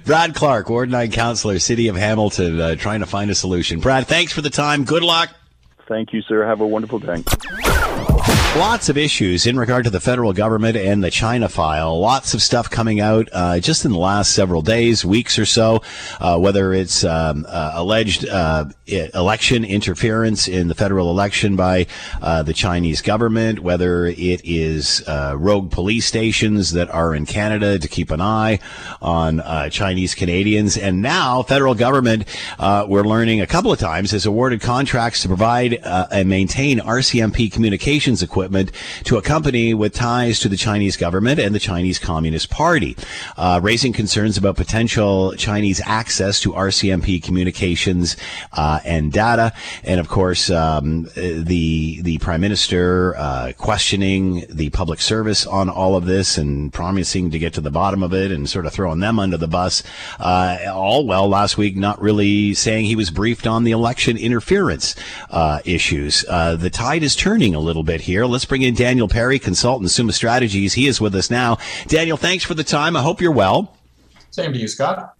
Brad 0.04 0.34
Clark, 0.34 0.68
Ward 0.68 0.90
9 0.90 1.10
Councillor, 1.10 1.58
City 1.58 1.88
of 1.88 1.96
Hamilton, 1.96 2.60
uh, 2.60 2.74
trying 2.76 3.00
to 3.00 3.06
find 3.06 3.30
a 3.30 3.34
solution. 3.34 3.80
Brad, 3.80 4.06
thanks 4.06 4.32
for 4.32 4.42
the 4.42 4.50
time. 4.50 4.84
Good 4.84 5.02
luck. 5.02 5.30
Thank 5.90 6.12
you, 6.12 6.22
sir. 6.22 6.46
Have 6.46 6.60
a 6.60 6.66
wonderful 6.66 7.00
day. 7.00 7.24
Lots 8.56 8.88
of 8.88 8.98
issues 8.98 9.46
in 9.46 9.56
regard 9.56 9.84
to 9.84 9.90
the 9.90 10.00
federal 10.00 10.32
government 10.32 10.76
and 10.76 11.04
the 11.04 11.10
China 11.10 11.48
file. 11.48 11.98
Lots 12.00 12.34
of 12.34 12.42
stuff 12.42 12.68
coming 12.68 13.00
out 13.00 13.28
uh, 13.32 13.60
just 13.60 13.84
in 13.84 13.92
the 13.92 13.98
last 13.98 14.32
several 14.32 14.60
days, 14.60 15.04
weeks 15.04 15.38
or 15.38 15.46
so, 15.46 15.82
uh, 16.18 16.36
whether 16.36 16.72
it's 16.72 17.04
um, 17.04 17.46
uh, 17.48 17.70
alleged 17.74 18.28
uh, 18.28 18.64
election 19.14 19.64
interference 19.64 20.48
in 20.48 20.66
the 20.66 20.74
federal 20.74 21.10
election 21.10 21.54
by 21.54 21.86
uh, 22.20 22.42
the 22.42 22.52
Chinese 22.52 23.00
government, 23.00 23.60
whether 23.60 24.06
it 24.06 24.40
is 24.44 25.06
uh, 25.06 25.36
rogue 25.38 25.70
police 25.70 26.04
stations 26.04 26.72
that 26.72 26.90
are 26.90 27.14
in 27.14 27.26
Canada 27.26 27.78
to 27.78 27.86
keep 27.86 28.10
an 28.10 28.20
eye 28.20 28.58
on 29.00 29.40
Chinese 29.70 30.12
Canadians. 30.16 30.76
And 30.76 31.00
now, 31.00 31.44
federal 31.44 31.76
government, 31.76 32.24
we're 32.58 33.04
learning 33.04 33.40
a 33.40 33.46
couple 33.46 33.72
of 33.72 33.78
times, 33.78 34.10
has 34.10 34.26
awarded 34.26 34.60
contracts 34.60 35.22
to 35.22 35.28
provide 35.28 35.74
and 35.84 36.28
maintain 36.28 36.80
RCMP 36.80 37.50
communications 37.50 38.24
equipment 38.24 38.39
equipment 38.40 38.72
to 39.04 39.18
a 39.18 39.22
company 39.22 39.74
with 39.74 39.92
ties 39.92 40.40
to 40.40 40.48
the 40.48 40.56
Chinese 40.56 40.96
government 40.96 41.38
and 41.38 41.54
the 41.54 41.58
Chinese 41.58 41.98
Communist 41.98 42.48
Party, 42.48 42.96
uh, 43.36 43.60
raising 43.62 43.92
concerns 43.92 44.38
about 44.38 44.56
potential 44.56 45.34
Chinese 45.36 45.80
access 45.84 46.40
to 46.40 46.52
RCMP 46.52 47.22
communications 47.22 48.16
uh, 48.54 48.80
and 48.84 49.12
data. 49.12 49.52
And 49.84 50.00
of 50.00 50.08
course, 50.08 50.48
um, 50.50 51.08
the 51.14 52.00
the 52.00 52.16
prime 52.18 52.40
minister 52.40 53.14
uh, 53.18 53.52
questioning 53.58 54.46
the 54.48 54.70
public 54.70 55.02
service 55.02 55.46
on 55.46 55.68
all 55.68 55.94
of 55.94 56.06
this 56.06 56.38
and 56.38 56.72
promising 56.72 57.30
to 57.30 57.38
get 57.38 57.52
to 57.54 57.60
the 57.60 57.70
bottom 57.70 58.02
of 58.02 58.14
it 58.14 58.32
and 58.32 58.48
sort 58.48 58.64
of 58.64 58.72
throwing 58.72 59.00
them 59.00 59.18
under 59.18 59.36
the 59.36 59.48
bus. 59.48 59.82
Uh, 60.18 60.56
all 60.72 61.06
well 61.06 61.28
last 61.28 61.58
week, 61.58 61.76
not 61.76 62.00
really 62.00 62.54
saying 62.54 62.86
he 62.86 62.96
was 62.96 63.10
briefed 63.10 63.46
on 63.46 63.64
the 63.64 63.72
election 63.72 64.16
interference 64.16 64.94
uh, 65.30 65.60
issues. 65.66 66.24
Uh, 66.26 66.56
the 66.56 66.70
tide 66.70 67.02
is 67.02 67.14
turning 67.14 67.54
a 67.54 67.60
little 67.60 67.82
bit 67.82 68.00
here. 68.00 68.24
Let's 68.30 68.44
bring 68.44 68.62
in 68.62 68.74
Daniel 68.74 69.08
Perry, 69.08 69.38
consultant, 69.38 69.90
Summa 69.90 70.12
Strategies. 70.12 70.74
He 70.74 70.86
is 70.86 71.00
with 71.00 71.14
us 71.14 71.30
now. 71.30 71.58
Daniel, 71.86 72.16
thanks 72.16 72.44
for 72.44 72.54
the 72.54 72.64
time. 72.64 72.96
I 72.96 73.02
hope 73.02 73.20
you're 73.20 73.32
well. 73.32 73.76
Same 74.30 74.52
to 74.52 74.58
you, 74.58 74.68
Scott. 74.68 75.14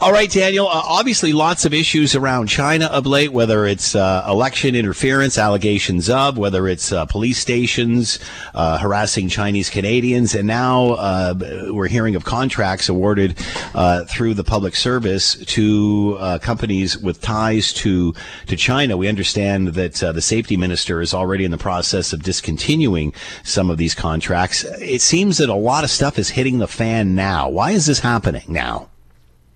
All 0.00 0.12
right, 0.12 0.30
Daniel. 0.30 0.66
Uh, 0.66 0.82
obviously, 0.84 1.32
lots 1.32 1.64
of 1.64 1.72
issues 1.72 2.14
around 2.14 2.48
China 2.48 2.86
of 2.86 3.06
late, 3.06 3.32
whether 3.32 3.66
it's 3.66 3.94
uh, 3.94 4.24
election 4.28 4.74
interference, 4.74 5.38
allegations 5.38 6.10
of, 6.10 6.36
whether 6.36 6.68
it's 6.68 6.92
uh, 6.92 7.06
police 7.06 7.38
stations 7.38 8.18
uh, 8.54 8.78
harassing 8.78 9.28
Chinese 9.28 9.70
Canadians, 9.70 10.34
and 10.34 10.46
now 10.46 10.90
uh, 10.90 11.34
we're 11.70 11.88
hearing 11.88 12.16
of 12.16 12.24
contracts 12.24 12.88
awarded 12.88 13.38
uh, 13.74 14.04
through 14.04 14.34
the 14.34 14.44
public 14.44 14.76
service 14.76 15.36
to 15.46 16.18
companies 16.42 16.98
with 16.98 17.20
ties 17.20 17.72
to 17.72 18.14
to 18.46 18.56
China. 18.56 18.96
We 18.96 19.08
understand 19.08 19.68
that 19.68 19.94
the 19.94 20.22
safety 20.22 20.56
minister 20.56 21.00
is 21.00 21.14
already 21.14 21.44
in 21.44 21.50
the 21.50 21.58
process 21.58 22.12
of 22.12 22.22
discontinuing 22.22 23.14
some 23.42 23.70
of 23.70 23.78
these 23.78 23.94
contracts. 23.94 24.64
It 24.64 25.00
seems 25.00 25.38
that 25.38 25.48
a 25.48 25.54
lot 25.54 25.84
of 25.84 25.90
stuff 25.90 26.18
is 26.18 26.30
hitting 26.30 26.58
the 26.58 26.66
fan 26.66 27.14
now. 27.14 27.48
Why 27.48 27.70
is 27.70 27.86
this 27.86 28.00
happening 28.00 28.44
now? 28.48 28.90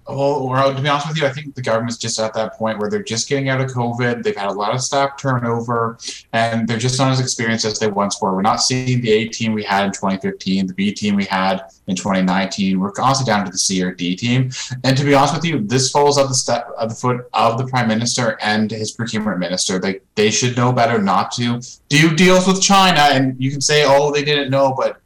Well, 0.09 0.75
to 0.75 0.81
be 0.81 0.89
honest 0.89 1.09
with 1.09 1.19
you, 1.19 1.27
I 1.27 1.31
think 1.31 1.55
the 1.55 1.63
government's 1.63 1.99
just 1.99 2.19
at 2.19 2.33
that 2.35 2.55
point 2.55 2.79
where 2.79 2.89
they're 2.89 3.03
just 3.03 3.29
getting 3.29 3.49
out 3.49 3.61
of 3.61 3.71
COVID. 3.71 4.23
They've 4.23 4.37
had 4.37 4.49
a 4.49 4.53
lot 4.53 4.75
of 4.75 4.81
staff 4.81 5.19
turnover, 5.19 5.99
and 6.33 6.67
they're 6.67 6.79
just 6.79 6.99
not 6.99 7.13
as 7.13 7.21
experienced 7.21 7.65
as 7.65 7.79
they 7.79 7.89
once 7.89 8.21
were. 8.21 8.35
We're 8.35 8.43
not 8.43 8.63
seeing 8.63 9.03
the 9.03 9.11
A 9.11 9.29
team 9.29 9.53
we 9.53 9.63
had 9.63 9.85
in 9.85 9.93
2015, 9.93 10.67
the 10.67 10.75
B 10.75 10.93
team 10.93 11.15
we 11.15 11.25
had 11.27 11.63
in 11.89 11.97
2019. 11.97 12.81
We're 12.81 12.91
constantly 12.91 13.33
down 13.33 13.45
to 13.45 13.51
the 13.51 13.59
C 13.59 13.83
or 13.83 13.93
D 13.93 14.17
team. 14.17 14.51
And 14.83 14.97
to 14.97 15.05
be 15.05 15.15
honest 15.15 15.35
with 15.35 15.45
you, 15.45 15.61
this 15.61 15.91
falls 15.91 16.17
at 16.17 16.29
the 16.29 16.35
step 16.35 16.71
at 16.81 16.89
the 16.89 16.95
foot 16.95 17.29
of 17.35 17.59
the 17.59 17.67
prime 17.67 17.89
minister 17.89 18.39
and 18.41 18.71
his 18.71 18.93
procurement 18.93 19.39
minister. 19.39 19.79
They 19.79 20.01
they 20.15 20.31
should 20.31 20.57
know 20.57 20.73
better 20.73 20.99
not 21.01 21.33
to 21.33 21.61
do 21.89 22.15
deals 22.15 22.47
with 22.47 22.63
China. 22.63 23.01
And 23.01 23.37
you 23.39 23.51
can 23.51 23.61
say, 23.61 23.85
oh, 23.87 24.11
they 24.11 24.25
didn't 24.25 24.51
know, 24.51 24.75
but 24.75 25.01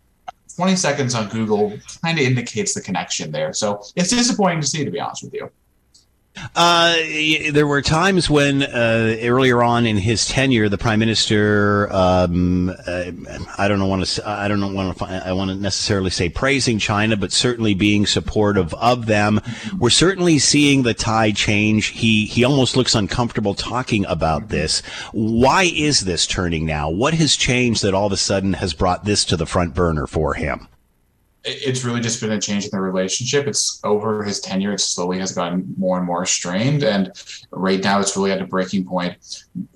20 0.57 0.77
seconds 0.77 1.15
on 1.15 1.29
Google 1.29 1.79
kind 2.03 2.19
of 2.19 2.25
indicates 2.25 2.75
the 2.75 2.81
connection 2.81 3.33
there. 3.33 3.53
So 3.53 3.83
it's 3.97 4.11
disappointing 4.11 4.61
to 4.61 4.67
see, 4.67 4.85
to 4.85 4.91
be 4.91 5.01
honest 5.01 5.25
with 5.25 5.35
you. 5.35 5.51
Uh, 6.55 6.97
there 7.53 7.67
were 7.67 7.83
times 7.83 8.29
when 8.29 8.63
uh, 8.63 9.17
earlier 9.23 9.63
on 9.63 9.87
in 9.87 9.97
his 9.97 10.27
tenure, 10.27 10.69
the 10.69 10.79
prime 10.79 10.99
minister, 10.99 11.93
um, 11.93 12.71
uh, 12.71 13.11
I 13.59 13.69
don't 13.69 13.87
want 13.89 14.05
to, 14.05 14.29
I 14.29 14.49
don't 14.49 14.75
want 14.75 14.97
to, 14.99 15.05
I 15.05 15.33
want 15.33 15.51
to 15.51 15.57
necessarily 15.57 16.11
say 16.11 16.29
praising 16.29 16.79
China, 16.79 17.17
but 17.17 17.33
certainly 17.33 17.75
being 17.75 18.07
supportive 18.07 18.73
of 18.75 19.07
them. 19.07 19.41
We're 19.79 19.91
certainly 19.91 20.39
seeing 20.39 20.83
the 20.83 20.95
tide 20.95 21.37
change. 21.37 21.87
He 21.89 22.27
he 22.27 22.45
almost 22.45 22.77
looks 22.77 22.95
uncomfortable 22.95 23.55
talking 23.55 24.07
about 24.07 24.49
this. 24.49 24.81
Why 25.13 25.65
is 25.65 26.01
this 26.01 26.27
turning 26.27 26.67
now? 26.67 26.91
What 26.91 27.15
has 27.15 27.37
changed 27.37 27.83
that 27.83 27.95
all 27.95 28.07
of 28.07 28.13
a 28.13 28.17
sudden 28.17 28.55
has 28.55 28.75
brought 28.75 29.05
this 29.05 29.25
to 29.27 29.37
the 29.37 29.47
front 29.47 29.75
burner 29.75 30.07
for 30.07 30.35
him? 30.35 30.69
It's 31.45 31.85
really 31.85 32.01
just 32.01 32.21
been 32.21 32.33
a 32.33 32.41
change 32.41 32.65
in 32.65 32.71
the 32.71 32.81
relationship. 32.81 33.47
It's 33.47 33.81
over 33.85 34.23
his 34.23 34.41
tenure, 34.41 34.73
it 34.73 34.81
slowly 34.81 35.19
has 35.19 35.33
gotten 35.33 35.75
more 35.77 35.99
and 35.99 36.07
more 36.07 36.25
strained. 36.25 36.85
And 36.85 37.13
right 37.51 37.83
now, 37.83 38.01
it's 38.01 38.17
really 38.17 38.31
at 38.31 38.41
a 38.41 38.47
breaking 38.47 38.85
point. 38.85 39.17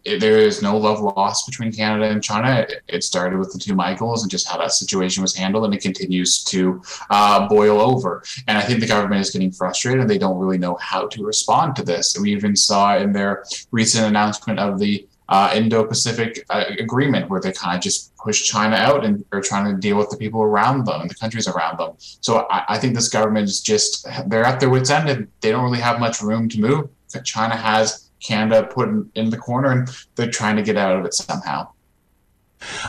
there 0.04 0.38
is 0.38 0.62
no 0.62 0.76
love 0.76 1.00
lost 1.00 1.46
between 1.46 1.72
Canada 1.72 2.08
and 2.08 2.22
China. 2.22 2.66
It, 2.88 3.02
started 3.02 3.38
with 3.38 3.52
the 3.52 3.58
two 3.58 3.74
Michaels 3.74 4.22
and 4.22 4.30
just 4.30 4.48
how 4.48 4.58
that 4.58 4.72
situation 4.72 5.22
was 5.22 5.36
handled, 5.36 5.64
and 5.64 5.74
it 5.74 5.80
continues 5.80 6.42
to 6.44 6.82
uh, 7.10 7.48
boil 7.48 7.80
over. 7.80 8.22
And 8.46 8.56
I 8.58 8.62
think 8.62 8.80
the 8.80 8.86
government 8.86 9.20
is 9.20 9.30
getting 9.30 9.52
frustrated 9.52 10.00
and 10.00 10.10
they 10.10 10.18
don't 10.18 10.38
really 10.38 10.58
know 10.58 10.76
how 10.76 11.06
to 11.08 11.24
respond 11.24 11.76
to 11.76 11.82
this. 11.82 12.16
We 12.18 12.32
even 12.32 12.56
saw 12.56 12.96
in 12.96 13.12
their 13.12 13.44
recent 13.70 14.06
announcement 14.06 14.58
of 14.58 14.78
the 14.78 15.06
uh, 15.28 15.52
Indo-Pacific 15.54 16.44
uh, 16.50 16.64
agreement 16.78 17.28
where 17.28 17.40
they 17.40 17.52
kind 17.52 17.76
of 17.76 17.82
just 17.82 18.16
push 18.16 18.44
China 18.44 18.76
out 18.76 19.04
and 19.04 19.24
are 19.32 19.40
trying 19.40 19.72
to 19.74 19.80
deal 19.80 19.96
with 19.96 20.10
the 20.10 20.16
people 20.16 20.42
around 20.42 20.84
them 20.84 21.00
and 21.00 21.10
the 21.10 21.14
countries 21.14 21.48
around 21.48 21.78
them. 21.78 21.92
So 21.98 22.46
I, 22.50 22.64
I 22.68 22.78
think 22.78 22.94
this 22.94 23.08
government 23.08 23.48
is 23.48 23.60
just 23.60 24.06
they're 24.26 24.44
at 24.44 24.60
their 24.60 24.70
wits 24.70 24.90
end 24.90 25.08
and 25.08 25.28
they 25.40 25.50
don't 25.50 25.64
really 25.64 25.80
have 25.80 25.98
much 26.00 26.22
room 26.22 26.48
to 26.50 26.60
move. 26.60 26.88
China 27.24 27.56
has 27.56 28.10
Canada 28.20 28.66
put 28.66 28.88
in, 28.88 29.10
in 29.14 29.30
the 29.30 29.36
corner 29.38 29.70
and 29.72 29.88
they're 30.16 30.30
trying 30.30 30.56
to 30.56 30.62
get 30.62 30.76
out 30.76 30.98
of 30.98 31.04
it 31.04 31.14
somehow. 31.14 31.68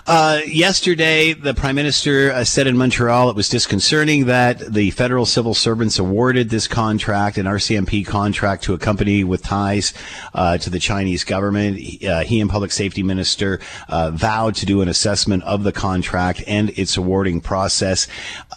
Uh, 0.05 0.41
yesterday, 0.45 1.33
the 1.33 1.53
prime 1.53 1.75
minister 1.75 2.31
uh, 2.31 2.43
said 2.43 2.67
in 2.67 2.77
Montreal 2.77 3.29
it 3.29 3.35
was 3.35 3.49
disconcerting 3.49 4.25
that 4.25 4.59
the 4.73 4.91
federal 4.91 5.25
civil 5.25 5.53
servants 5.53 5.99
awarded 5.99 6.49
this 6.49 6.67
contract, 6.67 7.37
an 7.37 7.45
RCMP 7.45 8.05
contract, 8.05 8.63
to 8.63 8.73
a 8.73 8.77
company 8.77 9.23
with 9.23 9.43
ties 9.43 9.93
uh, 10.33 10.57
to 10.57 10.69
the 10.69 10.79
Chinese 10.79 11.23
government. 11.23 11.77
Uh, 12.03 12.23
he 12.23 12.41
and 12.41 12.49
public 12.49 12.71
safety 12.71 13.03
minister 13.03 13.59
uh, 13.89 14.11
vowed 14.11 14.55
to 14.55 14.65
do 14.65 14.81
an 14.81 14.89
assessment 14.89 15.43
of 15.43 15.63
the 15.63 15.71
contract 15.71 16.43
and 16.47 16.69
its 16.77 16.97
awarding 16.97 17.41
process. 17.41 18.07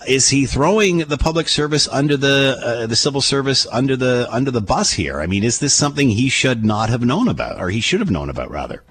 Is 0.06 0.28
he 0.28 0.46
throwing 0.46 0.98
the 0.98 1.18
public 1.18 1.48
service 1.48 1.88
under 1.88 2.16
the 2.16 2.58
uh, 2.62 2.86
the 2.86 2.96
civil 2.96 3.20
service 3.20 3.66
under 3.72 3.96
the 3.96 4.28
under 4.30 4.50
the 4.50 4.60
bus 4.60 4.92
here? 4.92 5.20
I 5.20 5.26
mean, 5.26 5.44
is 5.44 5.58
this 5.58 5.74
something 5.74 6.10
he 6.10 6.28
should 6.28 6.64
not 6.64 6.88
have 6.88 7.02
known 7.02 7.28
about, 7.28 7.60
or 7.60 7.70
he 7.70 7.80
should 7.80 8.00
have 8.00 8.10
known 8.10 8.30
about 8.30 8.50
rather? 8.50 8.82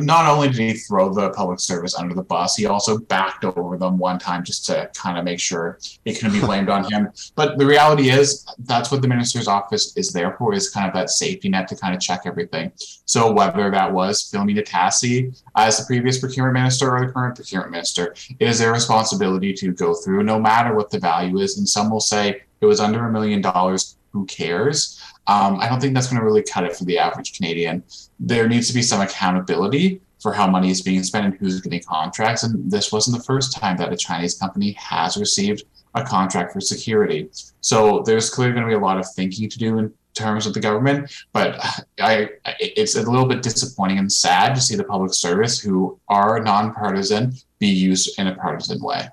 Not 0.00 0.26
only 0.26 0.48
did 0.48 0.58
he 0.58 0.72
throw 0.74 1.12
the 1.12 1.30
public 1.30 1.60
service 1.60 1.94
under 1.94 2.14
the 2.14 2.22
bus, 2.22 2.56
he 2.56 2.66
also 2.66 2.98
backed 2.98 3.44
over 3.44 3.76
them 3.76 3.98
one 3.98 4.18
time 4.18 4.44
just 4.44 4.66
to 4.66 4.90
kind 4.94 5.18
of 5.18 5.24
make 5.24 5.40
sure 5.40 5.78
it 6.04 6.14
couldn't 6.14 6.32
be 6.32 6.40
blamed 6.40 6.68
on 6.68 6.90
him. 6.90 7.08
But 7.34 7.58
the 7.58 7.66
reality 7.66 8.10
is, 8.10 8.46
that's 8.60 8.90
what 8.90 9.02
the 9.02 9.08
minister's 9.08 9.48
office 9.48 9.96
is 9.96 10.12
there 10.12 10.36
for, 10.36 10.52
is 10.52 10.70
kind 10.70 10.86
of 10.86 10.94
that 10.94 11.10
safety 11.10 11.48
net 11.48 11.68
to 11.68 11.76
kind 11.76 11.94
of 11.94 12.00
check 12.00 12.22
everything. 12.26 12.72
So 13.04 13.32
whether 13.32 13.70
that 13.70 13.92
was 13.92 14.30
Filomena 14.30 14.64
Tassi 14.64 15.40
as 15.56 15.78
the 15.78 15.84
previous 15.84 16.18
procurement 16.18 16.54
minister 16.54 16.90
or 16.94 17.06
the 17.06 17.12
current 17.12 17.36
procurement 17.36 17.72
minister, 17.72 18.14
it 18.38 18.48
is 18.48 18.58
their 18.58 18.72
responsibility 18.72 19.52
to 19.54 19.72
go 19.72 19.94
through 19.94 20.22
no 20.22 20.38
matter 20.38 20.74
what 20.74 20.90
the 20.90 20.98
value 20.98 21.38
is. 21.38 21.58
And 21.58 21.68
some 21.68 21.90
will 21.90 22.00
say 22.00 22.42
it 22.60 22.66
was 22.66 22.80
under 22.80 23.06
a 23.06 23.12
million 23.12 23.40
dollars. 23.40 23.96
Who 24.12 24.26
cares? 24.26 25.00
Um, 25.30 25.60
I 25.60 25.68
don't 25.68 25.80
think 25.80 25.94
that's 25.94 26.08
going 26.08 26.18
to 26.18 26.24
really 26.24 26.42
cut 26.42 26.64
it 26.64 26.76
for 26.76 26.84
the 26.84 26.98
average 26.98 27.36
Canadian. 27.36 27.84
There 28.18 28.48
needs 28.48 28.66
to 28.66 28.74
be 28.74 28.82
some 28.82 29.00
accountability 29.00 30.00
for 30.20 30.32
how 30.32 30.46
money 30.48 30.70
is 30.70 30.82
being 30.82 31.04
spent 31.04 31.24
and 31.24 31.34
who's 31.36 31.60
getting 31.60 31.82
contracts. 31.82 32.42
And 32.42 32.68
this 32.70 32.90
wasn't 32.90 33.16
the 33.16 33.22
first 33.22 33.56
time 33.56 33.76
that 33.76 33.92
a 33.92 33.96
Chinese 33.96 34.34
company 34.34 34.72
has 34.72 35.16
received 35.16 35.62
a 35.94 36.02
contract 36.02 36.52
for 36.52 36.60
security. 36.60 37.28
So 37.60 38.02
there's 38.04 38.28
clearly 38.28 38.54
going 38.54 38.64
to 38.64 38.68
be 38.68 38.74
a 38.74 38.84
lot 38.84 38.98
of 38.98 39.06
thinking 39.14 39.48
to 39.48 39.58
do 39.58 39.78
in 39.78 39.94
terms 40.14 40.46
of 40.46 40.52
the 40.52 40.60
government. 40.60 41.12
But 41.32 41.58
I, 42.00 42.30
it's 42.58 42.96
a 42.96 43.08
little 43.08 43.26
bit 43.26 43.42
disappointing 43.42 43.98
and 43.98 44.12
sad 44.12 44.56
to 44.56 44.60
see 44.60 44.74
the 44.74 44.84
public 44.84 45.14
service, 45.14 45.60
who 45.60 46.00
are 46.08 46.40
nonpartisan, 46.40 47.34
be 47.60 47.68
used 47.68 48.18
in 48.18 48.26
a 48.26 48.34
partisan 48.34 48.82
way. 48.82 49.08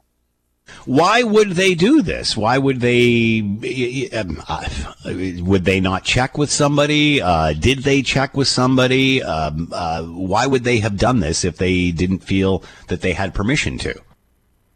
Why 0.85 1.23
would 1.23 1.51
they 1.51 1.75
do 1.75 2.01
this? 2.01 2.37
Why 2.37 2.57
would 2.57 2.79
they? 2.79 4.09
Um, 4.13 4.41
uh, 4.47 4.65
would 5.05 5.65
they 5.65 5.79
not 5.79 6.03
check 6.03 6.37
with 6.37 6.49
somebody? 6.49 7.21
Uh, 7.21 7.53
did 7.53 7.79
they 7.79 8.01
check 8.01 8.35
with 8.35 8.47
somebody? 8.47 9.21
Um, 9.21 9.69
uh, 9.71 10.03
why 10.03 10.47
would 10.47 10.63
they 10.63 10.79
have 10.79 10.97
done 10.97 11.19
this 11.19 11.43
if 11.43 11.57
they 11.57 11.91
didn't 11.91 12.19
feel 12.19 12.63
that 12.87 13.01
they 13.01 13.13
had 13.13 13.33
permission 13.33 13.77
to? 13.79 13.99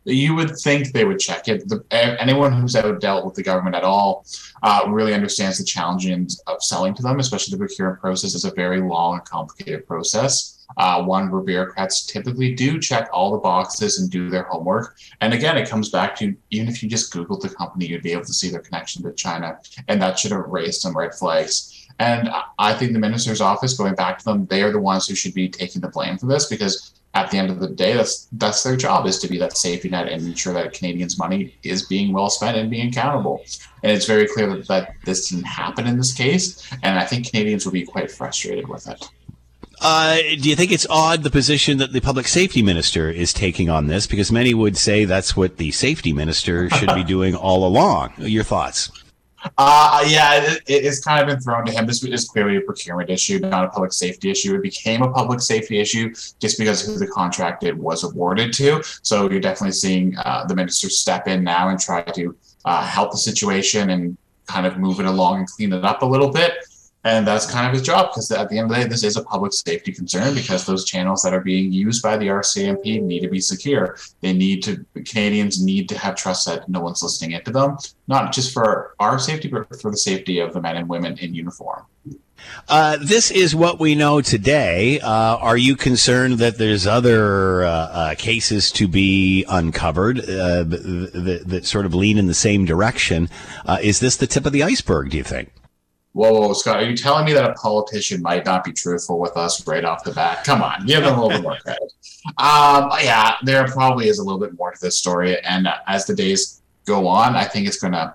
You 0.03 0.33
would 0.35 0.57
think 0.57 0.93
they 0.93 1.05
would 1.05 1.19
check 1.19 1.47
it. 1.47 1.67
The, 1.69 1.85
anyone 1.91 2.53
who's 2.53 2.75
ever 2.75 2.97
dealt 2.97 3.23
with 3.23 3.35
the 3.35 3.43
government 3.43 3.75
at 3.75 3.83
all 3.83 4.25
uh, 4.63 4.85
really 4.87 5.13
understands 5.13 5.59
the 5.59 5.63
challenges 5.63 6.41
of 6.47 6.63
selling 6.63 6.95
to 6.95 7.03
them, 7.03 7.19
especially 7.19 7.51
the 7.51 7.59
procurement 7.59 8.01
process 8.01 8.33
is 8.33 8.43
a 8.43 8.51
very 8.51 8.81
long 8.81 9.15
and 9.15 9.25
complicated 9.25 9.87
process. 9.87 10.61
Uh, 10.78 11.03
one 11.03 11.30
where 11.30 11.41
bureaucrats 11.41 12.05
typically 12.05 12.53
do 12.53 12.80
check 12.80 13.09
all 13.11 13.32
the 13.32 13.38
boxes 13.38 13.99
and 13.99 14.09
do 14.09 14.30
their 14.30 14.43
homework. 14.43 14.97
And 15.22 15.34
again, 15.34 15.57
it 15.57 15.69
comes 15.69 15.89
back 15.89 16.15
to 16.17 16.36
even 16.49 16.67
if 16.67 16.82
you 16.82 16.89
just 16.89 17.13
Googled 17.13 17.41
the 17.41 17.49
company, 17.49 17.88
you'd 17.88 18.03
be 18.03 18.13
able 18.13 18.26
to 18.26 18.34
see 18.34 18.49
their 18.49 18.61
connection 18.61 19.03
to 19.03 19.11
China, 19.13 19.59
and 19.88 20.01
that 20.01 20.19
should 20.19 20.32
have 20.32 20.47
raised 20.47 20.82
some 20.82 20.97
red 20.97 21.13
flags. 21.13 21.88
And 21.99 22.30
I 22.57 22.74
think 22.74 22.93
the 22.93 22.99
minister's 22.99 23.41
office, 23.41 23.78
going 23.78 23.95
back 23.95 24.17
to 24.19 24.26
them, 24.26 24.47
they 24.47 24.63
are 24.63 24.72
the 24.72 24.80
ones 24.80 25.07
who 25.07 25.15
should 25.15 25.34
be 25.34 25.49
taking 25.49 25.82
the 25.82 25.89
blame 25.89 26.17
for 26.17 26.26
this 26.26 26.47
because 26.47 26.93
at 27.13 27.30
the 27.30 27.38
end 27.38 27.49
of 27.49 27.59
the 27.59 27.67
day, 27.67 27.93
that's 27.93 28.28
that's 28.32 28.63
their 28.63 28.78
job 28.78 29.05
is 29.05 29.19
to 29.19 29.28
be 29.28 29.38
that 29.38 29.57
safety 29.57 29.89
net 29.89 30.07
and 30.07 30.26
ensure 30.26 30.53
that 30.53 30.74
Canadians' 30.74 31.17
money 31.17 31.53
is 31.63 31.86
being 31.86 32.13
well 32.13 32.30
spent 32.30 32.57
and 32.57 32.69
being 32.69 32.88
accountable. 32.88 33.43
And 33.84 33.91
it's 33.91 34.05
very 34.05 34.28
clear 34.28 34.47
that, 34.55 34.67
that 34.67 34.93
this 35.03 35.30
didn't 35.30 35.45
happen 35.45 35.88
in 35.88 35.97
this 35.97 36.13
case, 36.13 36.69
and 36.84 36.97
I 36.97 37.05
think 37.05 37.30
Canadians 37.30 37.65
will 37.65 37.74
be 37.74 37.84
quite 37.84 38.09
frustrated 38.09 38.67
with 38.67 38.88
it. 38.88 39.09
Uh, 39.82 40.17
do 40.39 40.47
you 40.47 40.55
think 40.55 40.71
it's 40.71 40.86
odd 40.91 41.23
the 41.23 41.32
position 41.32 41.79
that 41.79 41.91
the 41.91 41.99
public 41.99 42.27
safety 42.27 42.61
minister 42.61 43.09
is 43.09 43.34
taking 43.34 43.69
on 43.69 43.88
this? 43.88 44.05
Because 44.05 44.32
many 44.32 44.53
would 44.53 44.77
say 44.77 45.05
that's 45.05 45.36
what 45.36 45.57
the 45.57 45.71
safety 45.71 46.13
minister 46.13 46.69
should 46.69 46.93
be 46.93 47.03
doing 47.15 47.36
all 47.36 47.65
along. 47.65 48.13
Your 48.17 48.43
thoughts? 48.43 48.91
Uh, 49.57 50.05
yeah, 50.07 50.36
it, 50.36 50.61
it's 50.67 51.03
kind 51.03 51.19
of 51.19 51.27
been 51.27 51.39
thrown 51.39 51.65
to 51.65 51.71
him. 51.71 51.88
This 51.88 52.03
is 52.03 52.29
clearly 52.29 52.57
a 52.57 52.61
procurement 52.61 53.09
issue, 53.09 53.39
not 53.39 53.65
a 53.65 53.69
public 53.69 53.91
safety 53.91 54.29
issue. 54.29 54.53
It 54.55 54.61
became 54.61 55.01
a 55.01 55.11
public 55.11 55.41
safety 55.41 55.79
issue 55.79 56.13
just 56.39 56.59
because 56.59 56.86
who 56.86 56.99
the 56.99 57.07
contract 57.07 57.63
it 57.63 57.75
was 57.75 58.03
awarded 58.03 58.53
to. 58.53 58.84
So 59.01 59.32
you're 59.32 59.39
definitely 59.39 59.71
seeing 59.71 60.15
uh, 60.17 60.45
the 60.45 60.55
minister 60.55 60.91
step 60.91 61.27
in 61.27 61.43
now 61.43 61.69
and 61.69 61.79
try 61.79 62.03
to 62.03 62.36
uh, 62.65 62.84
help 62.86 63.11
the 63.11 63.17
situation 63.17 63.89
and 63.89 64.15
kind 64.45 64.67
of 64.67 64.77
move 64.77 64.99
it 64.99 65.07
along 65.07 65.39
and 65.39 65.47
clean 65.47 65.73
it 65.73 65.84
up 65.84 66.03
a 66.03 66.05
little 66.05 66.29
bit. 66.29 66.53
And 67.03 67.25
that's 67.25 67.49
kind 67.49 67.65
of 67.65 67.73
his 67.73 67.81
job 67.81 68.11
because 68.11 68.31
at 68.31 68.49
the 68.49 68.59
end 68.59 68.69
of 68.69 68.75
the 68.75 68.83
day, 68.83 68.87
this 68.87 69.03
is 69.03 69.17
a 69.17 69.23
public 69.23 69.53
safety 69.53 69.91
concern 69.91 70.35
because 70.35 70.65
those 70.65 70.85
channels 70.85 71.23
that 71.23 71.33
are 71.33 71.41
being 71.41 71.71
used 71.71 72.03
by 72.03 72.15
the 72.15 72.27
RCMP 72.27 73.01
need 73.01 73.21
to 73.21 73.29
be 73.29 73.39
secure. 73.39 73.97
They 74.21 74.33
need 74.33 74.61
to, 74.63 74.85
Canadians 75.05 75.63
need 75.63 75.89
to 75.89 75.97
have 75.97 76.15
trust 76.15 76.45
that 76.45 76.69
no 76.69 76.79
one's 76.79 77.01
listening 77.01 77.31
into 77.31 77.51
them, 77.51 77.77
not 78.07 78.31
just 78.31 78.53
for 78.53 78.95
our 78.99 79.17
safety, 79.17 79.47
but 79.47 79.81
for 79.81 79.89
the 79.89 79.97
safety 79.97 80.39
of 80.39 80.53
the 80.53 80.61
men 80.61 80.77
and 80.77 80.87
women 80.87 81.17
in 81.17 81.33
uniform. 81.33 81.85
Uh, 82.67 82.97
this 83.01 83.31
is 83.31 83.55
what 83.55 83.79
we 83.79 83.95
know 83.95 84.21
today. 84.21 84.99
Uh, 84.99 85.37
are 85.37 85.57
you 85.57 85.75
concerned 85.75 86.39
that 86.39 86.57
there's 86.57 86.87
other 86.87 87.63
uh, 87.63 87.69
uh 87.69 88.15
cases 88.15 88.71
to 88.71 88.87
be 88.87 89.45
uncovered 89.47 90.19
uh, 90.19 90.63
that, 90.63 91.43
that, 91.45 91.65
sort 91.65 91.85
of 91.85 91.93
lean 91.93 92.17
in 92.17 92.27
the 92.27 92.33
same 92.33 92.65
direction? 92.65 93.29
Uh, 93.65 93.77
is 93.81 93.99
this 93.99 94.17
the 94.17 94.27
tip 94.27 94.45
of 94.45 94.53
the 94.53 94.63
iceberg, 94.63 95.11
do 95.11 95.17
you 95.17 95.23
think? 95.23 95.51
Whoa, 96.14 96.34
whoa, 96.34 96.53
Scott, 96.53 96.78
are 96.78 96.84
you 96.84 96.95
telling 96.95 97.26
me 97.26 97.32
that 97.34 97.49
a 97.49 97.53
politician 97.53 98.22
might 98.22 98.45
not 98.45 98.66
be 98.66 98.74
truthful 98.74 99.18
with 99.18 99.38
us 99.38 99.66
right 99.66 99.86
off 99.86 100.03
the 100.03 100.12
bat? 100.12 100.43
Come 100.43 100.62
on, 100.62 100.86
give 100.86 101.03
them 101.03 101.18
a 101.18 101.22
little 101.24 101.30
bit 101.30 101.43
more 101.43 101.57
credit. 101.57 101.93
Um, 102.38 102.89
yeah, 103.01 103.36
there 103.43 103.66
probably 103.68 104.09
is 104.09 104.20
a 104.20 104.24
little 104.24 104.39
bit 104.39 104.57
more 104.57 104.72
to 104.72 104.78
this 104.82 104.99
story. 104.99 105.39
And 105.41 105.70
as 105.88 106.05
the 106.05 106.14
days 106.14 106.62
go 106.86 107.07
on, 107.07 107.36
I 107.36 107.45
think 107.45 107.66
it's 107.66 107.78
going 107.78 107.93
to 107.93 108.14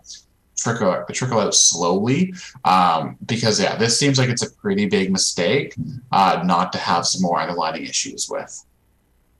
trickle 0.56 1.04
trickle 1.12 1.40
out 1.40 1.54
slowly 1.54 2.34
um, 2.64 3.16
because 3.26 3.60
yeah, 3.60 3.76
this 3.76 3.98
seems 3.98 4.18
like 4.18 4.28
it's 4.28 4.42
a 4.42 4.50
pretty 4.56 4.86
big 4.86 5.10
mistake 5.10 5.74
uh, 6.12 6.42
not 6.44 6.72
to 6.72 6.78
have 6.78 7.06
some 7.06 7.22
more 7.22 7.40
underlying 7.40 7.84
issues 7.84 8.28
with. 8.28 8.64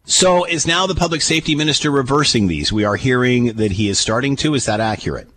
So 0.05 0.45
is 0.45 0.67
now 0.67 0.87
the 0.87 0.95
public 0.95 1.21
safety 1.21 1.55
minister 1.55 1.91
reversing 1.91 2.47
these? 2.47 2.73
We 2.73 2.85
are 2.85 2.97
hearing 2.97 3.55
that 3.55 3.73
he 3.73 3.89
is 3.89 3.99
starting 3.99 4.37
to. 4.37 4.55
Is 4.55 4.65
that 4.67 4.81
accurate? 4.81 5.29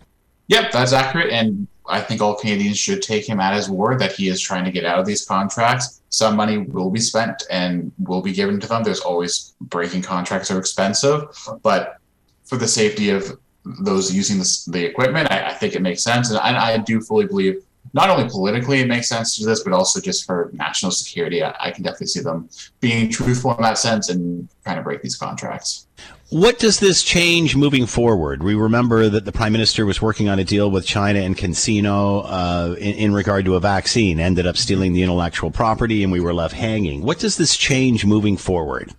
Yep, 0.46 0.72
that's 0.72 0.92
accurate. 0.92 1.30
And 1.32 1.66
I 1.90 2.00
think 2.00 2.20
all 2.20 2.34
Canadians 2.34 2.78
should 2.78 3.02
take 3.02 3.28
him 3.28 3.40
at 3.40 3.54
his 3.54 3.68
word 3.68 3.98
that 4.00 4.12
he 4.12 4.28
is 4.28 4.40
trying 4.40 4.64
to 4.64 4.70
get 4.70 4.84
out 4.84 4.98
of 4.98 5.06
these 5.06 5.24
contracts. 5.24 6.02
Some 6.08 6.36
money 6.36 6.58
will 6.58 6.90
be 6.90 7.00
spent 7.00 7.42
and 7.50 7.92
will 7.98 8.22
be 8.22 8.32
given 8.32 8.60
to 8.60 8.66
them. 8.66 8.82
There's 8.82 9.00
always 9.00 9.54
breaking 9.60 10.02
contracts 10.02 10.50
are 10.50 10.58
expensive, 10.58 11.28
but 11.62 11.98
for 12.44 12.56
the 12.56 12.66
safety 12.66 13.10
of 13.10 13.38
those 13.64 14.12
using 14.12 14.38
the, 14.38 14.62
the 14.68 14.84
equipment, 14.84 15.30
I, 15.30 15.50
I, 15.50 15.54
think 15.54 15.74
it 15.74 15.82
makes 15.82 16.02
sense. 16.02 16.30
And 16.30 16.38
I, 16.38 16.74
I, 16.74 16.78
do 16.78 17.00
fully 17.00 17.26
believe 17.26 17.62
not 17.92 18.08
only 18.08 18.28
politically 18.28 18.80
it 18.80 18.88
makes 18.88 19.08
sense 19.08 19.36
to 19.36 19.44
this, 19.44 19.62
but 19.62 19.72
also 19.72 20.00
just 20.00 20.24
for 20.24 20.50
national 20.54 20.92
security. 20.92 21.44
I, 21.44 21.54
I 21.60 21.70
can 21.70 21.84
definitely 21.84 22.08
see 22.08 22.20
them 22.20 22.48
being 22.80 23.10
truthful 23.10 23.54
in 23.54 23.62
that 23.62 23.78
sense 23.78 24.08
and 24.08 24.48
trying 24.64 24.76
to 24.76 24.82
break 24.82 25.02
these 25.02 25.16
contracts. 25.16 25.86
What 26.30 26.60
does 26.60 26.78
this 26.78 27.02
change 27.02 27.56
moving 27.56 27.86
forward? 27.86 28.44
We 28.44 28.54
remember 28.54 29.08
that 29.08 29.24
the 29.24 29.32
prime 29.32 29.50
minister 29.50 29.84
was 29.84 30.00
working 30.00 30.28
on 30.28 30.38
a 30.38 30.44
deal 30.44 30.70
with 30.70 30.86
China 30.86 31.18
and 31.18 31.36
CanSino 31.36 32.24
uh, 32.24 32.74
in, 32.74 32.94
in, 32.94 33.12
regard 33.12 33.46
to 33.46 33.56
a 33.56 33.60
vaccine, 33.60 34.20
ended 34.20 34.46
up 34.46 34.56
stealing 34.56 34.92
the 34.92 35.02
intellectual 35.02 35.50
property, 35.50 36.04
and 36.04 36.12
we 36.12 36.20
were 36.20 36.32
left 36.32 36.54
hanging. 36.54 37.02
What 37.02 37.18
does 37.18 37.36
this 37.36 37.56
change 37.56 38.06
moving 38.06 38.36
forward? 38.36 38.94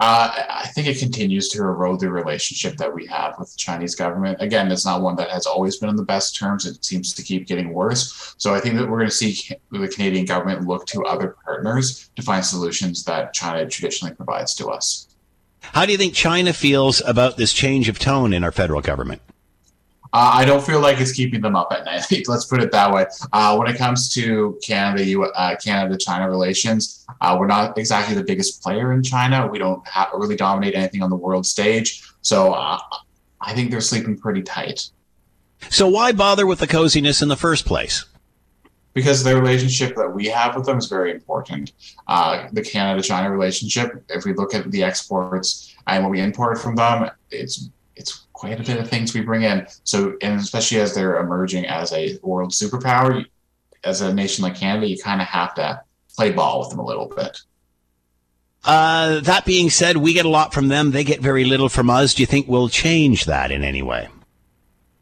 Uh, 0.00 0.32
I 0.48 0.68
think 0.68 0.86
it 0.86 0.98
continues 0.98 1.50
to 1.50 1.58
erode 1.58 2.00
the 2.00 2.10
relationship 2.10 2.78
that 2.78 2.94
we 2.94 3.06
have 3.06 3.34
with 3.38 3.52
the 3.52 3.58
Chinese 3.58 3.94
government. 3.94 4.40
Again, 4.40 4.72
it's 4.72 4.86
not 4.86 5.02
one 5.02 5.16
that 5.16 5.28
has 5.28 5.44
always 5.44 5.76
been 5.76 5.90
on 5.90 5.96
the 5.96 6.04
best 6.04 6.34
terms. 6.38 6.64
It 6.64 6.82
seems 6.82 7.12
to 7.12 7.22
keep 7.22 7.46
getting 7.46 7.74
worse. 7.74 8.34
So 8.38 8.54
I 8.54 8.60
think 8.60 8.76
that 8.76 8.88
we're 8.88 8.96
going 8.96 9.10
to 9.10 9.14
see 9.14 9.54
the 9.70 9.88
Canadian 9.88 10.24
government 10.24 10.66
look 10.66 10.86
to 10.86 11.04
other 11.04 11.36
partners 11.44 12.08
to 12.16 12.22
find 12.22 12.42
solutions 12.42 13.04
that 13.04 13.34
China 13.34 13.68
traditionally 13.68 14.14
provides 14.14 14.54
to 14.54 14.68
us. 14.68 15.11
How 15.62 15.86
do 15.86 15.92
you 15.92 15.98
think 15.98 16.14
China 16.14 16.52
feels 16.52 17.00
about 17.06 17.36
this 17.36 17.52
change 17.52 17.88
of 17.88 17.98
tone 17.98 18.32
in 18.32 18.44
our 18.44 18.52
federal 18.52 18.80
government? 18.80 19.22
Uh, 20.14 20.30
I 20.34 20.44
don't 20.44 20.62
feel 20.62 20.80
like 20.80 21.00
it's 21.00 21.12
keeping 21.12 21.40
them 21.40 21.56
up 21.56 21.72
at 21.72 21.86
night. 21.86 22.04
Let's 22.28 22.44
put 22.44 22.62
it 22.62 22.70
that 22.72 22.92
way. 22.92 23.06
Uh, 23.32 23.56
when 23.56 23.66
it 23.68 23.78
comes 23.78 24.12
to 24.12 24.58
Canada, 24.62 25.04
U- 25.04 25.24
uh, 25.24 25.56
Canada 25.56 25.96
China 25.96 26.28
relations, 26.28 27.06
uh, 27.22 27.34
we're 27.40 27.46
not 27.46 27.78
exactly 27.78 28.14
the 28.14 28.22
biggest 28.22 28.62
player 28.62 28.92
in 28.92 29.02
China. 29.02 29.46
We 29.46 29.58
don't 29.58 29.86
ha- 29.88 30.10
really 30.14 30.36
dominate 30.36 30.74
anything 30.74 31.02
on 31.02 31.08
the 31.08 31.16
world 31.16 31.46
stage. 31.46 32.02
So 32.20 32.52
uh, 32.52 32.78
I 33.40 33.54
think 33.54 33.70
they're 33.70 33.80
sleeping 33.80 34.18
pretty 34.18 34.42
tight. 34.42 34.90
So 35.70 35.88
why 35.88 36.12
bother 36.12 36.46
with 36.46 36.58
the 36.58 36.66
coziness 36.66 37.22
in 37.22 37.28
the 37.28 37.36
first 37.36 37.64
place? 37.64 38.04
Because 38.94 39.24
the 39.24 39.34
relationship 39.34 39.96
that 39.96 40.08
we 40.08 40.26
have 40.26 40.54
with 40.54 40.66
them 40.66 40.78
is 40.78 40.86
very 40.86 41.10
important. 41.10 41.72
Uh, 42.06 42.48
the 42.52 42.62
Canada 42.62 43.02
China 43.02 43.30
relationship, 43.30 44.04
if 44.08 44.24
we 44.24 44.34
look 44.34 44.54
at 44.54 44.70
the 44.70 44.82
exports 44.82 45.74
and 45.86 46.04
what 46.04 46.10
we 46.10 46.20
import 46.20 46.58
from 46.58 46.76
them, 46.76 47.10
it's 47.30 47.68
it's 47.96 48.26
quite 48.32 48.58
a 48.58 48.62
bit 48.62 48.78
of 48.78 48.88
things 48.88 49.14
we 49.14 49.20
bring 49.20 49.42
in. 49.42 49.66
So, 49.84 50.16
and 50.22 50.40
especially 50.40 50.80
as 50.80 50.94
they're 50.94 51.18
emerging 51.18 51.66
as 51.66 51.92
a 51.92 52.18
world 52.22 52.50
superpower, 52.50 53.24
as 53.84 54.00
a 54.00 54.12
nation 54.12 54.42
like 54.42 54.56
Canada, 54.56 54.88
you 54.88 54.98
kind 54.98 55.20
of 55.20 55.28
have 55.28 55.54
to 55.54 55.82
play 56.16 56.32
ball 56.32 56.60
with 56.60 56.70
them 56.70 56.78
a 56.78 56.84
little 56.84 57.06
bit. 57.06 57.38
Uh, 58.64 59.20
that 59.20 59.44
being 59.44 59.70
said, 59.70 59.96
we 59.96 60.12
get 60.12 60.24
a 60.24 60.28
lot 60.28 60.54
from 60.54 60.68
them. 60.68 60.92
They 60.92 61.04
get 61.04 61.20
very 61.20 61.44
little 61.44 61.68
from 61.68 61.90
us. 61.90 62.14
Do 62.14 62.22
you 62.22 62.26
think 62.26 62.46
we'll 62.46 62.68
change 62.68 63.24
that 63.24 63.50
in 63.50 63.64
any 63.64 63.82
way? 63.82 64.08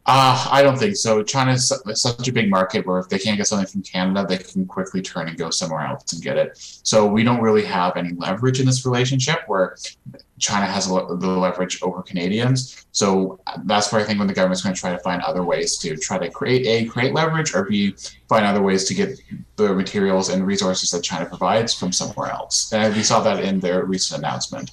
Uh, 0.07 0.47
I 0.49 0.63
don't 0.63 0.77
think 0.77 0.95
so. 0.95 1.21
China 1.21 1.51
is 1.51 1.71
such 1.93 2.27
a 2.27 2.33
big 2.33 2.49
market 2.49 2.87
where 2.87 2.97
if 2.97 3.07
they 3.09 3.19
can't 3.19 3.37
get 3.37 3.45
something 3.45 3.67
from 3.67 3.83
Canada, 3.83 4.25
they 4.27 4.39
can 4.39 4.65
quickly 4.65 5.01
turn 5.01 5.27
and 5.27 5.37
go 5.37 5.51
somewhere 5.51 5.81
else 5.81 6.11
and 6.13 6.23
get 6.23 6.37
it. 6.37 6.57
So 6.83 7.05
we 7.05 7.23
don't 7.23 7.39
really 7.39 7.63
have 7.65 7.95
any 7.97 8.13
leverage 8.13 8.59
in 8.59 8.65
this 8.65 8.83
relationship 8.83 9.41
where 9.45 9.77
China 10.39 10.65
has 10.65 10.87
the 10.87 10.93
leverage 10.95 11.83
over 11.83 12.01
Canadians. 12.01 12.87
So 12.91 13.39
that's 13.65 13.91
where 13.91 14.01
I 14.01 14.03
think 14.03 14.17
when 14.17 14.27
the 14.27 14.33
government's 14.33 14.63
going 14.63 14.73
to 14.73 14.81
try 14.81 14.91
to 14.91 14.97
find 14.99 15.21
other 15.21 15.43
ways 15.43 15.77
to 15.77 15.95
try 15.95 16.17
to 16.17 16.31
create 16.31 16.65
a 16.65 16.89
create 16.89 17.13
leverage 17.13 17.53
or 17.53 17.65
b 17.65 17.95
find 18.27 18.43
other 18.43 18.63
ways 18.63 18.85
to 18.85 18.95
get 18.95 19.19
the 19.57 19.71
materials 19.71 20.29
and 20.29 20.47
resources 20.47 20.89
that 20.91 21.03
China 21.03 21.27
provides 21.27 21.75
from 21.75 21.91
somewhere 21.91 22.31
else. 22.31 22.73
And 22.73 22.95
we 22.95 23.03
saw 23.03 23.21
that 23.21 23.43
in 23.43 23.59
their 23.59 23.85
recent 23.85 24.17
announcement. 24.23 24.71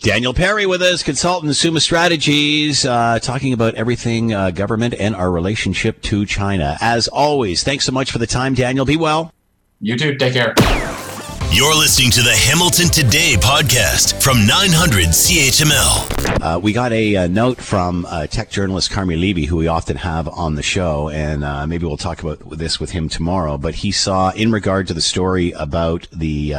Daniel 0.00 0.32
Perry 0.32 0.64
with 0.64 0.80
us, 0.80 1.02
consultant 1.02 1.54
Summa 1.54 1.78
Strategies, 1.78 2.86
uh, 2.86 3.18
talking 3.20 3.52
about 3.52 3.74
everything 3.74 4.32
uh, 4.32 4.50
government 4.50 4.94
and 4.94 5.14
our 5.14 5.30
relationship 5.30 6.00
to 6.04 6.24
China. 6.24 6.78
As 6.80 7.06
always, 7.06 7.62
thanks 7.62 7.84
so 7.84 7.92
much 7.92 8.10
for 8.10 8.16
the 8.16 8.26
time, 8.26 8.54
Daniel. 8.54 8.86
Be 8.86 8.96
well. 8.96 9.34
You 9.78 9.98
too. 9.98 10.16
Take 10.16 10.32
care. 10.32 10.54
You're 11.52 11.74
listening 11.74 12.12
to 12.12 12.22
the 12.22 12.32
Hamilton 12.32 12.88
Today 12.88 13.34
podcast 13.36 14.22
from 14.22 14.46
900 14.46 15.08
CHML. 15.08 16.40
Uh, 16.40 16.58
we 16.60 16.72
got 16.72 16.92
a, 16.92 17.16
a 17.16 17.28
note 17.28 17.60
from 17.60 18.06
uh, 18.06 18.26
tech 18.28 18.50
journalist 18.50 18.92
Carmi 18.92 19.20
Levy, 19.20 19.44
who 19.46 19.56
we 19.56 19.66
often 19.66 19.96
have 19.96 20.28
on 20.28 20.54
the 20.54 20.62
show, 20.62 21.10
and 21.10 21.44
uh, 21.44 21.66
maybe 21.66 21.86
we'll 21.86 21.96
talk 21.96 22.22
about 22.22 22.56
this 22.56 22.78
with 22.78 22.92
him 22.92 23.08
tomorrow. 23.08 23.58
But 23.58 23.74
he 23.74 23.90
saw, 23.90 24.30
in 24.30 24.52
regard 24.52 24.86
to 24.86 24.94
the 24.94 25.00
story 25.00 25.50
about 25.50 26.06
the 26.12 26.54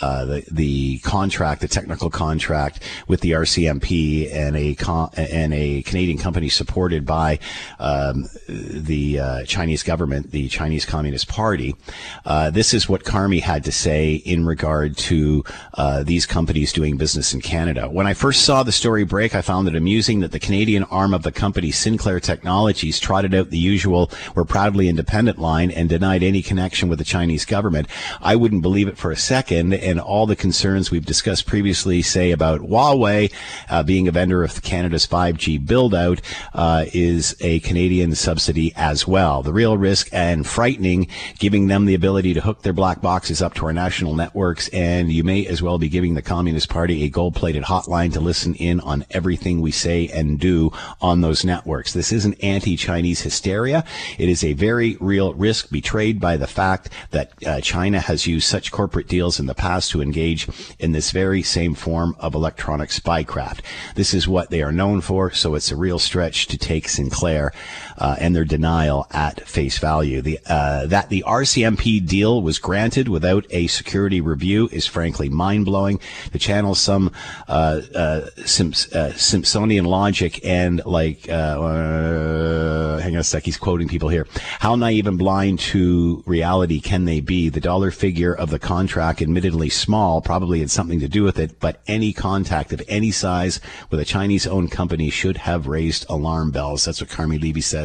uh, 0.00 0.24
the 0.24 0.44
the 0.50 0.98
contract, 0.98 1.60
the 1.60 1.68
technical 1.68 2.10
contract 2.10 2.82
with 3.06 3.20
the 3.20 3.30
RCMP 3.30 4.32
and 4.32 4.56
a 4.56 4.74
con- 4.74 5.10
and 5.16 5.54
a 5.54 5.82
Canadian 5.82 6.18
company 6.18 6.48
supported 6.48 7.06
by 7.06 7.38
um, 7.78 8.28
the 8.48 9.20
uh, 9.20 9.44
Chinese 9.44 9.82
government, 9.82 10.32
the 10.32 10.48
Chinese 10.48 10.84
Communist 10.84 11.28
Party. 11.28 11.76
Uh, 12.24 12.50
this 12.50 12.74
is 12.74 12.88
what 12.88 13.04
Carmi 13.04 13.40
had 13.40 13.62
to 13.64 13.72
say 13.72 14.14
in 14.14 14.44
regard 14.44 14.96
to 14.96 15.44
uh, 15.74 16.02
these 16.02 16.26
companies 16.26 16.72
doing 16.72 16.96
business 16.96 17.32
in 17.32 17.40
Canada. 17.40 17.88
When 17.88 18.06
I 18.06 18.14
first 18.14 18.42
saw 18.42 18.62
the 18.64 18.72
story 18.72 19.04
break, 19.04 19.34
I 19.34 19.42
found 19.42 19.68
it 19.68 19.76
amusing 19.76 20.20
that 20.20 20.32
the 20.32 20.40
Canadian 20.40 20.84
arm 20.84 21.14
of 21.14 21.22
the 21.22 21.32
company, 21.32 21.70
Sinclair 21.70 22.18
Technologies, 22.18 22.98
trotted 22.98 23.32
out 23.32 23.50
the 23.50 23.58
usual 23.58 24.10
"We're 24.34 24.44
proudly 24.44 24.88
independent" 24.88 25.38
line 25.38 25.70
and 25.70 25.88
denied 25.88 26.24
any 26.24 26.42
connection 26.42 26.88
with 26.88 26.98
the 26.98 27.04
Chinese 27.04 27.44
government. 27.44 27.86
I 28.20 28.34
wouldn't 28.34 28.62
believe 28.62 28.88
it 28.88 28.98
for 28.98 29.12
a 29.12 29.16
second 29.16 29.83
and 29.84 30.00
all 30.00 30.26
the 30.26 30.34
concerns 30.34 30.90
we've 30.90 31.04
discussed 31.04 31.46
previously 31.46 32.02
say 32.02 32.30
about 32.30 32.60
Huawei 32.60 33.32
uh, 33.68 33.82
being 33.82 34.08
a 34.08 34.12
vendor 34.12 34.42
of 34.42 34.62
Canada's 34.62 35.06
5G 35.06 35.64
build 35.64 35.94
out 35.94 36.20
uh, 36.54 36.86
is 36.92 37.36
a 37.40 37.60
Canadian 37.60 38.14
subsidy 38.14 38.72
as 38.76 39.06
well. 39.06 39.42
The 39.42 39.52
real 39.52 39.76
risk 39.76 40.08
and 40.12 40.46
frightening, 40.46 41.08
giving 41.38 41.66
them 41.66 41.84
the 41.84 41.94
ability 41.94 42.34
to 42.34 42.40
hook 42.40 42.62
their 42.62 42.72
black 42.72 43.02
boxes 43.02 43.42
up 43.42 43.54
to 43.54 43.66
our 43.66 43.72
national 43.72 44.14
networks, 44.14 44.68
and 44.68 45.12
you 45.12 45.22
may 45.22 45.46
as 45.46 45.62
well 45.62 45.78
be 45.78 45.88
giving 45.88 46.14
the 46.14 46.22
Communist 46.22 46.68
Party 46.68 47.04
a 47.04 47.08
gold 47.08 47.34
plated 47.34 47.64
hotline 47.64 48.12
to 48.14 48.20
listen 48.20 48.54
in 48.54 48.80
on 48.80 49.04
everything 49.10 49.60
we 49.60 49.70
say 49.70 50.08
and 50.08 50.40
do 50.40 50.72
on 51.00 51.20
those 51.20 51.44
networks. 51.44 51.92
This 51.92 52.12
isn't 52.12 52.42
anti 52.42 52.76
Chinese 52.76 53.20
hysteria. 53.20 53.84
It 54.18 54.28
is 54.28 54.42
a 54.42 54.54
very 54.54 54.96
real 55.00 55.34
risk 55.34 55.70
betrayed 55.70 56.20
by 56.20 56.36
the 56.36 56.46
fact 56.46 56.88
that 57.10 57.32
uh, 57.46 57.60
China 57.60 58.00
has 58.00 58.26
used 58.26 58.48
such 58.48 58.72
corporate 58.72 59.08
deals 59.08 59.38
in 59.38 59.46
the 59.46 59.54
past 59.54 59.73
to 59.82 60.02
engage 60.02 60.48
in 60.78 60.92
this 60.92 61.10
very 61.10 61.42
same 61.42 61.74
form 61.74 62.16
of 62.18 62.34
electronic 62.34 62.90
spycraft. 62.90 63.60
This 63.94 64.14
is 64.14 64.28
what 64.28 64.50
they 64.50 64.62
are 64.62 64.72
known 64.72 65.00
for, 65.00 65.30
so 65.30 65.54
it's 65.54 65.70
a 65.70 65.76
real 65.76 65.98
stretch 65.98 66.46
to 66.46 66.58
take 66.58 66.88
Sinclair 66.88 67.52
uh, 67.98 68.16
and 68.18 68.34
their 68.34 68.44
denial 68.44 69.06
at 69.10 69.46
face 69.46 69.78
value. 69.78 70.22
The, 70.22 70.38
uh, 70.46 70.86
that 70.86 71.08
the 71.08 71.24
RCMP 71.26 72.06
deal 72.06 72.42
was 72.42 72.58
granted 72.58 73.08
without 73.08 73.46
a 73.50 73.66
security 73.66 74.20
review 74.20 74.68
is 74.72 74.86
frankly 74.86 75.28
mind 75.28 75.64
blowing. 75.64 76.00
To 76.32 76.38
channel 76.38 76.74
some 76.74 77.12
uh, 77.48 77.80
uh, 77.94 78.26
Simps- 78.44 78.92
uh, 78.92 79.12
Simpsonian 79.14 79.86
logic 79.86 80.44
and 80.44 80.84
like, 80.84 81.26
hang 81.26 83.14
on 83.14 83.20
a 83.20 83.24
sec, 83.24 83.44
he's 83.44 83.56
quoting 83.56 83.88
people 83.88 84.08
here. 84.08 84.26
How 84.60 84.74
naive 84.76 85.06
and 85.06 85.18
blind 85.18 85.58
to 85.60 86.22
reality 86.26 86.80
can 86.80 87.04
they 87.04 87.20
be? 87.20 87.48
The 87.48 87.60
dollar 87.60 87.90
figure 87.90 88.34
of 88.34 88.50
the 88.50 88.58
contract, 88.58 89.22
admittedly 89.22 89.68
small, 89.68 90.20
probably 90.20 90.60
had 90.60 90.70
something 90.70 91.00
to 91.00 91.08
do 91.08 91.22
with 91.22 91.38
it, 91.38 91.60
but 91.60 91.82
any 91.86 92.12
contact 92.12 92.72
of 92.72 92.82
any 92.88 93.10
size 93.10 93.60
with 93.90 94.00
a 94.00 94.04
Chinese 94.04 94.46
owned 94.46 94.72
company 94.72 95.10
should 95.10 95.36
have 95.38 95.66
raised 95.66 96.06
alarm 96.08 96.50
bells. 96.50 96.84
That's 96.84 97.00
what 97.00 97.10
Carmi 97.10 97.40
Levy 97.40 97.60
says, 97.60 97.83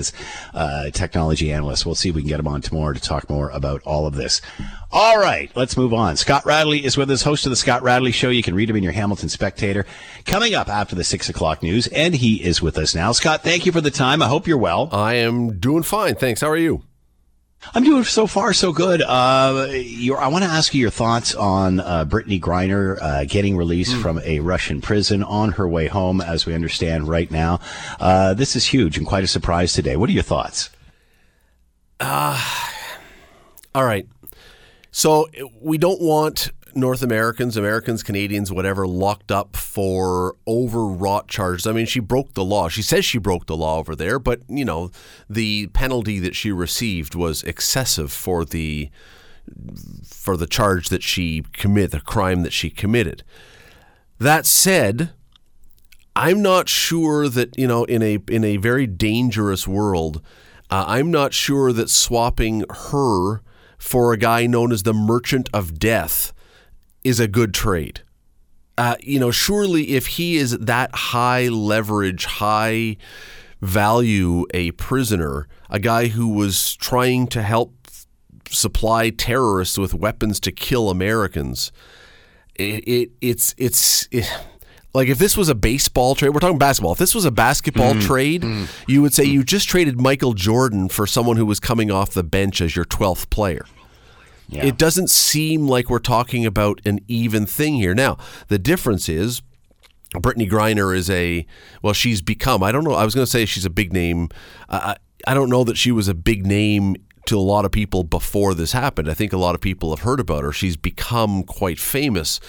uh, 0.53 0.89
technology 0.91 1.51
analyst. 1.51 1.85
We'll 1.85 1.95
see 1.95 2.09
if 2.09 2.15
we 2.15 2.21
can 2.21 2.29
get 2.29 2.39
him 2.39 2.47
on 2.47 2.61
tomorrow 2.61 2.93
to 2.93 2.99
talk 2.99 3.29
more 3.29 3.49
about 3.49 3.81
all 3.83 4.05
of 4.05 4.15
this. 4.15 4.41
All 4.91 5.19
right, 5.19 5.51
let's 5.55 5.77
move 5.77 5.93
on. 5.93 6.17
Scott 6.17 6.45
Radley 6.45 6.83
is 6.83 6.97
with 6.97 7.11
us, 7.11 7.21
host 7.21 7.45
of 7.45 7.51
the 7.51 7.55
Scott 7.55 7.83
Radley 7.83 8.11
Show. 8.11 8.29
You 8.29 8.43
can 8.43 8.55
read 8.55 8.69
him 8.69 8.75
in 8.75 8.83
your 8.83 8.93
Hamilton 8.93 9.29
Spectator 9.29 9.85
coming 10.25 10.55
up 10.55 10.67
after 10.67 10.95
the 10.95 11.03
six 11.03 11.29
o'clock 11.29 11.61
news, 11.61 11.87
and 11.87 12.15
he 12.15 12.43
is 12.43 12.61
with 12.61 12.77
us 12.77 12.95
now. 12.95 13.11
Scott, 13.11 13.43
thank 13.43 13.65
you 13.65 13.71
for 13.71 13.81
the 13.81 13.91
time. 13.91 14.21
I 14.21 14.27
hope 14.27 14.47
you're 14.47 14.57
well. 14.57 14.89
I 14.91 15.15
am 15.15 15.59
doing 15.59 15.83
fine, 15.83 16.15
thanks. 16.15 16.41
How 16.41 16.49
are 16.49 16.57
you? 16.57 16.83
I'm 17.73 17.83
doing 17.83 18.03
so 18.03 18.25
far 18.25 18.53
so 18.53 18.71
good. 18.71 19.01
Uh, 19.01 19.67
I 19.67 20.27
want 20.29 20.43
to 20.43 20.49
ask 20.49 20.73
you 20.73 20.81
your 20.81 20.89
thoughts 20.89 21.35
on 21.35 21.79
uh, 21.79 22.05
Brittney 22.05 22.39
Griner 22.39 22.97
uh, 23.01 23.25
getting 23.25 23.57
released 23.57 23.95
mm. 23.95 24.01
from 24.01 24.19
a 24.19 24.39
Russian 24.39 24.81
prison 24.81 25.23
on 25.23 25.51
her 25.53 25.67
way 25.67 25.87
home, 25.87 26.21
as 26.21 26.45
we 26.45 26.53
understand 26.53 27.07
right 27.07 27.29
now. 27.29 27.59
Uh, 27.99 28.33
this 28.33 28.55
is 28.55 28.65
huge 28.65 28.97
and 28.97 29.05
quite 29.05 29.23
a 29.23 29.27
surprise 29.27 29.73
today. 29.73 29.97
What 29.97 30.09
are 30.09 30.13
your 30.13 30.23
thoughts? 30.23 30.69
Uh, 31.99 32.41
all 33.75 33.83
right. 33.83 34.07
So 34.91 35.27
we 35.61 35.77
don't 35.77 36.01
want 36.01 36.51
North 36.75 37.01
Americans, 37.01 37.57
Americans, 37.57 38.03
Canadians, 38.03 38.51
whatever, 38.51 38.87
locked 38.87 39.31
up 39.31 39.55
for 39.55 40.35
overwrought 40.47 41.27
charges. 41.27 41.67
I 41.67 41.71
mean, 41.71 41.85
she 41.85 41.99
broke 41.99 42.33
the 42.33 42.43
law. 42.43 42.69
She 42.69 42.81
says 42.81 43.05
she 43.05 43.17
broke 43.17 43.45
the 43.45 43.57
law 43.57 43.77
over 43.79 43.95
there, 43.95 44.19
but 44.19 44.41
you 44.47 44.65
know, 44.65 44.91
the 45.29 45.67
penalty 45.67 46.19
that 46.19 46.35
she 46.35 46.51
received 46.51 47.15
was 47.15 47.43
excessive 47.43 48.11
for 48.11 48.45
the 48.45 48.89
for 50.05 50.37
the 50.37 50.47
charge 50.47 50.89
that 50.89 51.03
she 51.03 51.43
committed, 51.53 51.91
the 51.91 52.01
crime 52.01 52.43
that 52.43 52.53
she 52.53 52.69
committed. 52.69 53.23
That 54.19 54.45
said, 54.45 55.11
I'm 56.15 56.41
not 56.41 56.69
sure 56.69 57.29
that 57.29 57.57
you 57.57 57.67
know, 57.67 57.83
in 57.85 58.01
a 58.01 58.19
in 58.27 58.43
a 58.43 58.57
very 58.57 58.87
dangerous 58.87 59.67
world, 59.67 60.21
uh, 60.69 60.85
I'm 60.87 61.11
not 61.11 61.33
sure 61.33 61.71
that 61.73 61.89
swapping 61.89 62.63
her 62.69 63.41
for 63.77 64.11
a 64.11 64.17
guy 64.17 64.45
known 64.45 64.71
as 64.71 64.83
the 64.83 64.93
Merchant 64.93 65.49
of 65.53 65.79
Death 65.79 66.33
is 67.03 67.19
a 67.19 67.27
good 67.27 67.53
trade. 67.53 68.01
Uh, 68.77 68.95
you 69.01 69.19
know, 69.19 69.31
surely 69.31 69.89
if 69.89 70.07
he 70.07 70.37
is 70.37 70.57
that 70.57 70.89
high 70.93 71.47
leverage, 71.49 72.25
high 72.25 72.95
value 73.61 74.45
a 74.53 74.71
prisoner, 74.71 75.47
a 75.69 75.79
guy 75.79 76.07
who 76.07 76.29
was 76.29 76.75
trying 76.75 77.27
to 77.27 77.41
help 77.41 77.73
supply 78.49 79.09
terrorists 79.09 79.77
with 79.77 79.93
weapons 79.93 80.39
to 80.39 80.51
kill 80.51 80.89
Americans, 80.89 81.71
it, 82.55 82.87
it 82.87 83.11
it's 83.21 83.53
it's 83.57 84.07
it, 84.11 84.31
like 84.93 85.07
if 85.07 85.19
this 85.19 85.37
was 85.37 85.49
a 85.49 85.55
baseball 85.55 86.15
trade, 86.15 86.29
we're 86.29 86.39
talking 86.39 86.57
basketball. 86.57 86.93
If 86.93 86.99
this 86.99 87.13
was 87.13 87.25
a 87.25 87.31
basketball 87.31 87.93
mm, 87.93 88.01
trade, 88.01 88.41
mm, 88.41 88.67
you 88.87 89.01
would 89.01 89.13
say 89.13 89.25
mm. 89.25 89.31
you 89.31 89.43
just 89.43 89.67
traded 89.67 89.99
Michael 89.99 90.33
Jordan 90.33 90.89
for 90.89 91.05
someone 91.05 91.37
who 91.37 91.45
was 91.45 91.59
coming 91.59 91.91
off 91.91 92.11
the 92.11 92.23
bench 92.23 92.61
as 92.61 92.75
your 92.75 92.85
12th 92.85 93.29
player. 93.29 93.65
Yeah. 94.49 94.65
It 94.65 94.77
doesn't 94.77 95.09
seem 95.09 95.67
like 95.67 95.89
we're 95.89 95.99
talking 95.99 96.45
about 96.45 96.81
an 96.83 96.99
even 97.07 97.45
thing 97.45 97.75
here. 97.75 97.93
Now, 97.93 98.17
the 98.47 98.57
difference 98.57 99.07
is 99.07 99.43
Brittney 100.15 100.49
Griner 100.49 100.95
is 100.95 101.09
a 101.09 101.45
well, 101.83 101.93
she's 101.93 102.21
become. 102.21 102.63
I 102.63 102.71
don't 102.71 102.83
know. 102.83 102.93
I 102.93 103.05
was 103.05 103.13
going 103.13 103.25
to 103.25 103.31
say 103.31 103.45
she's 103.45 103.65
a 103.65 103.69
big 103.69 103.93
name. 103.93 104.29
I 104.67 104.97
I 105.27 105.33
don't 105.33 105.49
know 105.49 105.63
that 105.63 105.77
she 105.77 105.91
was 105.91 106.07
a 106.07 106.13
big 106.13 106.45
name 106.45 106.95
to 107.25 107.37
a 107.37 107.41
lot 107.41 107.65
of 107.65 107.71
people 107.71 108.03
before 108.03 108.55
this 108.55 108.71
happened. 108.71 109.09
I 109.09 109.13
think 109.13 109.33
a 109.33 109.37
lot 109.37 109.53
of 109.53 109.61
people 109.61 109.91
have 109.91 109.99
heard 109.99 110.19
about 110.19 110.43
her. 110.43 110.51
She's 110.51 110.77
become 110.77 111.43
quite 111.43 111.79
famous. 111.79 112.39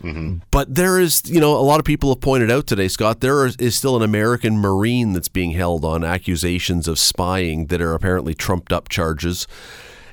Mm-hmm. 0.00 0.38
But 0.50 0.74
there 0.74 0.98
is, 0.98 1.22
you 1.26 1.38
know, 1.38 1.56
a 1.56 1.62
lot 1.62 1.78
of 1.78 1.84
people 1.84 2.08
have 2.08 2.20
pointed 2.20 2.50
out 2.50 2.66
today, 2.66 2.88
Scott, 2.88 3.20
there 3.20 3.46
is 3.46 3.76
still 3.76 3.94
an 3.94 4.02
American 4.02 4.58
Marine 4.58 5.12
that's 5.12 5.28
being 5.28 5.52
held 5.52 5.84
on 5.84 6.02
accusations 6.02 6.88
of 6.88 6.98
spying 6.98 7.66
that 7.66 7.80
are 7.80 7.94
apparently 7.94 8.34
trumped 8.34 8.72
up 8.72 8.88
charges 8.88 9.46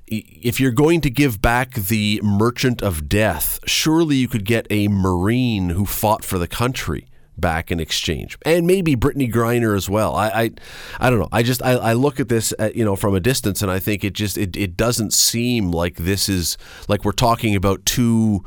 if 0.10 0.60
you're 0.60 0.72
going 0.72 1.02
to 1.02 1.10
give 1.10 1.42
back 1.42 1.76
the 1.76 2.20
merchant 2.24 2.82
of 2.82 3.08
death, 3.08 3.60
surely 3.66 4.16
you 4.16 4.28
could 4.28 4.46
get 4.46 4.66
a 4.70 4.88
Marine 4.88 5.70
who 5.70 5.86
fought 5.86 6.24
for 6.24 6.38
the 6.38 6.48
country 6.48 7.08
back 7.38 7.72
in 7.72 7.80
exchange, 7.80 8.38
and 8.44 8.68
maybe 8.68 8.96
Brittney 8.96 9.32
Griner 9.32 9.76
as 9.76 9.90
well. 9.90 10.16
I, 10.16 10.28
I, 10.28 10.52
I 11.00 11.10
don't 11.10 11.20
know. 11.20 11.30
I 11.32 11.42
just 11.44 11.64
I, 11.64 11.72
I 11.72 11.94
look 11.94 12.20
at 12.20 12.28
this, 12.28 12.54
at, 12.60 12.76
you 12.76 12.84
know, 12.84 12.96
from 12.96 13.16
a 13.16 13.20
distance, 13.20 13.62
and 13.62 13.72
I 13.72 13.80
think 13.80 14.04
it 14.04 14.14
just 14.14 14.38
it, 14.38 14.58
it 14.58 14.76
doesn't 14.76 15.14
seem 15.14 15.72
like 15.72 15.96
this 15.96 16.28
is 16.28 16.58
like 16.88 17.06
we're 17.06 17.12
talking 17.14 17.56
about 17.56 17.86
two 17.86 18.44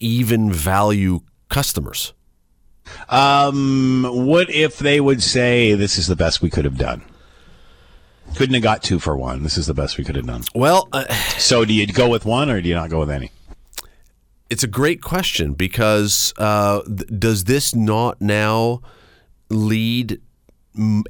even 0.00 0.52
value 0.52 1.20
customers. 1.48 2.12
Um, 3.08 4.06
what 4.08 4.50
if 4.50 4.78
they 4.78 5.00
would 5.00 5.22
say 5.22 5.74
this 5.74 5.98
is 5.98 6.06
the 6.06 6.16
best 6.16 6.42
we 6.42 6.50
could 6.50 6.64
have 6.64 6.78
done? 6.78 7.02
Couldn't 8.36 8.54
have 8.54 8.62
got 8.62 8.82
two 8.82 8.98
for 8.98 9.16
one. 9.16 9.42
This 9.42 9.58
is 9.58 9.66
the 9.66 9.74
best 9.74 9.98
we 9.98 10.04
could 10.04 10.16
have 10.16 10.26
done. 10.26 10.42
Well, 10.54 10.88
uh, 10.92 11.12
so 11.38 11.64
do 11.64 11.74
you 11.74 11.86
go 11.86 12.08
with 12.08 12.24
one 12.24 12.50
or 12.50 12.60
do 12.60 12.68
you 12.68 12.74
not 12.74 12.90
go 12.90 13.00
with 13.00 13.10
any? 13.10 13.32
It's 14.48 14.62
a 14.62 14.68
great 14.68 15.02
question 15.02 15.54
because 15.54 16.32
uh, 16.38 16.82
th- 16.82 17.08
does 17.18 17.44
this 17.44 17.74
not 17.74 18.20
now 18.20 18.80
lead 19.50 20.20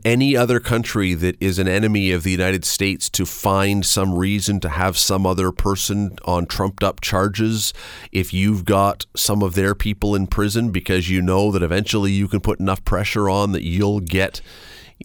any 0.05 0.35
other 0.35 0.61
country 0.61 1.13
that 1.13 1.37
is 1.41 1.59
an 1.59 1.69
enemy 1.69 2.11
of 2.11 2.23
the 2.23 2.31
United 2.31 2.65
States 2.65 3.11
to 3.11 3.27
find 3.27 3.85
some 3.85 4.15
reason 4.15 4.61
to 4.61 4.69
have 4.69 4.97
some 4.97 5.27
other 5.27 5.53
person 5.53 6.17
on 6.25 6.47
trumped 6.47 6.83
up 6.83 7.01
charges 7.01 7.75
if 8.11 8.33
you've 8.33 8.65
got 8.65 9.05
some 9.15 9.43
of 9.43 9.55
their 9.55 9.75
people 9.75 10.15
in 10.15 10.27
prison 10.27 10.71
because 10.71 11.11
you 11.11 11.21
know 11.21 11.51
that 11.51 11.63
eventually 11.63 12.13
you 12.13 12.29
can 12.29 12.41
put 12.41 12.59
enough 12.59 12.83
pressure 12.85 13.29
on 13.29 13.53
that 13.53 13.63
you'll 13.65 14.01
get 14.01 14.41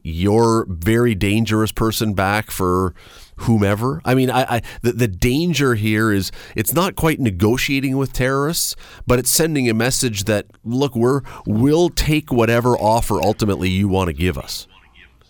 your 0.01 0.65
very 0.69 1.15
dangerous 1.15 1.71
person 1.71 2.13
back 2.13 2.51
for 2.51 2.93
whomever. 3.37 4.01
I 4.05 4.15
mean, 4.15 4.29
I, 4.29 4.57
I 4.57 4.61
the, 4.81 4.91
the 4.93 5.07
danger 5.07 5.75
here 5.75 6.11
is 6.11 6.31
it's 6.55 6.73
not 6.73 6.95
quite 6.95 7.19
negotiating 7.19 7.97
with 7.97 8.13
terrorists, 8.13 8.75
but 9.07 9.19
it's 9.19 9.31
sending 9.31 9.69
a 9.69 9.73
message 9.73 10.25
that 10.25 10.47
look, 10.63 10.95
we're 10.95 11.21
we'll 11.45 11.89
take 11.89 12.31
whatever 12.31 12.77
offer 12.77 13.21
ultimately 13.21 13.69
you 13.69 13.87
want 13.87 14.07
to 14.07 14.13
give 14.13 14.37
us. 14.37 14.67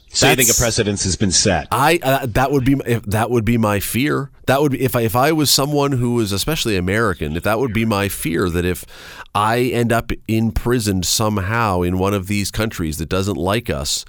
So 0.10 0.28
That's, 0.28 0.38
you 0.38 0.46
think 0.46 0.56
a 0.56 0.62
precedence 0.62 1.04
has 1.06 1.16
been 1.16 1.32
set? 1.32 1.68
I 1.72 2.00
uh, 2.04 2.28
that 2.28 2.52
would 2.52 2.64
be 2.64 2.76
that 2.76 3.32
would 3.32 3.46
be 3.46 3.58
my 3.58 3.80
fear. 3.80 4.30
That 4.46 4.62
would 4.62 4.74
be 4.74 4.82
if 4.82 4.96
I 4.96 5.02
if 5.02 5.16
I 5.16 5.32
was 5.32 5.50
someone 5.50 5.94
who 5.94 6.14
was 6.14 6.32
especially 6.32 6.78
American, 6.78 7.36
if 7.36 7.42
that 7.44 7.58
would 7.58 7.74
be 7.74 7.84
my 7.84 8.10
fear 8.10 8.48
that 8.52 8.64
if 8.64 8.86
I 9.34 9.62
end 9.62 9.92
up 9.92 10.12
imprisoned 10.28 11.08
somehow 11.08 11.82
in 11.82 11.98
one 11.98 12.14
of 12.14 12.28
these 12.28 12.52
countries 12.52 13.00
that 13.00 13.10
doesn't 13.10 13.38
like 13.38 13.72
us, 13.72 14.06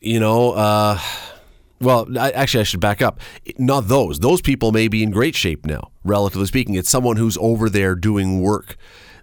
you 0.00 0.20
know, 0.20 0.52
uh, 0.52 0.98
well, 1.80 2.06
I, 2.18 2.30
actually, 2.30 2.60
I 2.60 2.64
should 2.64 2.80
back 2.80 3.02
up. 3.02 3.20
Not 3.56 3.88
those. 3.88 4.18
Those 4.18 4.40
people 4.40 4.72
may 4.72 4.88
be 4.88 5.02
in 5.02 5.10
great 5.10 5.36
shape 5.36 5.64
now, 5.64 5.90
relatively 6.04 6.46
speaking. 6.46 6.74
It's 6.74 6.90
someone 6.90 7.16
who's 7.16 7.38
over 7.38 7.68
there 7.68 7.94
doing 7.94 8.40
work 8.40 8.76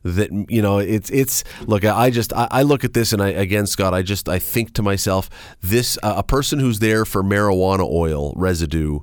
that 0.04 0.30
you 0.52 0.62
know 0.62 0.78
it's 0.78 1.10
it's 1.10 1.44
look 1.62 1.84
i 1.84 2.12
just 2.12 2.32
i, 2.32 2.48
I 2.52 2.62
look 2.62 2.84
at 2.84 2.94
this 2.94 3.12
and 3.12 3.24
i 3.24 3.30
again 3.30 3.66
scott 3.66 3.96
i 3.96 4.04
just 4.04 4.30
i 4.30 4.38
think 4.38 4.72
to 4.76 4.84
myself 4.84 5.32
this 5.62 5.98
uh, 6.04 6.14
a 6.18 6.24
person 6.24 6.60
who's 6.60 6.78
there 6.78 7.06
for 7.06 7.24
marijuana 7.24 7.90
oil 7.92 8.32
residue 8.36 9.00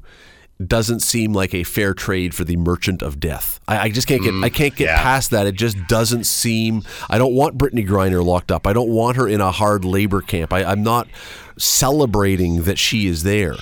doesn't 0.68 1.00
seem 1.00 1.32
like 1.32 1.54
a 1.54 1.64
fair 1.64 1.94
trade 1.94 2.34
for 2.34 2.44
the 2.44 2.56
merchant 2.56 3.02
of 3.02 3.20
death. 3.20 3.60
I, 3.68 3.78
I 3.78 3.90
just 3.90 4.06
can't 4.08 4.22
get 4.22 4.32
Mm, 4.34 4.44
I 4.44 4.48
can't 4.48 4.74
get 4.76 4.86
yeah. 4.86 5.02
past 5.02 5.30
that. 5.30 5.46
It 5.46 5.54
just 5.54 5.76
doesn't 5.88 6.24
seem. 6.24 6.82
I 7.10 7.18
don't 7.18 7.34
want 7.34 7.58
Brittney 7.58 7.86
Griner 7.86 8.24
locked 8.24 8.50
up. 8.52 8.66
I 8.66 8.72
don't 8.72 8.90
want 8.90 9.16
her 9.16 9.28
in 9.28 9.40
a 9.40 9.50
hard 9.50 9.84
labor 9.84 10.20
camp. 10.20 10.52
I, 10.52 10.64
I'm 10.64 10.82
not 10.82 11.08
celebrating 11.58 12.62
that 12.62 12.78
she 12.78 13.06
is 13.06 13.22
there. 13.22 13.56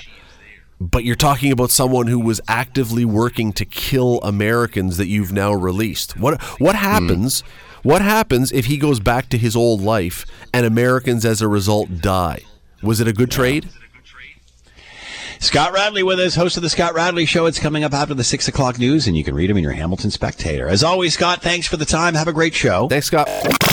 But 0.81 1.05
you're 1.05 1.16
talking 1.16 1.52
about 1.52 1.70
someone 1.70 2.06
who 2.06 2.18
was 2.18 2.40
actively 2.48 3.05
working 3.05 3.52
to 3.55 3.66
kill 3.66 4.18
Americans 4.22 4.97
that 4.97 5.09
you've 5.09 5.32
now 5.32 5.52
released. 5.52 6.16
What 6.18 6.40
what 6.59 6.74
happens? 6.74 7.43
What 7.82 8.01
happens 8.01 8.51
if 8.52 8.66
he 8.66 8.78
goes 8.78 8.98
back 9.01 9.28
to 9.31 9.39
his 9.39 9.55
old 9.55 9.82
life 9.82 10.24
and 10.55 10.64
Americans 10.64 11.24
as 11.27 11.43
a 11.43 11.48
result 11.48 12.01
die? 12.01 12.43
Was 12.82 13.01
it 13.01 13.09
a 13.09 13.12
good 13.12 13.31
trade? 13.31 13.68
Scott 15.42 15.72
Radley 15.72 16.02
with 16.02 16.20
us, 16.20 16.34
host 16.34 16.58
of 16.58 16.62
the 16.62 16.68
Scott 16.68 16.92
Radley 16.92 17.24
Show. 17.24 17.46
It's 17.46 17.58
coming 17.58 17.82
up 17.82 17.94
after 17.94 18.12
the 18.12 18.22
six 18.22 18.46
o'clock 18.46 18.78
news, 18.78 19.06
and 19.06 19.16
you 19.16 19.24
can 19.24 19.34
read 19.34 19.48
him 19.48 19.56
in 19.56 19.62
your 19.62 19.72
Hamilton 19.72 20.10
Spectator. 20.10 20.68
As 20.68 20.84
always, 20.84 21.14
Scott, 21.14 21.40
thanks 21.40 21.66
for 21.66 21.78
the 21.78 21.86
time. 21.86 22.14
Have 22.14 22.28
a 22.28 22.32
great 22.34 22.52
show. 22.52 22.88
Thanks, 22.88 23.06
Scott. 23.06 23.26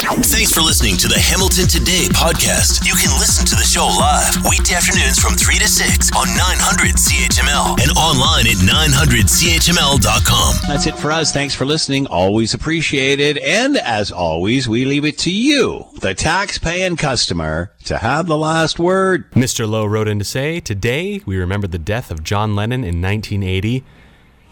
Thanks 0.07 0.53
for 0.53 0.61
listening 0.61 0.95
to 0.97 1.07
the 1.09 1.19
Hamilton 1.19 1.67
Today 1.67 2.07
podcast. 2.13 2.87
You 2.87 2.95
can 2.95 3.11
listen 3.19 3.45
to 3.45 3.55
the 3.55 3.63
show 3.63 3.85
live 3.85 4.37
weekday 4.49 4.75
afternoons 4.75 5.19
from 5.19 5.35
3 5.35 5.59
to 5.59 5.67
6 5.67 6.11
on 6.15 6.27
900 6.27 6.95
CHML 6.95 7.77
and 7.81 7.91
online 7.97 8.47
at 8.47 8.55
900CHML.com. 8.55 10.55
That's 10.65 10.87
it 10.87 10.97
for 10.97 11.11
us. 11.11 11.33
Thanks 11.33 11.53
for 11.53 11.65
listening. 11.65 12.07
Always 12.07 12.53
appreciated. 12.53 13.37
And 13.39 13.75
as 13.75 14.09
always, 14.09 14.69
we 14.69 14.85
leave 14.85 15.03
it 15.03 15.17
to 15.19 15.31
you, 15.31 15.85
the 15.99 16.13
tax-paying 16.13 16.95
customer, 16.95 17.73
to 17.83 17.97
have 17.97 18.27
the 18.27 18.37
last 18.37 18.79
word. 18.79 19.29
Mr. 19.31 19.67
Lowe 19.67 19.85
wrote 19.85 20.07
in 20.07 20.19
to 20.19 20.25
say, 20.25 20.61
Today 20.61 21.19
we 21.25 21.35
remember 21.35 21.67
the 21.67 21.77
death 21.77 22.11
of 22.11 22.23
John 22.23 22.55
Lennon 22.55 22.85
in 22.85 23.01
1980, 23.01 23.83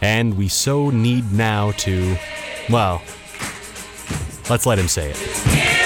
and 0.02 0.38
we 0.38 0.49
so 0.49 0.90
need 0.90 1.32
now 1.32 1.72
to, 1.72 2.18
well, 2.69 3.02
let's 4.49 4.65
let 4.65 4.77
him 4.80 4.88
say 4.88 5.11
it. 5.15 5.84